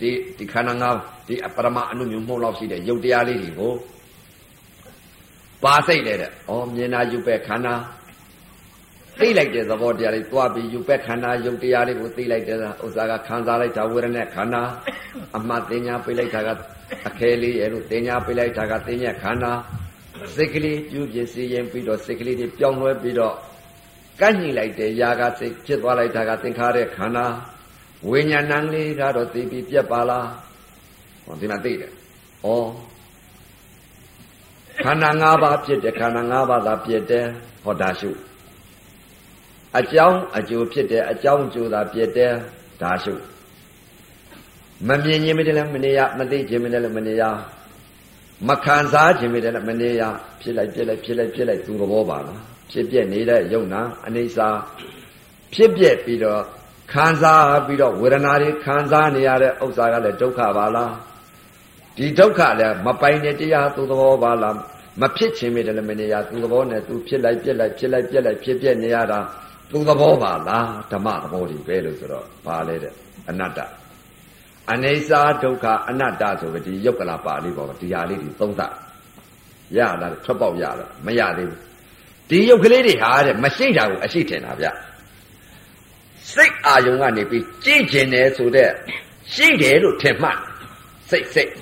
[0.00, 0.08] ဒီ
[0.38, 0.98] ဒီခန္ဓာ၅ပါး
[1.28, 3.72] ဒီအပရမအနုမြုံမှုန့်လောက်ရှိတဲ့ယုတ်တရားလေးတွေကို
[5.64, 7.74] ပါစိတ်လေတဲ့ဩမြင်တာယူပဲခန္ဓာ
[9.20, 14.62] သိလိုက်တဲ့သဘောတရားလေးသွားပြီးယူပဲခန္ဓာယုတ်တရားလေးကိုသိလိုက်တဲ့ဥစ္စာကခံစားလိုက်တာဝေဒနာခန္ဓာ
[15.36, 16.48] အမှတ်တင်ညာပြလိုက်တာက
[17.08, 19.52] အခဲလေးရဲ့လို့တင်ညာပြလိုက်တာကတင်ညာခန္ဓာ
[20.34, 23.34] စိတ်ကလေးပြုပြစီရင်ပြီးတော့စိတ်ကလေးတွေပြောင်းလဲပြီးတော့
[24.20, 27.26] ကန့်ညိလိုက်တဲ့ຢာကစိတ်ဖြစ်သွားလိုက်တာကသင်္ခါရခန္ဓာ
[28.10, 30.28] ဝိညာဏံလေးကတော့သိပြီးပြက်ပါလား
[31.24, 31.92] ဟောဒီမှာသိတယ်
[32.44, 32.48] ဩ
[34.82, 37.26] ခန္ဓာ၅ပါးဖြစ်တယ်ခန္ဓာ၅ပါးသာဖြစ်တယ်
[37.64, 38.10] ဟောဒါရှု
[39.78, 42.32] အကြောင်းအကျိုးဖြစ်တယ်အကြောင်းအကျိုးသာဖြစ်တယ်
[42.82, 43.14] ဒါရှု
[44.88, 47.22] မမြင်ခြင်းမတည်းလည်းမနေရမသိခြင်းမတည်းလည်းမနေရ
[48.48, 50.02] မခံစားခြင်းမတည်းလည်းမနေရ
[50.40, 52.40] ဖြစ်လိုက်ဖြစ်လိုက်ဖြစ်လိုက်ဖြစ်လိုက်သူသဘောပါလား
[52.70, 54.48] ဖြစ်ပြနေတဲ့ယုံနာအနေစာ
[55.54, 56.40] ဖြစ်ပြပြီးတော့
[56.92, 60.92] ခံစားပြီးတော့ဝေဒနာတွေခံစားနေရတဲ့ဥစ္စာကလည်းဒုက္ခပါလား
[61.96, 64.56] ဒီဒုက္ခလည်းမပိုင်တဲ့တရားသူသဘောပါလား
[65.00, 69.18] မဖြစ်ခြင်းမတည်းလည်းမနေရသူသဘောနဲ့သူဖြစ်လိုက်ပြက်လိုက်ဖြစ်လိုက်ပြက်လိုက်ဖြစ်ပြနေရတာ
[69.70, 72.92] သူသဘောပါလားဓမ္မသဘောတွေပဲလို့ဆိုတော့ပါလေတဲ့
[73.28, 73.58] အနတ္တ
[74.72, 78.72] အနေစာဒုက္ခအနတ္တဆိုပြီးဒီယုတ်ကလာပါဠိပေါ်ဒီဟာလေးတွေသုံးသပ်
[79.76, 81.60] ရလားထွက်ပေါက်ရလားမရသေးဘူး
[82.30, 84.66] ဒီယုတ်ကလေးတွေဟာတဲ့မရှိတာကိုအရှိထင်တာဗျ
[86.32, 88.70] စိတ်အာယုံကနေပြီးကြည့်ကျင်တယ်ဆိုတဲ့
[89.34, 90.38] ရှိတယ်လို့ထင်မှတ်
[91.10, 91.52] စိတ်စိတ်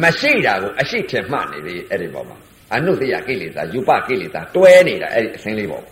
[0.00, 2.36] မရှိတာကိုအရှိထင်မှတ်နေပြီအဲ့ဒီပေါ်မှာ
[2.74, 5.84] အနုတ္တိယကိလေသာယူပကိလေသာတွဲနေတာအဲ့ဒီအစင်းလေးပေါ်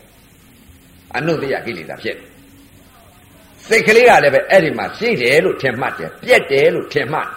[1.17, 2.17] အနုတ္တိယကိလေသာဖြစ်
[3.67, 7.29] စိတ်ကလေးကလည်းပဲအဲ့ဒီမှာရှိတယ်လို့ထင်မှတ်တယ်ပြက်တယ်လို့ထင်မှတ်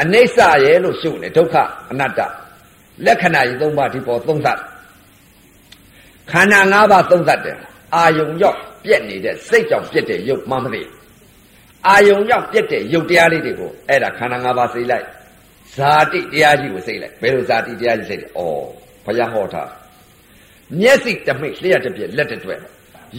[0.00, 1.56] အနိစ္စရဲ့လို့ရှုနေဒုက္ခ
[1.90, 2.20] အနတ္တ
[3.06, 4.58] လက္ခဏာကြီးသုံးပါးဒီပေါ်သုံးသတ်
[6.30, 7.56] ခန္ဓာ၅ပါးသုံးသတ်တယ်
[7.94, 10.82] အာယုံရောက်ပြက်နေတဲ့စိတ်ကြောင့်ပြက်တဲ့ရုပ်မှမသိ
[11.86, 15.06] အာယုံရောက်ပြက်တဲ့ရုပ်တရားလေးတွေကိုအဲ့ဒါခန္ဓာ၅ပါးစိတ်လိုက်
[15.76, 18.32] ဇာတိတရားကြီးကိုစိတ်လိုက်ဘယ်လိုဇာတိတရားကြီးစိတ်လဲဩ
[19.04, 19.62] ဘုရားဟောတာ
[20.80, 22.56] မျက်စိတမိတ်လျှက်တစ်ပြက်လက်တစ်တွဲ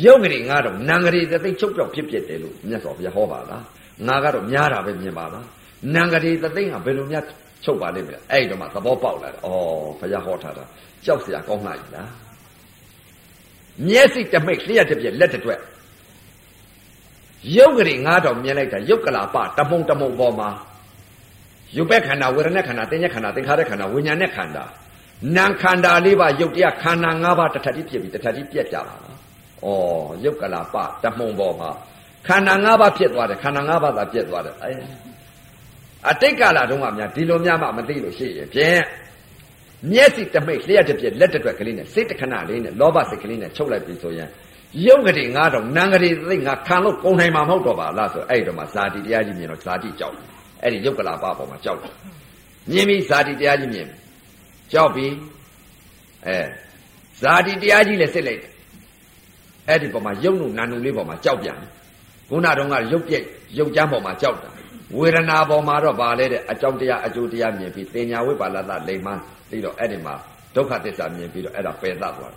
[0.05, 3.63] ရုပ်ကလေးငါတော့နံကလေးတစ်သိချုပ်ပြောက်ဖြစ်ဖြစ်တယ်လို့မြတ်စွာဘုရားဟောပါလား
[4.07, 5.45] ငါကတော့များတာပဲမြင်ပါလား
[5.95, 7.23] နံကလေးတစ်သိကဘယ်လိုများ
[7.63, 9.47] ချုပ်ပါလိမ့်မလဲအဲ့တော့မှသဘောပေါက်လာတယ်ဩ
[9.99, 10.63] ဘုရားဟောထားတာ
[11.05, 12.09] ကြောက်စရာကောင်းလာပြီလား
[13.87, 15.55] မျက်စိတမိတ်လျှက်တစ်ပြက်လက်တစ်တွဲ
[17.57, 20.49] ရုပ်ကလေးငါတော့မြင်လိုက်တာရုပ်ကလာပတမုံတမုံပေါ်မှာ
[21.77, 24.63] ရုပ်ပဲခန္ဓာဝေဒနာခန္ဓာသင်္ညခန္ဓာသင်္ခါရခန္ဓာဝိညာဉ်နဲ့ခန္ဓာ
[25.37, 29.17] နာခန္ဓာလေးပါရုပ်တရားခန္ဓာ၅ပါးတစ်ထပ်တိဖြစ်ပြီးတစ်ထပ်တိပြက်ကြပါလား။
[29.65, 29.67] ဩ
[30.25, 31.69] ရုပ်ကလာပတမုံပေါ်မှာ
[32.27, 34.73] ခန္ဓာ၅ပါးဖြစ်သွားတယ်ခန္ဓာ၅ပါးသာပြက်သွားတယ်အဲ
[36.09, 38.81] အတိတ်ကာလတုန်းကများဒီလိုများမှမသိလို့ရှိရင်ဖြင့်
[39.91, 44.29] မျက်စိတမိတ်လျှက်တစ်ပြက်လက်တစ်တွက်ကလေးနဲ့စိတ်တခဏလေးနဲ့လောဘစိတ်ကလေးနဲ့ချုပ်လိုက်ပြီဆိုရင်
[44.85, 50.15] ရုပ်ကလေးငါတော့နံကလေးသိငါခံလို့ကုန်နိုင်မှာမဟုတ်တော့ပါလားဆိုအဲ့ဒီတော့မှဇာတိတရားကြီးမြင်တော့ဇာတိကြောက်
[50.63, 51.93] အဲ့ဒီရုပ်ကလာပပေါ်မှာကြောက်တယ်
[52.71, 53.87] မြင်ပြီဇာတိတရားကြီးမြင်
[54.71, 55.07] ကြောက်ပြီ
[56.27, 56.37] အဲ
[57.21, 58.51] ဇာတိတရားကြီးလည်းစစ်လိုက်တယ်
[59.67, 61.57] အဲ့ဒီပေါ်မှာရုပ်နုနာနုလေးပေါ်မှာကြောက်ပြန်
[62.29, 63.23] ခုနတုန်းကရုပ်ပြက်
[63.57, 64.49] ရုပ်ကြမ်းပေါ်မှာကြောက်တာ
[64.97, 69.13] ဝေဒနာပေါ်မှာတော့ဗာလဲတဲ့အကြောင်းတရားအကျိုးတရားမြင်ပြီးတင်ညာဝိပါလတလိမ္မာ
[69.49, 70.13] ပြီးတော့အဲ့ဒီမှာ
[70.55, 72.33] ဒုက္ခသစ္စာမြင်ပြီးတော့အဲ့ဒါပယ်သသွားတယ်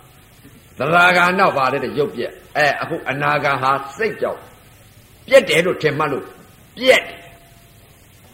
[0.79, 4.39] သရဂါနောက်ဗာလဲတဲ့ရုပ်ပြက်အဲအခုအနာဂါဟာစိတ်ကြောက်
[5.27, 6.25] ပြက်တယ်လို့ထင်မှတ်လို့
[6.77, 7.03] ပြက်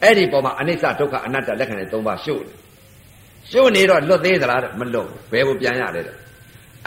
[0.03, 2.55] အဲ့ဒီပေါ်မှာအနိစ္စဒုက္ခအနတ္တလက္ခဏာ၃ပါးရှုတယ်
[3.51, 6.01] ရှုနေတော့လွတ်သေးသလားမလွတ်ဘယ်ကိုပြန်ရလဲ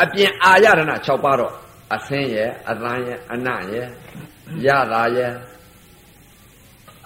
[0.02, 1.52] အပြင်အာရဏ6ပါးတော့
[1.94, 3.86] အသင်းရဲ့အသံရဲ့အနရဲ့
[4.66, 5.32] ရတာရဲ့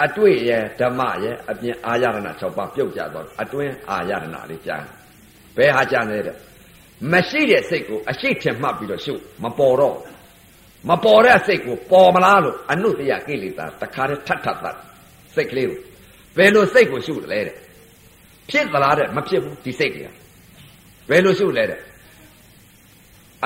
[0.05, 4.85] အတွေ့ရဲ့ဓမ္မရဲ့အပြင်အာရဏ6ပါးပြုတ်ကြတော့အတွင်းအာရဏလေးကြား
[5.57, 6.37] ဘယ်ဟာကြားနေတဲ့
[7.13, 9.15] မရှိတဲ့စိတ်ကိုအရှိထင်မှတ်ပြီးတော့ရှု
[9.45, 9.97] မပေါ်တော့
[10.89, 14.77] မပေါ်တဲ့စိတ်ကိုပေါ်မလားလို့အနုတ္တယကိလေသာတခါတည်းထပ်ထပ်သတ်
[15.35, 15.79] စိတ်ကလေးကို
[16.39, 17.57] ဘယ်လိုစိတ်ကိုရှုတယ်လဲတဲ့
[18.51, 20.11] ဖြစ်သလားတဲ့မဖြစ်ဘူးဒီစိတ်တွေက
[21.09, 21.81] ဘယ်လိုရှုလဲတဲ့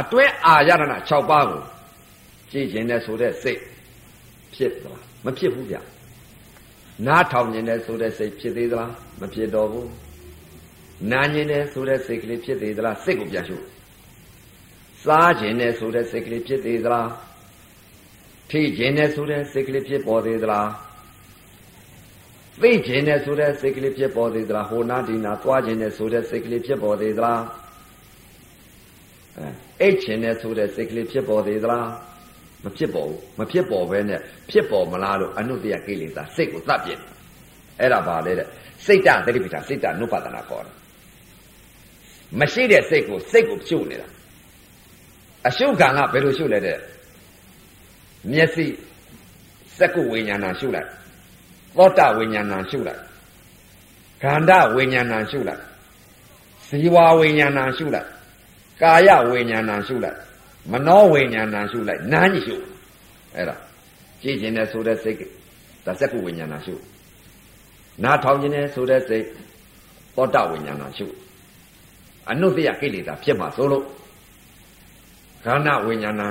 [0.01, 1.63] အတွဲအာရဏ6ပါးကို
[2.51, 3.61] ကြည်ကျင်တဲ့ဆိုတဲ့စိတ်
[4.55, 5.77] ဖြစ်သလားမဖြစ်ဘူးဗျ
[7.07, 9.91] နားထောင်ခြင်းတဲ့ဆိုတဲ့စိတ်ဖြစ်သေးသလားမဖြစ်တော့ဘူး
[11.11, 13.57] နာခြင်းတဲ့ဆိုတဲ့စိတ်ကလေးဖြစ်သေးသလားစိတ်ကိုပြန်ရှု
[15.05, 17.09] စားခြင်းတဲ့ဆိုတဲ့စိတ်ကလေးဖြစ်သေးသလား
[18.51, 20.69] ထထိခြင်းနဲ့ဆိုတဲ့စိတ်ကလေးဖြစ်ပေါ်သေးသလား
[22.63, 27.41] သိခြင်းနဲ့ဆိုတဲ့စိတ်ကလေးဖြစ်ပေါ်သေးသလားဟိုနာဒီနာသွားခြင်းနဲ့ဆိုတဲ့စိတ်ကလေးဖြစ်ပေါ်သေးသလား
[29.39, 29.49] အဲ
[29.81, 31.87] အိတ်ခြင်းနဲ့ဆိုတဲ့စိတ်ကလေးဖြစ်ပေါ်သေးသလား
[32.65, 34.21] မဖြစ်ပေါ်ဘူးမဖြစ်ပေါ်ဘဲနဲ့
[34.51, 37.01] ဖြစ်ပေါ်မလားလို့အနုတ္တယကိလေသာစိတ်ကိုသတ်ပြစ်
[37.81, 38.49] အဲ့ဒါပါလေတဲ့
[38.87, 40.75] စိတ်တသတိပဋ္ဌာစိတ်တနုပဒနာခေါ်တယ်
[42.41, 44.09] မရှိတဲ့စိတ်ကိုစိတ်ကိုဖြုတ်နေတာ
[45.49, 46.79] အရှုခံကဘယ်လိုရှုလဲတဲ့
[48.33, 48.65] မျက်စိ
[49.79, 50.89] စက္ကုဝိညာဏရှုလိုက်
[51.77, 53.03] သောတဝိညာဏရှုလိုက်
[54.23, 55.63] ခန္ဓာဝိညာဏရှုလိုက်
[56.67, 58.09] ဇီဝဝိညာဏရှုလိုက်
[58.83, 60.19] ကာယဝိညာဏရှုလိုက်
[60.71, 62.57] မနောဝိညာဏရှုလိုက်နားညရှု
[63.35, 63.57] အဲ့ဒါ
[64.23, 65.19] ကြည်ကျင်တဲ့ဆိုတဲ့စိတ်
[65.85, 66.75] ဒါစက္ကုဝိညာဏရှု
[68.03, 69.25] နားထောင်ခြင်းနဲ့ဆိုတဲ့စိတ်
[70.17, 71.07] သောတဝိညာဏရှု
[72.31, 73.85] အနုတ္တယကိလေသာဖြစ်မှာဆိုလို့
[75.45, 76.23] ခန္ဓာဝိညာဏ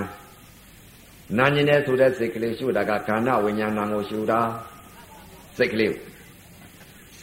[1.38, 4.40] နာညင်တဲ့ဆိုတဲ့စိတ်ကလေးရှုတာကခန္ဓာဝိညာဏကိုရှုတာ
[5.62, 5.94] စိတ်ကလေး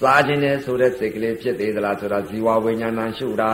[0.00, 3.50] စားခြင်းနဲ့ဆိုတဲ့စိတ်ကလေးဖြစ်သေးသလားဆိုတာဇီဝဝိညာဏရှုတာ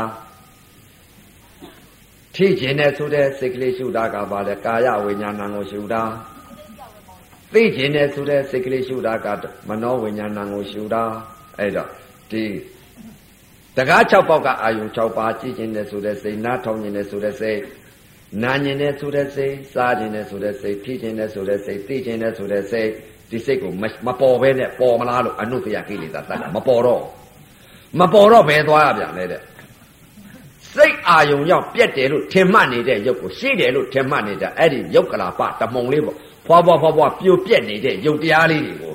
[2.35, 6.03] ထိခြင်းနဲ့ဆိုတဲ့စိတ်ကလေးရှုတာကပါလေကာယဝိညာဏကိုရှုတာ
[7.53, 9.27] သိခြင်းနဲ့ဆိုတဲ့စိတ်ကလေးရှုတာက
[9.69, 11.03] မနောဝိညာဏကိုရှုတာ
[11.59, 11.89] အဲ့တော့
[12.31, 12.45] ဒီ
[13.77, 17.61] တကား6ပေါက်ကအာယုံ6ပါးကြည့်ခြင်းနဲ့ဆိုတဲ့စိတ်နားထောင်ခြင်းနဲ့ဆိုတဲ့စိတ်
[18.43, 22.91] နာညင်နဲ့ဆိုတဲ့စိတ်စားခြင်းနဲ့ဆိုတဲ့စိတ်ဖြည့်ခြင်းနဲ့ဆိုတဲ့စိတ်သိခြင်းနဲ့ဆိုတဲ့စိတ်
[23.31, 23.73] ဒီစိတ်ကို
[24.07, 27.03] မပေါ်ဘဲနဲ့ပေါ်မလားလို့အနုတ္တယကိလေသာတတ်တာမပေါ်တော့
[28.01, 29.43] မပေါ်တော့ဘယ်သွားရပြန်လဲတဲ့
[30.75, 38.95] စိတ်အာယုံရောက်ပြက်တယ်လို့ထင်မှတ်နေတဲ့ရုပ်ကိုရှိတယ်လို့ထင်မှတ်နေတဲ့အဲ့ဒီရုပ်ကလာပတမုံလေးပေါ့ဖွာဖွာဖွာဖွာပြိုပြက်နေတဲ့ရုပ်တရားလေးတွေကို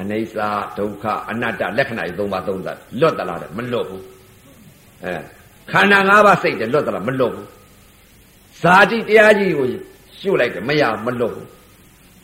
[0.00, 0.48] အနေစာ
[0.78, 4.04] ဒုက္ခအနတ္တလက္ခဏာတွေ၃ပါးသုံးသပ်လွတ်သလားတဲ့မလွတ်ဘူး
[5.04, 5.14] အဲ
[5.70, 7.46] ခန္ဓာ၅ပါးစိတ်တယ်လွတ်သလားမလွတ်ဘူး
[8.62, 9.66] ဇာတိတရားကြီးကို
[10.18, 11.48] ရှုလိုက်တယ်မရမလွတ်ဘူး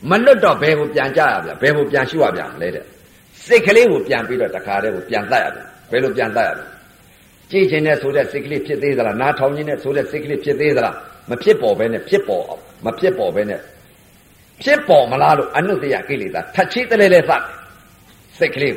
[0.09, 2.85] မလွတ်တော့ဘယ်ကိုပြန်ကြရဗျဘယ်ကိုပြန်ရှုရဗျလဲတဲ့
[3.45, 5.59] စိတ်ကလေးကိုပြန်ပြီးတော့တခါတည်းကိုပြန်တတ်ရဗျ
[5.91, 6.65] ဘယ်လိုပြန်တတ်ရလဲ
[7.51, 10.95] ကြည်ခြင်းနဲ့ဆိုတဲ့စိတ်ကလေးဖြစ်သေးသလားနားထောင်ခြင်းနဲ့ဆိုတဲ့စိတ်ကလေးဖြစ်သေးသလား
[11.29, 13.59] မဖြစ်ပေါ်ဘဲနဲ့ဖြစ်ပေါ်အောင်မဖြစ်ပေါ်ဘဲနဲ့
[14.63, 17.43] ဖြစ်ပေါ်မလားလို့အနုတ္တယကိလေသာထပ်ချိတလဲလဲသတ်
[18.37, 18.75] စိတ်ကလေး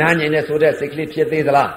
[0.00, 1.70] နာညင်နဲ့ဆိုတဲ့စိတ်ကလေးဖြစ်သေးသလား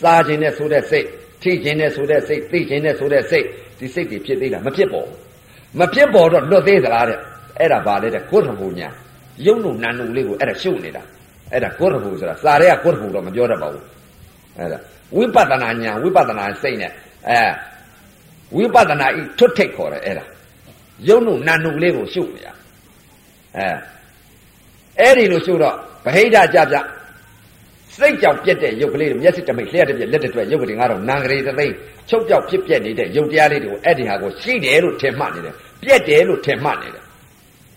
[0.00, 1.06] စားခြင်းနဲ့ဆိုတဲ့စိတ်
[1.42, 3.46] ထိခြင်းနဲ့ဆိုတဲ့စိတ်သိခြင်းနဲ့ဆိုတဲ့စိတ်
[3.78, 5.08] ဒီစိတ်တွေဖြစ်သေးတာမဖြစ်ပေါ်
[5.78, 7.18] မဖြစ်ပေါ်တော့လွတ်သေးသလားတဲ့
[7.58, 8.88] အဲ့ဒါဘာလဲတဲ့ကိုယ်ထဘူညာ
[9.46, 11.02] ယုံလို့နန်လို့လေးကိုအဲ့ဒါရှုပ်နေတာ
[11.52, 13.84] အဲ့ဒါကိုယ်ထဘူဆိုတာစာရဲကကိုယ်ထဘူတော့မပြောတတ်ပါဘူး
[14.58, 14.78] အဲ့ဒါ
[15.16, 16.92] ဝိပဿနာညာဝိပဿနာစိတ်နဲ့
[17.28, 17.40] အဲ
[18.56, 20.24] ဝိပဿနာဤထွတ်ထိတ်ခေါ်တယ်အဲ့ဒါ
[21.08, 22.48] ယုံလို့နန်လို့လေးကိုရှုပ်နေရ
[23.56, 23.68] အဲ
[25.00, 25.74] အဲ့ဒီလိုရှုပ်တော့
[26.04, 26.76] ဗဟိတကြကြ
[27.98, 31.74] စိတ်ကြောင့်ပြက်တဲ့ရုပ်ကလေးတွေမျက်စိတမိတ်လျှက်တဲ့ပြက်လက်တွေရုပ်ကလေးငါတော့နံကလေးတသိန်း
[32.08, 37.04] ချုပ်ပြောက်ဖြစ်ပြက်နေတဲ့ရုပ်တရားလေးတွေကိုအဲ့ဒီဟာကိုရှိတယ်လို့ထင်မှတ်နေတယ်ပြက်တယ်လို့ထင်မှတ်နေတယ်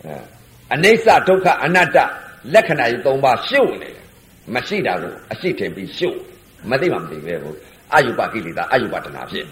[0.04, 0.14] အဲ
[0.74, 1.96] အနိစ္စဒုက္ခအနတ္တ
[2.54, 4.06] လက္ခဏာကြီး၃ပါးရှုပ်နေတယ်
[4.54, 6.18] မရှိတာကိုအရှိထင်ပြီးရှုပ်
[6.70, 7.56] မသိမှမသိပဲဘူး
[7.94, 9.46] အယုပကိလေသာအယုပတနာဖြစ်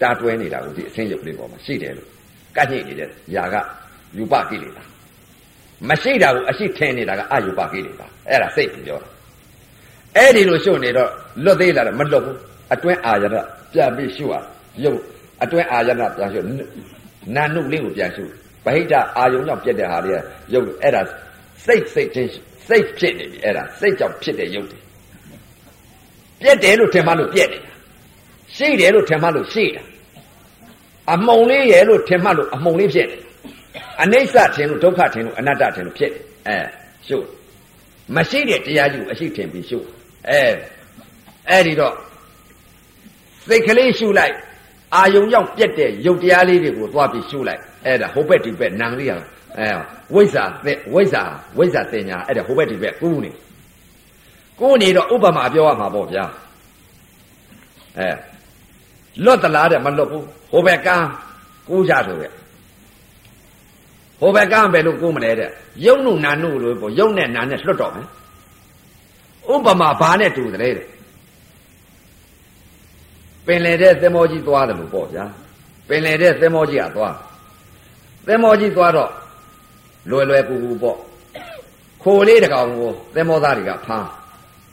[0.00, 2.08] တာတွဲနေတာကိုဒီအဆင်းရုပ်လေးပေါ်မှာရှိတယ်လို့
[2.56, 3.56] ကညိနေတဲ့ຢာက
[4.16, 4.82] ယူပကိလေသာ
[5.88, 9.08] မရှိတာကိုအရှိထင်နေတာကအယုပကိလေသာအဲ့ဒါစိတ်ပြောတာ
[10.16, 11.10] အဲ့ဒီလိုရှုပ်နေတော့
[11.44, 12.38] လွတ်သေးလားမလွတ်ဘူး
[12.72, 13.36] အတွင်းအာရဏ
[13.72, 14.34] ပြန်ပြီးရှုရ
[14.84, 15.00] ရုပ်
[15.42, 16.40] အတွင်းအာရဏပြန်ရှု
[17.34, 18.24] နာနုလေးကိုပြန်ရှု
[18.64, 20.18] ဗဟိတအာယုံကြောင့်ပြက်တဲ့ဟာတွေက
[20.52, 21.00] ရုပ်အဲ့ဒါ
[21.66, 22.30] စိတ်စိတ်ချင်း
[22.68, 24.78] စိတ်ဖြစ်နေပြီအဲ့ဒါစိတ်ကြောင့်ဖြစ်တဲ့ရုပ်တွေ
[26.42, 27.72] ပြက်တယ်လို့ထင်မှလို့ပြက်နေတာ
[28.56, 29.82] ရှိတယ်လို့ထင်မှလို့ရှိတာ
[31.12, 33.20] အမုံလေးရဲ့လို့ထင်မှလို့အမုံလေးဖြစ်တယ်
[34.02, 36.58] အနိစ္စထင်လို့ဒုက္ခထင်လို့အနတ္တထင်လို့ဖြစ်တယ်အဲ
[37.06, 37.18] ရှု
[38.14, 39.78] မရှိတဲ့တရားကြီးကိုအရှိထင်ပြီးရှု
[40.30, 40.42] အဲ
[41.50, 41.94] အဲ့ဒီတော့
[43.46, 44.34] စိတ်ကလေးရှုလိုက်
[44.94, 49.18] အာယုံရောက်ပြက်တဲ့ရုပ်တရားလေးတွေကိုသွားပြီးရှုလိုက်အဲ့ဒါဟိုဘက်ဒီဘက်နံလေးဟာ
[49.58, 49.68] အဲ
[50.14, 50.44] ဝိဇ္ဇာ
[50.94, 51.22] ဝိဇ္ဇာ
[51.58, 53.30] ဝိဇ္ဇာတင်ညာအဲ့ဒါဟိုဘက်ဒီဘက်ကူးနေ
[54.60, 56.24] ကူးနေတော့ဥပမာပြောရမှာပေါ့ဗျာ
[57.98, 58.08] အဲ
[59.24, 61.08] လွတ်သလားတဲ့မလွတ်ဘူးဟိုဘက်ကန်း
[61.68, 62.32] ကူးကြဆိုရဲ့
[64.20, 65.50] ဟိုဘက်ကန်းပဲလို့ကူးမလဲတဲ့
[65.84, 68.06] ယုံနုနာနုလို့ပေါ့ယုံနဲ့နာနဲ့လွတ်တော့မယ်
[69.52, 70.74] ဥပမာဘာနဲ့တူတယ်တဲ့
[73.46, 75.24] ပင်လေတဲ့သင်္ဘောကြီးသွားတယ်လို့ပေါ့ဗျာ
[75.88, 77.14] ပင်လေတဲ့သင်္ဘောကြီးကသွား
[78.26, 79.10] သင်္ဘောကြီးသွားတော့
[80.10, 80.98] လွယ်လွယ်ကူကူပေါ့
[82.02, 84.08] ခိုလေးတကောင်ကိုသင်္ဘောသားတွေကဖမ်း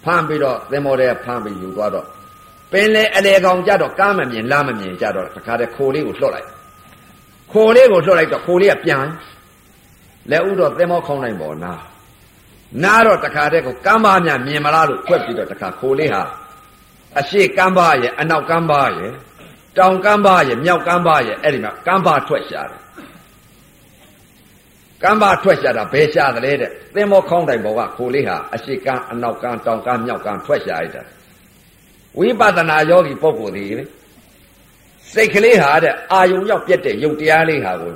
[0.03, 2.05] ဖမ်းပြီးတော့သင်္ဘောထဲဖမ်းပြီးယူသွားတော့
[2.71, 6.47] ပင်လေအလေကောင်ကြတော့ကားမမြင်လားမမြင်ကြတော့တခါတည်းခိုလေးကိုလွှတ်လိုက်
[7.51, 9.05] ခိုလေးကိုလွှတ်လိုက်တော့ခိုလေးကပြန်
[10.31, 11.73] လက်ဥတော့သင်္ဘောခေါင်းနိုင်ပေါ်နာ
[12.83, 16.23] နာတော့တခါတည်းကိုကမ်းပါများမြင်မလားလို့ခွက်ပြီးတော့တခါခိုလေးဟာ
[17.19, 19.11] အရှိကမ်းပါရဲ့အနောက်ကမ်းပါရဲ့
[19.77, 22.81] တောင်ကမ်းပါရဲ့မြောက်ကမ်းပါရဲ့အဲ့ဒီမှာကမ်းပါထွက်ရှာတယ်
[25.03, 31.03] ကမ်းပါထွက်ရှာတာဘယ်ရှာတယ်လဲတဲ့သင်္ဘောခေါင်းတိုင်ပေါ်ကခိုလေးဟာအရှိကမ်းအနောက်ကမ်းတောင်ကမ်းမြောက်ကမ်းထွက်ရှာရတာ
[32.17, 33.85] ဝိပဿနာယောဂီပုဂ္ဂိုလ်ဒီလေ
[35.13, 37.93] စိတ်ကလေးဟာတဲ့အာယုံရောက်ပြက်တဲ့ယုတ်တရားလေးဟာကို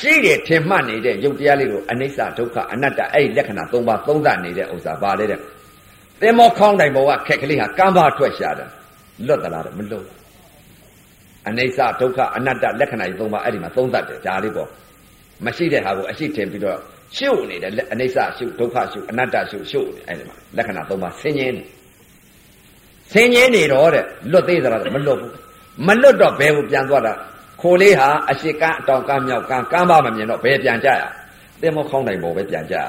[0.00, 5.40] ရှိတယ်ထင်မှတ်နေတဲ့ယုတ်တရားလေးကိုအနိစ္စဒုက္ခအနတ္တအဲ့ဒီလက္ခဏာ၃ပါးသုံးသနေတဲ့ဥစ္စာပါလေတဲ့
[6.20, 8.66] သင်္ဘောခေါင်းတိုင်ပေါ်ကခက်ကလေးဟာကမ်းပါထွက်ရှာတာ
[9.26, 10.06] လွတ်သလားတဲ့မလွတ်
[11.48, 14.68] အနိစ္စဒုက္ခအနတ္တလက္ခဏာကြီး၃ပါးအဲ့ဒီမှာသုံးသတယ်ဒါလေးပေါ့
[15.44, 16.78] မရှိတဲ့ဟာကိုအရှိထင်ပြီးတော့
[17.16, 21.62] ရှုပ်နေတယ်အနိစ္စရှုဒုက္ခရှုအနတ္တရှုရှုပ်နေအဲ့ဒီမှာလက္ခဏာ၃ပါးဆင်းရဲနေ
[23.12, 25.32] ဆင်းရဲနေတော့တဲ့လွတ်သေးသလားမလွတ်ဘူး
[25.86, 27.12] မလွတ်တော့ဘယ်ကိုပြန်သွားတာ
[27.60, 31.02] ခိုလေးဟာအရှိကန်းအတောင်ကန်းမြောက်ကန်းကန်းပါမမြင်တော့ဘယ်ပြန်ကြရ
[31.60, 32.84] သင်္မောခေါင်းတိုင်ပေါ်ပဲပြန်ကြရ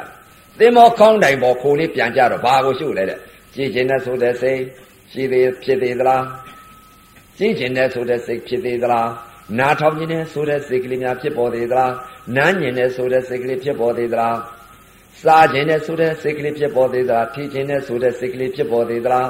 [0.60, 3.20] သင်္မောခေါင်းတိုင်ပေါ်ခိုလေးပြန်ကြတော့ဘာကိုရှုလဲတဲ့
[3.56, 4.60] ကြည်ခြင်းနဲ့ဆိုတဲ့စိတ်
[5.12, 6.24] ရှိသေးဖြစ်သေးသလား
[7.38, 9.10] ကြည်ခြင်းနဲ့ဆိုတဲ့စိတ်ဖြစ်သေးသလား
[9.60, 11.94] နားထောင်ခြင်းနဲ့ဆိုတဲ့စိတ်ကလေးများဖြစ်ပေါ်သေးသလား
[12.38, 14.38] နားညင်နဲ့ဆိုတဲ့စိတ်ကလေးဖြစ်ပေါ်သေးသလား
[15.22, 19.28] စားခြင်းနဲ့ဆိုတဲ့စိတ်ကလေးဖြစ်ပေါ်သေးသလားထိခြင်းနဲ့ဆိုတဲ့စိတ်ကလေးဖြစ်ပေါ်သေးသလား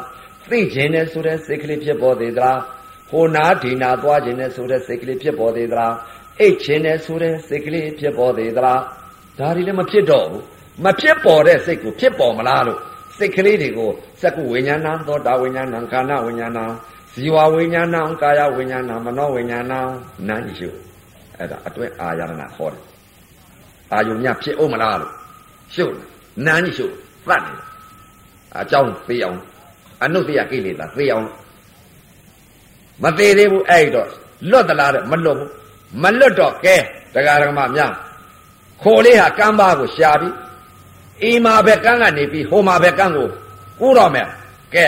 [0.49, 2.59] သိခြင်းနဲ့ဆိုတဲ့စိတ်ကလေးဖြစ်ပေါ်သေးသလား
[3.11, 5.93] ဟိုနာဒီနာသွားခြင်းနဲ့ဆိုတဲ့စိတ်ကလေးဖြစ်ပေါ်သေးသလား
[6.39, 8.81] အိတ်ခြင်းနဲ့ဆိုတဲ့စိတ်ကလေးဖြစ်ပေါ်သေးသလား
[9.39, 10.43] ဒါတွေလည်းမဖြစ်တော့ဘူး
[10.85, 12.79] မဖြစ်ပေါ်တဲ့စိတ်ကိုဖြစ်ပေါ်မလားလို့
[13.17, 16.59] စိတ်ကလေးတွေကိုစက္ကုဝိညာဏသောတာဝိညာဏခန္ဓာဝိညာဏ
[17.13, 19.73] ဇီဝဝိညာဏကာယဝိညာဏမနောဝိညာဏ
[20.27, 20.69] နာညရှု
[21.37, 22.83] အဲ့ဒါအတွဲအာရဏခေါ်တယ်
[23.91, 25.13] အာယုံညဖြစ်အောင်မလားလို့
[25.73, 25.85] ရှု
[26.47, 26.85] နာညရှု
[27.27, 27.65] သတ်နေတယ်
[28.59, 29.39] အကြောင်းသိအောင်
[30.03, 31.27] အနုတ္တိယကိလေသာသိအောင်
[33.03, 34.07] မသေးသေးဘူးအဲ့တော့
[34.49, 35.51] လွတ်သလားတဲ့မလွတ်ဘူး
[36.01, 36.75] မလွတ်တော့ကဲ
[37.13, 37.93] တရားဓမ္မများ
[38.81, 40.35] ခိုလေးဟာကမ်းပါကိုရှာပြီး
[41.23, 43.27] အိမာဘက်ကန်းကနေပြီးဟိုမာဘက်ကန်းကို
[43.79, 44.27] ကူးတော့မယ်
[44.75, 44.85] ကဲ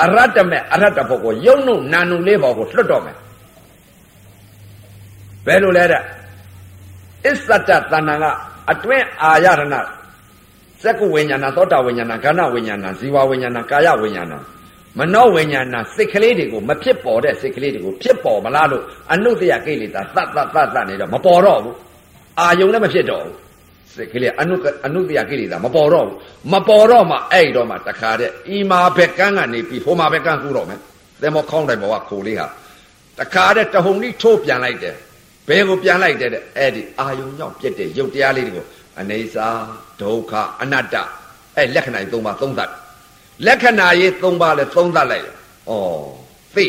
[0.00, 3.16] အရတ္တမေအရတ္တဘုတ်ကိုယုံနုနာနုလေးဘောကိုလွတ်တော့မယ်
[5.46, 6.02] ဘယ်လိုလဲတဲ့
[7.26, 8.24] အစ္ဆတတဏ္ဏက
[8.70, 9.62] အတွင်းအာရဏ
[10.82, 14.34] စက္ကုဝိညာဏသောတာဝိညာဏခန္ဓာဝိညာဏဇီဝဝိညာဏကာယဝိညာဏ
[14.98, 21.76] မနောဝိညာဏစိတ်ကလေးတွေကိုမဖြစ်ပေါ်တဲ့စိတ်ကလေးတွေကိုဖြစ်ပေါ်မလားလို့အနုတ္တယကိလေသာသတ်သတ်သတ်သတ်နေတော့မပေါ်တော့ဘူး
[22.40, 23.36] အာယုံလည်းမဖြစ်တော့ဘူး
[23.94, 24.54] စိတ်ကလေးအနု
[24.86, 26.16] အနုတ္တယကိလေသာမပေါ်တော့ဘူး
[26.52, 30.80] မပေါ်တော့မှအဲ့တော့မှတခါတဲ့ဤမာဘက်ကန်းကနေပြီးဟိုမာဘက်ကန်းကူတော့မယ်
[31.20, 32.46] သင်မောခေါင်းတိုင်ဘောကခိုလေးဟာ
[33.18, 34.96] တခါတဲ့တဟုန်ကြီးထိုးပြန်လိုက်တယ်
[35.48, 38.66] ဘယ်ကိုပြန်လိုက်တဲ့အဲ့ဒီအာယုံကြောင့်ပြက်တဲ့ရုပ်တရားလေးတွေကို
[39.00, 39.46] အနေစာ
[40.00, 40.96] ဒုက္ခအနတ္တ
[41.56, 42.70] အဲ့လက္ခဏာကြီး၃ပါးသုံးသတ်
[43.46, 45.30] လက္ခဏာရေး၃ပါးလဲသုံးသတ်လိုက်ဩ
[46.54, 46.66] သိ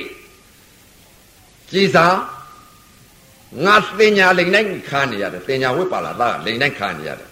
[1.71, 2.15] ကြည်စား
[3.65, 7.29] ငါသင်ညာလိန်တိုင်းခါနေရတယ်သင်ညာဝိပါလာသားလိန်တိုင်းခါနေရတယ်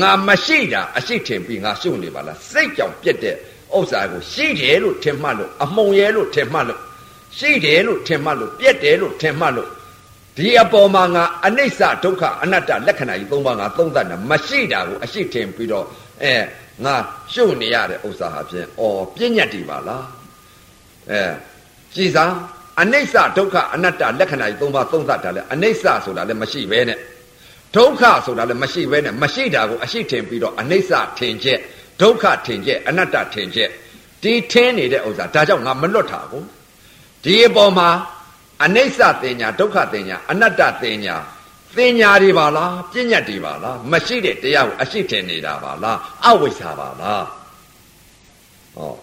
[0.00, 3.36] ငါမရှိတာအရှိထင်ပြီးငါရှုပ်နေပါလားစိတ်ကြောင့်ပြက်တဲ့
[3.76, 6.80] ဥစ္စာကိုရှိတယ်လို့ထင်မှတ်လို့အမှုံရဲလို့ထင်မှတ်လို့
[7.38, 9.70] ရှိတယ်လို့ထင်မှတ်လို့ပြက်တယ်လို့ထင်မှတ်လို့
[10.36, 15.84] ဒီအပေါ်မှာငါအနိစ္စဒုက္ခအနတ္တလက္ခဏာကြီး၃ပါးငါသုံးသတ်တာမရှိတာကိုအရှိထင်ပြီးတော့
[16.22, 16.34] အဲ
[16.84, 16.94] ငါ
[17.32, 20.04] ရှုပ်နေရတဲ့ဥစ္စာဟာဖြင့်အော်ပြဉ္ညတ်တည်ပါလား
[21.10, 21.22] အဲ
[21.94, 22.32] ကြည်စား
[22.82, 26.98] အနိစ္စဒုက္ခအနတ္တလက္ခဏာကြီး၃ပါးသုံးသတ်တာလဲအနိစ္စဆိုတာလည်းမရှိဘဲနဲ့
[27.76, 31.58] ဒုက္ခဆိုတာလည်းမရှိဘဲနဲ့မရှိတာကိုအရှိထင်ပြီးတော့အနိစ္စထင်ချက်
[32.00, 33.70] ဒုက္ခထင်ချက်အနတ္တထင်ချက်
[34.22, 36.42] ဒီထင်းနေတဲ့ဥစ္စာဒါကြောင့်ငါမလွတ်တာကို
[37.24, 37.88] ဒီအပေါ်မှာ
[38.64, 41.16] အနိစ္စတင်ညာဒုက္ခတင်ညာအနတ္တတင်ညာ
[41.76, 45.98] တင်ညာတွေပါလားပြဉ္ညတ်တွေပါလားမရှိတဲ့တရားကိုအရှိထင်နေတာပါလား
[46.28, 47.24] အဝိဇ္ဇာပါလား
[48.76, 48.94] ဟော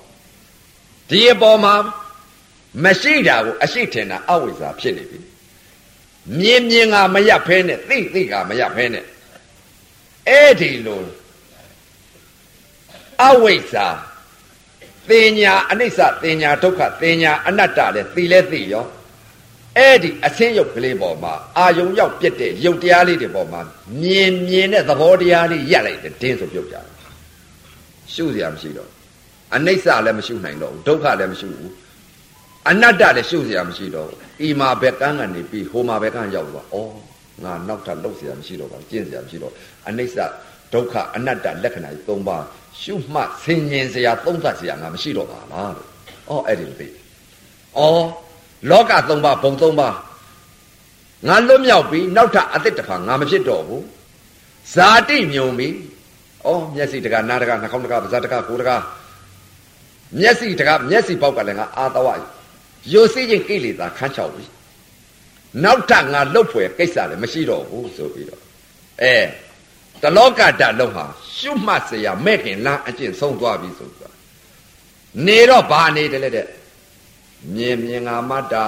[1.09, 1.73] ဒီအပေါ်မှာ
[2.83, 5.19] မရှိတာကိုအရှိထင်တာအဝိဇ္ဇာဖြစ်နေပြီ
[6.39, 9.05] မြင်မြင်ကမရဖဲနဲ့သိသိကမရဖဲနဲ့
[10.27, 11.03] အဲ့ဒီလို
[13.23, 13.87] အဝိဇ္ဇာ
[15.09, 18.85] တင်ညာအနိစ္စတင်ညာဒုက္ခတင်ညာအနတ္တလည်းသိလဲသိရော
[19.77, 23.61] အဲ့ဒီအဆင်းရုပ်ကလေးပေါ်မှာအာယုံရောက်ပြက်တဲ့ရုပ်တရားလေးတွေပေါ်မှာ
[24.01, 26.85] မြင်မြင်တဲ့သဘောတရားလေးရက်လိုက်တယ်တင်းဆိုပြုတ်ကြတယ်
[28.13, 28.89] ရှုစရာမရှိတော့
[29.55, 31.71] အနိစ္စလည်းမရှုနိုင်တော့ဘူးဒုက္ခလည်းမရှုဘူး
[32.69, 36.77] အနတ္တလည်းရှုစရာမရှိတော့ဘူးဤမှာဘက်ကန်းကနေပြီးဟိုမှာဘက်ကန်းရောက်သွားဩ
[37.43, 39.53] ငါနောက်ထပ်လှုပ်စရာမရှိတော့ပါကျင့်စရာမရှိတော့
[39.87, 40.17] အနိစ္စ
[40.73, 42.43] ဒုက္ခအနတ္တလက္ခဏာကြီး၃ပါး
[42.81, 45.87] ရှုမှတ်ဆင်ញင်စရာသုံးသပ်စရာငါမရှိတော့ပါလားလို့
[46.29, 46.91] ဩအဲ့ဒီလိုသိဩ
[48.70, 49.96] လောက၃ပါးဘုံ၃ပါး
[51.28, 53.84] ငါလွတ်မြောက်ပြီးနောက်ထပ်အသစ်တစ်ခါငါမဖြစ်တော့ဘူး
[54.74, 55.68] ဇာတိမြုံပြီ
[56.46, 58.70] ဩမျက်စိတကနားတကနှာခေါင်းတကပါးစပ်တကကိုယ်တက
[60.20, 62.08] မျက်စိတကမျက်စိပေါက်ကလည်းငါအာတဝ
[62.92, 64.44] ယိုစိချင်းကိလေသာခန်းချောက်ပြီ
[65.64, 68.42] နောက်ထပ်ငါလွတ်ဖွယ်ကိစ္စလည်းမရှိတော့ဘူးဆိုပြီးတော့
[69.02, 69.16] အဲ
[70.02, 71.04] တလောကဓာတ်လုံးဟာ
[71.36, 74.14] ရှုမှတ်เสียမဲ့ခင်လမ်းအကျင့်ဆုံးသွားပြီဆိုတော့
[75.26, 76.46] နေတော့ဘာနေတယ်လဲတဲ့
[77.55, 78.65] မြင်မြင်ငါမတ္တာ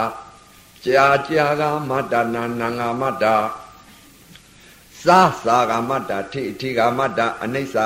[0.85, 3.35] ကြာကြာကမတ္တနာနာငါမတ္တာ
[5.01, 7.77] စစာစာကမတ္တာထိအထိကမတ္တာအနိစ္စ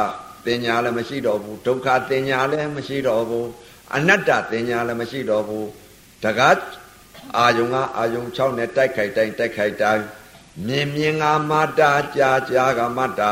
[0.45, 3.47] တင်ညာလည်းမရှိတော့ဘူးဒုက္ခတင်ညာလည်းမရှိတော့ဘူး
[3.95, 5.67] အနတ္တတင်ညာလည်းမရှိတော့ဘူး
[6.23, 6.59] တကား
[7.37, 10.03] အာယုံကအာယုံ6နဲ့တိုက်ခိုက်တိုင်းတိုက်ခိုက်တိုင်း
[10.67, 13.31] မြင်မြင်ကမတ္တာကြာကြာကမတ္တာ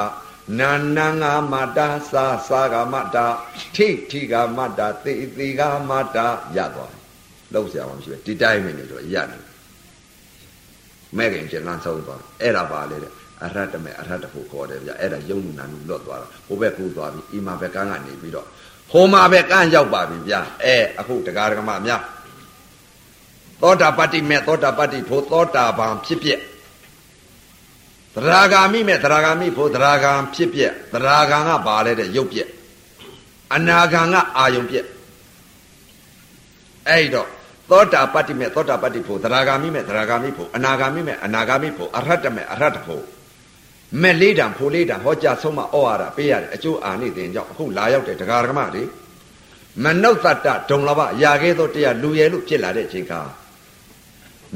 [0.60, 3.26] နာနာငါမတ္တာစာစာကမတ္တာ
[3.76, 6.26] ထိထိကမတ္တာသေသေကမတ္တာ
[6.58, 6.95] ရသွား
[7.54, 9.42] လောက်ဆရာမရှိပဲဒီတိုင်းပဲနေတော့ရတယ်
[11.18, 13.12] မဲ့ခင်ကျန်လန်းဆုံးသွားအဲ့ဒါပါလေတဲ့
[13.44, 18.48] အရတ္တမေအရတ္တဖို့ခေါ်တယ်ဗျအဲ့ဒါယုံနာနုလွတ်သွားတာဟိုဘက်ကူးသွားပြီးအီမာဘက်ကန်းကနေပြီးတော့
[18.92, 22.02] ဟိုမှာပဲကန်းရောက်ပါပြီဗျာအဲအခုတရားဓမ္မများ
[23.62, 26.40] သောတာပတ္တိမေသောတာပတ္တိဖို့သောတာပန်ဖြစ်ပြက်
[28.16, 32.50] သရာဂာမိမဲ့သရာဂာမိဖို့သရာဂံဖြစ်ပြက်သရာဂံကပါလေတဲ့ရုပ်ပြက်
[33.56, 34.86] အနာဂံကအာယုံပြက်
[36.90, 37.28] အဲ့တော့
[37.70, 43.04] သောတာပတ္တိမေသောတာပတ္တိဖို့သရဂာမိမဲ့သရဂာမိဖို့အနာဂာမိမဲ့အနာဂာမိဖို့အရဟတမေအရဟတဖို့
[44.02, 48.84] မဲ့လေးတံဖိုလေးတံဟောကြားဆုံးမဩဝါဒပေးရတယ်အကျိုးအာနိသင်ကြောင့်အခုလာရောက်တဲ့တရားဓမ္မတွေ
[49.84, 53.22] မနုဿတ္တဒုံလဘရာခဲသောတရားလူရဲလို့ဖြစ်လာတဲ့အချိန်ခါ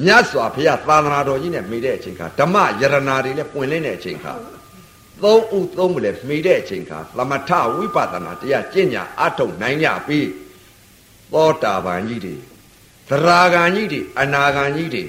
[0.05, 4.33] မြတ်စွာဘုရားသာသနာတော်ကြီးနဲ့မိတဲ့အချိန်ခါဓမ္မယရနာတွေလည်းပွင့်လင်းတဲ့အချိန်ခါ
[5.23, 10.19] သုံးဥသုံးမလဲမိတဲ့အချိန်ခါသမထဝိပဿနာတရားကျင့်ညာအထုတ်နိုင်ကြပြီ
[11.33, 12.35] သောတာပန်ကြီးတွေ
[13.09, 15.03] သရဂံကြီးတွေအနာဂံကြီးတွေ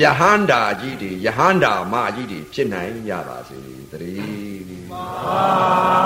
[0.00, 6.04] ယဟန္တာကြီးတွေယဟန္တာမကြီးတွေဖြစ်နိုင်ကြပါစေတည်းသာ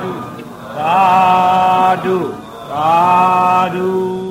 [0.00, 0.12] ဓု
[0.78, 1.00] သာ
[2.04, 2.18] ဓု
[2.70, 2.90] သာ
[3.74, 4.29] ဓု